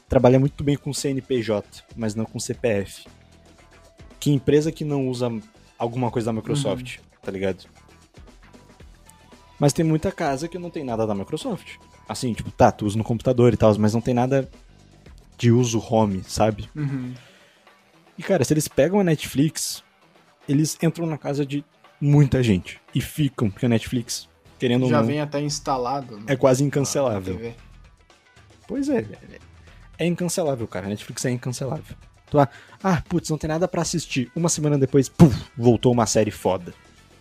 trabalha 0.09 0.37
muito 0.37 0.61
bem 0.61 0.75
com 0.75 0.93
CNPJ, 0.93 1.85
mas 1.95 2.15
não 2.15 2.25
com 2.25 2.37
CPF. 2.37 3.05
Que 4.19 4.29
empresa 4.29 4.73
que 4.73 4.83
não 4.83 5.07
usa 5.07 5.31
alguma 5.79 6.11
coisa 6.11 6.25
da 6.25 6.33
Microsoft, 6.33 6.97
tá 7.23 7.31
ligado? 7.31 7.65
Mas 9.59 9.73
tem 9.73 9.83
muita 9.83 10.11
casa 10.11 10.47
que 10.47 10.57
não 10.57 10.69
tem 10.69 10.83
nada 10.83 11.05
da 11.07 11.15
Microsoft. 11.15 11.75
Assim, 12.07 12.33
tipo, 12.33 12.51
tá, 12.51 12.71
tu 12.71 12.85
usa 12.85 12.97
no 12.97 13.03
computador 13.03 13.53
e 13.53 13.57
tal, 13.57 13.75
mas 13.77 13.93
não 13.93 14.01
tem 14.01 14.13
nada 14.13 14.49
de 15.37 15.51
uso 15.51 15.79
home, 15.79 16.23
sabe? 16.27 16.69
Uhum. 16.75 17.13
E 18.17 18.23
cara, 18.23 18.43
se 18.43 18.53
eles 18.53 18.67
pegam 18.67 18.99
a 18.99 19.03
Netflix, 19.03 19.83
eles 20.47 20.77
entram 20.81 21.05
na 21.05 21.17
casa 21.17 21.45
de 21.45 21.63
muita 21.99 22.41
gente 22.41 22.79
e 22.93 23.01
ficam, 23.01 23.49
porque 23.49 23.65
a 23.65 23.69
Netflix, 23.69 24.27
querendo 24.57 24.83
ou 24.83 24.89
Já 24.89 24.99
não, 24.99 25.07
vem 25.07 25.19
até 25.19 25.39
instalado. 25.41 26.21
é 26.27 26.35
quase 26.35 26.63
incancelável. 26.63 27.35
TV. 27.35 27.53
Pois 28.67 28.89
é, 28.89 29.05
é- 29.99 30.05
incancelável, 30.05 30.67
cara. 30.67 30.85
A 30.85 30.89
Netflix 30.89 31.25
é 31.25 31.31
incancelável. 31.31 31.95
Tu, 32.29 32.39
ah, 32.39 32.49
ah, 32.83 33.01
putz, 33.07 33.29
não 33.29 33.37
tem 33.37 33.47
nada 33.47 33.67
pra 33.67 33.81
assistir. 33.81 34.29
Uma 34.35 34.49
semana 34.49 34.77
depois, 34.77 35.07
puf, 35.09 35.35
voltou 35.57 35.91
uma 35.93 36.05
série 36.05 36.31
foda. 36.31 36.73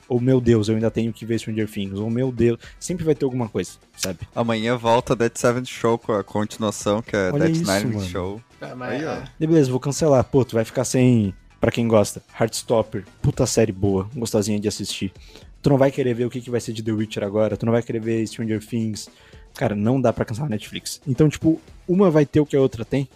Ou, 0.09 0.21
meu 0.21 0.41
Deus, 0.41 0.69
eu 0.69 0.75
ainda 0.77 0.91
tenho 0.91 1.13
que 1.13 1.27
ver 1.27 1.39
Stranger 1.39 1.69
Things. 1.69 1.99
Ou, 1.99 2.09
meu 2.09 2.31
Deus, 2.31 2.59
sempre 2.79 3.05
vai 3.05 3.15
ter 3.15 3.25
alguma 3.25 3.49
coisa, 3.49 3.73
sabe? 3.97 4.21
Amanhã 4.35 4.77
volta 4.77 5.17
Dead 5.17 5.33
Seventh 5.37 5.67
Show 5.67 5.99
com 5.99 6.13
a 6.13 6.23
continuação, 6.23 7.03
que 7.03 7.17
é 7.17 7.31
Olha 7.33 7.49
Dead 7.49 7.67
mano. 7.67 8.01
Show. 8.05 8.41
É, 8.61 8.75
mas, 8.75 8.93
Aí, 9.01 9.05
ó. 9.05 9.13
é, 9.13 9.25
E 9.41 9.47
beleza, 9.47 9.71
vou 9.71 9.81
cancelar. 9.81 10.23
Pô, 10.25 10.45
tu 10.45 10.55
vai 10.55 10.65
ficar 10.65 10.85
sem, 10.85 11.35
pra 11.61 11.71
quem 11.73 11.89
gosta, 11.89 12.23
Heartstopper. 12.39 13.05
Puta 13.21 13.45
série 13.47 13.73
boa, 13.73 14.09
gostosinha 14.15 14.61
de 14.61 14.69
assistir. 14.69 15.13
Tu 15.61 15.69
não 15.71 15.77
vai 15.77 15.91
querer 15.91 16.15
ver 16.15 16.25
o 16.27 16.31
que, 16.31 16.41
que 16.41 16.51
vai 16.51 16.61
ser 16.61 16.73
de 16.73 16.83
The 16.83 16.93
Witcher 16.93 17.25
agora. 17.25 17.57
Tu 17.57 17.67
não 17.67 17.73
vai 17.73 17.83
querer 17.83 17.99
ver 18.01 18.25
Stranger 18.29 18.65
Things. 18.65 19.09
Cara, 19.55 19.75
não 19.75 20.01
dá 20.01 20.13
pra 20.13 20.25
cancelar 20.25 20.47
a 20.47 20.51
Netflix. 20.51 21.01
Então, 21.09 21.29
tipo, 21.29 21.61
uma 21.89 22.11
vai 22.11 22.25
ter 22.25 22.39
o 22.41 22.47
que 22.47 22.55
a 22.57 22.61
outra 22.61 22.85
tem. 22.85 23.09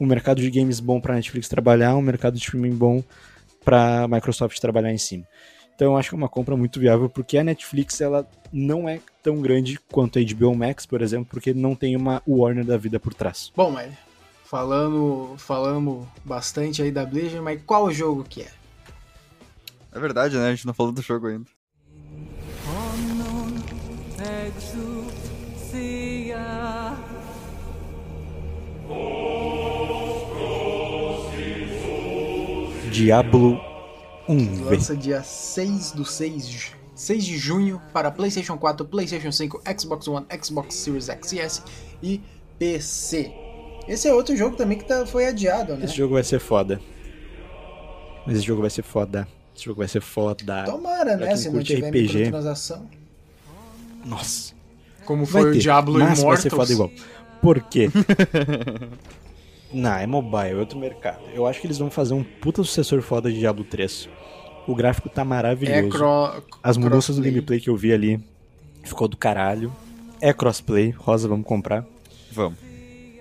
Um 0.00 0.06
mercado 0.06 0.40
de 0.40 0.50
games 0.50 0.80
bom 0.80 0.98
pra 0.98 1.14
Netflix 1.14 1.46
trabalhar, 1.48 1.94
um 1.96 2.00
mercado 2.00 2.32
de 2.34 2.40
streaming 2.40 2.74
bom 2.74 3.04
pra 3.62 4.08
Microsoft 4.08 4.58
trabalhar 4.58 4.90
em 4.92 4.96
cima. 4.98 5.24
Então 5.80 5.92
eu 5.92 5.96
acho 5.96 6.10
que 6.10 6.14
é 6.14 6.18
uma 6.18 6.28
compra 6.28 6.54
muito 6.58 6.78
viável, 6.78 7.08
porque 7.08 7.38
a 7.38 7.42
Netflix 7.42 8.02
ela 8.02 8.28
não 8.52 8.86
é 8.86 9.00
tão 9.22 9.40
grande 9.40 9.80
quanto 9.90 10.18
a 10.18 10.22
HBO 10.22 10.54
Max, 10.54 10.84
por 10.84 11.00
exemplo, 11.00 11.28
porque 11.30 11.54
não 11.54 11.74
tem 11.74 11.96
uma 11.96 12.22
Warner 12.28 12.66
da 12.66 12.76
vida 12.76 13.00
por 13.00 13.14
trás. 13.14 13.50
Bom, 13.56 13.70
mas 13.70 13.90
falando, 14.44 15.36
falamos 15.38 16.06
bastante 16.22 16.82
aí 16.82 16.90
da 16.90 17.06
Blizzard, 17.06 17.40
mas 17.40 17.62
qual 17.64 17.90
jogo 17.90 18.22
que 18.28 18.42
é? 18.42 18.50
É 19.90 19.98
verdade, 19.98 20.36
né? 20.36 20.48
A 20.48 20.54
gente 20.54 20.66
não 20.66 20.74
falou 20.74 20.92
do 20.92 21.00
jogo 21.00 21.28
ainda. 21.28 21.46
Diablo 32.92 33.69
1, 34.30 34.54
velho. 34.54 34.70
Lança 34.70 34.96
dia 34.96 35.22
6 35.22 35.92
do 35.92 36.04
6, 36.04 36.48
de- 36.48 36.72
6 36.94 37.24
de 37.24 37.36
junho 37.38 37.80
para 37.92 38.10
PlayStation 38.10 38.56
4, 38.58 38.84
PlayStation 38.86 39.32
5, 39.32 39.62
Xbox 39.78 40.06
One, 40.08 40.26
Xbox 40.42 40.74
Series 40.74 41.08
X 41.08 41.32
e 41.32 41.38
S 41.40 41.62
e 42.02 42.20
PC. 42.58 43.32
Esse 43.88 44.06
é 44.08 44.14
outro 44.14 44.36
jogo 44.36 44.56
também 44.56 44.78
que 44.78 44.84
tá, 44.84 45.04
foi 45.06 45.26
adiado, 45.26 45.74
né? 45.76 45.84
Esse 45.86 45.96
jogo 45.96 46.14
vai 46.14 46.22
ser 46.22 46.38
foda. 46.38 46.80
Esse 48.28 48.40
jogo 48.42 48.60
vai 48.60 48.70
ser 48.70 48.82
foda. 48.82 49.26
Esse 49.56 49.64
jogo 49.64 49.78
vai 49.78 49.88
ser 49.88 50.00
foda. 50.00 50.64
Tomara, 50.64 51.16
Pra 51.16 51.26
né? 51.26 51.36
Se 51.36 51.50
não 51.50 51.62
tiver 51.62 51.88
RPG. 51.88 52.18
microtransação. 52.18 52.86
Nossa. 54.04 54.52
Como 55.04 55.24
Vai 55.24 55.42
foi 55.42 55.50
o 55.50 55.54
ter, 55.54 55.58
Diablo 55.60 55.94
mas 55.98 56.08
vai 56.08 56.18
Immortals. 56.18 56.40
ser 56.42 56.50
foda 56.50 56.72
igual. 56.72 56.90
Por 57.42 57.60
quê? 57.62 57.88
Não, 59.72 59.92
é 59.94 60.06
mobile, 60.06 60.50
é 60.50 60.54
outro 60.56 60.78
mercado. 60.78 61.20
Eu 61.32 61.46
acho 61.46 61.60
que 61.60 61.66
eles 61.66 61.78
vão 61.78 61.90
fazer 61.90 62.12
um 62.14 62.24
puta 62.24 62.62
sucessor 62.62 63.00
foda 63.02 63.30
de 63.32 63.38
Diablo 63.38 63.64
3. 63.64 64.08
O 64.70 64.74
gráfico 64.74 65.08
tá 65.08 65.22
É 65.22 65.24
maravilhoso. 65.24 65.88
cro... 65.88 66.42
As 66.62 66.76
mudanças 66.76 67.16
do 67.16 67.22
gameplay 67.22 67.58
que 67.58 67.68
eu 67.68 67.76
vi 67.76 67.92
ali 67.92 68.20
ficou 68.84 69.08
do 69.08 69.16
caralho. 69.16 69.72
É 70.20 70.32
crossplay, 70.32 70.90
Rosa, 70.90 71.26
vamos 71.26 71.44
comprar. 71.44 71.84
Vamos. 72.30 72.56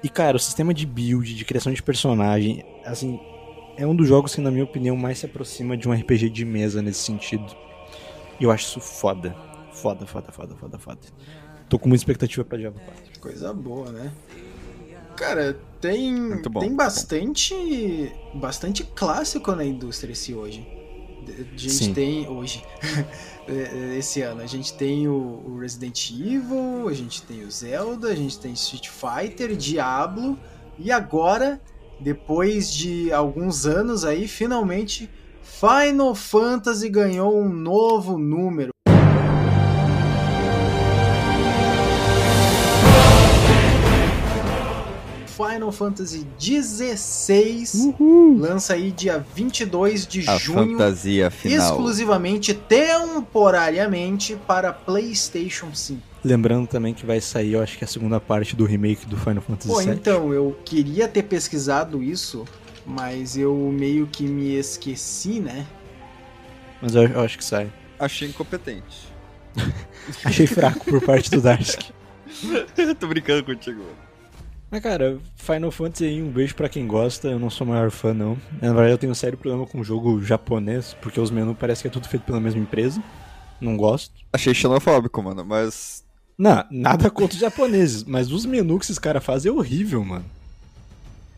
E, 0.03 0.07
cara, 0.07 0.37
o 0.37 0.39
sistema 0.39 0.73
de 0.73 0.85
build, 0.85 1.33
de 1.33 1.43
criação 1.43 1.73
de 1.73 1.81
personagem, 1.81 2.63
assim, 2.85 3.19
é 3.75 3.87
um 3.87 3.95
dos 3.95 4.07
jogos 4.07 4.35
que, 4.35 4.41
na 4.41 4.51
minha 4.51 4.63
opinião, 4.63 4.95
mais 4.95 5.17
se 5.17 5.25
aproxima 5.25 5.75
de 5.75 5.89
um 5.89 5.91
RPG 5.91 6.29
de 6.29 6.45
mesa 6.45 6.83
nesse 6.83 6.99
sentido. 6.99 7.47
E 8.39 8.43
eu 8.43 8.51
acho 8.51 8.65
isso 8.65 8.79
foda. 8.79 9.35
Foda, 9.73 10.05
foda, 10.05 10.31
foda, 10.31 10.55
foda, 10.55 10.77
foda. 10.77 10.99
Tô 11.67 11.79
com 11.79 11.89
muita 11.89 12.01
expectativa 12.01 12.45
pra 12.45 12.59
Diablo 12.59 12.79
4. 12.79 13.19
Coisa 13.19 13.51
boa, 13.53 13.91
né? 13.91 14.11
Cara, 15.15 15.57
tem, 15.81 16.41
tem 16.43 16.75
bastante, 16.75 18.11
bastante 18.35 18.83
clássico 18.83 19.51
na 19.55 19.65
indústria 19.65 20.13
esse 20.13 20.33
hoje. 20.33 20.78
A 21.27 21.57
gente 21.57 21.69
Sim. 21.71 21.93
tem 21.93 22.27
hoje, 22.27 22.63
eh, 23.47 23.95
esse 23.99 24.21
ano, 24.21 24.41
a 24.41 24.45
gente 24.45 24.73
tem 24.73 25.07
o 25.07 25.57
Resident 25.59 26.11
Evil, 26.11 26.87
a 26.87 26.93
gente 26.93 27.21
tem 27.23 27.43
o 27.43 27.51
Zelda, 27.51 28.09
a 28.09 28.15
gente 28.15 28.39
tem 28.39 28.53
Street 28.53 28.89
Fighter, 28.89 29.55
Diablo 29.55 30.37
e 30.77 30.91
agora, 30.91 31.61
depois 31.99 32.73
de 32.73 33.11
alguns 33.11 33.65
anos 33.65 34.05
aí, 34.05 34.27
finalmente 34.27 35.09
Final 35.41 36.15
Fantasy 36.15 36.87
ganhou 36.87 37.37
um 37.37 37.49
novo 37.49 38.17
número. 38.17 38.71
Final 45.39 45.71
Fantasy 45.71 46.27
XVI 46.37 47.95
lança 48.37 48.73
aí 48.73 48.91
dia 48.91 49.25
22 49.33 50.05
de 50.05 50.29
A 50.29 50.37
junho, 50.37 50.71
fantasia 50.77 51.31
final. 51.31 51.57
exclusivamente 51.71 52.53
temporariamente 52.53 54.35
para 54.45 54.73
PlayStation 54.73 55.73
5. 55.73 56.01
Lembrando 56.25 56.67
também 56.67 56.93
que 56.93 57.05
vai 57.05 57.21
sair, 57.21 57.53
eu 57.53 57.61
acho 57.63 57.77
que 57.77 57.85
é 57.85 57.87
a 57.87 57.89
segunda 57.89 58.19
parte 58.19 58.53
do 58.53 58.65
remake 58.65 59.05
do 59.05 59.15
Final 59.15 59.41
Fantasy 59.41 59.69
Pô, 59.69 59.79
VII. 59.79 59.89
então, 59.91 60.33
eu 60.33 60.59
queria 60.65 61.07
ter 61.07 61.23
pesquisado 61.23 62.03
isso, 62.03 62.43
mas 62.85 63.37
eu 63.37 63.55
meio 63.55 64.07
que 64.07 64.23
me 64.27 64.55
esqueci, 64.55 65.39
né? 65.39 65.65
Mas 66.81 66.95
eu, 66.95 67.03
eu 67.03 67.21
acho 67.21 67.37
que 67.37 67.45
sai. 67.45 67.71
Achei 67.97 68.27
incompetente. 68.27 69.07
Achei 70.25 70.47
fraco 70.47 70.83
por 70.85 71.01
parte 71.01 71.31
do 71.31 71.39
Darsk. 71.39 71.79
Tô 72.99 73.07
brincando 73.07 73.45
contigo. 73.45 73.79
mano. 73.79 74.08
Mas, 74.71 74.81
cara, 74.83 75.17
Final 75.35 75.71
Fantasy 75.71 76.05
aí, 76.05 76.21
um 76.21 76.29
beijo 76.29 76.53
pra 76.55 76.69
quem 76.69 76.85
gosta. 76.85 77.27
Eu 77.27 77.39
não 77.39 77.49
sou 77.49 77.65
o 77.65 77.69
maior 77.71 77.89
fã, 77.89 78.13
não. 78.13 78.37
Na 78.61 78.69
verdade, 78.71 78.91
eu 78.91 78.97
tenho 78.99 79.11
um 79.11 79.15
sério 79.15 79.37
problema 79.37 79.65
com 79.65 79.79
o 79.79 79.83
jogo 79.83 80.21
japonês, 80.23 80.95
porque 81.01 81.19
os 81.19 81.31
menus 81.31 81.57
parece 81.59 81.81
que 81.81 81.87
é 81.87 81.91
tudo 81.91 82.07
feito 82.07 82.23
pela 82.23 82.39
mesma 82.39 82.61
empresa. 82.61 83.01
Não 83.59 83.75
gosto. 83.75 84.13
Achei 84.31 84.53
xenofóbico, 84.53 85.21
mano, 85.23 85.43
mas. 85.43 86.03
Não, 86.37 86.63
nada 86.69 87.09
contra 87.11 87.33
os 87.33 87.41
japoneses, 87.41 88.03
mas 88.03 88.31
os 88.31 88.45
menus 88.45 88.79
que 88.79 88.85
esses 88.85 88.99
caras 88.99 89.23
fazem 89.25 89.51
é 89.51 89.53
horrível, 89.53 90.03
mano. 90.05 90.25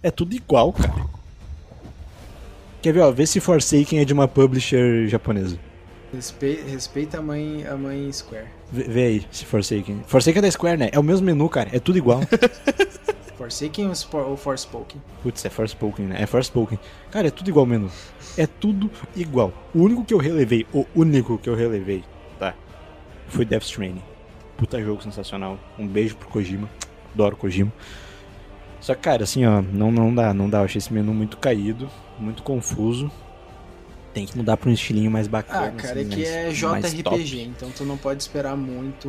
É 0.04 0.12
tudo 0.12 0.36
igual, 0.36 0.74
cara. 0.74 1.06
Quer 2.82 2.94
ver, 2.94 3.00
ó, 3.02 3.12
vê 3.12 3.26
se 3.26 3.40
Forsaken 3.40 4.00
é 4.00 4.06
de 4.06 4.12
uma 4.14 4.28
publisher 4.28 5.08
japonesa. 5.08 5.58
Respe- 6.14 6.62
respeita 6.68 7.20
a 7.20 7.22
mãe, 7.22 7.66
a 7.66 7.78
mãe 7.78 8.12
Square. 8.12 8.48
Vê, 8.72 8.84
vê 8.84 9.04
aí, 9.06 9.26
se 9.32 9.46
Forsaken. 9.46 10.04
Forsaken 10.08 10.40
é 10.40 10.42
da 10.42 10.52
Square, 10.52 10.78
né? 10.78 10.90
É 10.92 11.00
o 11.00 11.04
mesmo 11.04 11.26
menu, 11.26 11.48
cara. 11.48 11.70
É 11.72 11.80
tudo 11.80 11.98
igual. 11.98 12.20
Forsaken 13.42 13.88
ou 13.88 13.96
Spor- 13.96 14.28
ou 14.28 14.38
Forspoken? 14.38 15.02
Putz, 15.24 15.44
é 15.44 15.50
Forspoken, 15.50 16.06
né? 16.06 16.18
É 16.22 16.28
Forspoken. 16.28 16.78
Cara, 17.10 17.28
é 17.28 17.32
tudo 17.32 17.50
igual 17.50 17.66
o 17.66 17.68
menu. 17.68 17.89
É 18.38 18.46
tudo 18.46 18.89
igual. 19.16 19.52
O 19.74 19.80
único 19.80 20.06
que 20.06 20.14
eu 20.14 20.20
relevei, 20.20 20.68
o 20.72 20.86
único 20.94 21.39
que 21.39 21.50
eu 21.50 21.56
relevei, 21.56 22.04
tá? 22.38 22.54
Foi 23.30 23.44
Death 23.44 23.64
Stranding. 23.64 24.04
Puta 24.58 24.80
jogo 24.80 25.02
sensacional. 25.02 25.58
Um 25.80 25.88
beijo 25.88 26.16
pro 26.18 26.30
Kojima. 26.30 26.70
Adoro 27.16 27.36
Kojima. 27.36 27.74
Só 28.80 28.94
que, 28.94 29.02
cara, 29.02 29.24
assim, 29.24 29.44
ó, 29.44 29.60
não, 29.60 29.92
não 29.92 30.14
dá, 30.14 30.34
não 30.36 30.48
dá. 30.48 30.60
Eu 30.60 30.66
achei 30.66 30.78
esse 30.78 30.94
menu 30.94 31.12
muito 31.12 31.38
caído, 31.38 31.89
muito 32.20 32.44
confuso. 32.44 33.12
Tem 34.14 34.26
que 34.26 34.36
mudar 34.38 34.57
pra 34.57 34.70
um 34.70 34.74
estilinho 34.74 35.09
mais 35.09 35.26
bacana. 35.28 35.68
Ah, 35.68 35.72
cara, 35.72 35.99
é 35.99 36.01
assim, 36.01 36.09
que 36.09 36.16
mais- 36.18 36.30
é 36.64 36.68
mais 36.68 36.93
top. 37.01 37.18
JRPG, 37.18 37.41
então 37.43 37.72
tu 37.72 37.86
não 37.86 37.95
pode 37.97 38.22
esperar 38.22 38.57
muito 38.57 39.07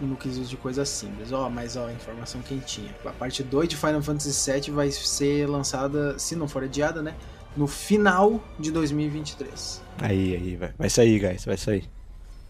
no 0.00 0.16
quesito 0.16 0.46
de 0.46 0.56
coisas 0.56 0.88
simples. 0.88 1.32
Ó, 1.32 1.50
mas 1.50 1.76
ó, 1.76 1.90
informação 1.90 2.40
quentinha. 2.42 2.94
A 3.04 3.10
parte 3.10 3.42
2 3.42 3.68
de 3.68 3.76
Final 3.76 4.00
Fantasy 4.02 4.50
VII 4.52 4.70
vai 4.70 4.90
ser 4.90 5.46
lançada, 5.48 6.16
se 6.18 6.36
não 6.36 6.46
for 6.46 6.62
adiada, 6.62 7.02
né? 7.02 7.14
No 7.56 7.66
final 7.66 8.40
de 8.58 8.70
2023. 8.70 9.80
Aí, 9.98 10.34
aí, 10.36 10.56
vai. 10.56 10.72
Vai 10.78 10.90
sair, 10.90 11.18
guys, 11.18 11.44
vai 11.44 11.56
sair. 11.56 11.84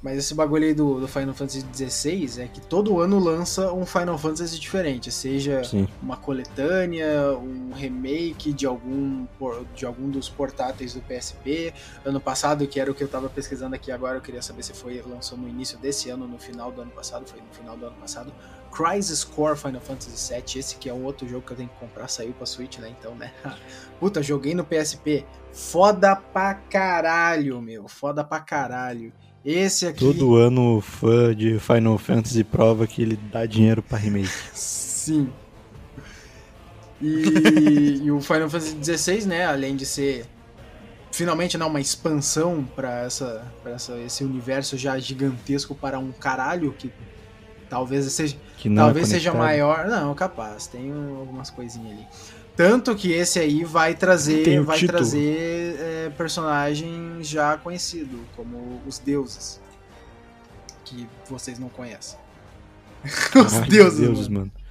Mas 0.05 0.18
esse 0.18 0.34
bagulho 0.34 0.66
aí 0.66 0.74
do, 0.74 1.00
do 1.00 1.09
Final 1.09 1.32
Fantasy 1.32 1.64
XVI 1.74 2.42
é 2.42 2.46
que 2.46 2.61
todo 2.61 3.00
ano 3.00 3.18
lança 3.18 3.72
um 3.72 3.86
Final 3.86 4.18
Fantasy 4.18 4.61
diferente, 4.61 5.11
seja 5.11 5.64
Sim. 5.64 5.88
uma 6.02 6.14
coletânea, 6.14 7.32
um 7.38 7.72
remake 7.72 8.52
de 8.52 8.66
algum, 8.66 9.26
de 9.74 9.86
algum 9.86 10.11
dos 10.11 10.28
portáteis 10.28 10.92
do 10.92 11.00
PSP. 11.00 11.72
Ano 12.05 12.20
passado, 12.20 12.66
que 12.66 12.78
era 12.78 12.90
o 12.90 12.94
que 12.94 13.02
eu 13.02 13.09
tava 13.09 13.30
pesquisando 13.30 13.74
aqui 13.74 13.90
agora, 13.90 14.18
eu 14.18 14.20
queria 14.20 14.42
saber 14.42 14.62
se 14.62 14.74
foi 14.74 15.02
lançou 15.09 15.38
no 15.38 15.48
início 15.48 15.78
desse 15.78 16.11
ano, 16.11 16.28
no 16.28 16.38
final 16.38 16.70
do 16.70 16.82
ano 16.82 16.90
passado, 16.90 17.24
foi 17.26 17.40
no 17.40 17.55
final 17.55 17.74
do 17.74 17.86
ano 17.86 17.96
passado. 17.96 18.30
Crisis 18.70 19.24
Core 19.24 19.57
Final 19.57 19.80
Fantasy 19.80 20.34
VII, 20.34 20.61
esse 20.61 20.76
que 20.76 20.90
é 20.90 20.92
um 20.92 21.02
outro 21.05 21.26
jogo 21.26 21.46
que 21.46 21.52
eu 21.55 21.57
tenho 21.57 21.70
que 21.70 21.80
comprar, 21.80 22.09
saiu 22.09 22.34
pra 22.34 22.44
Switch, 22.44 22.76
né? 22.78 22.94
Então, 22.98 23.14
né? 23.14 23.32
Puta, 23.98 24.22
joguei 24.22 24.55
no 24.55 24.66
PSP. 24.66 25.24
Foda 25.50 26.14
pra 26.14 26.52
caralho, 26.52 27.62
meu. 27.62 27.88
Foda 27.88 28.22
pra 28.22 28.40
caralho. 28.40 29.11
Esse 29.45 29.86
aqui. 29.86 30.01
Todo 30.01 30.36
ano 30.36 30.78
o 30.78 30.80
fã 30.80 31.34
de 31.34 31.59
Final 31.59 31.99
Fantasy 31.99 32.42
prova 32.42 32.86
que 32.86 33.03
ele 33.03 33.18
dá 33.30 33.45
dinheiro 33.45 33.82
pra 33.82 33.99
remake. 33.99 34.30
Sim. 34.55 35.30
E, 37.01 38.01
e 38.05 38.11
o 38.11 38.20
Final 38.20 38.49
Fantasy 38.49 38.76
XVI, 38.82 39.26
né, 39.26 39.45
além 39.45 39.76
de 39.76 39.84
ser 39.84 40.26
finalmente 41.12 41.57
né, 41.57 41.64
uma 41.64 41.80
expansão 41.80 42.66
para 42.74 43.03
essa, 43.03 43.47
pra 43.62 43.72
essa 43.72 43.97
esse 43.99 44.24
universo 44.24 44.76
já 44.76 44.99
gigantesco 44.99 45.74
para 45.74 45.99
um 45.99 46.11
caralho 46.11 46.72
que 46.72 46.90
talvez 47.68 48.05
seja 48.12 48.36
Que 48.57 48.68
não 48.68 48.84
talvez 48.84 49.09
é 49.09 49.14
seja 49.14 49.32
maior, 49.32 49.86
não, 49.86 50.14
capaz, 50.14 50.66
tem 50.66 50.90
algumas 50.92 51.51
coisinhas 51.51 51.92
ali. 51.92 52.07
Tanto 52.57 52.94
que 52.94 53.11
esse 53.12 53.38
aí 53.38 53.64
vai 53.64 53.94
trazer 53.94 54.62
vai 54.62 54.78
título. 54.78 54.98
trazer 54.98 55.76
é, 55.80 56.11
personagem 56.11 57.18
já 57.20 57.57
conhecido, 57.59 58.20
como 58.36 58.80
os 58.86 58.98
deuses 58.98 59.61
que 60.84 61.09
vocês 61.28 61.59
não 61.59 61.68
conhecem. 61.68 62.18
os 63.34 63.55
Ai, 63.55 63.68
deuses, 63.68 63.98
deuses 63.98 64.28
mano. 64.28 64.52
mano. 64.52 64.64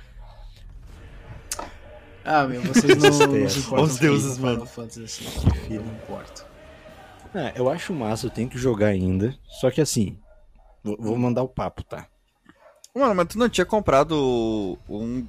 Ah, 2.25 2.47
meu, 2.47 2.61
vocês 2.61 2.97
não, 2.97 3.09
não 3.27 3.49
se 3.49 3.59
importam 3.59 3.85
Os 3.85 3.97
deuses, 3.97 4.37
mano. 4.37 4.65
Fantasy, 4.65 5.03
assim. 5.03 5.25
Que 5.25 5.57
filho. 5.59 5.75
Eu 5.75 5.83
não 5.83 5.93
importo. 5.93 6.45
É, 7.35 7.51
eu 7.55 7.69
acho 7.69 7.91
massa, 7.93 8.27
eu 8.27 8.31
tenho 8.31 8.47
que 8.49 8.57
jogar 8.57 8.87
ainda. 8.87 9.35
Só 9.59 9.69
que 9.69 9.81
assim, 9.81 10.17
vou, 10.83 10.95
vou 10.97 11.17
mandar 11.17 11.41
o 11.43 11.49
papo, 11.49 11.83
tá? 11.83 12.07
Mano, 12.95 13.15
mas 13.15 13.27
tu 13.27 13.37
não 13.37 13.49
tinha 13.49 13.65
comprado 13.65 14.77
um. 14.87 15.25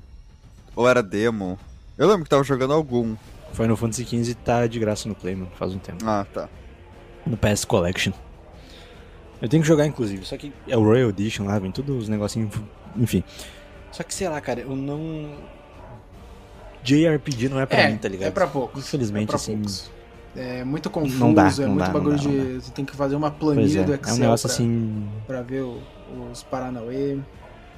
Ou 0.76 0.88
era 0.88 1.02
demo? 1.02 1.58
Eu 1.96 2.08
lembro 2.08 2.24
que 2.24 2.30
tava 2.30 2.42
jogando 2.42 2.72
algum. 2.72 3.16
Final 3.52 3.76
Fantasy 3.76 4.04
XV 4.04 4.34
tá 4.34 4.66
de 4.66 4.78
graça 4.80 5.08
no 5.08 5.14
Play, 5.14 5.36
mano, 5.36 5.50
faz 5.54 5.72
um 5.72 5.78
tempo. 5.78 6.04
Ah, 6.04 6.26
tá. 6.32 6.48
No 7.24 7.36
PS 7.36 7.64
Collection. 7.64 8.12
Eu 9.40 9.48
tenho 9.48 9.62
que 9.62 9.68
jogar, 9.68 9.86
inclusive, 9.86 10.24
só 10.24 10.36
que 10.36 10.52
é 10.66 10.76
o 10.76 10.82
Royal 10.82 11.10
Edition 11.10 11.44
lá, 11.44 11.58
vem 11.58 11.70
todos 11.70 12.02
os 12.02 12.08
negocinhos, 12.08 12.50
enfim. 12.96 13.22
Só 13.92 14.02
que, 14.02 14.12
sei 14.12 14.28
lá, 14.28 14.40
cara, 14.40 14.60
eu 14.60 14.74
não... 14.74 15.34
JRPG 16.82 17.48
não 17.48 17.60
é 17.60 17.66
pra 17.66 17.78
é, 17.78 17.90
mim, 17.90 17.96
tá 17.96 18.08
ligado? 18.08 18.28
é 18.28 18.30
pra 18.30 18.46
poucos. 18.46 18.84
Infelizmente, 18.84 19.24
é 19.24 19.26
pra 19.26 19.36
assim... 19.36 19.54
poucos. 19.54 19.90
É 20.36 20.64
muito 20.64 20.90
confuso, 20.90 21.18
Não 21.18 21.32
dá, 21.32 21.48
é 21.48 21.60
não 21.60 21.68
muito 21.68 21.78
dá, 21.78 21.86
não 21.86 21.92
bagulho 21.92 22.16
dá, 22.16 22.22
não 22.24 22.30
de. 22.30 22.54
Você 22.60 22.72
tem 22.72 22.84
que 22.84 22.96
fazer 22.96 23.14
uma 23.14 23.30
planilha 23.30 23.80
é, 23.80 23.84
do 23.84 23.92
é 23.92 23.96
Excel 23.96 24.14
um 24.14 24.18
negócio 24.18 24.48
pra, 24.48 24.54
assim... 24.54 25.08
pra 25.28 25.42
ver 25.42 25.60
o- 25.62 25.80
os 26.32 26.42
Paranauê. 26.42 27.18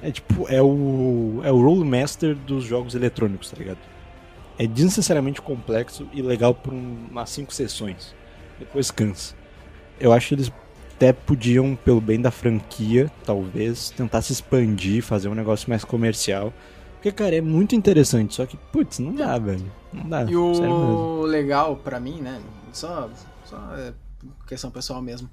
É 0.01 0.11
tipo, 0.11 0.47
é 0.49 0.61
o. 0.61 1.39
É 1.43 1.51
o 1.51 1.61
role 1.61 1.87
master 1.87 2.35
dos 2.35 2.63
jogos 2.63 2.95
eletrônicos, 2.95 3.51
tá 3.51 3.57
ligado? 3.57 3.77
É 4.59 4.65
desnecessariamente 4.65 5.41
complexo 5.41 6.07
e 6.13 6.21
legal 6.21 6.53
por 6.53 6.73
um- 6.73 7.07
umas 7.11 7.29
5 7.29 7.53
sessões. 7.53 8.13
Depois 8.59 8.89
cansa. 8.89 9.35
Eu 9.99 10.11
acho 10.13 10.29
que 10.29 10.35
eles 10.35 10.51
até 10.95 11.13
podiam, 11.13 11.75
pelo 11.75 12.01
bem 12.01 12.19
da 12.19 12.31
franquia, 12.31 13.11
talvez, 13.23 13.91
tentar 13.91 14.21
se 14.23 14.33
expandir, 14.33 15.03
fazer 15.03 15.29
um 15.29 15.35
negócio 15.35 15.69
mais 15.69 15.83
comercial. 15.83 16.51
Porque, 16.95 17.11
cara, 17.11 17.35
é 17.35 17.41
muito 17.41 17.75
interessante, 17.75 18.33
só 18.33 18.45
que, 18.47 18.57
putz, 18.57 18.97
não 18.97 19.13
dá, 19.13 19.37
velho. 19.37 19.71
Não 19.93 20.09
dá. 20.09 20.23
E 20.23 20.35
o 20.35 21.21
legal 21.21 21.75
pra 21.75 21.99
mim, 21.99 22.19
né? 22.21 22.41
Só, 22.73 23.07
só 23.45 23.57
é 23.77 23.93
questão 24.47 24.71
pessoal 24.71 24.99
mesmo. 25.01 25.29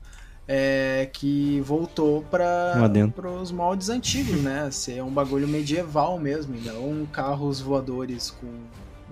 É 0.46 1.08
que 1.10 1.62
voltou 1.62 2.22
para 2.30 2.74
os 3.42 3.50
moldes 3.50 3.88
antigos, 3.88 4.42
né? 4.42 4.68
Ser 4.70 5.02
um 5.02 5.10
bagulho 5.10 5.48
medieval 5.48 6.18
mesmo, 6.18 6.54
não 6.62 7.06
carros 7.06 7.62
voadores 7.62 8.30
com. 8.30 8.46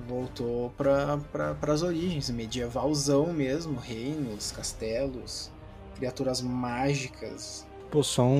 Voltou 0.08 0.70
para 0.70 1.18
pra, 1.30 1.72
as 1.72 1.82
origens, 1.82 2.30
medievalzão 2.30 3.32
mesmo, 3.32 3.78
reinos, 3.78 4.50
castelos, 4.50 5.50
criaturas 5.96 6.40
mágicas. 6.40 7.66
Pô, 7.90 8.02
só 8.02 8.24
um, 8.24 8.32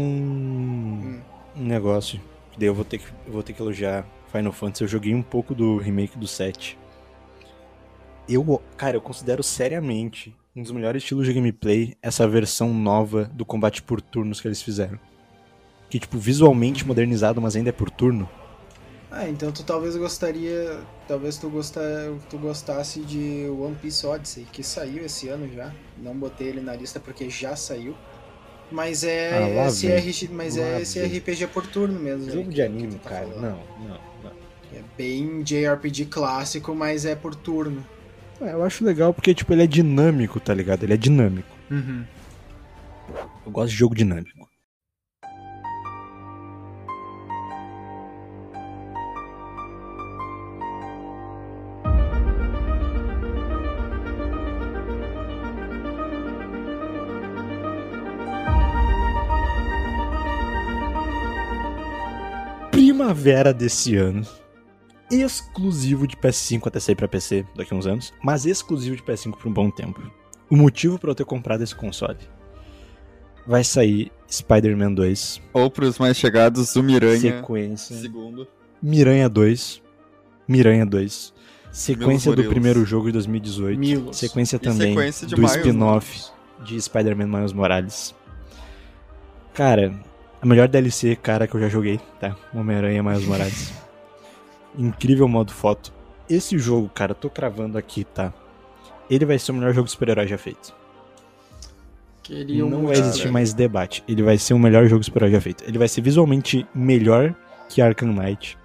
Hum. 1.04 1.20
um 1.56 1.64
negócio. 1.64 2.20
Daí 2.56 2.68
eu 2.68 2.74
vou 2.74 2.84
ter 2.84 2.98
que, 2.98 3.06
vou 3.30 3.42
ter 3.42 3.52
que 3.52 3.60
elogiar 3.62 4.06
Final 4.30 4.52
Fantasy, 4.52 4.84
eu 4.84 4.88
joguei 4.88 5.14
um 5.14 5.22
pouco 5.22 5.54
do 5.54 5.76
remake 5.76 6.18
do 6.18 6.26
7. 6.26 6.78
Eu, 8.28 8.62
cara, 8.76 8.96
eu 8.96 9.00
considero 9.00 9.42
seriamente 9.42 10.34
um 10.56 10.62
dos 10.62 10.70
melhores 10.70 11.02
estilos 11.02 11.26
de 11.26 11.32
gameplay 11.32 11.94
essa 12.00 12.26
versão 12.26 12.72
nova 12.72 13.24
do 13.24 13.44
combate 13.44 13.82
por 13.82 14.00
turnos 14.00 14.40
que 14.40 14.48
eles 14.48 14.62
fizeram. 14.62 14.98
Que, 15.90 15.98
tipo, 15.98 16.16
visualmente 16.18 16.86
modernizado, 16.86 17.40
mas 17.40 17.56
ainda 17.56 17.68
é 17.68 17.72
por 17.72 17.90
turno. 17.90 18.28
Ah, 19.14 19.28
então 19.28 19.52
tu 19.52 19.62
talvez 19.62 19.94
gostaria. 19.94 20.80
Talvez 21.06 21.36
tu, 21.36 21.50
gostar, 21.50 21.82
tu 22.30 22.38
gostasse 22.38 23.00
de 23.00 23.46
One 23.50 23.76
Piece 23.76 24.06
Odyssey, 24.06 24.46
que 24.50 24.62
saiu 24.62 25.04
esse 25.04 25.28
ano 25.28 25.48
já. 25.52 25.70
Não 25.98 26.16
botei 26.16 26.48
ele 26.48 26.62
na 26.62 26.74
lista 26.74 26.98
porque 26.98 27.28
já 27.28 27.54
saiu. 27.54 27.94
Mas 28.70 29.04
é, 29.04 29.36
Ah, 29.36 29.40
lá 29.64 29.66
esse, 29.66 30.28
mas 30.32 30.56
Lá 30.56 30.62
é 30.64 30.80
esse. 30.80 30.98
RPG 30.98 31.48
por 31.48 31.66
turno 31.66 32.00
mesmo. 32.00 32.24
né, 32.24 32.32
Jogo 32.32 32.48
de 32.48 32.54
que 32.56 32.62
anime, 32.62 32.94
tá 33.00 33.10
cara. 33.10 33.26
falando. 33.26 33.42
Não, 33.42 33.86
não, 33.88 34.00
não. 34.24 34.30
É 34.74 34.80
bem 34.96 35.42
JRPG 35.42 36.06
clássico, 36.06 36.74
mas 36.74 37.04
é 37.04 37.14
por 37.14 37.34
turno. 37.34 37.84
É, 38.40 38.52
Eu 38.54 38.64
acho 38.64 38.82
legal 38.82 39.12
porque, 39.12 39.34
tipo, 39.34 39.52
ele 39.52 39.64
é 39.64 39.66
dinâmico, 39.66 40.40
tá 40.40 40.54
ligado? 40.54 40.84
Ele 40.84 40.94
é 40.94 40.96
dinâmico. 40.96 41.54
Uhum. 41.70 42.02
Eu 43.44 43.52
gosto 43.52 43.68
de 43.72 43.76
jogo 43.76 43.94
dinâmico. 43.94 44.41
Primavera 63.22 63.54
desse 63.54 63.94
ano. 63.94 64.26
Exclusivo 65.08 66.08
de 66.08 66.16
PS5 66.16 66.66
até 66.66 66.80
sair 66.80 66.96
pra 66.96 67.06
PC 67.06 67.46
daqui 67.54 67.72
a 67.72 67.76
uns 67.76 67.86
anos, 67.86 68.12
mas 68.20 68.46
exclusivo 68.46 68.96
de 68.96 69.02
PS5 69.02 69.36
por 69.36 69.46
um 69.48 69.52
bom 69.52 69.70
tempo. 69.70 70.02
O 70.50 70.56
motivo 70.56 70.98
pra 70.98 71.12
eu 71.12 71.14
ter 71.14 71.24
comprado 71.24 71.62
esse 71.62 71.74
console 71.74 72.18
vai 73.46 73.62
sair 73.62 74.10
Spider-Man 74.28 74.94
2, 74.94 75.40
Ou 75.52 75.70
pros 75.70 76.00
mais 76.00 76.16
chegados, 76.16 76.74
o 76.74 76.82
Miranha. 76.82 77.20
sequência. 77.20 77.94
Segundo. 77.96 78.48
Miranha 78.82 79.28
2. 79.28 79.80
Miranha 80.48 80.84
2. 80.84 81.32
Sequência 81.70 82.34
do 82.34 82.42
primeiro 82.44 82.84
jogo 82.84 83.06
de 83.06 83.12
2018. 83.12 83.78
Milos. 83.78 84.16
Sequência 84.16 84.58
também 84.58 84.94
sequência 84.94 85.28
do 85.28 85.44
spin-off 85.44 86.24
de 86.64 86.80
Spider-Man 86.80 87.26
Miles 87.28 87.52
Morales. 87.52 88.14
Cara, 89.54 89.94
a 90.42 90.46
melhor 90.46 90.66
DLC, 90.66 91.14
cara, 91.14 91.46
que 91.46 91.54
eu 91.54 91.60
já 91.60 91.68
joguei, 91.68 92.00
tá? 92.18 92.36
Homem-Aranha 92.52 93.00
Miles 93.02 93.24
Morales. 93.24 93.72
Incrível 94.76 95.28
modo 95.28 95.52
foto. 95.52 95.92
Esse 96.28 96.58
jogo, 96.58 96.88
cara, 96.88 97.14
tô 97.14 97.30
cravando 97.30 97.78
aqui, 97.78 98.02
tá? 98.04 98.32
Ele 99.08 99.24
vai 99.24 99.38
ser 99.38 99.52
o 99.52 99.54
melhor 99.54 99.72
jogo 99.72 99.86
de 99.86 99.92
super-herói 99.92 100.26
já 100.26 100.36
feito. 100.36 100.74
Queria 102.22 102.66
um 102.66 102.70
Não 102.70 102.86
vai 102.86 102.96
existir 102.96 103.30
mais 103.30 103.52
debate. 103.52 104.02
Ele 104.08 104.22
vai 104.22 104.36
ser 104.38 104.54
o 104.54 104.58
melhor 104.58 104.86
jogo 104.86 105.00
de 105.00 105.06
super-herói 105.06 105.32
já 105.32 105.40
feito. 105.40 105.62
Ele 105.64 105.78
vai 105.78 105.86
ser 105.88 106.00
visualmente 106.00 106.66
melhor 106.74 107.34
que 107.68 107.80
Arkham 107.80 108.12
Knight. 108.12 108.58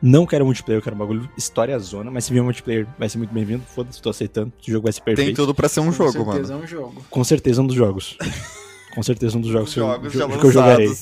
Não 0.00 0.24
quero 0.24 0.46
multiplayer, 0.46 0.78
eu 0.78 0.82
quero 0.82 0.96
um 0.96 0.98
bagulho 0.98 1.28
história 1.36 1.78
zona, 1.78 2.10
mas 2.10 2.24
se 2.24 2.32
vier 2.32 2.42
multiplayer 2.42 2.86
vai 2.98 3.08
ser 3.08 3.18
muito 3.18 3.34
bem-vindo. 3.34 3.62
Foda-se, 3.66 4.00
tô 4.00 4.08
aceitando. 4.08 4.50
O 4.66 4.70
jogo 4.70 4.84
vai 4.84 4.92
ser 4.92 5.02
perfeito. 5.02 5.26
Tem 5.26 5.34
tudo 5.34 5.54
pra 5.54 5.68
ser 5.68 5.80
um 5.80 5.86
Com 5.86 5.92
jogo, 5.92 6.12
certeza 6.12 6.52
mano. 6.54 6.62
é 6.62 6.64
um 6.64 6.66
jogo. 6.66 7.04
Com 7.10 7.24
certeza 7.24 7.60
um 7.60 7.66
dos 7.66 7.76
jogos. 7.76 8.16
Com 8.94 9.02
certeza 9.02 9.38
um 9.38 9.40
dos 9.40 9.50
jogos, 9.50 9.72
que, 9.72 9.80
eu, 9.80 9.86
Jogos 9.86 10.12
que 10.12 10.18
eu- 10.18 10.28
que 10.40 10.46
eu 10.46 10.52
jogarei. 10.52 10.92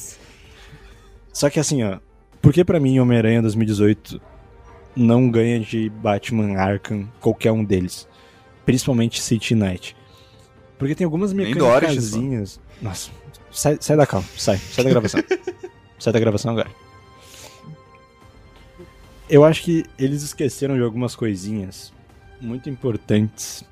Só 1.33 1.49
que 1.49 1.59
assim, 1.59 1.83
ó. 1.85 1.99
Por 2.43 2.53
que 2.53 2.65
pra 2.65 2.79
mim 2.79 2.99
Homem-Aranha 3.01 3.43
2018 3.43 4.21
não 4.95 5.31
ganha 5.31 5.59
de 5.61 5.89
Batman 5.89 6.57
Arkham 6.59 7.09
qualquer 7.21 7.51
um 7.53 7.65
deles? 7.65 8.07
Principalmente 8.67 9.21
City 9.23 9.55
Knight. 9.55 9.97
Porque 10.79 10.95
tem 10.95 11.05
algumas 11.05 11.33
mecânicazinhas. 11.33 12.61
Nossa, 12.81 13.11
sai, 13.51 13.79
sai 13.81 13.97
da 13.97 14.07
calma, 14.07 14.27
sai, 14.37 14.59
sai 14.59 14.85
da 14.85 14.91
gravação. 14.91 15.21
sai 15.99 16.13
da 16.13 16.21
gravação 16.21 16.53
agora. 16.53 16.71
Eu 19.29 19.45
acho 19.45 19.63
que 19.63 19.85
eles 19.99 20.23
esqueceram 20.23 20.77
de 20.77 20.83
algumas 20.83 21.15
coisinhas 21.15 21.93
muito 22.41 22.71
importantes 22.71 23.65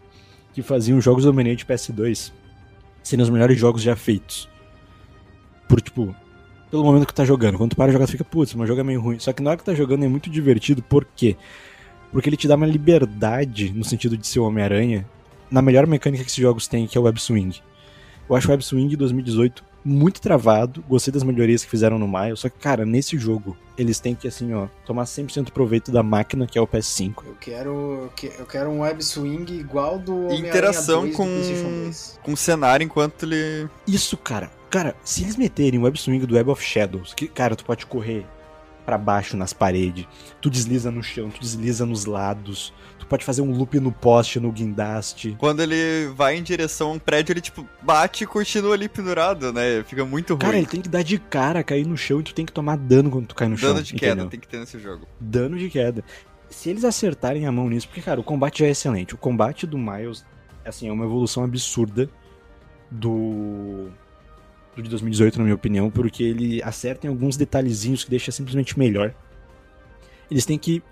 que 0.53 0.63
faziam 0.63 0.99
os 0.99 1.05
jogos 1.05 1.25
do 1.25 1.31
Homem-Aranha 1.31 1.57
de 1.57 1.65
PS2 1.65 2.33
serem 3.07 3.23
os 3.23 3.31
melhores 3.31 3.57
jogos 3.57 3.83
já 3.83 3.95
feitos. 3.95 4.49
Por, 5.69 5.81
tipo, 5.81 6.15
pelo 6.71 6.83
momento 6.83 7.07
que 7.07 7.15
tá 7.15 7.25
jogando. 7.25 7.57
Quando 7.57 7.71
tu 7.71 7.77
para 7.77 7.87
de 7.87 7.93
jogar, 7.93 8.07
tu 8.07 8.13
fica, 8.13 8.25
putz, 8.25 8.53
mas 8.55 8.65
o 8.65 8.67
jogo 8.67 8.81
é 8.81 8.85
meio 8.85 9.01
ruim. 9.01 9.19
Só 9.21 9.33
que 9.33 9.43
na 9.43 9.51
hora 9.51 9.59
que 9.59 9.65
tá 9.65 9.75
jogando 9.75 10.05
é 10.05 10.09
muito 10.09 10.29
divertido, 10.29 10.83
por 10.83 11.05
quê? 11.15 11.37
Porque 12.11 12.29
ele 12.29 12.37
te 12.37 12.49
dá 12.49 12.57
uma 12.57 12.67
liberdade 12.67 13.73
no 13.73 13.85
sentido 13.85 14.17
de 14.17 14.27
ser 14.27 14.41
o 14.41 14.45
Homem-Aranha 14.45 15.07
na 15.49 15.63
melhor 15.63 15.87
mecânica 15.87 16.25
que 16.25 16.31
esses 16.31 16.43
jogos 16.43 16.67
têm, 16.67 16.89
que 16.89 16.99
é 16.99 17.01
o 17.01 17.05
Web 17.05 17.21
Swing. 17.21 17.61
Eu 18.29 18.35
acho 18.35 18.49
o 18.49 18.51
Web 18.51 18.65
Swing 18.65 18.97
2018 18.97 19.65
muito 19.87 20.21
travado, 20.21 20.83
gostei 20.89 21.13
das 21.13 21.23
melhorias 21.23 21.65
que 21.65 21.71
fizeram 21.71 21.99
no 21.99 22.09
Miles, 22.09 22.41
só 22.41 22.49
que, 22.49 22.59
cara, 22.59 22.85
nesse 22.85 23.17
jogo, 23.17 23.57
eles 23.79 24.01
têm 24.01 24.15
que, 24.15 24.27
assim, 24.27 24.53
ó, 24.53 24.67
tomar 24.85 25.05
100% 25.05 25.53
proveito 25.53 25.93
da 25.93 26.03
máquina, 26.03 26.47
que 26.47 26.59
é 26.59 26.61
o 26.61 26.67
PS5. 26.67 27.25
Eu 27.27 27.37
quero, 27.41 27.71
eu 27.71 28.13
que- 28.17 28.33
eu 28.39 28.47
quero 28.47 28.69
um 28.71 28.81
web 28.81 29.03
swing 29.05 29.53
igual 29.55 29.99
do 29.99 30.33
Interação 30.33 31.03
2 31.03 31.13
do 31.13 31.17
com- 31.17 31.27
PlayStation 31.27 31.71
2. 31.85 32.19
Com 32.23 32.33
o 32.33 32.37
cenário 32.37 32.85
enquanto 32.85 33.23
ele. 33.23 33.69
Isso, 33.87 34.17
cara. 34.17 34.51
Cara, 34.69 34.97
se 35.05 35.23
eles 35.23 35.37
meterem 35.37 35.79
o 35.79 35.85
Web 35.85 35.97
Swing 35.99 36.27
do 36.27 36.35
Web 36.35 36.51
of 36.51 36.63
Shadows, 36.63 37.15
que, 37.15 37.29
cara, 37.29 37.55
tu 37.55 37.65
pode 37.65 37.87
correr 37.87 38.27
pra 38.87 38.97
baixo 38.97 39.37
nas 39.37 39.53
paredes, 39.53 40.07
tu 40.41 40.49
desliza 40.49 40.91
no 40.93 41.03
chão, 41.03 41.29
tu 41.29 41.41
desliza 41.41 41.85
nos 41.85 42.05
lados, 42.05 42.73
tu 42.99 43.07
pode 43.07 43.25
fazer 43.25 43.43
um 43.43 43.51
loop 43.51 43.79
no 43.81 43.91
poste, 43.91 44.39
no 44.39 44.53
guindaste. 44.53 45.37
Quando 45.39 45.61
ele 45.61 46.09
vai 46.15 46.37
em 46.37 46.43
direção 46.43 46.91
a 46.91 46.93
um 46.93 46.99
prédio, 46.99 47.33
ele, 47.33 47.41
tipo, 47.41 47.69
bate 47.83 48.23
e 48.23 48.27
continua 48.27 48.75
ali 48.75 48.89
pendurado, 48.89 49.53
né? 49.53 49.83
Fica 49.85 50.05
muito 50.05 50.35
ruim. 50.35 50.39
Cara, 50.39 50.57
ele 50.57 50.67
tem 50.67 50.81
que 50.81 50.89
dar 50.89 51.03
de 51.03 51.19
cara, 51.19 51.65
cair 51.65 51.85
no 51.85 51.97
chão 51.97 52.21
e 52.21 52.23
tu 52.23 52.33
tem 52.33 52.47
que 52.47 52.53
tomar 52.53 52.77
dano 52.77 53.11
quando 53.11 53.27
tu 53.27 53.35
cai 53.35 53.49
no 53.49 53.59
chão. 53.59 53.73
Dano 53.73 53.83
de 53.83 53.95
queda 53.95 54.13
entendeu? 54.13 54.31
tem 54.31 54.41
que 54.41 54.49
ter 54.49 54.59
nesse 54.59 54.79
jogo. 54.79 55.07
Dano 55.21 55.59
de 55.59 55.69
queda. 55.69 56.05
Se 56.49 56.71
eles 56.71 56.85
acertarem 56.85 57.45
a 57.45 57.51
mão 57.51 57.69
nisso, 57.69 57.89
porque, 57.89 58.01
cara, 58.01 58.21
o 58.21 58.25
combate 58.25 58.61
já 58.61 58.67
é 58.67 58.71
excelente. 58.71 59.15
O 59.15 59.19
combate 59.19 59.67
do 59.67 59.77
Miles, 59.77 60.25
assim, 60.65 60.89
é 60.89 60.93
uma 60.93 61.05
evolução 61.05 61.43
absurda 61.43 62.09
do. 62.91 63.89
Do 64.77 64.83
de 64.83 64.91
2018, 64.91 65.39
na 65.39 65.45
minha 65.45 65.55
opinião, 65.55 65.91
porque 65.91 66.23
ele 66.23 66.63
acerta 66.63 67.07
em 67.07 67.11
alguns 67.11 67.37
detalhezinhos 67.37 68.05
que 68.05 68.11
deixa 68.11 68.31
simplesmente 68.31 68.79
melhor. 68.79 69.15
Eles 70.31 70.45
têm 70.45 70.59
que 70.59 70.83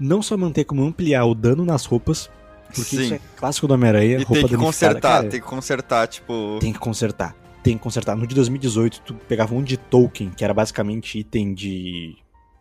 não 0.00 0.22
só 0.22 0.36
manter, 0.36 0.64
como 0.64 0.84
ampliar 0.84 1.24
o 1.26 1.34
dano 1.34 1.64
nas 1.64 1.84
roupas, 1.84 2.30
porque 2.68 2.96
Sim. 2.96 3.02
isso 3.04 3.14
é 3.14 3.20
clássico 3.36 3.66
do 3.66 3.74
Homem-Aranha, 3.74 4.18
roupa 4.18 4.34
tem 4.34 4.46
que 4.48 4.56
consertar, 4.56 5.00
Cara, 5.00 5.28
tem 5.28 5.40
que 5.40 5.46
consertar, 5.46 6.06
tipo. 6.08 6.58
tem 6.60 6.72
que 6.72 6.78
consertar. 6.78 7.36
Tem 7.62 7.76
que 7.76 7.82
consertar. 7.82 8.16
No 8.16 8.26
de 8.26 8.34
2018, 8.34 9.00
tu 9.02 9.14
pegava 9.28 9.54
um 9.54 9.62
de 9.62 9.76
token, 9.76 10.30
que 10.30 10.44
era 10.44 10.54
basicamente 10.54 11.18
item 11.18 11.52
de. 11.52 12.16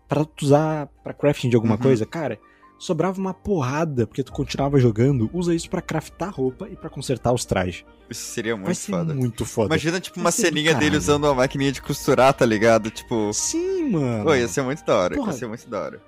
Pra 0.08 0.26
tu 0.26 0.46
usar 0.46 0.88
pra 1.04 1.14
crafting 1.14 1.50
de 1.50 1.56
alguma 1.56 1.76
Uhum. 1.76 1.82
coisa, 1.82 2.06
cara, 2.06 2.40
sobrava 2.78 3.20
uma 3.20 3.34
porrada, 3.34 4.06
porque 4.08 4.24
tu 4.24 4.32
continuava 4.32 4.80
jogando. 4.80 5.30
Usa 5.34 5.54
isso 5.54 5.70
pra 5.70 5.82
craftar 5.82 6.34
roupa 6.34 6.68
e 6.70 6.76
pra 6.76 6.90
consertar 6.90 7.34
os 7.34 7.46
trajes. 7.46 7.86
Isso 8.10 8.22
seria 8.34 8.56
Vai 8.56 8.66
muito 8.66 8.78
ser 8.78 8.92
foda. 8.92 9.14
muito 9.14 9.46
foda. 9.46 9.68
Imagina, 9.68 10.00
tipo, 10.00 10.20
uma 10.20 10.30
Vai 10.30 10.32
ceninha 10.34 10.76
dele 10.76 10.98
usando 10.98 11.24
uma 11.26 11.34
maquininha 11.36 11.72
de 11.72 11.82
costurar, 11.82 12.34
tá 12.34 12.46
ligado? 12.46 12.92
Tipo. 12.92 13.32
Sim, 13.34 13.90
mano. 13.90 14.24
Pô, 14.26 14.36
ia 14.36 14.48
ser 14.48 14.62
muito 14.62 14.86
da 14.86 14.96
hora. 14.96 15.16
Porra. 15.16 15.32
Ia 15.32 15.38
ser 15.38 15.48
muito 15.48 15.70
da 15.70 15.82
hora. 15.82 16.02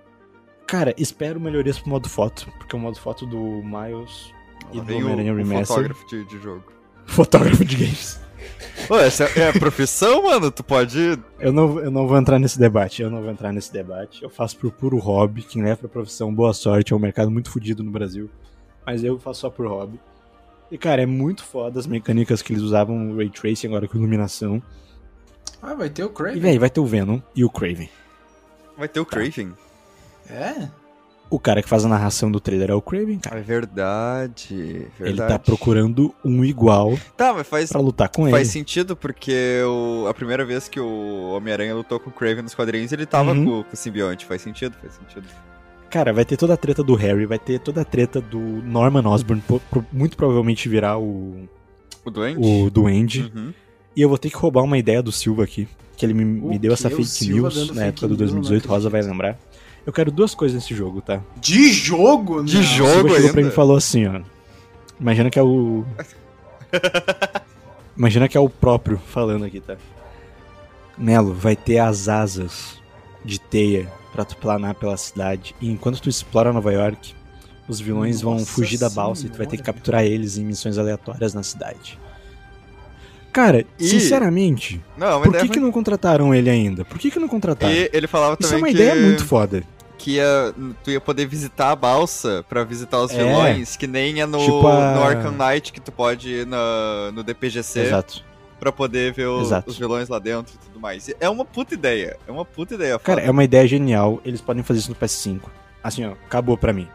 Cara, 0.67 0.93
espero 0.97 1.39
melhorias 1.39 1.79
pro 1.79 1.89
modo 1.89 2.09
foto, 2.09 2.51
porque 2.57 2.75
o 2.75 2.79
modo 2.79 2.99
foto 2.99 3.25
do 3.25 3.37
Miles 3.63 4.33
e 4.73 4.77
Lá 4.79 4.83
do 4.83 4.95
Homem-Aranha 4.97 5.33
Remastered. 5.33 5.65
fotógrafo 5.93 6.07
de, 6.07 6.25
de 6.25 6.39
jogo. 6.43 6.63
Fotógrafo 7.07 7.63
de 7.63 7.75
games. 7.77 8.19
Pô, 8.87 8.97
essa 8.99 9.25
é 9.39 9.49
a 9.49 9.53
profissão, 9.53 10.23
mano. 10.23 10.49
Tu 10.51 10.63
pode. 10.63 11.19
Eu 11.39 11.51
não, 11.51 11.79
eu 11.79 11.91
não 11.91 12.07
vou 12.07 12.17
entrar 12.17 12.39
nesse 12.39 12.57
debate, 12.59 13.01
eu 13.01 13.09
não 13.09 13.21
vou 13.21 13.31
entrar 13.31 13.51
nesse 13.51 13.71
debate. 13.71 14.23
Eu 14.23 14.29
faço 14.29 14.57
por 14.57 14.71
puro 14.71 14.97
hobby. 14.97 15.41
Quem 15.43 15.63
leva 15.63 15.77
pra 15.77 15.89
profissão, 15.89 16.33
boa 16.33 16.53
sorte. 16.53 16.93
É 16.93 16.95
um 16.95 16.99
mercado 16.99 17.29
muito 17.31 17.49
fodido 17.51 17.83
no 17.83 17.91
Brasil. 17.91 18.29
Mas 18.85 19.03
eu 19.03 19.19
faço 19.19 19.41
só 19.41 19.49
por 19.49 19.67
hobby. 19.67 19.99
E, 20.71 20.77
cara, 20.77 21.01
é 21.01 21.05
muito 21.05 21.43
foda 21.43 21.79
as 21.79 21.87
mecânicas 21.87 22.41
que 22.41 22.53
eles 22.53 22.61
usavam 22.63 22.97
no 22.97 23.17
Ray 23.17 23.29
Tracing 23.29 23.67
agora 23.67 23.87
com 23.87 23.97
iluminação. 23.97 24.61
Ah, 25.61 25.73
vai 25.73 25.89
ter 25.89 26.03
o 26.03 26.07
E, 26.07 26.09
Craven. 26.13 26.39
véi, 26.39 26.59
vai 26.59 26.69
ter 26.69 26.79
o 26.79 26.85
Venom 26.85 27.19
e 27.35 27.43
o 27.43 27.49
Craven. 27.49 27.89
Vai 28.77 28.87
ter 28.87 28.99
o 28.99 29.05
Craven. 29.05 29.53
É? 30.29 30.69
O 31.29 31.39
cara 31.39 31.61
que 31.61 31.67
faz 31.67 31.83
a 31.83 31.89
narração 31.89 32.31
do 32.31 32.39
trailer 32.39 32.69
é 32.71 32.73
o 32.73 32.81
Craven, 32.81 33.19
cara. 33.19 33.39
É 33.39 33.41
verdade. 33.41 34.87
verdade. 34.97 35.01
Ele 35.01 35.17
tá 35.17 35.37
procurando 35.37 36.13
um 36.23 36.43
igual 36.43 36.97
Tá, 37.15 37.33
mas 37.33 37.45
faz, 37.47 37.69
pra 37.71 37.81
lutar 37.81 38.09
com 38.09 38.23
faz 38.29 38.47
ele. 38.47 38.59
sentido 38.59 38.95
porque 38.95 39.61
o, 39.65 40.07
a 40.07 40.13
primeira 40.13 40.45
vez 40.45 40.67
que 40.69 40.79
o 40.79 41.31
Homem-Aranha 41.35 41.75
lutou 41.75 41.99
com 41.99 42.09
o 42.09 42.13
Craven 42.13 42.43
nos 42.43 42.55
quadrinhos, 42.55 42.91
ele 42.91 43.05
tava 43.05 43.31
Uhum. 43.31 43.45
com, 43.45 43.63
com 43.63 43.73
o 43.73 43.75
simbionte. 43.77 44.25
Faz 44.25 44.41
sentido, 44.41 44.75
faz 44.81 44.93
sentido. 44.93 45.25
Cara, 45.89 46.11
vai 46.13 46.25
ter 46.25 46.35
toda 46.37 46.53
a 46.53 46.57
treta 46.57 46.83
do 46.83 46.95
Harry, 46.95 47.25
vai 47.25 47.39
ter 47.39 47.59
toda 47.59 47.81
a 47.81 47.85
treta 47.85 48.19
do 48.19 48.39
Norman 48.39 49.07
Osborn, 49.07 49.41
po- 49.47 49.61
pro- 49.69 49.85
muito 49.91 50.17
provavelmente 50.17 50.67
virar 50.67 50.97
o, 50.97 51.47
O 52.05 52.09
Duende? 52.11 52.39
o 52.41 52.69
Duende. 52.69 53.31
Uhum. 53.35 53.53
E 53.95 54.01
eu 54.01 54.09
vou 54.09 54.17
ter 54.17 54.29
que 54.29 54.35
roubar 54.37 54.63
uma 54.63 54.77
ideia 54.77 55.01
do 55.01 55.11
Silva 55.11 55.43
aqui. 55.43 55.67
Que 55.95 56.05
ele 56.05 56.13
me, 56.13 56.23
me 56.23 56.59
deu 56.59 56.71
essa 56.73 56.89
fake 56.91 57.29
news 57.33 57.71
na 57.73 57.85
época 57.85 58.07
do 58.07 58.15
news, 58.15 58.31
não 58.31 58.41
2018, 58.41 58.67
Rosa 58.67 58.87
vai 58.89 59.01
lembrar. 59.01 59.35
Eu 59.87 59.93
quero 59.93 60.11
duas 60.11 60.35
coisas 60.35 60.61
nesse 60.61 60.75
jogo, 60.75 61.01
tá? 61.01 61.21
De 61.39 61.71
jogo? 61.71 62.43
De 62.43 62.57
Não. 62.57 62.61
jogo? 62.63 62.89
O 62.89 62.93
Silva 62.93 63.09
chegou 63.15 63.29
pra 63.31 63.39
ainda? 63.39 63.41
mim 63.41 63.47
e 63.47 63.51
falou 63.51 63.77
assim, 63.77 64.05
ó. 64.05 64.19
Imagina 64.99 65.29
que 65.29 65.39
é 65.39 65.43
o. 65.43 65.83
Imagina 67.97 68.27
que 68.27 68.37
é 68.37 68.39
o 68.39 68.49
próprio 68.49 68.99
falando 69.07 69.45
aqui, 69.45 69.59
tá? 69.61 69.77
Nelo, 70.97 71.33
vai 71.33 71.55
ter 71.55 71.79
as 71.79 72.07
asas 72.09 72.79
de 73.23 73.39
teia 73.39 73.91
pra 74.11 74.25
tu 74.25 74.35
planar 74.37 74.75
pela 74.75 74.97
cidade. 74.97 75.55
E 75.61 75.69
enquanto 75.71 76.01
tu 76.01 76.09
explora 76.09 76.51
Nova 76.53 76.71
York, 76.73 77.13
os 77.67 77.79
vilões 77.79 78.21
vão 78.21 78.33
Nossa 78.33 78.45
fugir 78.45 78.77
da 78.77 78.89
balsa 78.89 79.25
e 79.25 79.29
tu 79.29 79.37
vai 79.37 79.47
ter 79.47 79.57
que 79.57 79.63
capturar 79.63 80.03
eles 80.03 80.37
em 80.37 80.43
missões 80.45 80.77
aleatórias 80.77 81.33
na 81.33 81.43
cidade. 81.43 81.97
Cara, 83.31 83.65
E- 83.79 83.87
sinceramente, 83.87 84.81
Não, 84.97 85.19
mas 85.19 85.29
por 85.29 85.37
que, 85.41 85.49
que 85.49 85.59
não 85.59 85.71
contrataram 85.71 86.33
ele 86.33 86.49
ainda? 86.49 86.83
Por 86.83 86.97
que, 86.97 87.11
que 87.11 87.19
não 87.19 87.27
contrataram? 87.27 87.73
E 87.73 87.89
ele 87.93 88.07
falava 88.07 88.35
Isso 88.39 88.49
também 88.51 88.57
é 88.57 88.61
uma 88.63 88.67
que, 88.67 88.73
ideia 88.73 88.95
muito 88.95 89.23
foda. 89.25 89.63
Que 89.97 90.11
ia, 90.15 90.53
tu 90.83 90.91
ia 90.91 91.01
poder 91.01 91.25
visitar 91.25 91.71
a 91.71 91.75
balsa 91.75 92.45
pra 92.47 92.63
visitar 92.63 92.99
os 93.01 93.11
É. 93.11 93.17
vilões, 93.17 93.75
que 93.75 93.87
nem 93.87 94.21
é 94.21 94.25
no, 94.25 94.37
Tipo 94.39 94.67
a- 94.67 94.93
no 94.93 95.03
Arkham 95.03 95.31
Knight, 95.31 95.73
que 95.73 95.81
tu 95.81 95.91
pode 95.91 96.29
ir 96.29 96.45
na, 96.45 97.11
no 97.13 97.23
DPGC 97.23 97.79
Exato. 97.81 98.23
pra 98.59 98.71
poder 98.71 99.11
ver 99.13 99.27
o- 99.27 99.41
os 99.65 99.77
vilões 99.77 100.07
lá 100.07 100.19
dentro 100.19 100.53
e 100.55 100.57
tudo 100.65 100.79
mais. 100.79 101.09
É 101.19 101.27
uma 101.27 101.43
puta 101.43 101.73
ideia, 101.73 102.17
é 102.27 102.31
uma 102.31 102.45
puta 102.45 102.75
ideia. 102.75 102.97
Cara, 102.99 103.19
foda. 103.21 103.27
é 103.27 103.31
uma 103.31 103.43
ideia 103.43 103.67
genial. 103.67 104.21
Eles 104.23 104.39
podem 104.41 104.61
fazer 104.63 104.79
isso 104.81 104.89
no 104.89 104.95
PS5. 104.95 105.49
Assim, 105.83 106.05
ó, 106.05 106.11
acabou 106.11 106.57
pra 106.57 106.71
mim. 106.71 106.87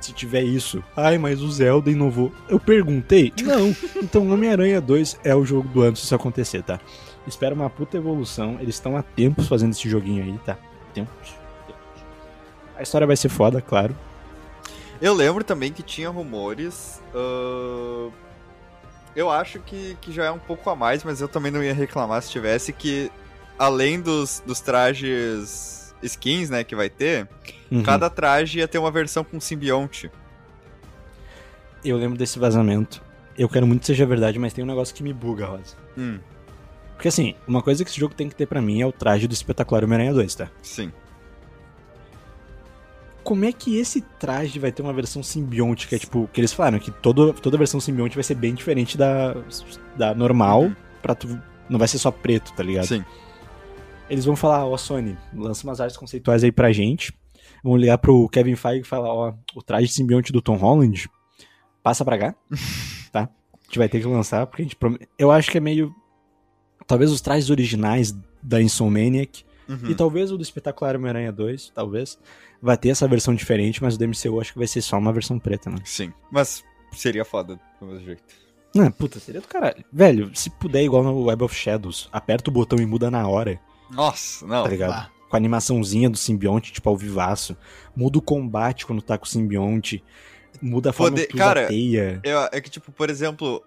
Se 0.00 0.12
tiver 0.12 0.42
isso, 0.42 0.82
ai, 0.96 1.16
mas 1.16 1.40
o 1.40 1.50
Zelda 1.52 1.88
inovou. 1.88 2.32
Eu 2.48 2.58
perguntei? 2.58 3.32
Não. 3.42 3.74
Então, 4.02 4.28
Homem-Aranha 4.32 4.80
2 4.80 5.16
é 5.22 5.32
o 5.32 5.44
jogo 5.44 5.68
do 5.68 5.80
ano 5.82 5.96
se 5.96 6.04
isso 6.04 6.14
acontecer, 6.14 6.60
tá? 6.64 6.80
Espera 7.24 7.54
uma 7.54 7.70
puta 7.70 7.96
evolução. 7.98 8.56
Eles 8.60 8.74
estão 8.74 8.96
há 8.96 9.02
tempos 9.02 9.46
fazendo 9.46 9.70
esse 9.70 9.88
joguinho 9.88 10.24
aí, 10.24 10.36
tá? 10.44 10.56
Tempos. 10.92 11.34
A 12.82 12.84
história 12.84 13.06
vai 13.06 13.16
ser 13.16 13.28
foda, 13.28 13.60
claro. 13.62 13.96
Eu 15.00 15.14
lembro 15.14 15.44
também 15.44 15.72
que 15.72 15.82
tinha 15.82 16.10
rumores. 16.10 17.00
ahn, 17.14 18.10
eu 19.14 19.30
acho 19.30 19.60
que, 19.60 19.96
que 20.00 20.10
já 20.12 20.24
é 20.24 20.30
um 20.32 20.38
pouco 20.38 20.68
a 20.68 20.74
mais, 20.74 21.04
mas 21.04 21.20
eu 21.20 21.28
também 21.28 21.52
não 21.52 21.62
ia 21.62 21.72
reclamar 21.74 22.20
se 22.22 22.30
tivesse 22.30 22.72
que, 22.72 23.10
além 23.58 24.00
dos, 24.00 24.42
dos 24.44 24.60
trajes 24.60 25.94
skins, 26.02 26.50
né, 26.50 26.64
que 26.64 26.74
vai 26.74 26.90
ter, 26.90 27.28
Uhum. 27.70 27.82
cada 27.84 28.10
traje 28.10 28.58
ia 28.58 28.66
ter 28.68 28.78
uma 28.78 28.90
versão 28.90 29.22
com 29.24 29.38
simbionte. 29.40 30.10
Eu 31.84 31.96
lembro 31.96 32.18
desse 32.18 32.38
vazamento. 32.38 33.00
Eu 33.38 33.48
quero 33.48 33.66
muito 33.66 33.80
que 33.80 33.86
seja 33.86 34.04
verdade, 34.04 34.38
mas 34.38 34.52
tem 34.52 34.62
um 34.62 34.66
negócio 34.66 34.94
que 34.94 35.02
me 35.02 35.12
buga, 35.12 35.46
Rosa. 35.46 35.74
Hum, 35.96 36.18
Porque 36.94 37.08
assim, 37.08 37.34
uma 37.48 37.62
coisa 37.62 37.82
que 37.84 37.90
esse 37.90 37.98
jogo 37.98 38.14
tem 38.14 38.28
que 38.28 38.34
ter 38.34 38.46
pra 38.46 38.60
mim 38.60 38.80
é 38.82 38.86
o 38.86 38.92
traje 38.92 39.26
do 39.26 39.32
espetacular 39.32 39.84
Homem-Aranha 39.84 40.12
2, 40.12 40.34
tá? 40.34 40.48
sim. 40.62 40.92
Como 43.24 43.44
é 43.44 43.52
que 43.52 43.76
esse 43.78 44.00
traje 44.00 44.58
vai 44.58 44.72
ter 44.72 44.82
uma 44.82 44.92
versão 44.92 45.22
simbiótica? 45.22 45.98
Tipo, 45.98 46.28
que 46.32 46.40
eles 46.40 46.52
falaram 46.52 46.78
que 46.78 46.90
todo, 46.90 47.32
toda 47.32 47.56
versão 47.58 47.80
simbionte 47.80 48.14
vai 48.16 48.24
ser 48.24 48.34
bem 48.34 48.54
diferente 48.54 48.96
da, 48.98 49.34
da 49.96 50.14
normal, 50.14 50.72
pra 51.00 51.14
tu. 51.14 51.40
Não 51.68 51.78
vai 51.78 51.88
ser 51.88 51.98
só 51.98 52.10
preto, 52.10 52.52
tá 52.54 52.62
ligado? 52.62 52.86
Sim. 52.86 53.04
Eles 54.10 54.24
vão 54.24 54.36
falar, 54.36 54.66
ó, 54.66 54.76
Sony, 54.76 55.16
lança 55.34 55.66
umas 55.66 55.80
artes 55.80 55.96
conceituais 55.96 56.44
aí 56.44 56.52
pra 56.52 56.72
gente. 56.72 57.12
Vão 57.62 57.76
ligar 57.76 57.96
pro 57.98 58.28
Kevin 58.28 58.56
Feige 58.56 58.80
e 58.80 58.84
falar, 58.84 59.08
ó, 59.12 59.32
o 59.54 59.62
traje 59.62 59.88
simbionte 59.88 60.32
do 60.32 60.42
Tom 60.42 60.56
Holland 60.56 61.08
passa 61.82 62.04
pra 62.04 62.18
cá, 62.18 62.34
tá? 63.12 63.22
A 63.54 63.64
gente 63.64 63.78
vai 63.78 63.88
ter 63.88 64.00
que 64.00 64.06
lançar, 64.06 64.46
porque 64.46 64.62
a 64.62 64.64
gente 64.64 64.76
promete. 64.76 65.08
Eu 65.18 65.30
acho 65.30 65.50
que 65.50 65.56
é 65.58 65.60
meio. 65.60 65.94
Talvez 66.86 67.10
os 67.10 67.20
trajes 67.20 67.48
originais 67.50 68.14
da 68.42 68.60
Insomniac 68.60 69.44
Uhum. 69.68 69.90
e 69.90 69.94
talvez 69.94 70.30
o 70.32 70.36
do 70.36 70.42
Espetacular 70.42 70.96
Homem-Aranha 70.96 71.30
2, 71.32 71.70
talvez, 71.72 72.18
vai 72.62 72.76
ter 72.76 72.90
essa 72.90 73.08
versão 73.08 73.34
diferente, 73.34 73.82
mas 73.82 73.96
o 73.96 73.98
do 73.98 74.06
MCU 74.08 74.40
acho 74.40 74.52
que 74.52 74.58
vai 74.58 74.68
ser 74.68 74.80
só 74.80 74.96
uma 74.96 75.12
versão 75.12 75.38
preta, 75.38 75.68
né? 75.68 75.78
Sim. 75.84 76.12
Mas 76.30 76.62
seria 76.92 77.24
foda, 77.24 77.58
do 77.80 77.86
mesmo 77.86 78.04
jeito. 78.06 78.22
Ah, 78.78 78.90
puta, 78.90 79.18
seria 79.20 79.40
do 79.40 79.48
caralho. 79.48 79.84
Velho, 79.92 80.30
se 80.34 80.48
puder 80.48 80.82
igual 80.82 81.02
no 81.02 81.24
Web 81.24 81.44
of 81.44 81.54
Shadows, 81.54 82.08
aperta 82.12 82.48
o 82.48 82.52
botão 82.52 82.78
e 82.78 82.86
muda 82.86 83.10
na 83.10 83.26
hora, 83.28 83.60
Nossa, 83.90 84.46
não. 84.46 84.62
tá 84.62 84.68
ligado? 84.70 84.90
bah. 84.90 85.10
Com 85.28 85.36
a 85.36 85.38
animaçãozinha 85.38 86.08
do 86.10 86.16
simbionte, 86.18 86.72
tipo, 86.72 86.88
ao 86.90 86.96
vivaço. 86.96 87.56
Muda 87.96 88.18
o 88.18 88.22
combate 88.22 88.84
quando 88.86 89.00
tá 89.02 89.16
com 89.18 89.24
o 89.24 89.28
simbionte. 89.28 90.02
Muda 90.60 90.90
a 90.90 90.92
forma 90.92 91.12
Poder- 91.16 91.26
que 91.26 91.36
cara, 91.38 91.66
teia. 91.66 92.20
Eu- 92.22 92.48
é 92.52 92.60
que, 92.60 92.68
tipo, 92.70 92.92
por 92.92 93.08
exemplo, 93.08 93.62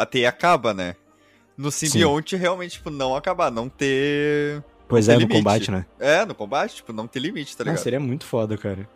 a 0.00 0.06
teia 0.06 0.30
acaba, 0.30 0.72
né? 0.72 0.96
No 1.54 1.70
simbionte, 1.70 2.34
realmente, 2.34 2.72
tipo, 2.72 2.88
não 2.88 3.14
acabar, 3.14 3.50
não 3.50 3.68
ter. 3.68 4.64
Pois 4.92 5.06
tem 5.06 5.14
é, 5.14 5.16
no 5.16 5.22
limite. 5.22 5.38
combate, 5.38 5.70
né? 5.70 5.86
É, 5.98 6.24
no 6.24 6.34
combate, 6.34 6.76
tipo, 6.76 6.92
não 6.92 7.06
ter 7.06 7.20
limite, 7.20 7.56
tá 7.56 7.64
Não, 7.64 7.72
ligado? 7.72 7.82
seria 7.82 8.00
muito 8.00 8.24
foda, 8.26 8.56
cara. 8.56 8.88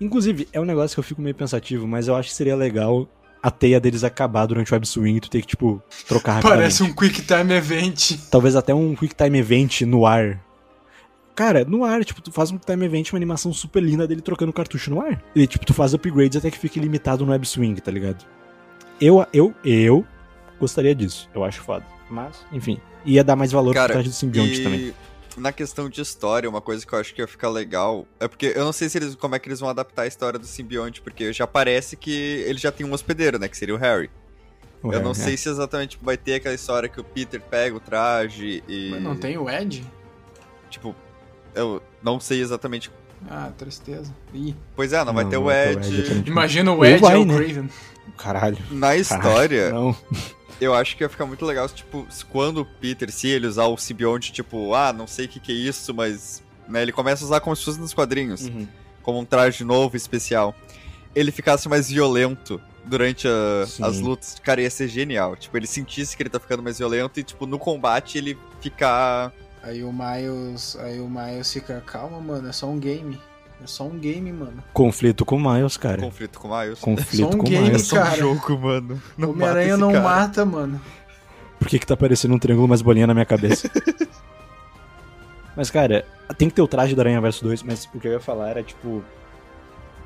Inclusive, 0.00 0.48
é 0.52 0.60
um 0.60 0.64
negócio 0.64 0.94
que 0.94 1.00
eu 1.00 1.04
fico 1.04 1.20
meio 1.20 1.34
pensativo, 1.34 1.86
mas 1.86 2.08
eu 2.08 2.16
acho 2.16 2.30
que 2.30 2.34
seria 2.34 2.56
legal 2.56 3.06
a 3.42 3.50
teia 3.50 3.80
deles 3.80 4.04
acabar 4.04 4.46
durante 4.46 4.70
o 4.70 4.74
web 4.74 4.86
swing 4.86 5.16
e 5.16 5.20
tu 5.20 5.30
ter 5.30 5.40
que, 5.40 5.48
tipo, 5.48 5.82
trocar 6.06 6.34
rapidamente. 6.34 6.60
Parece 6.60 6.82
um 6.82 6.92
Quick 6.92 7.22
Time 7.22 7.52
Event. 7.54 8.12
Talvez 8.30 8.56
até 8.56 8.74
um 8.74 8.94
Quick 8.94 9.14
Time 9.14 9.38
Event 9.38 9.82
no 9.82 10.06
ar. 10.06 10.40
Cara, 11.34 11.64
no 11.64 11.84
ar, 11.84 12.04
tipo, 12.04 12.20
tu 12.20 12.30
faz 12.30 12.50
um 12.50 12.56
Quick 12.58 12.66
Time 12.70 12.84
Event, 12.84 13.12
uma 13.12 13.18
animação 13.18 13.52
super 13.52 13.82
linda 13.82 14.06
dele 14.06 14.20
trocando 14.20 14.52
cartucho 14.52 14.90
no 14.90 15.00
ar. 15.00 15.22
E, 15.34 15.46
tipo, 15.46 15.64
tu 15.64 15.72
faz 15.72 15.94
upgrades 15.94 16.36
até 16.36 16.50
que 16.50 16.58
fique 16.58 16.78
limitado 16.78 17.24
no 17.24 17.32
web 17.32 17.46
swing, 17.46 17.80
tá 17.80 17.90
ligado? 17.90 18.24
Eu, 19.00 19.26
eu, 19.32 19.54
eu 19.64 20.04
gostaria 20.58 20.94
disso. 20.94 21.28
Eu 21.34 21.42
acho 21.42 21.62
foda. 21.62 21.84
Mas, 22.10 22.36
enfim. 22.52 22.78
Ia 23.06 23.24
dar 23.24 23.34
mais 23.36 23.50
valor 23.50 23.72
Cara, 23.72 23.86
pro 23.86 23.94
traje 23.94 24.10
do 24.10 24.14
simbionte 24.14 24.60
e 24.60 24.62
também. 24.62 24.94
Na 25.40 25.52
questão 25.52 25.88
de 25.88 26.00
história, 26.00 26.48
uma 26.48 26.60
coisa 26.60 26.86
que 26.86 26.92
eu 26.92 26.98
acho 26.98 27.14
que 27.14 27.20
ia 27.20 27.26
ficar 27.26 27.48
legal 27.48 28.06
é 28.20 28.28
porque 28.28 28.52
eu 28.54 28.64
não 28.64 28.72
sei 28.72 28.88
se 28.88 28.98
eles, 28.98 29.14
como 29.14 29.34
é 29.34 29.38
que 29.38 29.48
eles 29.48 29.58
vão 29.60 29.68
adaptar 29.68 30.02
a 30.02 30.06
história 30.06 30.38
do 30.38 30.46
simbionte, 30.46 31.00
porque 31.00 31.32
já 31.32 31.46
parece 31.46 31.96
que 31.96 32.44
ele 32.46 32.58
já 32.58 32.70
tem 32.70 32.86
um 32.86 32.92
hospedeiro, 32.92 33.38
né? 33.38 33.48
Que 33.48 33.56
seria 33.56 33.74
o 33.74 33.78
Harry. 33.78 34.10
O 34.82 34.88
eu 34.88 34.92
Harry, 34.92 35.04
não 35.04 35.10
é. 35.12 35.14
sei 35.14 35.36
se 35.36 35.48
exatamente 35.48 35.98
vai 36.00 36.16
ter 36.16 36.34
aquela 36.34 36.54
história 36.54 36.88
que 36.88 37.00
o 37.00 37.04
Peter 37.04 37.40
pega 37.40 37.74
o 37.76 37.80
traje 37.80 38.62
e. 38.68 38.90
Mas 38.92 39.02
não 39.02 39.16
tem 39.16 39.36
o 39.36 39.48
Ed? 39.48 39.84
Tipo, 40.68 40.94
eu 41.54 41.82
não 42.02 42.20
sei 42.20 42.40
exatamente. 42.40 42.90
Ah, 43.28 43.50
tristeza. 43.56 44.14
Ih. 44.32 44.54
Pois 44.74 44.92
é, 44.92 45.04
não, 45.04 45.12
vai 45.12 45.26
ter 45.26 45.36
o 45.36 45.44
vai 45.44 45.76
ter 45.76 45.88
Ed. 45.88 46.24
Imagina 46.30 46.72
o 46.72 46.84
Ed 46.84 47.00
vai, 47.00 47.14
é 47.14 47.18
o 47.18 47.24
né? 47.24 47.36
Craven. 47.36 47.70
Caralho. 48.16 48.58
Na 48.70 48.96
história, 48.96 49.70
Não. 49.70 49.96
Eu 50.60 50.74
acho 50.74 50.96
que 50.96 51.02
ia 51.04 51.08
ficar 51.08 51.26
muito 51.26 51.44
legal, 51.44 51.68
se, 51.68 51.74
tipo, 51.76 52.06
quando 52.30 52.58
o 52.58 52.64
Peter, 52.64 53.10
se 53.10 53.28
ele 53.28 53.46
usar 53.46 53.66
o 53.66 53.76
simbionte, 53.76 54.32
tipo, 54.32 54.74
ah, 54.74 54.92
não 54.92 55.06
sei 55.06 55.26
o 55.26 55.28
que, 55.28 55.40
que 55.40 55.52
é 55.52 55.54
isso, 55.54 55.92
mas. 55.94 56.42
Né, 56.68 56.82
ele 56.82 56.92
começa 56.92 57.24
a 57.24 57.26
usar 57.26 57.40
como 57.40 57.56
se 57.56 57.64
fosse 57.64 57.80
nos 57.80 57.92
quadrinhos, 57.92 58.42
Uhum. 58.46 58.68
como 59.02 59.18
um 59.18 59.24
traje 59.24 59.64
novo, 59.64 59.96
especial. 59.96 60.54
Ele 61.16 61.32
ficasse 61.32 61.68
mais 61.68 61.88
violento 61.88 62.60
durante 62.84 63.26
a- 63.26 63.62
as 63.86 63.98
lutas, 63.98 64.36
cara, 64.40 64.62
ia 64.62 64.70
ser 64.70 64.86
genial. 64.86 65.34
Tipo, 65.34 65.56
ele 65.56 65.66
sentisse 65.66 66.16
que 66.16 66.22
ele 66.22 66.30
tá 66.30 66.38
ficando 66.38 66.62
mais 66.62 66.78
violento 66.78 67.18
e, 67.18 67.24
tipo, 67.24 67.44
no 67.44 67.58
combate 67.58 68.18
ele 68.18 68.38
ficar. 68.60 69.32
Aí 69.64 69.82
o 69.82 69.92
Miles. 69.92 70.76
Aí 70.76 71.00
o 71.00 71.08
Miles 71.10 71.52
fica, 71.52 71.82
calma, 71.84 72.20
mano, 72.20 72.48
é 72.48 72.52
só 72.52 72.66
um 72.68 72.78
game. 72.78 73.20
É 73.62 73.66
só 73.66 73.84
um 73.84 73.98
game, 73.98 74.32
mano. 74.32 74.62
Conflito 74.72 75.24
com 75.24 75.36
o 75.36 75.52
Miles, 75.52 75.76
cara. 75.76 76.00
conflito 76.00 76.38
com 76.38 76.48
o 76.48 76.58
Miles. 76.58 76.80
Conflito 76.80 77.16
Só 77.16 77.28
um 77.28 77.38
com 77.38 77.46
o 77.46 77.50
game, 77.50 77.64
Miles. 77.64 77.82
É 77.82 77.84
só 77.84 77.96
um 77.96 78.02
cara. 78.02 78.16
jogo, 78.16 78.58
mano. 78.58 79.02
Não 79.18 79.30
Homem-Aranha 79.30 79.76
mata 79.76 79.80
não 79.80 79.92
cara. 79.92 80.04
mata, 80.04 80.44
mano. 80.46 80.80
Por 81.58 81.68
que 81.68 81.78
que 81.78 81.86
tá 81.86 81.96
parecendo 81.96 82.34
um 82.34 82.38
triângulo 82.38 82.66
mais 82.66 82.80
bolinha 82.80 83.06
na 83.06 83.12
minha 83.12 83.26
cabeça? 83.26 83.70
mas, 85.54 85.70
cara, 85.70 86.06
tem 86.38 86.48
que 86.48 86.54
ter 86.54 86.62
o 86.62 86.68
traje 86.68 86.94
do 86.94 87.00
Aranha 87.00 87.20
Verso 87.20 87.44
2, 87.44 87.62
mas 87.62 87.84
o 87.94 88.00
que 88.00 88.08
eu 88.08 88.12
ia 88.12 88.20
falar 88.20 88.50
era, 88.50 88.62
tipo... 88.62 89.04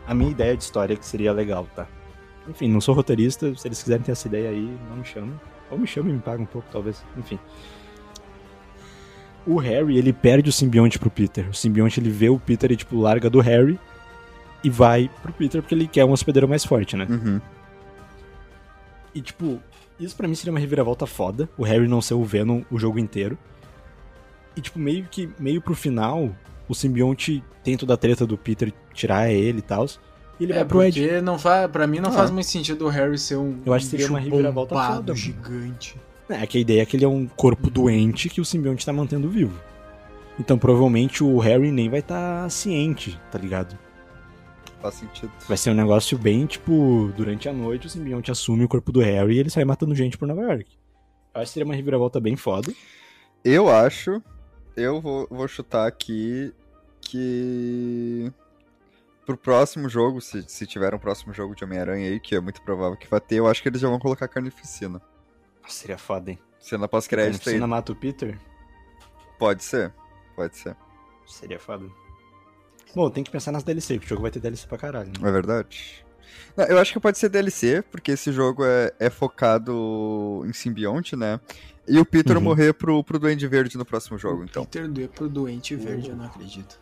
A 0.06 0.12
minha 0.12 0.31
ideia 0.31 0.56
de 0.56 0.62
história 0.62 0.97
que 0.97 1.06
seria 1.06 1.32
legal, 1.32 1.66
tá? 1.74 1.86
Enfim, 2.48 2.68
não 2.68 2.81
sou 2.81 2.94
roteirista, 2.94 3.55
se 3.55 3.66
eles 3.66 3.82
quiserem 3.82 4.02
ter 4.02 4.12
essa 4.12 4.28
ideia 4.28 4.51
aí, 4.51 4.78
não 4.90 4.97
me 4.97 5.05
chamem. 5.05 5.40
Ou 5.70 5.78
me 5.78 5.86
chamem 5.86 6.12
e 6.12 6.16
me 6.16 6.20
pagam 6.20 6.43
um 6.43 6.47
pouco, 6.47 6.68
talvez. 6.70 7.02
Enfim. 7.16 7.39
O 9.47 9.57
Harry, 9.59 9.99
ele 9.99 10.12
perde 10.12 10.49
o 10.49 10.53
simbionte 10.53 10.99
pro 10.99 11.11
Peter. 11.11 11.49
O 11.51 11.55
simbionte, 11.55 12.01
ele 12.01 12.09
vê 12.11 12.29
o 12.31 12.39
Peter 12.39 12.71
e, 12.73 12.77
tipo, 12.77 12.99
larga 12.99 13.29
do 13.29 13.41
Harry 13.41 13.79
e 14.62 14.71
vai 14.71 15.11
pro 15.23 15.33
Peter 15.33 15.61
porque 15.61 15.75
ele 15.75 15.87
quer 15.87 16.05
um 16.05 16.12
hospedeiro 16.12 16.49
mais 16.49 16.65
forte, 16.65 16.97
né? 16.97 17.07
Uhum. 17.11 17.41
E, 19.15 19.21
tipo, 19.21 19.61
isso 20.01 20.16
pra 20.16 20.27
mim 20.27 20.35
seria 20.35 20.53
uma 20.53 20.59
reviravolta 20.59 21.07
foda. 21.07 21.49
O 21.59 21.62
Harry 21.62 21.87
não 21.87 22.01
ser 22.01 22.15
o 22.15 22.25
Venom 22.25 22.62
o 22.71 22.79
jogo 22.79 22.99
inteiro. 22.99 23.37
E, 24.57 24.61
tipo, 24.61 24.79
meio 24.79 25.05
que, 25.11 25.29
meio 25.39 25.61
pro 25.61 25.75
final, 25.75 26.31
o 26.69 26.75
simbionte 26.75 27.43
tem 27.62 27.77
toda 27.77 27.95
a 27.95 27.97
treta 27.97 28.27
do 28.27 28.39
Peter 28.39 28.73
tirar 28.93 29.31
ele 29.31 29.59
e 29.59 29.62
tal. 29.62 29.87
E 30.41 30.45
ele 30.45 30.53
É, 30.53 30.57
vai 30.57 30.65
pro 30.65 30.83
Ed. 30.83 31.01
porque 31.01 31.21
não 31.21 31.39
faz, 31.39 31.71
pra 31.71 31.87
mim 31.87 32.01
não 32.01 32.11
Ah. 32.11 32.12
faz 32.15 32.31
muito 32.31 32.47
sentido 32.49 32.87
o 32.87 32.89
Harry 32.89 33.19
ser 33.19 33.37
um 33.37 33.61
Eu 33.65 33.73
acho 33.75 33.85
que 33.85 33.91
seria 33.91 34.09
uma 34.09 34.19
reviravolta 34.19 34.75
bombado, 34.75 35.15
foda, 35.15 35.15
mano. 35.15 35.85
É, 36.29 36.47
que 36.47 36.59
a 36.59 36.61
ideia 36.61 36.83
é 36.83 36.87
que 36.87 36.97
ele 36.97 37.05
é 37.05 37.09
um 37.09 37.27
corpo 37.27 37.69
doente 37.69 38.29
que 38.29 38.41
o 38.41 38.45
simbionte 38.45 38.85
tá 38.85 38.93
mantendo 38.93 39.29
vivo. 39.29 39.61
Então, 40.39 40.59
provavelmente, 40.59 41.23
o 41.23 41.39
Harry 41.39 41.71
nem 41.71 41.89
vai 41.89 42.01
estar 42.01 42.45
tá 42.45 42.51
ciente, 42.51 43.21
tá 43.31 43.39
ligado? 43.39 43.79
Faz 44.81 44.97
sentido. 44.97 45.33
Vai 45.49 45.57
ser 45.57 45.71
um 45.71 45.75
negócio 45.75 46.19
bem, 46.19 46.45
tipo, 46.47 47.13
durante 47.17 47.49
a 47.49 47.53
noite 47.53 47.87
o 47.87 47.91
simbionte 47.91 48.31
assume 48.31 48.65
o 48.65 48.69
corpo 48.69 48.91
do 48.91 49.01
Harry 49.01 49.37
e 49.37 49.39
ele 49.39 49.51
sai 49.51 49.65
matando 49.65 49.95
gente 49.95 50.19
por 50.19 50.27
Nova 50.27 50.43
York. 50.43 50.77
Eu 51.35 51.41
acho 51.41 51.51
que 51.51 51.55
seria 51.55 51.65
uma 51.65 51.75
reviravolta 51.75 52.21
bem 52.21 52.37
foda. 52.37 52.73
Eu 53.45 53.69
acho. 53.69 54.23
Eu 54.77 55.01
vou, 55.01 55.27
vou 55.31 55.47
chutar 55.47 55.87
aqui 55.87 56.53
que. 57.01 58.31
pro 59.25 59.37
próximo 59.37 59.89
jogo, 59.89 60.21
se, 60.21 60.43
se 60.49 60.67
tiver 60.67 60.95
um 60.95 60.99
próximo 60.99 61.33
jogo 61.33 61.55
de 61.55 61.65
Homem-Aranha 61.65 62.09
aí, 62.09 62.21
que 62.21 62.35
é 62.35 62.41
muito 62.41 62.61
provável 62.63 62.97
que 62.97 63.09
vai 63.09 63.21
ter, 63.21 63.37
eu 63.37 63.47
acho 63.47 63.63
que 63.63 63.69
eles 63.69 63.81
já 63.81 63.89
vão 63.89 63.99
colocar 63.99 64.27
carnificina. 64.27 65.01
Seria 65.69 65.99
foda, 65.99 66.31
hein? 66.31 66.39
Cena 66.61 66.89
pós-crédito 66.89 67.49
aí. 67.49 67.55
Cena 67.55 67.66
mata 67.66 67.93
o 67.93 67.97
Peter? 67.97 68.39
Pode 69.39 69.62
ser, 69.62 69.93
pode 70.36 70.57
ser. 70.57 70.77
Seria 71.27 71.59
foda. 71.59 71.86
Bom, 72.95 73.11
tem 73.11 73.24
que 73.24 73.31
pensar 73.31 73.51
nas 73.53 73.62
DLC, 73.65 73.95
porque 73.95 74.07
o 74.07 74.09
jogo 74.11 74.23
vai 74.23 74.31
ter 74.31 74.41
DLC 74.41 74.66
pra 74.66 74.78
caralho. 74.78 75.09
Né? 75.20 75.28
É 75.28 75.32
verdade. 75.32 76.05
Não, 76.57 76.65
eu 76.66 76.78
acho 76.78 76.93
que 76.93 77.01
pode 77.01 77.19
ser 77.19 77.28
DLC, 77.28 77.82
porque 77.91 78.12
esse 78.12 78.31
jogo 78.32 78.65
é, 78.65 78.93
é 78.99 79.11
focado 79.11 80.43
em 80.47 80.53
simbionte, 80.53 81.16
né? 81.16 81.41
E 81.86 81.99
o 81.99 82.05
Peter 82.05 82.36
Uhum. 82.36 82.43
morrer 82.43 82.73
pro, 82.73 83.03
pro 83.05 83.19
Duende 83.19 83.47
Verde 83.47 83.77
no 83.77 83.85
próximo 83.85 84.16
jogo, 84.16 84.45
então. 84.45 84.65
Peter 84.65 84.89
do 84.89 85.09
pro 85.09 85.28
doente 85.28 85.74
verde, 85.77 86.11
eu 86.11 86.16
não 86.16 86.24
acredito. 86.27 86.78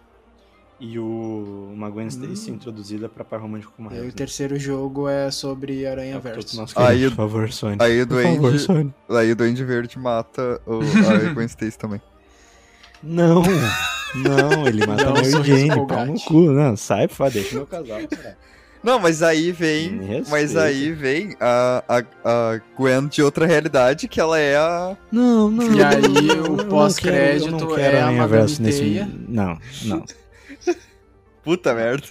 E 0.84 0.98
o 0.98 1.70
uma 1.72 1.88
Gwen 1.88 2.08
Stacy 2.08 2.50
introduzida 2.50 3.08
pra 3.08 3.22
par 3.24 3.40
romântico 3.40 3.72
com 3.76 3.84
E 3.84 3.86
mais. 3.86 4.02
aí 4.02 4.08
o 4.08 4.12
terceiro 4.12 4.58
jogo 4.58 5.08
é 5.08 5.30
sobre 5.30 5.86
Aranha 5.86 6.14
É 6.14 6.18
o 6.18 6.20
Verso. 6.20 6.64
Aí 6.74 7.06
o- 7.06 7.10
por 7.10 7.16
favor, 7.18 7.52
Sony. 7.52 7.76
Aí 7.78 8.02
o 8.02 8.06
Por 8.08 8.20
favor, 8.20 8.40
Duende, 8.40 8.58
Sony. 8.58 8.94
aí 9.10 9.30
o 9.30 9.36
Duende 9.36 9.64
Verde 9.64 9.96
mata 9.96 10.60
o, 10.66 10.80
a 10.80 11.30
Gwen 11.34 11.46
Stacy 11.46 11.78
também. 11.78 12.00
Não, 13.00 13.42
não, 14.14 14.66
ele 14.66 14.84
mata 14.86 15.04
Dá 15.04 15.10
a 15.10 15.12
um 15.12 15.14
Mary 15.30 15.44
Jane, 15.44 15.86
pau 15.86 16.06
no 16.06 16.20
cu. 16.20 16.40
Não, 16.52 16.76
sai, 16.76 17.06
foda, 17.06 17.30
deixa 17.30 17.54
meu 17.54 17.66
casal. 17.66 17.98
Não, 18.82 18.98
mas 18.98 19.22
aí 19.22 19.52
vem. 19.52 20.22
Mas 20.28 20.56
aí 20.56 20.90
vem 20.92 21.36
a, 21.40 21.84
a, 21.88 21.98
a 22.24 22.60
Gwen 22.76 23.06
de 23.06 23.22
outra 23.22 23.46
realidade, 23.46 24.08
que 24.08 24.20
ela 24.20 24.36
é 24.38 24.56
a. 24.56 24.96
Não, 25.12 25.48
não. 25.48 25.72
E 25.74 25.82
aí 25.82 26.30
o 26.40 26.64
pós-crédito 26.66 27.76
é 27.76 28.00
a 28.00 28.06
Aranha 28.06 28.18
Madame 28.22 28.28
Verso 28.28 28.60
nesse-. 28.62 29.06
Não, 29.28 29.56
não. 29.84 30.04
Puta 31.44 31.74
merda. 31.74 32.06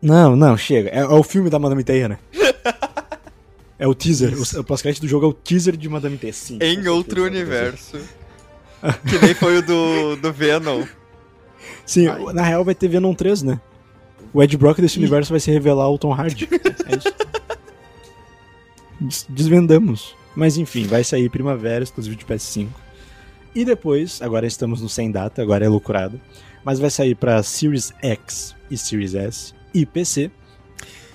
Não, 0.00 0.34
não, 0.36 0.56
chega. 0.56 0.90
É, 0.90 0.98
é 1.00 1.04
o 1.06 1.22
filme 1.22 1.50
da 1.50 1.58
Madame 1.58 1.82
Teia, 1.84 2.08
né? 2.08 2.18
É 3.80 3.86
o 3.86 3.94
teaser. 3.94 4.34
O, 4.36 4.60
o 4.60 4.64
pós-crédito 4.64 5.02
do 5.02 5.08
jogo 5.08 5.24
é 5.26 5.28
o 5.28 5.32
teaser 5.32 5.76
de 5.76 5.88
Madame 5.88 6.18
Teia, 6.18 6.32
sim. 6.32 6.58
Em 6.60 6.88
outro 6.88 7.22
universo. 7.22 7.96
que 9.08 9.18
nem 9.24 9.34
foi 9.34 9.58
o 9.58 9.62
do, 9.62 10.16
do 10.16 10.32
Venom. 10.32 10.84
Sim, 11.86 12.06
na 12.34 12.42
real 12.42 12.64
vai 12.64 12.74
ter 12.74 12.88
Venom 12.88 13.14
3, 13.14 13.42
né? 13.44 13.60
O 14.32 14.42
Ed 14.42 14.56
Brock 14.56 14.78
desse 14.80 14.98
universo 14.98 15.30
vai 15.32 15.38
se 15.40 15.50
revelar 15.50 15.88
o 15.90 15.96
Tom 15.98 16.12
Hardy. 16.12 16.48
É 16.86 16.96
isso. 16.96 17.08
Des- 19.00 19.26
Desvendamos. 19.28 20.14
Mas 20.34 20.56
enfim, 20.56 20.84
vai 20.86 21.02
sair 21.04 21.28
primavera, 21.30 21.82
exclusivo 21.84 22.16
de 22.16 22.24
PS5. 22.24 22.68
E 23.54 23.64
depois, 23.64 24.20
agora 24.22 24.46
estamos 24.46 24.80
no 24.80 24.88
sem 24.88 25.10
data, 25.10 25.40
agora 25.40 25.64
é 25.64 25.68
lucrado. 25.68 26.20
Mas 26.64 26.78
vai 26.78 26.90
sair 26.90 27.14
pra 27.14 27.42
Series 27.42 27.92
X 28.02 28.54
e 28.70 28.76
Series 28.76 29.14
S 29.14 29.54
e 29.72 29.86
PC. 29.86 30.30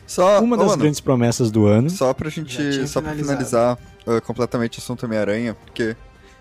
Só, 0.06 0.42
Uma 0.42 0.58
das 0.58 0.68
mano, 0.68 0.78
grandes 0.82 1.00
promessas 1.00 1.50
do 1.50 1.66
ano. 1.66 1.90
só 1.90 2.14
pra 2.14 2.30
gente. 2.30 2.88
Só 2.88 3.02
pra 3.02 3.14
finalizar 3.14 3.78
uh, 4.06 4.22
completamente 4.22 4.80
o 4.80 4.82
assunto 4.82 5.06
Homem-Aranha, 5.06 5.54
porque. 5.56 5.96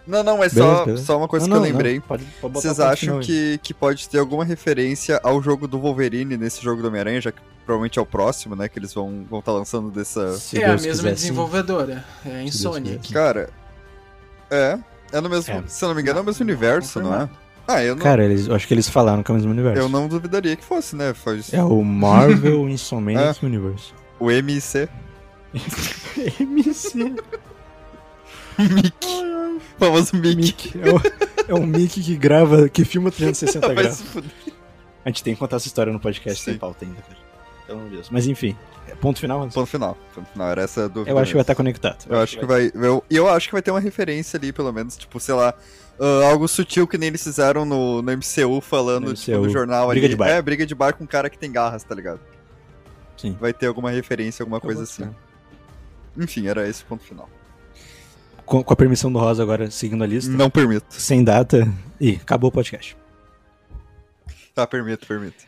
Não, 0.05 0.23
não, 0.25 0.43
é 0.43 0.49
só, 0.49 0.85
beleza. 0.85 1.05
só 1.05 1.17
uma 1.17 1.29
coisa 1.29 1.47
Não, 1.47 1.53
que 1.53 1.57
eu 1.59 1.61
não, 1.63 1.69
não, 1.69 1.73
lembrei. 1.79 2.01
pode- 2.01 2.25
pode 2.41 2.55
Vocês 2.55 2.81
acham 2.81 3.21
que, 3.21 3.59
que 3.63 3.73
pode 3.73 4.09
ter 4.09 4.19
alguma 4.19 4.45
referência 4.45 5.21
ao 5.23 5.41
jogo 5.41 5.69
do 5.69 5.79
Wolverine 5.79 6.37
nesse 6.37 6.61
jogo 6.61 6.83
do 6.83 6.89
Homem-Aranha, 6.89 7.21
já 7.21 7.31
que 7.31 7.41
provavelmente 7.65 8.01
é 8.01 8.03
o 8.03 8.07
próximo, 8.07 8.57
né? 8.57 8.69
Que 8.69 8.81
eles 8.81 8.93
vão 8.93 9.19
estar 9.21 9.31
vão 9.31 9.41
tá 9.43 9.53
lançando 9.53 9.93
dessa. 9.93 10.37
Se 10.39 10.61
é 10.61 10.65
a 10.65 10.73
mesma 10.73 10.89
quiser, 10.91 11.09
sim. 11.11 11.15
desenvolvedora. 11.15 12.05
É 12.27 12.35
a 12.39 12.43
Insomniac. 12.43 13.13
Cara. 13.13 13.49
É. 14.51 14.77
É 15.13 15.21
no 15.21 15.31
mesmo. 15.31 15.55
É. 15.55 15.63
Se 15.69 15.85
eu 15.85 15.89
não 15.89 15.95
me 15.95 16.03
engano, 16.03 16.19
é 16.19 16.23
o 16.23 16.25
mesmo 16.25 16.43
universo, 16.43 17.01
não 17.01 17.15
é? 17.15 17.31
Ah, 17.67 17.83
eu 17.83 17.95
não, 17.95 18.03
Cara, 18.03 18.25
eles, 18.25 18.47
eu 18.49 18.55
acho 18.55 18.67
que 18.67 18.75
eles 18.75 18.89
falaram 18.89 19.23
que 19.23 19.31
é 19.31 19.35
o 19.35 19.37
mesmo 19.37 19.51
universo. 19.53 19.81
eu 19.81 19.89
não 19.89 20.09
duvidaria 20.09 20.57
que 20.57 20.65
fosse, 20.65 20.97
né? 20.97 21.15
Faz 21.15 21.53
É 21.53 21.63
o 21.63 21.83
Marvel 21.85 22.69
Insomniac 22.71 23.45
Universe. 23.45 23.93
o 24.19 24.27
MIC. 24.27 24.89
MC. 26.41 27.15
Mickey. 28.59 29.61
famoso 29.79 30.17
Mickey. 30.17 30.73
É, 30.81 30.91
o, 30.91 31.57
é 31.57 31.61
um 31.61 31.67
Mickey 31.67 32.03
que 32.03 32.17
grava, 32.17 32.69
que 32.69 32.85
filma 32.85 33.11
360 33.11 33.67
Vai 33.75 33.85
graus. 33.85 34.03
A 35.05 35.09
gente 35.09 35.23
tem 35.25 35.35
que 35.35 35.41
contar 35.41 35.57
essa 35.57 35.67
história 35.67 35.93
no 35.93 35.99
podcast 36.01 36.43
sem 36.43 36.55
Sim. 36.55 36.59
pauta 36.61 36.85
ainda, 36.85 37.01
cara. 37.03 37.17
Pelo 37.67 37.79
amor 37.79 37.91
de 37.91 37.97
Deus. 37.97 38.11
Mas 38.11 38.27
enfim, 38.27 38.57
é 38.89 38.95
ponto 38.95 39.19
final. 39.19 39.43
Hans? 39.43 39.55
Ponto 39.55 39.67
final. 39.67 39.97
Ponto 40.15 40.29
final. 40.31 40.49
Era 40.51 40.63
essa 40.63 40.89
dúvida. 40.89 41.11
Eu 41.11 41.19
acho 41.19 41.31
que 41.31 41.35
vai 41.35 41.41
mesmo. 41.41 41.41
estar 41.41 41.55
conectado. 41.55 42.05
Eu 42.09 42.19
acho 42.21 42.39
que 42.39 42.45
vai. 42.47 42.71
Eu, 42.75 43.05
eu 43.11 43.29
acho 43.29 43.49
que 43.49 43.53
vai 43.53 43.63
ter 43.63 43.71
uma 43.71 43.81
referência 43.81 44.37
ali, 44.37 44.53
pelo 44.53 44.73
menos, 44.73 44.97
tipo, 44.97 45.19
sei 45.19 45.35
lá, 45.35 45.55
ah, 46.05 46.29
algo 46.31 46.49
sutil 46.49 46.87
que 46.87 46.99
nem 46.99 47.09
eles 47.09 47.23
fizeram 47.23 47.65
no, 47.65 48.03
no 48.03 48.13
MCU 48.13 48.61
falando, 48.61 49.09
No 49.09 49.15
tipo, 49.15 49.39
no 49.39 49.45
MCU. 49.45 49.53
jornal 49.53 49.89
Briga 49.89 50.07
ali. 50.07 50.15
de 50.15 50.19
bar. 50.19 50.29
É, 50.29 50.43
briga 50.43 50.67
de 50.67 50.75
bar 50.75 50.95
com 50.95 51.05
um 51.05 51.07
cara 51.07 51.31
que 51.31 51.39
tem 51.39 51.51
garras, 51.53 51.85
tá 51.85 51.95
ligado? 51.95 52.21
Sim. 53.17 53.37
Vai 53.41 53.53
ter 53.53 53.67
alguma 53.67 53.91
referência, 53.91 54.43
alguma 54.43 54.57
Eu 54.57 54.61
coisa 54.63 54.83
assim. 54.83 55.09
Enfim, 56.17 56.47
era 56.49 56.69
esse 56.69 56.83
o 56.83 56.87
ponto 56.87 57.05
final. 57.05 57.29
Com, 58.45 58.63
com 58.65 58.73
a 58.73 58.77
permissão 58.77 59.13
do 59.13 59.19
Rosa 59.19 59.43
agora, 59.43 59.71
seguindo 59.71 60.03
a 60.03 60.07
lista. 60.07 60.31
Não 60.31 60.51
permito. 60.51 60.87
Sem 60.91 61.23
data. 61.23 61.67
Ih, 62.01 62.19
acabou 62.21 62.49
o 62.49 62.53
podcast. 62.53 62.97
Tá, 64.55 64.67
permito, 64.67 65.07
permito. 65.07 65.45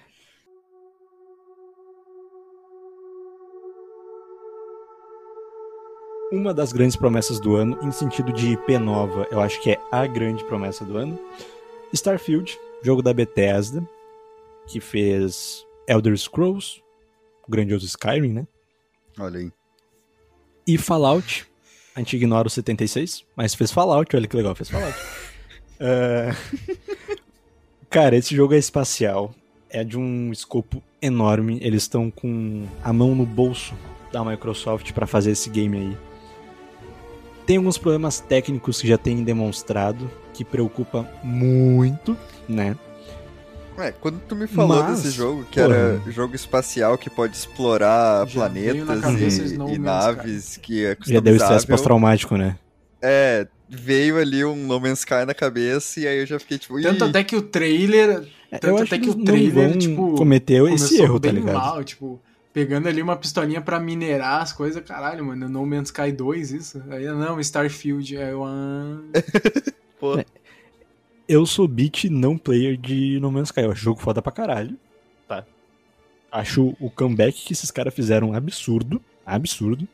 Uma 6.35 6.53
das 6.53 6.73
grandes 6.73 6.97
promessas 6.97 7.39
do 7.39 7.55
ano, 7.55 7.79
em 7.81 7.93
sentido 7.93 8.33
de 8.33 8.55
IP 8.55 8.77
nova, 8.77 9.25
eu 9.31 9.41
acho 9.41 9.61
que 9.63 9.71
é 9.71 9.81
a 9.93 10.05
grande 10.05 10.43
promessa 10.43 10.85
do 10.85 10.97
ano. 10.97 11.17
Starfield, 11.93 12.59
jogo 12.83 13.01
da 13.03 13.15
Bethesda, 13.15 13.89
que 14.67 14.81
fez 14.81 15.65
Elder 15.87 16.19
Scrolls, 16.19 16.83
o 17.47 17.51
grandioso 17.53 17.87
Skyrim, 17.87 18.33
né? 18.33 18.47
Olha 19.17 19.39
aí. 19.39 19.53
E 20.67 20.77
Fallout. 20.77 21.47
A 21.95 22.01
gente 22.01 22.17
ignora 22.17 22.49
o 22.49 22.51
76, 22.51 23.25
mas 23.37 23.55
fez 23.55 23.71
Fallout, 23.71 24.17
olha 24.17 24.27
que 24.27 24.37
legal, 24.37 24.57
fez 24.57 24.69
Fallout. 24.69 24.99
É, 25.81 26.31
Cara, 27.91 28.17
esse 28.17 28.35
jogo 28.35 28.55
é 28.55 28.59
espacial. 28.59 29.35
É 29.69 29.83
de 29.83 29.99
um 29.99 30.31
escopo 30.33 30.81
enorme. 31.03 31.59
Eles 31.61 31.83
estão 31.83 32.09
com 32.09 32.65
a 32.83 32.93
mão 32.93 33.13
no 33.15 33.27
bolso 33.27 33.75
da 34.13 34.25
Microsoft 34.25 34.93
pra 34.93 35.05
fazer 35.05 35.33
esse 35.33 35.51
game 35.51 35.77
aí. 35.77 36.14
Tem 37.47 37.57
alguns 37.59 37.77
problemas 37.77 38.21
técnicos 38.21 38.81
que 38.81 38.89
já 38.89 38.97
tem 38.97 39.23
demonstrado, 39.23 40.11
que 40.33 40.45
preocupa 40.45 41.09
muito, 41.23 42.17
né? 42.49 42.77
É, 43.77 43.91
quando 43.91 44.21
tu 44.21 44.37
me 44.37 44.47
falou 44.47 44.83
Mas, 44.83 45.03
desse 45.03 45.17
jogo, 45.17 45.45
que 45.51 45.61
porra. 45.61 45.75
era 45.75 46.11
jogo 46.11 46.35
espacial 46.37 46.97
que 46.97 47.11
pode 47.11 47.37
explorar 47.37 48.27
Já 48.29 48.41
planetas 48.41 49.51
e, 49.51 49.55
e 49.55 49.79
naves, 49.79 50.57
que 50.59 50.85
é 50.85 50.97
Já 51.05 51.21
deu 51.21 51.35
estresse 51.37 51.67
pós-traumático, 51.67 52.37
né? 52.37 52.57
É, 53.03 53.47
veio 53.69 54.19
ali 54.19 54.45
um 54.45 54.55
No 54.55 54.81
Man's 54.81 55.01
Sky 55.01 55.25
na 55.27 55.35
cabeça 55.35 56.01
e 56.01 56.07
aí 56.07 56.19
eu 56.21 56.27
já 56.27 56.39
fiquei 56.39 56.57
tipo, 56.57 56.81
Tanto 56.81 57.05
"Ih, 57.05 57.09
até 57.09 57.25
que 57.25 57.35
o 57.37 57.43
trailer. 57.43 58.25
Tanto 58.51 58.67
Eu 58.69 58.75
acho 58.77 58.85
até 58.85 58.99
que 58.99 59.05
que 59.05 59.11
o 59.11 59.25
trailer, 59.25 59.77
tipo. 59.77 60.15
cometer 60.15 60.63
esse 60.73 61.01
erro, 61.03 61.19
tá 61.19 61.33
ligado? 61.33 61.55
mal, 61.57 61.83
tipo, 61.83 62.21
pegando 62.55 62.89
ali 62.89 63.03
uma 63.03 63.17
pistolinha 63.17 63.61
pra 63.61 63.81
minerar 63.81 64.41
as 64.41 64.53
coisas, 64.53 64.83
caralho, 64.85 65.25
mano, 65.25 65.49
No 65.49 65.67
Man's 65.67 65.89
Sky 65.89 66.13
2, 66.13 66.53
isso? 66.53 66.83
Aí, 66.89 67.05
não, 67.07 67.41
Starfield, 67.41 68.15
eu, 68.15 68.45
ah, 68.47 69.01
pô, 69.99 70.19
É. 70.21 70.25
Eu 71.27 71.47
sou 71.47 71.67
beat 71.67 72.05
não 72.05 72.37
player 72.37 72.77
de 72.77 73.19
No 73.19 73.33
Man's 73.33 73.49
Sky. 73.49 73.63
Eu 73.63 73.73
acho 73.73 73.83
jogo 73.83 74.01
foda 74.01 74.21
pra 74.21 74.31
caralho. 74.31 74.79
Tá. 75.27 75.45
Acho 76.31 76.77
o 76.79 76.91
comeback 76.91 77.47
que 77.47 77.55
esses 77.55 77.71
caras 77.71 77.95
fizeram 77.95 78.35
absurdo. 78.35 79.03
Absurdo. 79.25 79.89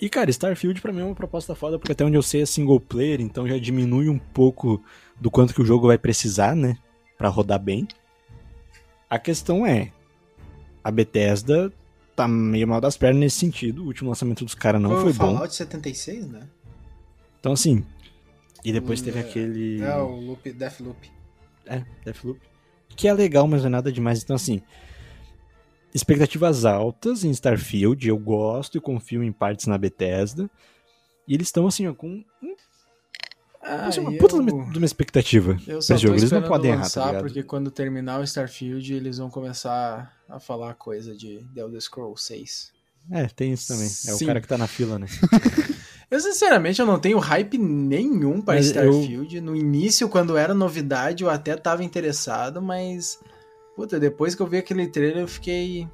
E, 0.00 0.08
cara, 0.08 0.30
Starfield 0.30 0.80
pra 0.80 0.90
mim 0.90 1.02
é 1.02 1.04
uma 1.04 1.14
proposta 1.14 1.54
foda, 1.54 1.78
porque 1.78 1.92
até 1.92 2.02
onde 2.02 2.16
eu 2.16 2.22
sei 2.22 2.42
é 2.42 2.46
single 2.46 2.80
player, 2.80 3.20
então 3.20 3.46
já 3.46 3.58
diminui 3.58 4.08
um 4.08 4.18
pouco 4.18 4.82
do 5.20 5.30
quanto 5.30 5.54
que 5.54 5.60
o 5.62 5.66
jogo 5.66 5.86
vai 5.86 5.98
precisar, 5.98 6.56
né? 6.56 6.78
Pra 7.18 7.28
rodar 7.28 7.60
bem. 7.60 7.86
A 9.08 9.18
questão 9.18 9.66
é, 9.66 9.92
a 10.82 10.90
Bethesda 10.90 11.72
tá 12.14 12.26
meio 12.28 12.66
mal 12.68 12.80
das 12.80 12.96
pernas 12.96 13.20
nesse 13.20 13.38
sentido. 13.38 13.82
O 13.82 13.86
último 13.86 14.10
lançamento 14.10 14.44
dos 14.44 14.54
caras 14.54 14.80
não 14.80 14.90
Foi 14.90 15.00
foi 15.00 15.10
o 15.10 15.14
bom. 15.14 15.34
Fallout 15.34 15.54
76, 15.54 16.28
né? 16.28 16.48
Então, 17.40 17.52
assim. 17.52 17.84
E 18.64 18.72
depois 18.72 19.00
Hum, 19.00 19.04
teve 19.04 19.18
é. 19.18 19.22
aquele. 19.22 19.82
É, 19.82 19.96
o 19.96 20.16
loop, 20.20 20.52
Deathloop. 20.52 21.10
É, 21.66 21.82
Deathloop. 22.04 22.40
Que 22.94 23.08
é 23.08 23.12
legal, 23.12 23.48
mas 23.48 23.62
não 23.62 23.68
é 23.68 23.70
nada 23.70 23.90
demais. 23.90 24.22
Então, 24.22 24.36
assim. 24.36 24.62
Expectativas 25.94 26.64
altas 26.64 27.24
em 27.24 27.30
Starfield. 27.30 28.06
Eu 28.08 28.18
gosto 28.18 28.78
e 28.78 28.80
confio 28.80 29.22
em 29.22 29.32
partes 29.32 29.66
na 29.66 29.76
Bethesda. 29.76 30.48
E 31.26 31.34
eles 31.34 31.48
estão, 31.48 31.66
assim, 31.66 31.86
ó, 31.86 31.94
com 31.94 32.24
ah, 33.62 33.86
assim, 33.86 34.00
uma 34.00 34.12
eu- 34.12 34.18
puta 34.18 34.42
de 34.42 34.78
uma, 34.78 34.84
expectativa. 34.84 35.56
Eu 35.66 35.80
só 35.80 35.96
jogo. 35.96 36.16
Eles 36.16 36.32
não 36.32 36.42
podem 36.42 36.72
errar, 36.72 36.90
tá 36.90 37.06
ligado? 37.06 37.22
porque 37.22 37.42
quando 37.44 37.70
terminar 37.70 38.18
o 38.20 38.24
Starfield, 38.24 38.92
eles 38.92 39.18
vão 39.18 39.30
começar 39.30 40.20
a 40.34 40.40
falar 40.40 40.74
coisa 40.74 41.14
de 41.14 41.44
The 41.54 41.60
Elder 41.60 41.80
Scrolls 41.80 42.22
6. 42.24 42.72
É, 43.10 43.26
tem 43.26 43.52
isso 43.52 43.68
também. 43.68 43.86
É 43.86 43.88
Sim. 43.88 44.24
o 44.24 44.26
cara 44.26 44.40
que 44.40 44.48
tá 44.48 44.56
na 44.58 44.66
fila, 44.66 44.98
né? 44.98 45.06
Eu, 46.10 46.20
sinceramente, 46.20 46.78
eu 46.78 46.84
não 46.84 46.98
tenho 46.98 47.18
hype 47.18 47.56
nenhum 47.56 48.42
para 48.42 48.56
Mas 48.56 48.70
eu- 48.70 48.90
Starfield. 48.92 49.40
No 49.40 49.56
início, 49.56 50.06
quando 50.10 50.36
era 50.36 50.52
novidade, 50.52 51.24
eu 51.24 51.30
até 51.30 51.56
tava 51.56 51.82
interessado, 51.82 52.60
mas 52.60 53.18
Puta, 53.74 53.98
depois 53.98 54.34
que 54.34 54.42
eu 54.42 54.46
vi 54.46 54.58
aquele 54.58 54.86
trailer, 54.86 55.22
eu 55.22 55.26
fiquei. 55.28 55.88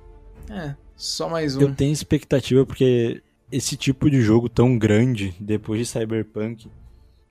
É, 0.51 0.75
só 0.97 1.29
mais 1.29 1.55
um. 1.55 1.61
Eu 1.61 1.73
tenho 1.75 1.93
expectativa 1.93 2.67
porque 2.67 3.23
esse 3.53 3.77
tipo 3.77 4.11
de 4.11 4.21
jogo 4.21 4.49
tão 4.49 4.77
grande, 4.77 5.33
depois 5.39 5.79
de 5.79 5.87
Cyberpunk, 5.87 6.69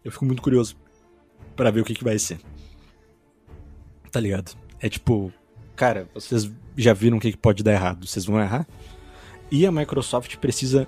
eu 0.05 0.09
fico 0.11 0.23
muito 0.25 0.41
curioso 0.41 0.77
pra 1.55 1.69
ver 1.69 1.81
o 1.81 1.83
que, 1.83 1.93
que 1.93 2.03
vai 2.05 2.17
ser. 2.17 2.39
Tá 4.11 4.19
ligado? 4.21 4.57
É 4.79 4.87
tipo, 4.87 5.33
cara, 5.77 6.09
vocês 6.13 6.51
já 6.75 6.91
viram 6.91 7.17
o 7.17 7.19
que, 7.19 7.37
pode 7.37 7.63
dar 7.63 7.71
errado, 7.71 8.05
vocês 8.05 8.25
vão 8.25 8.41
errar? 8.41 8.67
E 9.49 9.65
a 9.65 9.71
Microsoft 9.71 10.35
precisa 10.37 10.87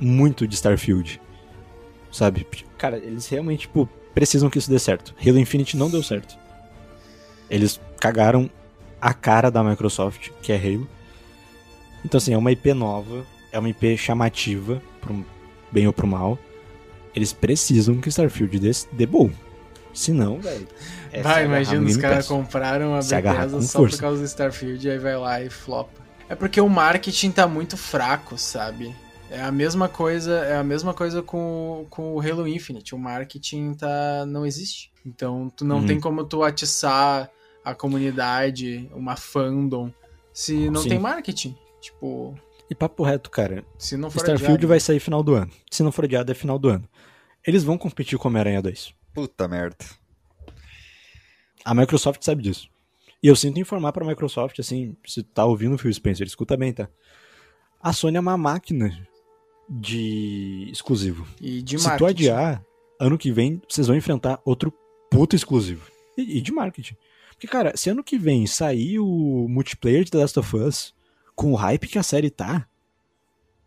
muito 0.00 0.48
de 0.48 0.54
Starfield. 0.54 1.20
Sabe? 2.10 2.44
Cara, 2.76 2.96
eles 2.96 3.28
realmente, 3.28 3.60
tipo, 3.60 3.88
precisam 4.12 4.50
que 4.50 4.58
isso 4.58 4.70
dê 4.70 4.78
certo. 4.78 5.14
Halo 5.24 5.38
Infinite 5.38 5.76
não 5.76 5.88
deu 5.88 6.02
certo. 6.02 6.36
Eles 7.48 7.80
cagaram 8.00 8.50
a 9.00 9.14
cara 9.14 9.50
da 9.50 9.62
Microsoft, 9.62 10.30
que 10.42 10.52
é 10.52 10.56
Halo. 10.56 10.88
Então, 12.04 12.18
assim, 12.18 12.32
é 12.32 12.38
uma 12.38 12.50
IP 12.50 12.72
nova, 12.72 13.24
é 13.52 13.58
uma 13.58 13.68
IP 13.68 13.96
chamativa, 13.96 14.82
pro 15.00 15.24
bem 15.70 15.86
ou 15.86 15.92
pro 15.92 16.06
mal. 16.06 16.38
Eles 17.14 17.32
precisam 17.32 18.00
que 18.00 18.08
Starfield 18.08 18.58
dê, 18.58 18.70
dê 18.92 19.06
bom. 19.06 19.30
Se 19.92 20.12
não, 20.12 20.38
velho. 20.40 20.66
é 21.12 21.22
Vai, 21.22 21.44
imagina, 21.44 21.84
os 21.86 21.96
caras 21.96 22.26
compraram 22.26 22.94
a 22.94 22.98
Bethesda 23.00 23.60
só 23.62 23.78
força. 23.80 23.96
por 23.96 24.00
causa 24.00 24.20
do 24.20 24.24
Starfield 24.26 24.86
e 24.86 24.90
aí 24.90 24.98
vai 24.98 25.16
lá 25.16 25.42
e 25.42 25.50
flopa. 25.50 26.00
É 26.28 26.34
porque 26.34 26.60
o 26.60 26.68
marketing 26.68 27.32
tá 27.32 27.46
muito 27.48 27.76
fraco, 27.76 28.38
sabe? 28.38 28.94
É 29.30 29.40
a 29.42 29.50
mesma 29.52 29.88
coisa, 29.88 30.32
é 30.44 30.56
a 30.56 30.64
mesma 30.64 30.92
coisa 30.94 31.22
com, 31.22 31.86
com 31.90 32.14
o 32.14 32.20
Halo 32.20 32.46
Infinite. 32.48 32.94
O 32.94 32.98
marketing 32.98 33.74
tá 33.74 34.24
não 34.26 34.44
existe. 34.46 34.90
Então, 35.04 35.50
tu 35.56 35.64
não 35.64 35.78
Uhum. 35.80 35.86
tem 35.86 36.00
como 36.00 36.24
tu 36.24 36.42
atiçar 36.42 37.30
a 37.64 37.74
comunidade, 37.74 38.88
uma 38.94 39.16
fandom, 39.16 39.92
se 40.32 40.70
não 40.70 40.82
Sim. 40.82 40.88
tem 40.90 40.98
marketing. 40.98 41.56
Tipo, 41.80 42.34
E 42.68 42.74
papo 42.74 43.02
reto, 43.02 43.30
cara. 43.30 43.64
se 43.78 43.96
não 43.96 44.10
for 44.10 44.18
Starfield 44.18 44.52
adiado. 44.54 44.68
vai 44.68 44.80
sair 44.80 45.00
final 45.00 45.22
do 45.22 45.34
ano. 45.34 45.50
Se 45.70 45.82
não 45.82 45.90
for 45.92 46.04
adiado, 46.04 46.30
é 46.30 46.34
final 46.34 46.58
do 46.58 46.68
ano. 46.68 46.84
Eles 47.46 47.64
vão 47.64 47.78
competir 47.78 48.18
com 48.18 48.28
Homem-Aranha 48.28 48.60
2. 48.62 48.92
Puta 49.20 49.46
merda. 49.46 49.84
A 51.62 51.74
Microsoft 51.74 52.22
sabe 52.24 52.42
disso. 52.42 52.70
E 53.22 53.26
eu 53.26 53.36
sinto 53.36 53.60
informar 53.60 53.92
pra 53.92 54.06
Microsoft, 54.06 54.58
assim, 54.58 54.96
se 55.06 55.22
tá 55.22 55.44
ouvindo 55.44 55.74
o 55.74 55.78
Phil 55.78 55.92
Spencer, 55.92 56.26
escuta 56.26 56.56
bem, 56.56 56.72
tá? 56.72 56.88
A 57.82 57.92
Sony 57.92 58.16
é 58.16 58.20
uma 58.20 58.38
máquina 58.38 59.06
de 59.68 60.70
exclusivo. 60.72 61.28
E 61.38 61.60
de 61.60 61.78
se 61.78 61.84
marketing. 61.84 61.98
tu 61.98 62.06
adiar, 62.06 62.64
ano 62.98 63.18
que 63.18 63.30
vem, 63.30 63.60
vocês 63.68 63.86
vão 63.86 63.94
enfrentar 63.94 64.40
outro 64.42 64.72
puto 65.10 65.36
exclusivo. 65.36 65.90
E, 66.16 66.38
e 66.38 66.40
de 66.40 66.50
marketing. 66.50 66.96
Porque, 67.28 67.46
cara, 67.46 67.76
se 67.76 67.90
ano 67.90 68.02
que 68.02 68.16
vem 68.16 68.46
sair 68.46 68.98
o 68.98 69.46
multiplayer 69.50 70.02
de 70.02 70.12
The 70.12 70.18
Last 70.18 70.38
of 70.38 70.56
Us 70.56 70.94
com 71.36 71.52
o 71.52 71.56
hype 71.56 71.88
que 71.88 71.98
a 71.98 72.02
série 72.02 72.30
tá, 72.30 72.66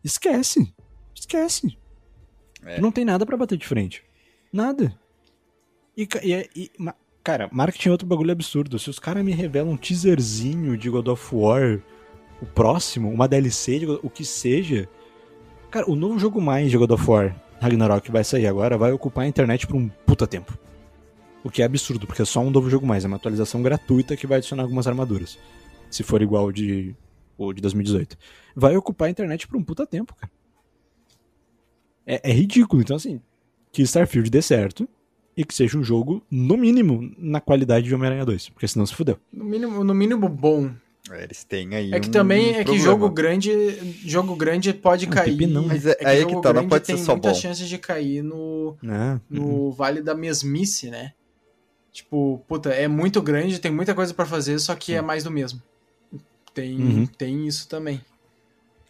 esquece. 0.02 0.74
Esquece. 1.14 1.78
É. 2.64 2.74
Tu 2.74 2.82
não 2.82 2.90
tem 2.90 3.04
nada 3.04 3.24
pra 3.24 3.36
bater 3.36 3.56
de 3.56 3.68
frente. 3.68 4.02
Nada. 4.52 4.98
E, 5.96 6.08
e, 6.22 6.50
e- 6.56 6.70
cara, 7.22 7.48
marketing 7.52 7.88
é 7.88 7.92
outro 7.92 8.06
bagulho 8.06 8.32
absurdo. 8.32 8.78
Se 8.78 8.90
os 8.90 8.98
caras 8.98 9.24
me 9.24 9.32
revelam 9.32 9.72
um 9.72 9.76
teaserzinho 9.76 10.76
de 10.76 10.90
God 10.90 11.08
of 11.08 11.34
War, 11.34 11.80
o 12.42 12.46
próximo, 12.46 13.10
uma 13.10 13.28
DLC, 13.28 13.78
de 13.78 13.86
o 13.86 14.10
que 14.10 14.24
seja. 14.24 14.88
Cara, 15.70 15.90
o 15.90 15.96
novo 15.96 16.18
jogo 16.18 16.40
mais 16.40 16.70
de 16.70 16.76
God 16.76 16.90
of 16.90 17.10
War, 17.10 17.34
Ragnarok, 17.60 18.06
que 18.06 18.12
vai 18.12 18.24
sair 18.24 18.46
agora, 18.46 18.76
vai 18.76 18.92
ocupar 18.92 19.24
a 19.24 19.28
internet 19.28 19.66
por 19.66 19.76
um 19.76 19.88
puta 19.88 20.26
tempo. 20.26 20.56
O 21.42 21.50
que 21.50 21.62
é 21.62 21.64
absurdo, 21.64 22.06
porque 22.06 22.22
é 22.22 22.24
só 22.24 22.40
um 22.40 22.50
novo 22.50 22.70
jogo 22.70 22.86
mais, 22.86 23.04
é 23.04 23.06
uma 23.06 23.16
atualização 23.16 23.62
gratuita 23.62 24.16
que 24.16 24.26
vai 24.26 24.38
adicionar 24.38 24.62
algumas 24.62 24.86
armaduras. 24.86 25.38
Se 25.90 26.02
for 26.02 26.22
igual 26.22 26.50
de, 26.50 26.94
o 27.36 27.52
de 27.52 27.60
2018. 27.60 28.16
Vai 28.56 28.76
ocupar 28.76 29.08
a 29.08 29.10
internet 29.10 29.46
por 29.46 29.56
um 29.56 29.62
puta 29.62 29.86
tempo, 29.86 30.14
cara. 30.14 30.32
É, 32.06 32.30
é 32.30 32.32
ridículo. 32.32 32.82
Então, 32.82 32.96
assim, 32.96 33.20
que 33.72 33.82
Starfield 33.82 34.30
dê 34.30 34.42
certo 34.42 34.88
e 35.36 35.44
que 35.44 35.54
seja 35.54 35.76
um 35.78 35.82
jogo, 35.84 36.22
no 36.30 36.56
mínimo, 36.56 37.12
na 37.18 37.40
qualidade 37.40 37.86
de 37.86 37.94
Homem-Aranha 37.94 38.24
2, 38.24 38.50
porque 38.50 38.68
senão 38.68 38.86
se 38.86 38.94
fudeu. 38.94 39.18
No 39.32 39.44
mínimo, 39.44 39.82
no 39.84 39.94
mínimo 39.94 40.28
bom. 40.28 40.70
É, 41.10 41.24
Eles 41.24 41.44
têm 41.44 41.74
aí 41.74 41.92
É 41.92 42.00
que 42.00 42.08
um 42.08 42.12
também 42.12 42.54
é 42.56 42.64
que 42.64 42.78
jogo 42.78 43.10
grande, 43.10 43.50
jogo 44.06 44.34
grande 44.34 44.72
pode 44.72 45.06
Não, 45.06 45.12
cair. 45.12 45.32
pepinão. 45.36 45.66
Mas 45.66 45.84
é- 45.86 45.96
aí 46.02 46.20
é 46.22 46.24
que 46.24 46.32
tá, 46.40 46.48
não 46.48 46.52
grande 46.54 46.68
pode 46.68 46.86
ser 46.86 46.94
tem 46.94 47.04
só 47.04 47.12
muitas 47.12 47.32
bom. 47.36 47.42
chances 47.42 47.68
de 47.68 47.76
cair 47.76 48.22
no, 48.22 48.74
Né? 48.82 49.20
no 49.28 49.70
vale 49.72 50.00
da 50.00 50.14
mesmice, 50.14 50.88
né? 50.90 51.12
Tipo, 51.92 52.42
puta, 52.48 52.70
é 52.70 52.88
muito 52.88 53.20
grande, 53.20 53.58
tem 53.60 53.70
muita 53.70 53.94
coisa 53.94 54.14
pra 54.14 54.24
fazer, 54.24 54.58
só 54.58 54.74
que 54.74 54.94
é 54.94 55.02
mais 55.02 55.24
do 55.24 55.30
mesmo. 55.30 55.60
Tem, 56.54 56.80
Uhum. 56.80 57.06
tem 57.06 57.46
isso 57.46 57.68
também. 57.68 58.00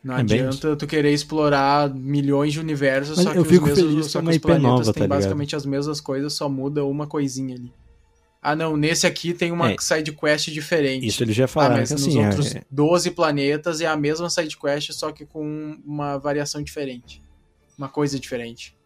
Não 0.04 0.18
É 0.18 0.22
bem 0.22 0.40
adianta 0.40 0.76
tu 0.76 0.86
querer 0.86 1.12
explorar 1.12 1.88
milhões 1.92 2.52
de 2.52 2.60
universos, 2.60 3.16
Mas 3.16 3.24
só 3.24 3.32
que 3.32 3.38
eu 3.38 3.42
os 3.42 3.48
fico 3.48 3.64
mesmos, 3.66 3.82
feliz 3.90 4.06
só 4.10 4.20
que 4.20 4.26
é 4.26 4.30
os 4.30 4.36
IP 4.36 4.42
planetas 4.42 4.70
nova, 4.70 4.92
têm 4.92 5.02
tá 5.04 5.08
basicamente 5.08 5.56
as 5.56 5.64
mesmas 5.64 5.98
coisas, 6.00 6.32
só 6.34 6.46
muda 6.46 6.84
uma 6.84 7.06
coisinha 7.06 7.56
ali. 7.56 7.72
Ah, 8.42 8.54
não, 8.54 8.76
nesse 8.76 9.06
aqui 9.06 9.32
tem 9.32 9.50
uma 9.50 9.70
É. 9.72 9.76
side 9.80 10.12
quest 10.12 10.50
diferente. 10.50 11.06
Isso 11.06 11.22
eles 11.24 11.34
já 11.34 11.46
Ah, 11.46 11.48
falaram 11.48 11.76
mas 11.76 11.88
que 11.88 11.94
nos 11.94 12.02
assim, 12.06 12.20
é- 12.20 12.26
outros 12.26 12.54
é- 12.54 12.62
12 12.70 13.10
planetas 13.12 13.80
é 13.80 13.86
a 13.86 13.96
mesma 13.96 14.28
side 14.28 14.58
quest, 14.58 14.92
só 14.92 15.10
que 15.10 15.24
com 15.24 15.78
uma 15.86 16.18
variação 16.18 16.62
diferente. 16.62 17.22
Uma 17.78 17.88
coisa 17.88 18.20
diferente. 18.20 18.76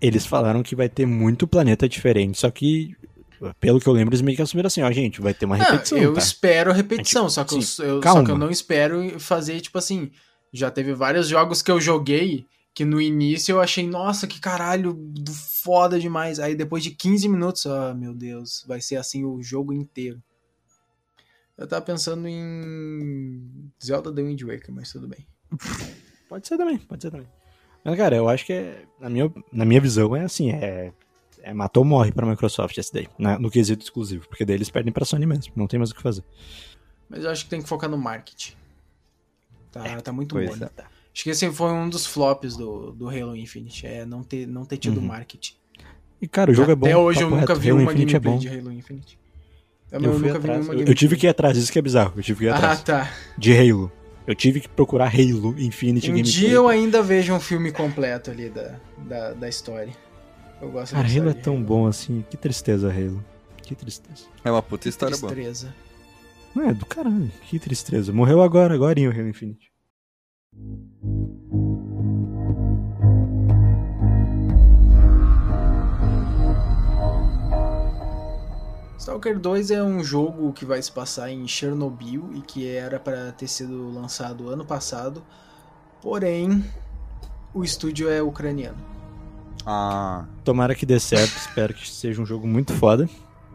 eles 0.00 0.24
falaram 0.24 0.62
que 0.62 0.76
vai 0.76 0.88
ter 0.88 1.04
muito 1.06 1.44
planeta 1.48 1.88
diferente, 1.88 2.38
só 2.38 2.48
que, 2.52 2.94
pelo 3.58 3.80
que 3.80 3.86
eu 3.88 3.92
lembro, 3.92 4.10
eles 4.14 4.22
meio 4.22 4.36
que 4.36 4.42
assumiram 4.42 4.68
assim, 4.68 4.80
ó, 4.80 4.92
gente, 4.92 5.20
vai 5.20 5.34
ter 5.34 5.44
uma 5.44 5.58
Não, 5.58 5.64
repetição, 5.64 5.98
eu 5.98 6.12
tá? 6.12 6.20
espero 6.20 6.72
repetição, 6.72 7.28
só, 7.28 7.42
que 7.42 7.54
eu, 7.56 7.58
eu- 7.84 8.00
só 8.00 8.22
que 8.22 8.30
eu 8.30 8.38
não 8.38 8.48
espero 8.48 9.18
fazer, 9.18 9.60
tipo 9.60 9.76
assim. 9.76 10.12
Já 10.52 10.70
teve 10.70 10.94
vários 10.94 11.28
jogos 11.28 11.62
que 11.62 11.70
eu 11.70 11.80
joguei 11.80 12.46
que 12.74 12.84
no 12.84 13.00
início 13.00 13.52
eu 13.52 13.60
achei, 13.60 13.86
nossa, 13.88 14.26
que 14.26 14.38
caralho, 14.40 14.96
foda 15.64 15.98
demais. 15.98 16.38
Aí 16.38 16.54
depois 16.54 16.82
de 16.84 16.92
15 16.92 17.28
minutos, 17.28 17.66
ah, 17.66 17.92
meu 17.92 18.14
Deus, 18.14 18.64
vai 18.68 18.80
ser 18.80 18.96
assim 18.96 19.24
o 19.24 19.42
jogo 19.42 19.72
inteiro. 19.72 20.22
Eu 21.56 21.66
tava 21.66 21.84
pensando 21.84 22.28
em 22.28 23.42
Zelda 23.84 24.12
The 24.14 24.22
Wind 24.22 24.40
Waker, 24.42 24.72
mas 24.72 24.92
tudo 24.92 25.08
bem. 25.08 25.26
Pode 26.28 26.46
ser 26.46 26.56
também, 26.58 26.76
pode 26.78 27.02
ser 27.02 27.10
também. 27.10 27.26
Mas, 27.82 27.96
cara, 27.96 28.14
eu 28.14 28.28
acho 28.28 28.44
que 28.44 28.52
é, 28.52 28.84
na 29.00 29.08
minha, 29.08 29.32
na 29.50 29.64
minha 29.64 29.80
visão 29.80 30.14
é 30.14 30.20
assim, 30.24 30.50
é, 30.50 30.92
é 31.40 31.54
matou 31.54 31.82
ou 31.82 31.88
morre 31.88 32.12
pra 32.12 32.26
Microsoft 32.26 32.76
esse 32.76 32.92
daí, 32.92 33.08
na- 33.18 33.38
no 33.38 33.50
quesito 33.50 33.82
exclusivo, 33.82 34.28
porque 34.28 34.44
daí 34.44 34.54
eles 34.56 34.68
perdem 34.68 34.92
pra 34.92 35.06
Sony 35.06 35.24
mesmo, 35.24 35.52
não 35.56 35.66
tem 35.66 35.78
mais 35.78 35.90
o 35.90 35.94
que 35.94 36.02
fazer. 36.02 36.22
Mas 37.08 37.24
eu 37.24 37.30
acho 37.30 37.44
que 37.44 37.50
tem 37.50 37.62
que 37.62 37.68
focar 37.68 37.88
no 37.88 37.96
marketing. 37.96 38.52
Tá, 39.82 40.00
tá 40.02 40.12
muito 40.12 40.34
pois 40.34 40.58
bom. 40.58 40.64
é. 40.64 40.70
Acho 41.14 41.24
que 41.24 41.30
esse 41.30 41.50
foi 41.50 41.72
um 41.72 41.88
dos 41.88 42.06
flops 42.06 42.56
do, 42.56 42.92
do 42.92 43.08
Halo 43.08 43.34
Infinite, 43.36 43.86
é 43.86 44.04
não 44.06 44.22
ter, 44.22 44.46
não 44.46 44.64
ter 44.64 44.76
tido 44.76 44.98
Uhum. 45.00 45.06
marketing. 45.06 45.54
E, 46.20 46.26
cara, 46.28 46.50
o 46.50 46.54
jogo 46.54 46.70
é 46.70 46.74
bom. 46.74 46.86
Até 46.86 46.96
hoje 46.96 47.20
eu 47.22 47.30
nunca 47.30 47.54
reto, 47.54 47.60
vi 47.60 47.70
Halo 47.70 47.80
uma 47.80 47.92
Infinite 47.92 48.12
gameplay 48.12 48.32
é 48.32 48.36
bom. 48.36 48.40
de 48.40 48.48
Halo 48.48 48.72
Infinite. 48.72 49.18
Eu, 49.90 50.00
Eu, 50.00 50.04
eu 50.06 50.18
fui 50.18 50.26
nunca 50.28 50.32
vi 50.32 50.38
atrás, 50.38 50.44
nenhuma 50.58 50.58
eu, 50.64 50.76
gameplay. 50.78 50.92
eu 50.92 50.94
tive 50.94 51.16
que 51.16 51.26
ir 51.26 51.30
atrás, 51.30 51.56
isso 51.56 51.72
que 51.72 51.78
é 51.78 51.82
bizarro, 51.82 52.12
eu 52.16 52.22
tive 52.22 52.38
que 52.40 52.44
ir 52.44 52.48
Ah, 52.50 52.56
atrás 52.56 52.82
tá. 52.82 53.10
de 53.36 53.52
Halo. 53.56 53.90
Eu 54.26 54.34
tive 54.34 54.60
que 54.60 54.68
procurar 54.68 55.06
Halo 55.08 55.54
Infinite 55.58 56.06
Um 56.10 56.14
Gameplay. 56.14 56.32
dia 56.32 56.50
eu 56.50 56.68
ainda 56.68 57.02
vejo 57.02 57.32
um 57.32 57.40
filme 57.40 57.72
completo 57.72 58.30
ali 58.30 58.50
da, 58.50 58.74
da, 58.98 59.32
da 59.32 59.48
história. 59.48 59.92
Eu 60.60 60.70
gosto 60.70 60.92
Cara, 60.94 61.08
Halo 61.08 61.30
é 61.30 61.34
tão 61.34 61.62
bom 61.62 61.86
assim, 61.86 62.24
que 62.28 62.36
tristeza, 62.36 62.90
Halo. 62.92 63.24
Que 63.62 63.74
tristeza. 63.74 64.24
É 64.44 64.50
uma 64.50 64.62
puta 64.62 64.88
história 64.88 65.16
boa. 65.16 65.32
Tristeza. 65.32 65.74
Não 66.54 66.68
é 66.68 66.74
do 66.74 66.86
caralho, 66.86 67.30
que 67.42 67.58
tristeza. 67.58 68.12
Morreu 68.12 68.42
agora, 68.42 68.74
agora 68.74 68.98
em 68.98 69.06
o 69.06 69.10
Halo 69.10 69.28
Infinite. 69.28 69.70
Stalker 78.98 79.38
2 79.38 79.70
é 79.70 79.82
um 79.82 80.02
jogo 80.02 80.52
que 80.52 80.64
vai 80.64 80.82
se 80.82 80.90
passar 80.90 81.30
em 81.30 81.46
Chernobyl 81.46 82.30
e 82.34 82.40
que 82.40 82.66
era 82.68 82.98
para 82.98 83.32
ter 83.32 83.48
sido 83.48 83.90
lançado 83.92 84.50
ano 84.50 84.64
passado. 84.64 85.22
Porém, 86.02 86.64
o 87.54 87.64
estúdio 87.64 88.10
é 88.10 88.20
ucraniano. 88.20 88.78
Ah, 89.64 90.26
Tomara 90.44 90.74
que 90.74 90.84
dê 90.84 90.98
certo, 90.98 91.36
espero 91.36 91.74
que 91.74 91.88
seja 91.88 92.20
um 92.20 92.26
jogo 92.26 92.46
muito 92.46 92.72
foda. 92.74 93.08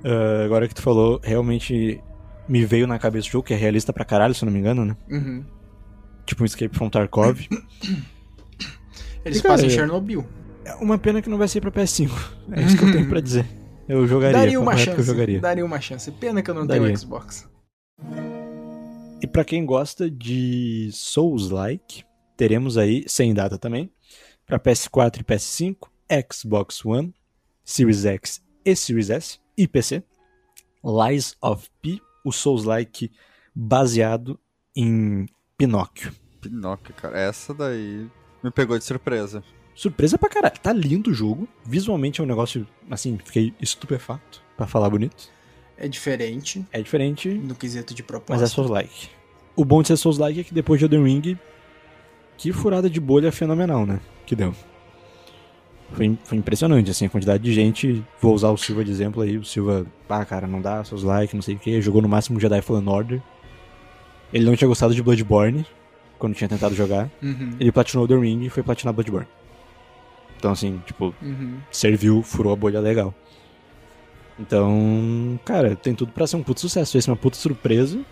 Ah, 0.04 0.44
agora 0.46 0.68
que 0.68 0.74
tu 0.76 0.82
falou, 0.82 1.20
realmente 1.22 2.02
me 2.48 2.66
veio 2.66 2.86
na 2.88 3.00
cabeça 3.00 3.28
o 3.28 3.32
jogo, 3.32 3.46
que 3.48 3.54
é 3.54 3.58
realista 3.58 3.92
pra 3.94 4.06
caralho, 4.06 4.34
se 4.34 4.44
eu 4.44 4.46
não 4.48 4.54
me 4.54 4.60
engano, 4.60 4.86
né? 4.86 4.98
Uhum. 5.10 5.44
Tipo 6.26 6.44
um 6.44 6.46
Escape 6.46 6.76
from 6.76 6.90
Tarkov. 6.90 7.40
Eles 9.26 9.40
E, 9.40 9.42
cara, 9.42 9.54
passam 9.54 9.68
em 9.68 9.72
é- 9.72 9.76
Chernobyl. 9.76 10.26
É 10.66 10.76
uma 10.76 10.98
pena 10.98 11.22
que 11.22 11.30
não 11.30 11.38
vai 11.38 11.48
ser 11.48 11.60
pra 11.62 11.72
PS5. 11.72 12.10
É 12.52 12.62
isso 12.62 12.78
que 12.78 12.84
eu 12.84 12.92
tenho 12.92 13.10
pra 13.10 13.20
dizer. 13.20 13.46
Eu 13.88 14.08
jogaria, 14.08 14.38
Daria 14.38 14.60
uma 14.60 14.78
chance. 14.78 14.98
eu 14.98 15.04
jogaria. 15.04 15.40
Daria 15.42 15.66
uma 15.66 15.80
chance. 15.82 16.10
Pena 16.12 16.42
que 16.42 16.50
eu 16.50 16.54
não 16.56 16.66
tenho 16.66 16.82
Daria. 16.84 16.96
Xbox. 16.98 17.50
E 19.22 19.28
pra 19.28 19.44
quem 19.44 19.66
gosta 19.66 20.10
de 20.10 20.90
Souls-like, 20.94 22.04
teremos 22.38 22.78
aí, 22.78 23.04
sem 23.08 23.34
data 23.34 23.58
também, 23.58 23.92
pra 24.46 24.60
PS4 24.60 25.20
e 25.20 25.24
PS5, 25.24 25.76
Xbox 26.32 26.84
One, 26.86 27.14
Series 27.64 28.06
X 28.06 28.42
e 28.66 28.76
Series 28.76 29.10
S 29.10 29.40
e 29.58 29.68
PC, 29.68 30.04
Lies 30.84 31.36
of 31.42 31.68
P, 31.82 32.00
o 32.24 32.32
Souls-like 32.32 33.12
baseado 33.54 34.40
em 34.76 35.26
Pinóquio. 35.58 36.12
Pinóquio, 36.42 36.94
cara. 36.96 37.20
Essa 37.20 37.54
daí 37.54 38.08
me 38.44 38.52
pegou 38.52 38.78
de 38.78 38.84
surpresa. 38.84 39.44
Surpresa 39.76 40.18
pra 40.18 40.30
caralho. 40.30 40.60
Tá 40.60 40.72
lindo 40.74 41.12
o 41.12 41.14
jogo. 41.14 41.48
Visualmente 41.66 42.22
é 42.22 42.24
um 42.24 42.28
negócio, 42.28 42.68
assim, 42.90 43.18
fiquei 43.24 43.54
estupefato, 43.60 44.42
pra 44.58 44.68
falar 44.68 44.90
bonito. 44.90 45.30
É 45.78 45.88
diferente 45.88 46.66
É 46.72 46.82
diferente, 46.82 47.30
no 47.30 47.56
quesito 47.56 47.94
de 47.94 48.04
proposta. 48.04 48.34
mas 48.34 48.42
é 48.42 48.48
Souls-like. 48.54 49.10
O 49.56 49.66
bom 49.66 49.82
de 49.82 49.88
ser 49.90 49.98
Souls-like 49.98 50.40
é 50.40 50.44
que 50.44 50.54
depois 50.54 50.80
de 50.80 50.86
Elden 50.86 51.04
Ring, 51.04 51.38
que 52.38 52.52
furada 52.54 52.90
de 52.90 53.00
bolha 53.00 53.32
fenomenal, 53.32 53.86
né? 53.86 54.00
Que 54.26 54.36
deu. 54.36 54.56
Foi, 55.92 56.18
foi 56.24 56.38
impressionante, 56.38 56.90
assim, 56.90 57.06
a 57.06 57.10
quantidade 57.10 57.44
de 57.44 57.54
gente. 57.54 58.04
Vou 58.20 58.34
usar 58.34 58.50
o 58.50 58.58
Silva 58.58 58.84
de 58.84 58.92
exemplo 58.92 59.22
aí. 59.22 59.38
O 59.38 59.46
Silva, 59.46 59.86
ah, 60.10 60.26
cara, 60.26 60.48
não 60.48 60.62
dá, 60.62 60.84
Souls-like, 60.84 61.36
não 61.36 61.42
sei 61.42 61.56
o 61.56 61.60
que. 61.60 61.82
Jogou 61.82 62.02
no 62.02 62.10
máximo 62.10 62.40
Jedi 62.40 62.62
Fallen 62.62 62.88
Order. 62.88 63.22
Ele 64.34 64.46
não 64.46 64.56
tinha 64.56 64.68
gostado 64.68 64.96
de 64.96 65.04
Bloodborne, 65.04 65.66
quando 66.18 66.34
tinha 66.34 66.48
tentado 66.48 66.74
jogar. 66.74 67.10
Uhum, 67.22 67.56
Ele 67.60 67.72
platinou 67.72 68.06
Elden 68.06 68.22
Ring 68.22 68.46
e 68.46 68.50
foi 68.50 68.64
platinar 68.64 68.94
Bloodborne. 68.94 69.28
Então, 70.38 70.52
assim, 70.52 70.82
tipo, 70.86 71.14
uhum. 71.22 71.60
serviu, 71.72 72.24
furou 72.24 72.52
a 72.52 72.56
bolha 72.56 72.80
legal. 72.80 73.14
Então, 74.40 75.40
cara, 75.46 75.76
tem 75.76 75.94
tudo 75.94 76.12
pra 76.12 76.26
ser 76.26 76.36
um 76.36 76.44
puto 76.44 76.62
sucesso. 76.62 76.98
Esse 76.98 77.10
é 77.10 77.12
uma 77.12 77.18
puta 77.18 77.38
surpresa. 77.38 78.04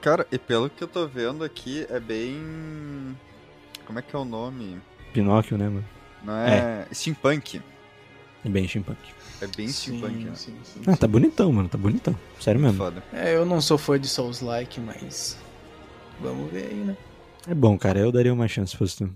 Cara, 0.00 0.26
e 0.30 0.38
pelo 0.38 0.68
que 0.68 0.84
eu 0.84 0.88
tô 0.88 1.06
vendo 1.06 1.42
aqui, 1.42 1.86
é 1.88 1.98
bem. 1.98 3.16
Como 3.86 3.98
é 3.98 4.02
que 4.02 4.14
é 4.14 4.18
o 4.18 4.24
nome? 4.24 4.78
Pinóquio, 5.12 5.56
né, 5.56 5.68
mano? 5.68 5.84
Não 6.24 6.34
é. 6.36 6.86
Steampunk. 6.92 7.60
É 8.44 8.48
bem 8.48 8.66
steampunk. 8.68 8.98
É 9.40 9.46
bem 9.46 9.68
steampunk, 9.68 10.14
Sim, 10.14 10.24
né? 10.24 10.34
sim, 10.34 10.56
sim, 10.64 10.80
Ah, 10.86 10.92
sim. 10.92 10.96
tá 10.98 11.06
bonitão, 11.08 11.52
mano. 11.52 11.68
Tá 11.68 11.76
bonitão. 11.78 12.16
Sério 12.40 12.60
mesmo. 12.60 12.78
Foda. 12.78 13.02
É, 13.12 13.34
eu 13.34 13.44
não 13.44 13.60
sou 13.60 13.76
fã 13.78 13.98
de 13.98 14.08
Souls-like, 14.08 14.80
mas. 14.80 15.36
Vamos 16.20 16.50
ver 16.52 16.66
aí, 16.66 16.74
né? 16.74 16.96
É 17.48 17.54
bom, 17.54 17.76
cara. 17.76 17.98
Eu 17.98 18.12
daria 18.12 18.32
uma 18.32 18.46
chance 18.46 18.70
se 18.72 18.76
fosse 18.76 18.98
tu. 18.98 19.10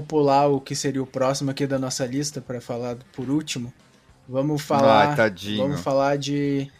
Vamos 0.00 0.06
pular 0.08 0.46
o 0.48 0.60
que 0.60 0.74
seria 0.74 1.02
o 1.02 1.06
próximo 1.06 1.50
aqui 1.50 1.66
da 1.66 1.78
nossa 1.78 2.06
lista 2.06 2.40
para 2.40 2.60
falar 2.60 2.96
por 3.12 3.28
último. 3.28 3.72
Vamos 4.28 4.62
falar. 4.62 5.14
Ai. 5.18 5.56
Vamos 5.58 5.80
falar 5.80 6.16
de 6.16 6.70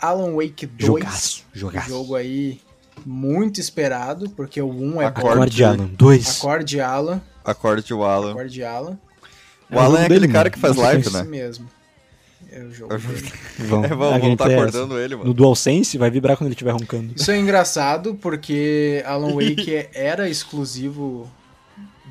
Alan 0.00 0.34
Wake 0.34 0.66
2. 0.66 0.86
Jogaço. 0.86 1.44
Um 1.54 1.58
Jogaço. 1.58 1.88
jogo 1.88 2.16
aí 2.16 2.60
muito 3.06 3.60
esperado, 3.60 4.28
porque 4.30 4.60
o 4.60 4.68
1 4.70 5.02
é 5.02 5.06
Acorde. 5.06 5.28
Acorde, 5.34 5.64
Alan. 5.64 5.86
Dois. 5.86 6.38
Acorde 6.38 6.80
Alan. 6.80 7.22
Acorde 7.44 7.94
o 7.94 8.02
Alan. 8.04 8.30
Acorde 8.32 8.64
Alan. 8.64 8.98
O 9.70 9.78
Alan 9.78 10.00
é 10.00 10.04
aquele 10.04 10.20
dele, 10.20 10.32
cara 10.32 10.50
que 10.50 10.58
faz 10.58 10.74
live, 10.76 11.02
tem 11.02 11.10
Isso 11.12 11.22
né? 11.24 11.30
mesmo. 11.30 11.68
É 12.50 12.60
o 12.60 12.72
jogo 12.72 12.92
É 12.94 12.96
o 12.96 12.98
jogo- 12.98 13.14
dele. 13.20 13.32
Vamos, 13.58 13.86
É, 13.86 14.36
tá 14.36 14.50
é 14.50 14.54
acordando 14.54 14.98
ele, 14.98 15.14
mano. 15.16 15.28
No 15.28 15.34
DualSense 15.34 15.96
vai 15.98 16.10
vibrar 16.10 16.36
quando 16.36 16.48
ele 16.48 16.54
estiver 16.54 16.72
roncando. 16.72 17.12
Isso 17.16 17.30
é 17.30 17.38
engraçado 17.38 18.14
porque 18.16 19.02
Alan 19.06 19.32
Wake 19.34 19.88
era 19.92 20.28
exclusivo 20.28 21.30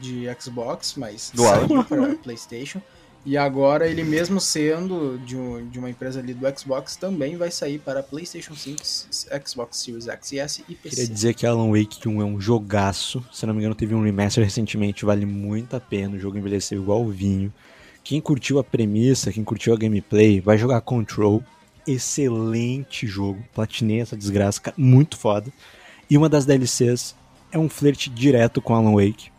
de 0.03 0.25
Xbox, 0.39 0.95
mas 0.97 1.31
Do 1.33 1.43
saiu 1.43 1.83
para 1.83 2.15
PlayStation. 2.21 2.81
E 3.25 3.37
agora 3.37 3.87
ele 3.87 4.03
mesmo 4.03 4.37
sendo 4.41 5.17
de, 5.25 5.37
um- 5.37 5.65
de 5.69 5.79
uma 5.79 5.89
empresa 5.89 6.19
ali 6.19 6.33
do 6.33 6.45
Xbox 6.59 6.97
também 6.97 7.37
vai 7.37 7.49
sair 7.49 7.79
para 7.79 8.03
PlayStation 8.03 8.53
5, 8.53 8.81
Xbox 9.47 9.77
Series 9.77 10.09
X 10.09 10.31
e 10.33 10.39
S 10.39 10.61
e 10.67 10.75
Queria 10.75 10.81
PC. 10.97 11.07
dizer 11.07 11.33
que 11.33 11.45
Alan 11.47 11.69
Wake 11.71 12.05
1 12.05 12.21
é 12.21 12.25
um 12.25 12.37
jogaço. 12.41 13.23
Se 13.31 13.45
não 13.45 13.53
me 13.53 13.61
engano, 13.61 13.75
teve 13.75 13.95
um 13.95 14.03
remaster 14.03 14.43
recentemente, 14.43 15.05
vale 15.05 15.25
muito 15.25 15.73
a 15.73 15.79
pena. 15.79 16.17
O 16.17 16.19
jogo 16.19 16.37
envelheceu 16.37 16.81
igual 16.81 17.01
o 17.01 17.09
vinho. 17.11 17.53
Quem 18.03 18.19
curtiu 18.19 18.59
a 18.59 18.63
premissa, 18.63 19.31
quem 19.31 19.45
curtiu 19.45 19.73
a 19.73 19.77
gameplay, 19.77 20.41
vai 20.41 20.57
jogar 20.57 20.81
Control. 20.81 21.41
Excelente 21.87 23.07
jogo. 23.07 23.41
Platinei 23.55 24.01
essa 24.01 24.17
desgraça, 24.17 24.59
cara, 24.59 24.75
muito 24.77 25.17
foda. 25.17 25.49
E 26.09 26.17
uma 26.17 26.27
das 26.27 26.45
DLCs 26.45 27.15
é 27.53 27.57
um 27.57 27.69
flerte 27.69 28.09
direto 28.09 28.61
com 28.61 28.75
Alan 28.75 28.93
Wake. 28.95 29.31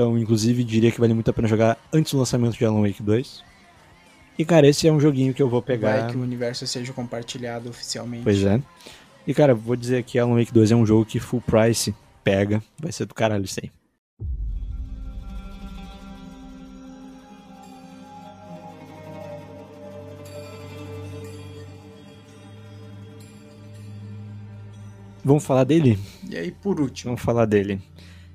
Então, 0.00 0.18
inclusive, 0.18 0.64
diria 0.64 0.90
que 0.90 0.98
vale 0.98 1.12
muito 1.12 1.30
a 1.30 1.32
pena 1.34 1.46
jogar 1.46 1.76
antes 1.92 2.12
do 2.12 2.18
lançamento 2.18 2.56
de 2.56 2.64
Alan 2.64 2.80
Wake 2.80 3.02
2. 3.02 3.44
E, 4.38 4.46
cara, 4.46 4.66
esse 4.66 4.88
é 4.88 4.92
um 4.92 4.98
joguinho 4.98 5.34
que 5.34 5.42
eu 5.42 5.48
vou 5.50 5.60
pegar. 5.60 6.00
Vai 6.00 6.10
que 6.10 6.16
o 6.16 6.22
universo 6.22 6.66
seja 6.66 6.90
compartilhado 6.94 7.68
oficialmente. 7.68 8.24
Pois 8.24 8.42
é. 8.42 8.62
E 9.26 9.34
cara, 9.34 9.54
vou 9.54 9.76
dizer 9.76 10.02
que 10.04 10.18
Alan 10.18 10.38
Wake 10.38 10.54
2 10.54 10.72
é 10.72 10.74
um 10.74 10.86
jogo 10.86 11.04
que 11.04 11.20
full 11.20 11.42
price 11.42 11.94
pega. 12.24 12.62
Vai 12.78 12.90
ser 12.92 13.04
do 13.04 13.12
caralho 13.12 13.44
isso 13.44 13.60
aí. 13.62 13.70
Vamos 25.22 25.44
falar 25.44 25.64
dele? 25.64 25.98
E 26.26 26.38
aí, 26.38 26.50
por 26.50 26.80
último, 26.80 27.10
Vamos 27.10 27.20
falar 27.22 27.44
dele. 27.44 27.82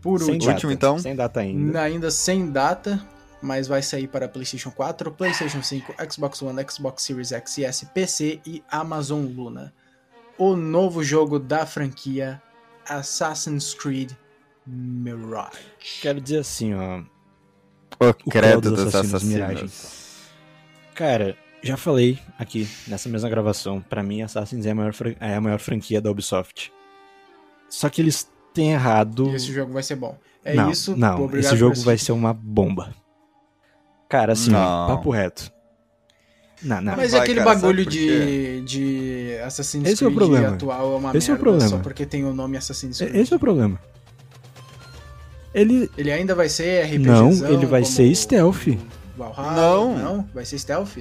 Por 0.05 0.21
Sem 0.21 0.35
último, 0.35 0.53
data. 0.53 0.71
então? 0.71 0.99
Sem 0.99 1.15
data 1.15 1.39
ainda. 1.39 1.81
ainda 1.81 2.11
sem 2.11 2.51
data, 2.51 3.03
mas 3.41 3.67
vai 3.67 3.81
sair 3.81 4.07
para 4.07 4.29
PlayStation 4.29 4.69
4, 4.69 5.11
PlayStation 5.11 5.63
5, 5.63 5.95
Xbox 6.11 6.43
One, 6.43 6.63
Xbox 6.69 7.01
Series 7.01 7.31
X 7.31 7.57
e 7.57 7.65
S, 7.65 7.87
PC 7.87 8.39
e 8.45 8.63
Amazon 8.69 9.25
Luna. 9.25 9.73
O 10.37 10.55
novo 10.55 11.03
jogo 11.03 11.39
da 11.39 11.65
franquia 11.65 12.39
Assassin's 12.87 13.73
Creed 13.73 14.11
Mirage. 14.67 15.57
Quero 16.01 16.21
dizer 16.21 16.39
assim, 16.39 16.75
ó. 16.75 16.99
O 17.99 18.09
O 18.09 18.13
credo 18.29 18.69
dos 18.69 18.83
dos 18.83 18.93
Assassinos. 18.95 19.23
Miragem. 19.23 19.71
Cara, 20.93 21.35
já 21.63 21.75
falei 21.77 22.19
aqui 22.37 22.69
nessa 22.87 23.09
mesma 23.09 23.27
gravação. 23.27 23.81
Pra 23.81 24.03
mim, 24.03 24.21
Assassin's 24.21 24.67
é 24.67 24.71
a 24.71 24.75
maior, 24.75 24.93
é 25.19 25.33
a 25.33 25.41
maior 25.41 25.57
franquia 25.59 25.99
da 25.99 26.11
Ubisoft. 26.11 26.71
Só 27.67 27.89
que 27.89 28.01
eles 28.01 28.29
têm 28.55 28.71
errado. 28.71 29.29
E 29.29 29.35
esse 29.35 29.53
jogo 29.53 29.71
vai 29.73 29.83
ser 29.83 29.95
bom. 29.95 30.17
É 30.43 30.55
não, 30.55 30.71
isso. 30.71 30.95
Não, 30.95 31.23
obrigado 31.23 31.51
esse 31.51 31.57
jogo 31.57 31.75
vai 31.81 31.97
ser 31.97 32.11
uma 32.13 32.33
bomba. 32.33 32.93
Cara, 34.09 34.33
assim, 34.33 34.51
Não. 34.51 34.87
papo 34.87 35.09
reto. 35.09 35.51
Não, 36.63 36.81
não. 36.81 36.95
Mas 36.95 37.11
Vai, 37.11 37.21
aquele 37.21 37.39
cara, 37.41 37.53
bagulho 37.53 37.85
de, 37.85 38.61
de 38.61 39.37
Assassin's 39.43 39.87
Esse 39.87 40.03
é 40.03 40.07
o 40.07 40.09
Creed 40.09 40.17
problema. 40.17 40.55
atual 40.55 40.93
é 40.93 40.97
uma 40.97 41.17
Esse 41.17 41.29
é 41.29 41.33
o 41.33 41.35
merda 41.35 41.43
problema. 41.43 41.69
só 41.69 41.77
porque 41.79 42.05
tem 42.05 42.23
o 42.23 42.33
nome 42.33 42.57
Assassin's 42.57 42.97
Creed. 42.97 43.15
Esse 43.15 43.33
é 43.33 43.35
o 43.35 43.39
problema. 43.39 43.79
Ele. 45.53 45.89
Ele 45.97 46.11
ainda 46.11 46.33
vai 46.33 46.49
ser 46.49 46.83
RPG? 46.85 46.99
Não, 46.99 47.29
ele 47.49 47.65
vai 47.65 47.83
ser 47.83 48.13
stealth. 48.15 48.67
Valhalla? 49.17 49.53
Não. 49.55 49.97
Não, 49.97 50.29
vai 50.33 50.45
ser 50.45 50.57
stealth? 50.59 50.97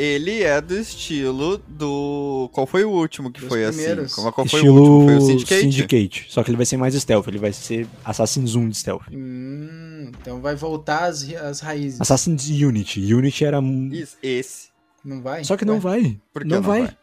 Ele 0.00 0.42
é 0.44 0.60
do 0.60 0.78
estilo 0.78 1.58
do. 1.66 2.48
Qual 2.52 2.66
foi 2.68 2.84
o 2.84 2.90
último 2.90 3.32
que 3.32 3.40
Dos 3.40 3.48
foi 3.48 3.66
primeiros. 3.66 4.12
assim? 4.12 4.22
Qual 4.30 4.32
foi 4.32 4.44
o 4.44 4.46
estilo 4.46 4.80
último? 4.80 5.04
Foi 5.06 5.16
o 5.16 5.20
Syndicate? 5.20 5.60
Syndicate. 5.62 6.26
Só 6.28 6.44
que 6.44 6.50
ele 6.50 6.56
vai 6.56 6.66
ser 6.66 6.76
mais 6.76 6.94
stealth. 6.94 7.26
Ele 7.26 7.38
vai 7.38 7.52
ser 7.52 7.84
Assassin's 8.04 8.54
1 8.54 8.68
de 8.68 8.76
stealth. 8.78 9.02
Hum, 9.12 10.12
então 10.20 10.40
vai 10.40 10.54
voltar 10.54 11.04
às, 11.06 11.28
às 11.34 11.58
raízes. 11.60 12.00
Assassin's 12.00 12.46
Unity. 12.48 13.12
Unity 13.12 13.44
era. 13.44 13.58
Isso, 13.90 14.16
esse. 14.22 14.68
Não 15.04 15.20
vai? 15.20 15.42
Só 15.42 15.56
que 15.56 15.64
não 15.64 15.80
vai. 15.80 16.16
Por 16.32 16.42
que 16.42 16.48
não, 16.48 16.62
vai. 16.62 16.96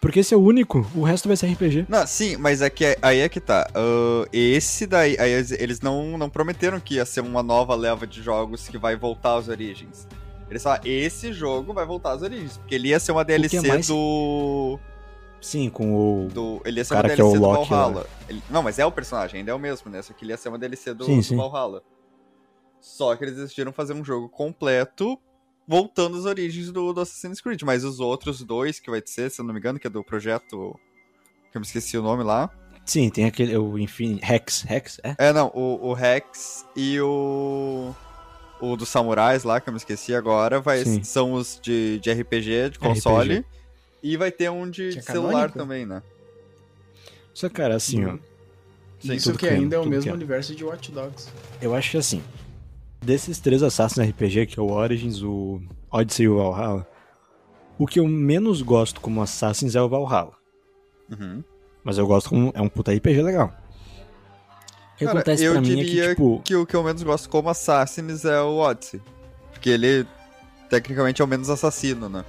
Porque 0.00 0.20
esse 0.20 0.34
é 0.34 0.36
o 0.36 0.40
único. 0.40 0.86
O 0.94 1.02
resto 1.02 1.26
vai 1.28 1.36
ser 1.38 1.46
RPG. 1.46 1.86
Não, 1.88 2.06
sim, 2.06 2.36
mas 2.36 2.60
é 2.60 2.68
que 2.68 2.98
aí 3.00 3.20
é 3.20 3.28
que 3.30 3.40
tá. 3.40 3.66
Ah, 3.74 4.28
esse 4.30 4.86
daí, 4.86 5.16
aí 5.18 5.30
eles- 5.32 5.50
eles 5.52 5.80
não, 5.80 6.18
não 6.18 6.28
prometeram 6.28 6.78
que 6.78 6.96
ia 6.96 7.06
ser 7.06 7.22
uma 7.22 7.42
nova 7.42 7.74
leva 7.74 8.06
de 8.06 8.22
jogos 8.22 8.68
que 8.68 8.76
vai 8.76 8.94
voltar 8.96 9.36
às 9.38 9.48
origens. 9.48 10.06
Eles 10.54 10.62
falaram, 10.62 10.82
esse 10.86 11.32
jogo 11.32 11.72
vai 11.74 11.84
voltar 11.84 12.12
às 12.12 12.22
origens. 12.22 12.56
Porque 12.56 12.74
ele 12.74 12.88
ia 12.88 13.00
ser 13.00 13.12
uma 13.12 13.24
DLC 13.24 13.56
é 13.58 13.62
mais- 13.62 13.86
do. 13.88 14.78
Sim, 15.40 15.68
com 15.68 16.24
o. 16.24 16.28
do. 16.28 16.62
Ele 16.64 16.80
ia 16.80 16.84
ser 16.84 16.94
Cara 16.94 17.08
uma 17.08 17.14
que 17.14 17.20
é 17.20 17.24
DLC 17.24 17.38
do 17.38 17.46
Loki. 17.46 17.70
Valhalla. 17.70 18.06
Ele- 18.28 18.42
não, 18.48 18.62
mas 18.62 18.78
é 18.78 18.86
o 18.86 18.92
personagem, 18.92 19.40
ainda 19.40 19.50
é 19.50 19.54
o 19.54 19.58
mesmo, 19.58 19.90
né? 19.90 20.00
Só 20.00 20.12
que 20.14 20.24
ele 20.24 20.32
ia 20.32 20.36
ser 20.36 20.48
uma 20.48 20.58
DLC 20.58 20.94
do, 20.94 21.04
Sim, 21.04 21.16
do 21.18 21.22
sim. 21.22 21.36
Valhalla. 21.36 21.82
Só 22.80 23.14
que 23.16 23.24
eles 23.24 23.36
decidiram 23.36 23.72
fazer 23.72 23.94
um 23.94 24.04
jogo 24.04 24.28
completo 24.28 25.18
voltando 25.66 26.18
às 26.18 26.24
origens 26.26 26.70
do, 26.70 26.92
do 26.92 27.00
Assassin's 27.00 27.40
Creed. 27.40 27.62
Mas 27.62 27.82
os 27.84 27.98
outros 28.00 28.42
dois 28.42 28.78
que 28.78 28.90
vai 28.90 29.02
ser, 29.04 29.30
se 29.30 29.40
eu 29.40 29.44
não 29.44 29.52
me 29.54 29.58
engano, 29.60 29.78
que 29.78 29.86
é 29.86 29.90
do 29.90 30.04
projeto. 30.04 30.78
Que 31.50 31.56
eu 31.56 31.60
me 31.60 31.66
esqueci 31.66 31.96
o 31.98 32.02
nome 32.02 32.22
lá. 32.22 32.50
Sim, 32.86 33.08
tem 33.10 33.24
aquele. 33.24 33.56
O 33.56 33.78
Infinity. 33.78 34.24
Rex. 34.24 34.62
Rex? 34.62 35.00
É? 35.02 35.14
É, 35.18 35.32
não, 35.32 35.50
o, 35.54 35.88
o 35.88 35.92
Rex 35.94 36.66
e 36.76 37.00
o. 37.00 37.94
O 38.64 38.76
dos 38.76 38.88
samurais 38.88 39.44
lá, 39.44 39.60
que 39.60 39.68
eu 39.68 39.72
me 39.72 39.78
esqueci 39.78 40.14
agora, 40.14 40.60
vai, 40.60 40.84
Sim. 40.84 41.02
são 41.04 41.32
os 41.32 41.58
de, 41.60 41.98
de 42.00 42.12
RPG, 42.12 42.70
de 42.70 42.78
console. 42.78 43.44
E 44.02 44.16
vai 44.16 44.30
ter 44.30 44.50
um 44.50 44.68
de, 44.68 44.88
é 44.88 44.90
de 44.90 45.02
celular 45.02 45.50
também, 45.50 45.84
né? 45.84 46.02
Só, 47.32 47.48
cara, 47.48 47.74
assim, 47.76 48.04
ó. 48.04 48.16
Sim, 49.00 49.14
Isso 49.14 49.30
tudo 49.30 49.38
que 49.38 49.48
ainda 49.48 49.76
é 49.76 49.78
o 49.78 49.82
tudo 49.82 49.90
mesmo 49.90 50.04
canon. 50.04 50.16
universo 50.16 50.54
de 50.54 50.64
Watch 50.64 50.90
Dogs. 50.92 51.28
Eu 51.60 51.74
acho 51.74 51.90
que 51.90 51.96
assim. 51.96 52.22
Desses 53.02 53.38
três 53.38 53.62
Assassin's 53.62 54.08
RPG, 54.08 54.46
que 54.46 54.58
é 54.58 54.62
o 54.62 54.70
Origins, 54.70 55.22
o 55.22 55.60
Odyssey 55.90 56.24
e 56.24 56.28
o 56.28 56.36
Valhalla, 56.38 56.88
o 57.78 57.86
que 57.86 58.00
eu 58.00 58.08
menos 58.08 58.62
gosto 58.62 59.00
como 59.00 59.20
Assassin's 59.20 59.74
é 59.74 59.82
o 59.82 59.88
Valhalla. 59.88 60.32
Uhum. 61.10 61.44
Mas 61.82 61.98
eu 61.98 62.06
gosto 62.06 62.30
como 62.30 62.50
é 62.54 62.62
um 62.62 62.68
puta 62.68 62.94
RPG 62.94 63.20
legal. 63.20 63.52
Que 64.96 65.04
Cara, 65.04 65.18
acontece 65.18 65.44
eu 65.44 65.52
pra 65.52 65.60
mim 65.60 65.66
diria 65.68 66.04
é 66.04 66.06
que, 66.08 66.10
tipo, 66.14 66.42
que 66.44 66.54
o 66.54 66.64
que 66.66 66.74
eu 66.76 66.82
menos 66.84 67.02
gosto 67.02 67.28
como 67.28 67.48
Assassins 67.48 68.24
é 68.24 68.40
o 68.40 68.56
Odyssey. 68.58 69.00
Porque 69.52 69.70
ele, 69.70 70.06
tecnicamente, 70.70 71.20
é 71.20 71.24
o 71.24 71.28
menos 71.28 71.50
assassino, 71.50 72.08
né? 72.08 72.24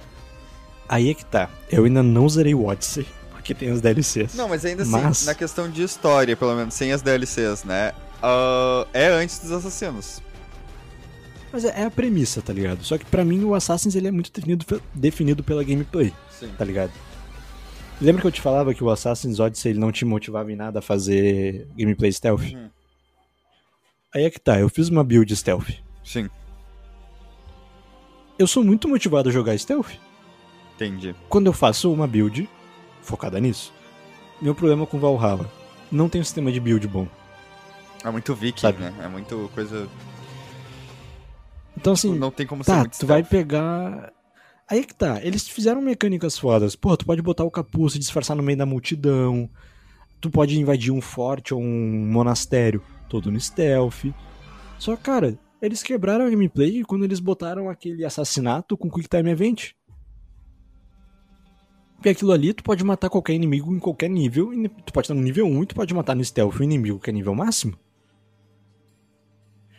aí 0.88 1.10
é 1.10 1.14
que 1.14 1.24
tá. 1.24 1.48
Eu 1.70 1.84
ainda 1.84 2.02
não 2.02 2.28
zerei 2.28 2.54
o 2.54 2.64
Odyssey, 2.66 3.06
porque 3.32 3.52
tem 3.54 3.70
as 3.70 3.80
DLCs. 3.80 4.34
Não, 4.34 4.48
mas 4.48 4.64
ainda 4.64 4.82
assim, 4.82 4.92
Mas- 4.92 5.24
na 5.26 5.34
questão 5.34 5.68
de 5.70 5.82
história, 5.82 6.36
pelo 6.36 6.54
menos, 6.54 6.74
sem 6.74 6.92
as 6.92 7.02
DLCs, 7.02 7.64
né? 7.64 7.92
ah, 8.22 8.86
é 8.92 9.08
antes 9.08 9.38
dos 9.40 9.52
assassinos. 9.52 10.20
Mas 11.52 11.64
é, 11.64 11.82
é 11.82 11.84
a 11.84 11.90
premissa, 11.90 12.42
tá 12.42 12.52
ligado? 12.52 12.82
Só 12.84 12.98
que 12.98 13.04
pra 13.04 13.24
mim 13.24 13.42
o 13.44 13.54
Assassin's 13.54 13.94
ele 13.94 14.08
é 14.08 14.10
muito 14.10 14.30
definido, 14.32 14.82
definido 14.94 15.42
pela 15.44 15.62
gameplay, 15.64 16.12
Sim. 16.38 16.50
tá 16.58 16.64
ligado? 16.64 16.90
Lembra 18.00 18.20
que 18.20 18.26
eu 18.28 18.32
te 18.32 18.40
falava 18.42 18.74
que 18.74 18.84
o 18.84 18.90
Assassin's 18.90 19.40
Odyssey 19.40 19.72
ele 19.72 19.78
não 19.80 19.90
te 19.90 20.04
motivava 20.04 20.52
em 20.52 20.56
nada 20.56 20.80
a 20.80 20.82
fazer 20.82 21.66
gameplay 21.76 22.12
stealth? 22.12 22.52
Uhum. 22.52 22.68
Aí 24.14 24.24
é 24.24 24.30
que 24.30 24.38
tá, 24.40 24.58
eu 24.60 24.68
fiz 24.68 24.88
uma 24.88 25.02
build 25.02 25.34
stealth. 25.34 25.70
Sim, 26.04 26.28
Eu 28.38 28.46
sou 28.46 28.62
muito 28.62 28.86
motivado 28.88 29.28
a 29.28 29.32
jogar 29.32 29.56
stealth. 29.58 29.92
entendi. 30.74 31.14
Quando 31.28 31.46
eu 31.46 31.52
faço 31.52 31.90
uma 31.92 32.06
build 32.06 32.48
focada 33.02 33.40
nisso, 33.40 33.72
meu 34.40 34.54
problema 34.54 34.86
com 34.86 34.98
Valhalla, 34.98 35.50
não 35.90 36.08
tem 36.08 36.20
um 36.20 36.24
sistema 36.24 36.52
de 36.52 36.60
build 36.60 36.86
bom. 36.86 37.08
É 38.04 38.10
muito 38.10 38.34
viking, 38.34 38.60
Sabe? 38.60 38.78
né? 38.78 38.92
É 39.02 39.08
muito 39.08 39.50
coisa... 39.54 39.88
Então 41.76 41.92
assim, 41.94 42.14
não 42.14 42.30
tem 42.30 42.46
como 42.46 42.62
Tá, 42.64 42.84
tu 42.86 43.06
vai 43.06 43.22
pegar. 43.22 44.12
Aí 44.68 44.80
é 44.80 44.82
que 44.82 44.94
tá, 44.94 45.24
eles 45.24 45.48
fizeram 45.48 45.80
mecânicas 45.80 46.36
fodas. 46.36 46.74
Pô, 46.74 46.96
tu 46.96 47.06
pode 47.06 47.22
botar 47.22 47.44
o 47.44 47.50
capuz 47.50 47.94
e 47.94 48.00
disfarçar 48.00 48.36
no 48.36 48.42
meio 48.42 48.58
da 48.58 48.66
multidão. 48.66 49.48
Tu 50.20 50.28
pode 50.28 50.58
invadir 50.58 50.92
um 50.92 51.00
forte 51.00 51.54
ou 51.54 51.60
um 51.60 52.10
monastério, 52.10 52.82
todo 53.08 53.30
no 53.30 53.38
stealth. 53.38 54.06
Só, 54.78 54.96
cara, 54.96 55.38
eles 55.62 55.84
quebraram 55.84 56.26
a 56.26 56.30
gameplay 56.30 56.82
quando 56.82 57.04
eles 57.04 57.20
botaram 57.20 57.70
aquele 57.70 58.04
assassinato 58.04 58.76
com 58.76 58.90
Quick 58.90 59.08
Time 59.08 59.30
Event. 59.30 59.70
Porque 61.94 62.08
aquilo 62.08 62.32
ali, 62.32 62.52
tu 62.52 62.64
pode 62.64 62.82
matar 62.82 63.08
qualquer 63.08 63.34
inimigo 63.34 63.72
em 63.72 63.78
qualquer 63.78 64.10
nível. 64.10 64.50
Tu 64.84 64.92
pode 64.92 65.04
estar 65.04 65.14
no 65.14 65.22
nível 65.22 65.46
1 65.46 65.62
e 65.62 65.66
tu 65.66 65.74
pode 65.76 65.94
matar 65.94 66.16
no 66.16 66.24
stealth 66.24 66.58
o 66.58 66.62
inimigo 66.64 66.98
que 66.98 67.10
é 67.10 67.12
nível 67.12 67.34
máximo. 67.34 67.78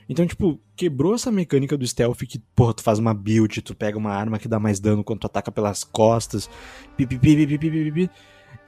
Então, 0.10 0.26
tipo, 0.26 0.60
quebrou 0.76 1.16
essa 1.16 1.30
mecânica 1.32 1.78
do 1.78 1.86
stealth 1.86 2.20
que, 2.20 2.40
porra, 2.56 2.74
tu 2.74 2.84
faz 2.84 2.98
uma 2.98 3.14
build, 3.14 3.62
tu 3.62 3.76
pega 3.76 3.98
uma 3.98 4.12
arma 4.12 4.40
que 4.40 4.48
dá 4.48 4.58
mais 4.60 4.80
dano 4.80 5.04
quando 5.04 5.20
tu 5.20 5.28
ataca 5.28 5.52
pelas 5.52 5.84
costas. 5.84 6.50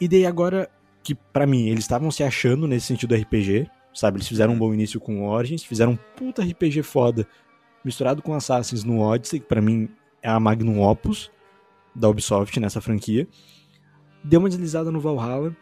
E 0.01 0.07
daí 0.07 0.25
agora, 0.25 0.69
que 1.01 1.15
pra 1.15 1.47
mim, 1.47 1.67
eles 1.67 1.85
estavam 1.85 2.11
se 2.11 2.23
achando 2.23 2.67
nesse 2.67 2.87
sentido 2.87 3.15
RPG, 3.15 3.69
sabe? 3.93 4.17
Eles 4.17 4.27
fizeram 4.27 4.53
um 4.53 4.57
bom 4.57 4.73
início 4.73 4.99
com 4.99 5.27
Origins, 5.27 5.63
fizeram 5.63 5.93
um 5.93 5.97
puta 6.17 6.41
RPG 6.41 6.83
foda, 6.83 7.25
misturado 7.85 8.21
com 8.21 8.33
Assassins 8.33 8.83
no 8.83 8.99
Odyssey, 8.99 9.39
que 9.39 9.47
pra 9.47 9.61
mim 9.61 9.89
é 10.21 10.29
a 10.29 10.39
magnum 10.39 10.81
opus 10.81 11.31
da 11.95 12.09
Ubisoft 12.09 12.59
nessa 12.59 12.81
franquia. 12.81 13.27
Deu 14.23 14.41
uma 14.41 14.49
deslizada 14.49 14.91
no 14.91 14.99
Valhalla, 14.99 15.55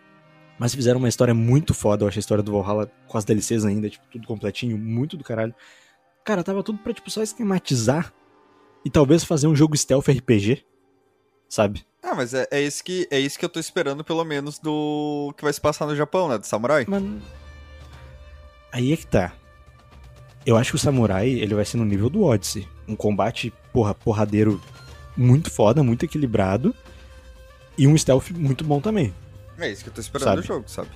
mas 0.58 0.74
fizeram 0.74 1.00
uma 1.00 1.10
história 1.10 1.34
muito 1.34 1.74
foda. 1.74 2.04
Eu 2.04 2.08
achei 2.08 2.20
a 2.20 2.22
história 2.22 2.44
do 2.44 2.52
Valhalla 2.52 2.92
com 3.08 3.18
as 3.18 3.26
DLCs 3.26 3.66
ainda, 3.66 3.90
tipo, 3.90 4.06
tudo 4.12 4.28
completinho, 4.28 4.78
muito 4.78 5.16
do 5.16 5.24
caralho. 5.24 5.54
Cara, 6.24 6.44
tava 6.44 6.64
tudo 6.64 6.80
pra, 6.80 6.94
tipo, 6.94 7.10
só 7.10 7.22
esquematizar 7.22 8.14
e 8.84 8.90
talvez 8.90 9.24
fazer 9.24 9.48
um 9.48 9.56
jogo 9.56 9.78
stealth 9.78 10.08
RPG, 10.08 10.66
sabe? 11.48 11.86
Ah, 12.02 12.16
mas 12.16 12.34
é, 12.34 12.48
é, 12.52 12.62
isso 12.62 12.84
que, 12.84 13.08
é 13.12 13.20
isso 13.20 13.38
que 13.38 13.46
eu 13.46 13.50
tô 13.50 13.60
esperando, 13.60 14.04
pelo 14.04 14.24
menos, 14.24 14.60
do 14.60 15.34
que 15.38 15.44
vai 15.44 15.54
se 15.54 15.62
passar 15.62 15.86
no 15.86 15.96
Japão, 15.96 16.30
né? 16.30 16.38
Do 16.38 16.46
Samurai. 16.46 16.86
Mas... 16.88 17.04
Aí 18.72 18.94
é 18.94 18.98
que 18.98 19.08
tá. 19.08 19.34
Eu 20.46 20.56
acho 20.56 20.72
que 20.72 20.76
o 20.78 20.80
Samurai, 20.80 21.30
ele 21.30 21.54
vai 21.54 21.66
ser 21.66 21.78
no 21.78 21.86
nível 21.86 22.10
do 22.10 22.24
Odyssey. 22.24 22.68
Um 22.88 22.96
combate, 22.96 23.54
porra, 23.74 23.94
porradeiro 23.94 24.62
muito 25.16 25.52
foda, 25.52 25.84
muito 25.84 26.06
equilibrado. 26.06 26.74
E 27.78 27.86
um 27.88 27.98
stealth 27.98 28.32
muito 28.32 28.64
bom 28.64 28.80
também. 28.80 29.14
É 29.60 29.70
isso 29.72 29.84
que 29.84 29.90
eu 29.90 29.94
tô 29.94 30.02
esperando 30.02 30.26
Sabe? 30.28 30.42
do 30.42 30.48
jogo, 30.48 30.64
sabe? 30.70 30.90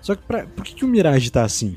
Só 0.00 0.14
que 0.14 0.22
pra... 0.22 0.46
por 0.46 0.64
que, 0.64 0.74
que 0.74 0.84
o 0.84 0.88
Mirage 0.88 1.30
tá 1.30 1.44
assim? 1.44 1.76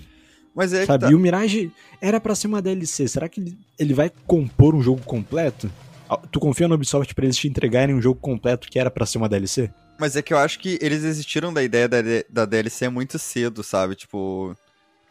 Mas 0.55 0.73
é 0.73 0.81
que 0.81 0.85
Sabe? 0.85 1.05
tá. 1.05 1.11
E 1.11 1.15
o 1.15 1.19
Mirage 1.19 1.71
era 2.01 2.19
pra 2.19 2.35
ser 2.35 2.47
uma 2.47 2.61
DLC. 2.61 3.07
Será 3.07 3.27
que 3.29 3.39
ele, 3.39 3.57
ele 3.79 3.93
vai 3.93 4.11
compor 4.27 4.75
um 4.75 4.81
jogo 4.81 5.01
completo? 5.03 5.71
Tu 6.29 6.39
confia 6.39 6.67
no 6.67 6.75
Ubisoft 6.75 7.15
pra 7.15 7.23
eles 7.23 7.37
te 7.37 7.47
entregarem 7.47 7.95
um 7.95 8.01
jogo 8.01 8.19
completo 8.19 8.67
que 8.69 8.77
era 8.77 8.91
pra 8.91 9.05
ser 9.05 9.17
uma 9.17 9.29
DLC? 9.29 9.71
Mas 9.97 10.15
é 10.15 10.21
que 10.21 10.33
eu 10.33 10.37
acho 10.37 10.59
que 10.59 10.77
eles 10.81 11.03
desistiram 11.03 11.53
da 11.53 11.63
ideia 11.63 11.87
da, 11.87 11.97
da 12.29 12.45
DLC 12.45 12.89
muito 12.89 13.17
cedo, 13.17 13.63
sabe? 13.63 13.95
Tipo. 13.95 14.55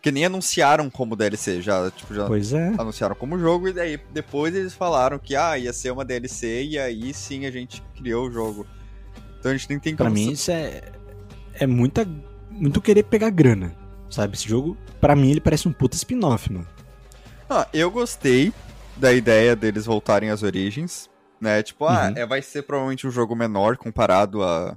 Que 0.03 0.11
nem 0.11 0.25
anunciaram 0.25 0.89
como 0.89 1.15
DLC, 1.15 1.61
já, 1.61 1.91
tipo, 1.91 2.15
já 2.15 2.27
Pois 2.27 2.55
é. 2.55 2.69
anunciaram 2.79 3.15
como 3.15 3.39
jogo, 3.39 3.69
e 3.69 3.73
daí 3.73 4.01
depois 4.15 4.55
eles 4.55 4.73
falaram 4.73 5.19
que 5.19 5.37
ah, 5.37 5.59
ia 5.59 5.75
ser 5.75 5.91
uma 5.91 6.07
DLC, 6.07 6.65
e 6.65 6.79
aí 6.79 7.13
sim 7.13 7.45
a 7.45 7.51
gente 7.51 7.83
criou 7.97 8.27
o 8.27 8.31
jogo. 8.31 8.67
Então 9.41 9.51
a 9.51 9.57
gente 9.57 9.69
nem 9.71 9.79
tem 9.81 9.97
Pra 9.97 10.11
mim 10.11 10.31
isso 10.33 10.51
é 10.51 10.83
é 11.55 11.67
muita 11.67 12.07
muito 12.51 12.81
querer 12.81 13.03
pegar 13.05 13.31
grana, 13.31 13.75
sabe? 14.11 14.37
Esse 14.37 14.47
jogo, 14.49 14.77
pra 15.01 15.17
mim 15.17 15.31
ele 15.31 15.41
parece 15.41 15.67
um 15.67 15.73
puta 15.73 15.97
spin-off, 15.97 16.53
mano. 16.53 16.67
Ah, 17.49 17.67
eu 17.73 17.91
gostei 17.91 18.53
da 18.97 19.13
ideia 19.13 19.57
deles 19.57 19.87
voltarem 19.87 20.31
às 20.31 20.43
origens, 20.43 21.09
né? 21.41 21.63
Tipo, 21.63 21.87
ah, 21.87 22.09
Uhum. 22.09 22.13
é, 22.17 22.27
vai 22.27 22.43
ser 22.43 22.63
provavelmente 22.63 23.07
um 23.07 23.11
jogo 23.11 23.35
menor 23.35 23.77
comparado 23.79 24.43
a, 24.43 24.77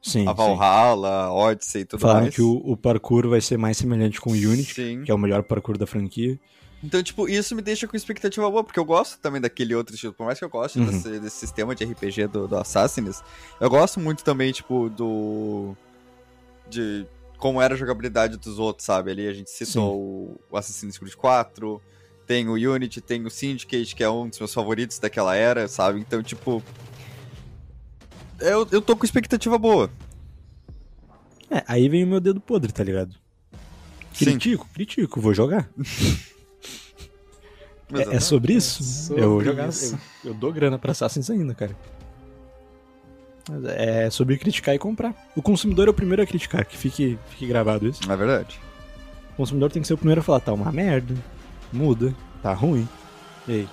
Sim. 0.00 0.26
a 0.26 0.30
sim. 0.30 0.34
Valhalla, 0.36 1.32
Odyssey 1.32 1.82
e 1.82 1.84
tudo 1.84 2.00
Falaram 2.00 2.22
mais. 2.22 2.34
que 2.34 2.40
o, 2.42 2.62
o 2.64 2.76
parkour 2.76 3.28
vai 3.28 3.40
ser 3.40 3.58
mais 3.58 3.76
semelhante 3.76 4.20
com 4.20 4.30
o 4.30 4.34
Unity, 4.34 4.74
Sim. 4.74 5.02
que 5.04 5.10
é 5.10 5.14
o 5.14 5.18
melhor 5.18 5.42
parkour 5.42 5.76
da 5.76 5.86
franquia. 5.86 6.38
Então, 6.82 7.02
tipo, 7.02 7.28
isso 7.28 7.54
me 7.54 7.60
deixa 7.60 7.86
com 7.86 7.94
expectativa 7.96 8.50
boa, 8.50 8.64
porque 8.64 8.78
eu 8.80 8.84
gosto 8.84 9.18
também 9.18 9.40
daquele 9.40 9.74
outro 9.74 9.94
estilo. 9.94 10.14
Por 10.14 10.24
mais 10.24 10.38
que 10.38 10.44
eu 10.44 10.48
goste 10.48 10.78
Uhum. 10.78 10.86
desse, 10.86 11.20
desse 11.20 11.36
sistema 11.36 11.74
de 11.74 11.84
RPG 11.84 12.26
do, 12.28 12.48
do 12.48 12.56
Assassins, 12.56 13.22
eu 13.60 13.68
gosto 13.68 14.00
muito 14.00 14.24
também, 14.24 14.50
tipo, 14.50 14.88
do. 14.88 15.76
de 16.68 17.06
como 17.36 17.60
era 17.60 17.74
a 17.74 17.76
jogabilidade 17.76 18.36
dos 18.36 18.58
outros, 18.58 18.84
sabe? 18.86 19.10
Ali 19.10 19.26
a 19.28 19.32
gente 19.32 19.50
citou 19.50 19.98
o, 19.98 20.40
o 20.50 20.56
Assassin's 20.56 20.98
Creed 20.98 21.14
4, 21.14 21.80
tem 22.26 22.48
o 22.48 22.52
Unity, 22.52 23.00
tem 23.00 23.24
o 23.26 23.30
Syndicate, 23.30 23.94
que 23.94 24.02
é 24.04 24.10
um 24.10 24.28
dos 24.28 24.38
meus 24.38 24.52
favoritos 24.52 24.98
daquela 24.98 25.34
era, 25.36 25.68
sabe? 25.68 26.00
Então, 26.00 26.22
tipo. 26.22 26.62
Eu, 28.38 28.66
eu 28.72 28.80
tô 28.80 28.96
com 28.96 29.04
expectativa 29.04 29.58
boa. 29.58 29.90
É, 31.50 31.62
aí 31.66 31.88
vem 31.90 32.04
o 32.04 32.06
meu 32.06 32.20
dedo 32.20 32.40
podre, 32.40 32.72
tá 32.72 32.82
ligado? 32.82 33.14
Sim. 34.14 34.24
Critico, 34.24 34.66
critico, 34.72 35.20
vou 35.20 35.34
jogar. 35.34 35.68
É, 37.94 38.16
é 38.16 38.20
sobre 38.20 38.54
isso? 38.54 38.82
sobre 38.82 39.22
eu 39.22 39.42
jogar, 39.42 39.68
isso. 39.68 39.98
Eu, 40.24 40.30
eu 40.30 40.34
dou 40.34 40.52
grana 40.52 40.78
pra 40.78 40.92
Assassins 40.92 41.28
ainda, 41.30 41.54
cara. 41.54 41.76
Mas 43.48 43.64
é 43.64 44.10
sobre 44.10 44.38
criticar 44.38 44.74
e 44.74 44.78
comprar. 44.78 45.14
O 45.34 45.42
consumidor 45.42 45.88
é 45.88 45.90
o 45.90 45.94
primeiro 45.94 46.22
a 46.22 46.26
criticar, 46.26 46.64
que 46.64 46.76
fique, 46.76 47.18
fique 47.30 47.46
gravado 47.46 47.86
isso. 47.88 48.00
É 48.10 48.16
verdade. 48.16 48.60
O 49.32 49.36
consumidor 49.36 49.72
tem 49.72 49.82
que 49.82 49.88
ser 49.88 49.94
o 49.94 49.98
primeiro 49.98 50.20
a 50.20 50.24
falar, 50.24 50.40
tá 50.40 50.52
uma 50.52 50.70
merda, 50.70 51.14
muda, 51.72 52.14
tá 52.42 52.52
ruim. 52.52 52.88
E 53.48 53.52
aí? 53.52 53.68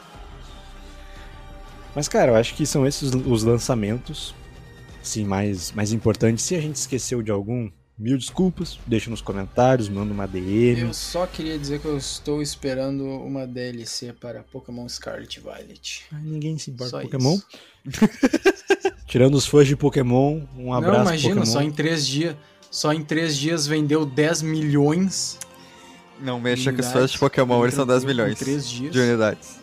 Mas, 1.94 2.08
cara, 2.08 2.32
eu 2.32 2.36
acho 2.36 2.54
que 2.54 2.66
são 2.66 2.86
esses 2.86 3.12
os 3.14 3.44
lançamentos, 3.44 4.34
sim, 5.02 5.26
mais, 5.26 5.72
mais 5.72 5.92
importantes. 5.92 6.46
Se 6.46 6.56
a 6.56 6.62
gente 6.62 6.76
esqueceu 6.76 7.22
de 7.22 7.32
algum, 7.32 7.70
mil 7.98 8.18
desculpas, 8.18 8.78
deixa 8.86 9.10
nos 9.10 9.22
comentários, 9.22 9.90
manda 9.90 10.14
uma 10.14 10.28
DM. 10.28 10.82
Eu 10.82 10.94
só 10.94 11.26
queria 11.26 11.58
dizer 11.58 11.80
que 11.80 11.86
eu 11.86 11.98
estou 11.98 12.42
esperando 12.42 13.04
uma 13.06 13.48
DLC 13.48 14.14
para 14.14 14.44
Pokémon 14.44 14.88
Scarlet 14.88 15.38
e 15.38 15.40
Violet. 15.42 16.06
Ai, 16.12 16.22
ninguém 16.24 16.58
se 16.58 16.70
importa 16.72 16.98
com 16.98 17.04
Pokémon. 17.04 17.40
Tirando 19.08 19.36
os 19.36 19.46
fãs 19.46 19.68
de 19.68 19.76
Pokémon, 19.76 20.42
um 20.58 20.74
abraço 20.74 20.98
Não, 20.98 21.02
imagina, 21.08 21.36
Pokémon. 21.36 21.54
só 21.54 21.62
em 21.62 21.72
três 21.72 22.06
dias. 22.06 22.36
Só 22.70 22.92
em 22.94 23.02
três 23.04 23.38
dias 23.38 23.66
vendeu 23.66 24.06
10 24.06 24.42
milhões. 24.42 25.40
Não 26.20 26.40
mexa 26.40 26.74
com 26.74 26.82
os 26.82 26.88
fãs 26.92 27.12
de 27.12 27.18
Pokémon, 27.18 27.64
eles 27.64 27.74
são 27.76 27.86
10 27.88 28.02
Tranquilo, 28.02 28.24
milhões 28.24 28.42
Em 28.42 28.46
três 28.46 28.70
dias. 28.70 28.92
de 28.92 29.00
unidades. 29.00 29.56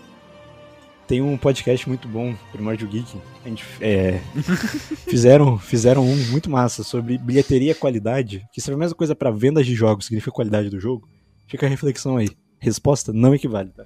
Tem 1.06 1.20
um 1.20 1.36
podcast 1.36 1.86
muito 1.86 2.08
bom, 2.08 2.34
Primórdio 2.50 2.88
Geek. 2.88 3.18
A 3.44 3.48
gente, 3.48 3.62
é, 3.80 4.20
fizeram, 5.06 5.58
fizeram 5.58 6.02
um 6.02 6.16
muito 6.30 6.48
massa 6.48 6.82
sobre 6.82 7.18
bilheteria 7.18 7.72
e 7.72 7.74
qualidade, 7.74 8.42
que 8.52 8.60
se 8.60 8.70
é 8.70 8.74
a 8.74 8.76
mesma 8.76 8.96
coisa 8.96 9.14
pra 9.14 9.30
vendas 9.30 9.66
de 9.66 9.74
jogos, 9.74 10.06
significa 10.06 10.32
qualidade 10.32 10.70
do 10.70 10.80
jogo. 10.80 11.06
Fica 11.46 11.66
a 11.66 11.68
reflexão 11.68 12.16
aí. 12.16 12.30
Resposta 12.58 13.12
não 13.12 13.34
equivale, 13.34 13.68
tá? 13.70 13.84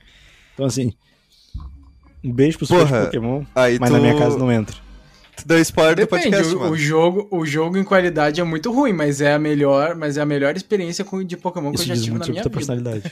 Então 0.54 0.64
assim, 0.64 0.92
um 2.22 2.32
beijo 2.32 2.56
pros 2.56 2.68
fãs 2.70 2.86
de 2.86 2.92
Pokémon, 3.06 3.42
Aí 3.52 3.78
mas 3.80 3.90
tu, 3.90 3.92
na 3.94 3.98
minha 4.00 4.16
casa 4.16 4.38
não 4.38 4.52
entra. 4.52 4.76
tu 5.36 5.44
deu 5.48 5.58
spoiler 5.58 5.96
do 5.96 6.00
Depende, 6.02 6.22
podcast, 6.30 6.54
o, 6.54 6.58
mano. 6.60 6.72
o 6.72 6.76
jogo, 6.76 7.28
o 7.32 7.44
jogo 7.44 7.76
em 7.76 7.84
qualidade 7.84 8.40
é 8.40 8.44
muito 8.44 8.70
ruim, 8.72 8.92
mas 8.92 9.20
é 9.20 9.32
a 9.34 9.38
melhor, 9.40 9.96
mas 9.96 10.16
é 10.16 10.20
a 10.20 10.26
melhor 10.26 10.56
experiência 10.56 11.04
com, 11.04 11.24
de 11.24 11.36
Pokémon 11.36 11.70
que 11.72 11.76
Isso 11.78 11.84
eu 11.84 11.88
já 11.88 11.94
diz 11.94 12.04
tive 12.04 12.16
muito 12.16 12.32
na 12.32 12.42
sobre 12.42 12.60
minha 12.60 12.74
vida. 12.78 13.00
personalidade. 13.00 13.02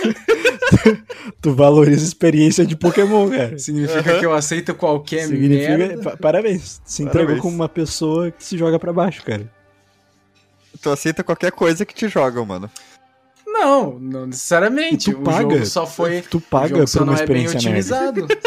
Tu 1.40 1.54
valoriza 1.54 2.02
a 2.02 2.08
experiência 2.08 2.64
de 2.66 2.76
Pokémon, 2.76 3.30
cara. 3.30 3.58
Significa 3.58 4.18
que 4.18 4.24
eu 4.26 4.32
aceito 4.32 4.74
qualquer 4.74 5.26
Significa. 5.26 5.76
merda. 5.78 6.02
pa- 6.02 6.16
Parabéns. 6.16 6.80
Se 6.84 7.02
entregou 7.02 7.36
como 7.38 7.54
uma 7.54 7.68
pessoa 7.68 8.30
que 8.30 8.44
se 8.44 8.56
joga 8.58 8.78
pra 8.78 8.92
baixo, 8.92 9.22
cara. 9.24 9.50
Tu 10.80 10.90
aceita 10.90 11.22
qualquer 11.24 11.52
coisa 11.52 11.84
que 11.84 11.94
te 11.94 12.08
jogam, 12.08 12.44
mano. 12.46 12.70
Não, 13.46 13.98
não 13.98 14.26
necessariamente. 14.26 15.10
E 15.10 15.14
tu 15.14 15.20
o 15.20 15.22
paga. 15.24 15.42
jogo 15.42 15.66
só 15.66 15.86
foi. 15.86 16.22
Tu 16.22 16.40
paga 16.40 16.84
por 16.86 17.02
uma 17.02 17.12
é 17.14 17.26
bem 17.26 17.44
experiência 17.44 17.70
merda. 17.70 18.20
otimizado. 18.20 18.26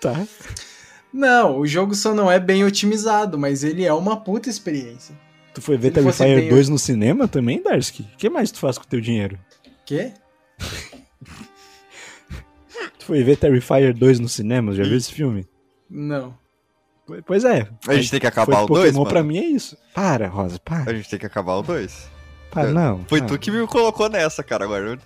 Tá. 0.00 0.26
Não, 1.12 1.58
o 1.58 1.66
jogo 1.66 1.94
só 1.94 2.14
não 2.14 2.30
é 2.30 2.38
bem 2.38 2.64
otimizado, 2.64 3.38
mas 3.38 3.64
ele 3.64 3.84
é 3.84 3.92
uma 3.92 4.20
puta 4.22 4.50
experiência. 4.50 5.14
Tu 5.54 5.62
foi 5.62 5.76
ver 5.78 5.90
Terrifier 5.90 6.40
bem- 6.40 6.48
2 6.50 6.68
no 6.68 6.78
cinema 6.78 7.26
também, 7.26 7.62
Darsky? 7.62 8.02
O 8.02 8.16
que 8.18 8.28
mais 8.28 8.50
tu 8.52 8.58
faz 8.58 8.76
com 8.76 8.84
o 8.84 8.86
teu 8.86 9.00
dinheiro? 9.00 9.38
Quê? 9.86 10.12
Tu 12.98 13.04
foi 13.06 13.22
ver 13.22 13.36
Terrifier 13.36 13.94
2 13.94 14.18
no 14.20 14.28
cinema? 14.28 14.72
Já 14.74 14.82
viu 14.82 14.96
esse 14.96 15.12
filme? 15.12 15.46
Não. 15.88 16.36
Po- 17.06 17.22
Pois 17.24 17.44
é. 17.44 17.68
A 17.86 17.94
gente 17.94 18.10
tem 18.10 18.20
que 18.20 18.26
acabar 18.26 18.62
o 18.62 18.66
2, 18.66 18.80
Pokémon 18.80 18.98
mano. 18.98 19.08
pra 19.10 19.22
mim 19.22 19.38
é 19.38 19.44
isso. 19.44 19.76
Para, 19.94 20.28
Rosa, 20.28 20.56
A 20.56 20.58
para. 20.58 20.94
gente 20.94 21.08
tem 21.08 21.18
que 21.18 21.26
acabar 21.26 21.54
o 21.54 21.62
2. 21.62 22.08
para 22.50 22.70
não. 22.72 23.04
Foi 23.06 23.20
não. 23.20 23.26
tu 23.28 23.38
que 23.38 23.50
me 23.50 23.64
colocou 23.66 24.08
nessa, 24.08 24.42
cara, 24.42 24.64
agora. 24.64 24.98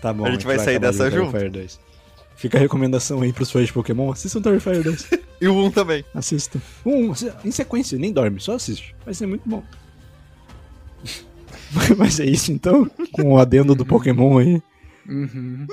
Tá 0.00 0.12
bom, 0.12 0.24
A 0.26 0.30
gente 0.30 0.46
vai 0.46 0.58
sair 0.58 0.76
acabar 0.76 0.92
de 0.92 0.98
dessa 0.98 1.10
junto. 1.10 1.32
Terrifier 1.32 1.50
2. 1.50 1.80
Fica 2.36 2.56
a 2.58 2.60
recomendação 2.60 3.20
aí 3.20 3.32
pros 3.32 3.50
fãs 3.50 3.66
de 3.66 3.72
Pokémon. 3.72 4.10
Assistam 4.12 4.40
Terrifier 4.40 4.82
2. 4.82 5.10
E 5.42 5.48
o 5.48 5.56
1 5.56 5.72
também. 5.72 6.04
Assistam. 6.14 6.60
Um, 6.86 7.12
em 7.44 7.50
sequência, 7.50 7.98
nem 7.98 8.12
dorme, 8.12 8.38
só 8.38 8.54
assiste. 8.54 8.94
Vai 9.04 9.12
ser 9.12 9.26
muito 9.26 9.42
bom. 9.48 9.60
Mas 11.98 12.20
é 12.20 12.26
isso 12.26 12.52
então? 12.52 12.88
Com 13.12 13.32
o 13.34 13.38
adendo 13.38 13.74
do 13.74 13.84
Pokémon 13.86 14.38
aí. 14.38 14.62
Uhum. 15.08 15.66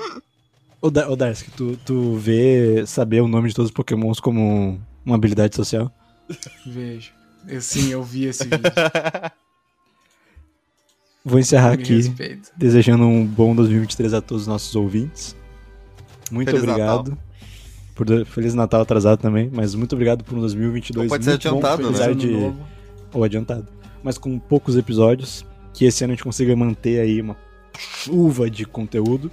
Ô, 0.82 0.90
da 0.90 1.06
tu, 1.56 1.76
tu 1.84 2.14
vê 2.16 2.84
saber 2.86 3.20
o 3.20 3.28
nome 3.28 3.48
de 3.48 3.54
todos 3.54 3.70
os 3.70 3.74
Pokémons 3.74 4.18
como 4.18 4.80
uma 5.04 5.14
habilidade 5.16 5.54
social? 5.54 5.92
Vejo. 6.66 7.12
Eu, 7.46 7.60
sim, 7.60 7.90
eu 7.90 8.02
vi 8.02 8.24
esse 8.24 8.44
vídeo. 8.44 8.60
Vou 11.24 11.38
encerrar 11.38 11.76
Me 11.76 11.82
aqui 11.82 11.96
respeito. 11.96 12.50
desejando 12.56 13.04
um 13.04 13.26
bom 13.26 13.54
2023 13.54 14.14
a 14.14 14.20
todos 14.22 14.42
os 14.42 14.48
nossos 14.48 14.74
ouvintes. 14.74 15.36
Muito 16.30 16.48
Feliz 16.50 16.62
obrigado. 16.62 17.18
Por 17.94 18.06
do- 18.06 18.24
Feliz 18.24 18.54
Natal 18.54 18.80
atrasado 18.80 19.20
também, 19.20 19.50
mas 19.52 19.74
muito 19.74 19.92
obrigado 19.92 20.24
por 20.24 20.38
um 20.38 20.40
2022 20.40 21.10
Pode 21.10 21.24
ser 21.24 21.32
muito 21.32 21.46
adiantado, 21.48 21.82
bom, 21.82 21.90
né? 21.98 22.14
de 22.14 22.52
ou 23.12 23.22
adiantado, 23.24 23.66
mas 24.02 24.16
com 24.16 24.38
poucos 24.38 24.76
episódios, 24.76 25.44
que 25.72 25.84
esse 25.84 26.02
ano 26.04 26.12
a 26.12 26.16
gente 26.16 26.24
consiga 26.24 26.54
manter 26.56 27.00
aí 27.00 27.20
uma 27.20 27.36
chuva 27.78 28.50
de 28.50 28.64
conteúdo. 28.64 29.30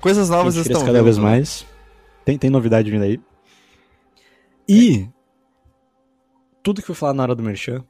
Coisas 0.00 0.30
a 0.30 0.36
novas 0.36 0.56
estão 0.56 0.84
cada 0.84 1.02
vez 1.02 1.16
vindo, 1.16 1.24
né? 1.26 1.30
mais. 1.32 1.66
Tem, 2.24 2.38
tem 2.38 2.50
novidade 2.50 2.90
vindo 2.90 3.02
aí. 3.02 3.20
E 4.68 5.08
tudo 6.62 6.80
que 6.80 6.86
foi 6.86 6.94
falado 6.94 7.16
na 7.16 7.22
hora 7.24 7.34
do 7.34 7.42
Merchan 7.42 7.84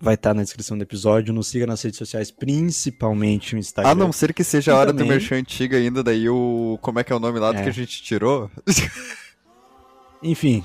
vai 0.00 0.14
estar 0.14 0.34
na 0.34 0.42
descrição 0.42 0.76
do 0.76 0.82
episódio. 0.82 1.32
Nos 1.34 1.48
siga 1.48 1.66
nas 1.66 1.82
redes 1.82 1.98
sociais, 1.98 2.30
principalmente 2.30 3.54
o 3.54 3.58
Instagram. 3.58 3.90
A 3.90 3.94
não 3.94 4.12
ser 4.12 4.32
que 4.34 4.44
seja 4.44 4.72
a 4.72 4.76
E 4.76 4.78
hora 4.78 4.92
do 4.92 4.98
também- 4.98 5.12
merchan 5.12 5.36
antiga 5.36 5.76
ainda, 5.76 6.02
daí 6.02 6.28
o. 6.28 6.78
Como 6.82 6.98
é 7.00 7.04
que 7.04 7.12
é 7.12 7.16
o 7.16 7.20
nome 7.20 7.38
lá 7.38 7.50
do 7.52 7.58
É. 7.58 7.62
que 7.62 7.68
a 7.68 7.72
gente 7.72 8.02
tirou? 8.02 8.50
Enfim, 10.22 10.62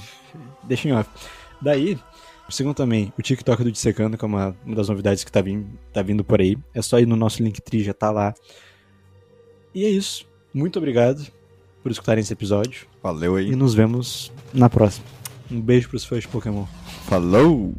deixa 0.64 0.88
em 0.88 0.94
off. 0.94 1.10
Daí, 1.62 1.98
sigam 2.52 2.74
também 2.74 3.12
o 3.18 3.22
TikTok 3.22 3.64
do 3.64 3.72
Dissecando, 3.72 4.18
que 4.18 4.24
é 4.24 4.28
uma, 4.28 4.56
uma 4.66 4.76
das 4.76 4.90
novidades 4.90 5.24
que 5.24 5.32
tá, 5.32 5.42
vim, 5.42 5.66
tá 5.94 6.02
vindo 6.02 6.24
por 6.24 6.40
aí. 6.42 6.58
É 6.74 6.82
só 6.82 7.00
ir 7.00 7.08
no 7.08 7.16
nosso 7.16 7.42
Linktree, 7.44 7.84
já 7.84 7.94
tá 7.94 8.12
lá. 8.12 8.34
E 9.74 9.86
é 9.86 9.90
isso. 9.90 10.26
Muito 10.54 10.78
obrigado 10.78 11.26
por 11.82 11.92
escutarem 11.92 12.22
esse 12.22 12.34
episódio. 12.34 12.86
Valeu 13.02 13.40
E 13.40 13.46
aí. 13.46 13.56
nos 13.56 13.74
vemos 13.74 14.32
na 14.54 14.70
próxima. 14.70 15.06
Um 15.50 15.60
beijo 15.60 15.90
pros 15.90 16.06
fãs 16.06 16.22
de 16.22 16.28
Pokémon. 16.28 16.66
Falou! 17.08 17.74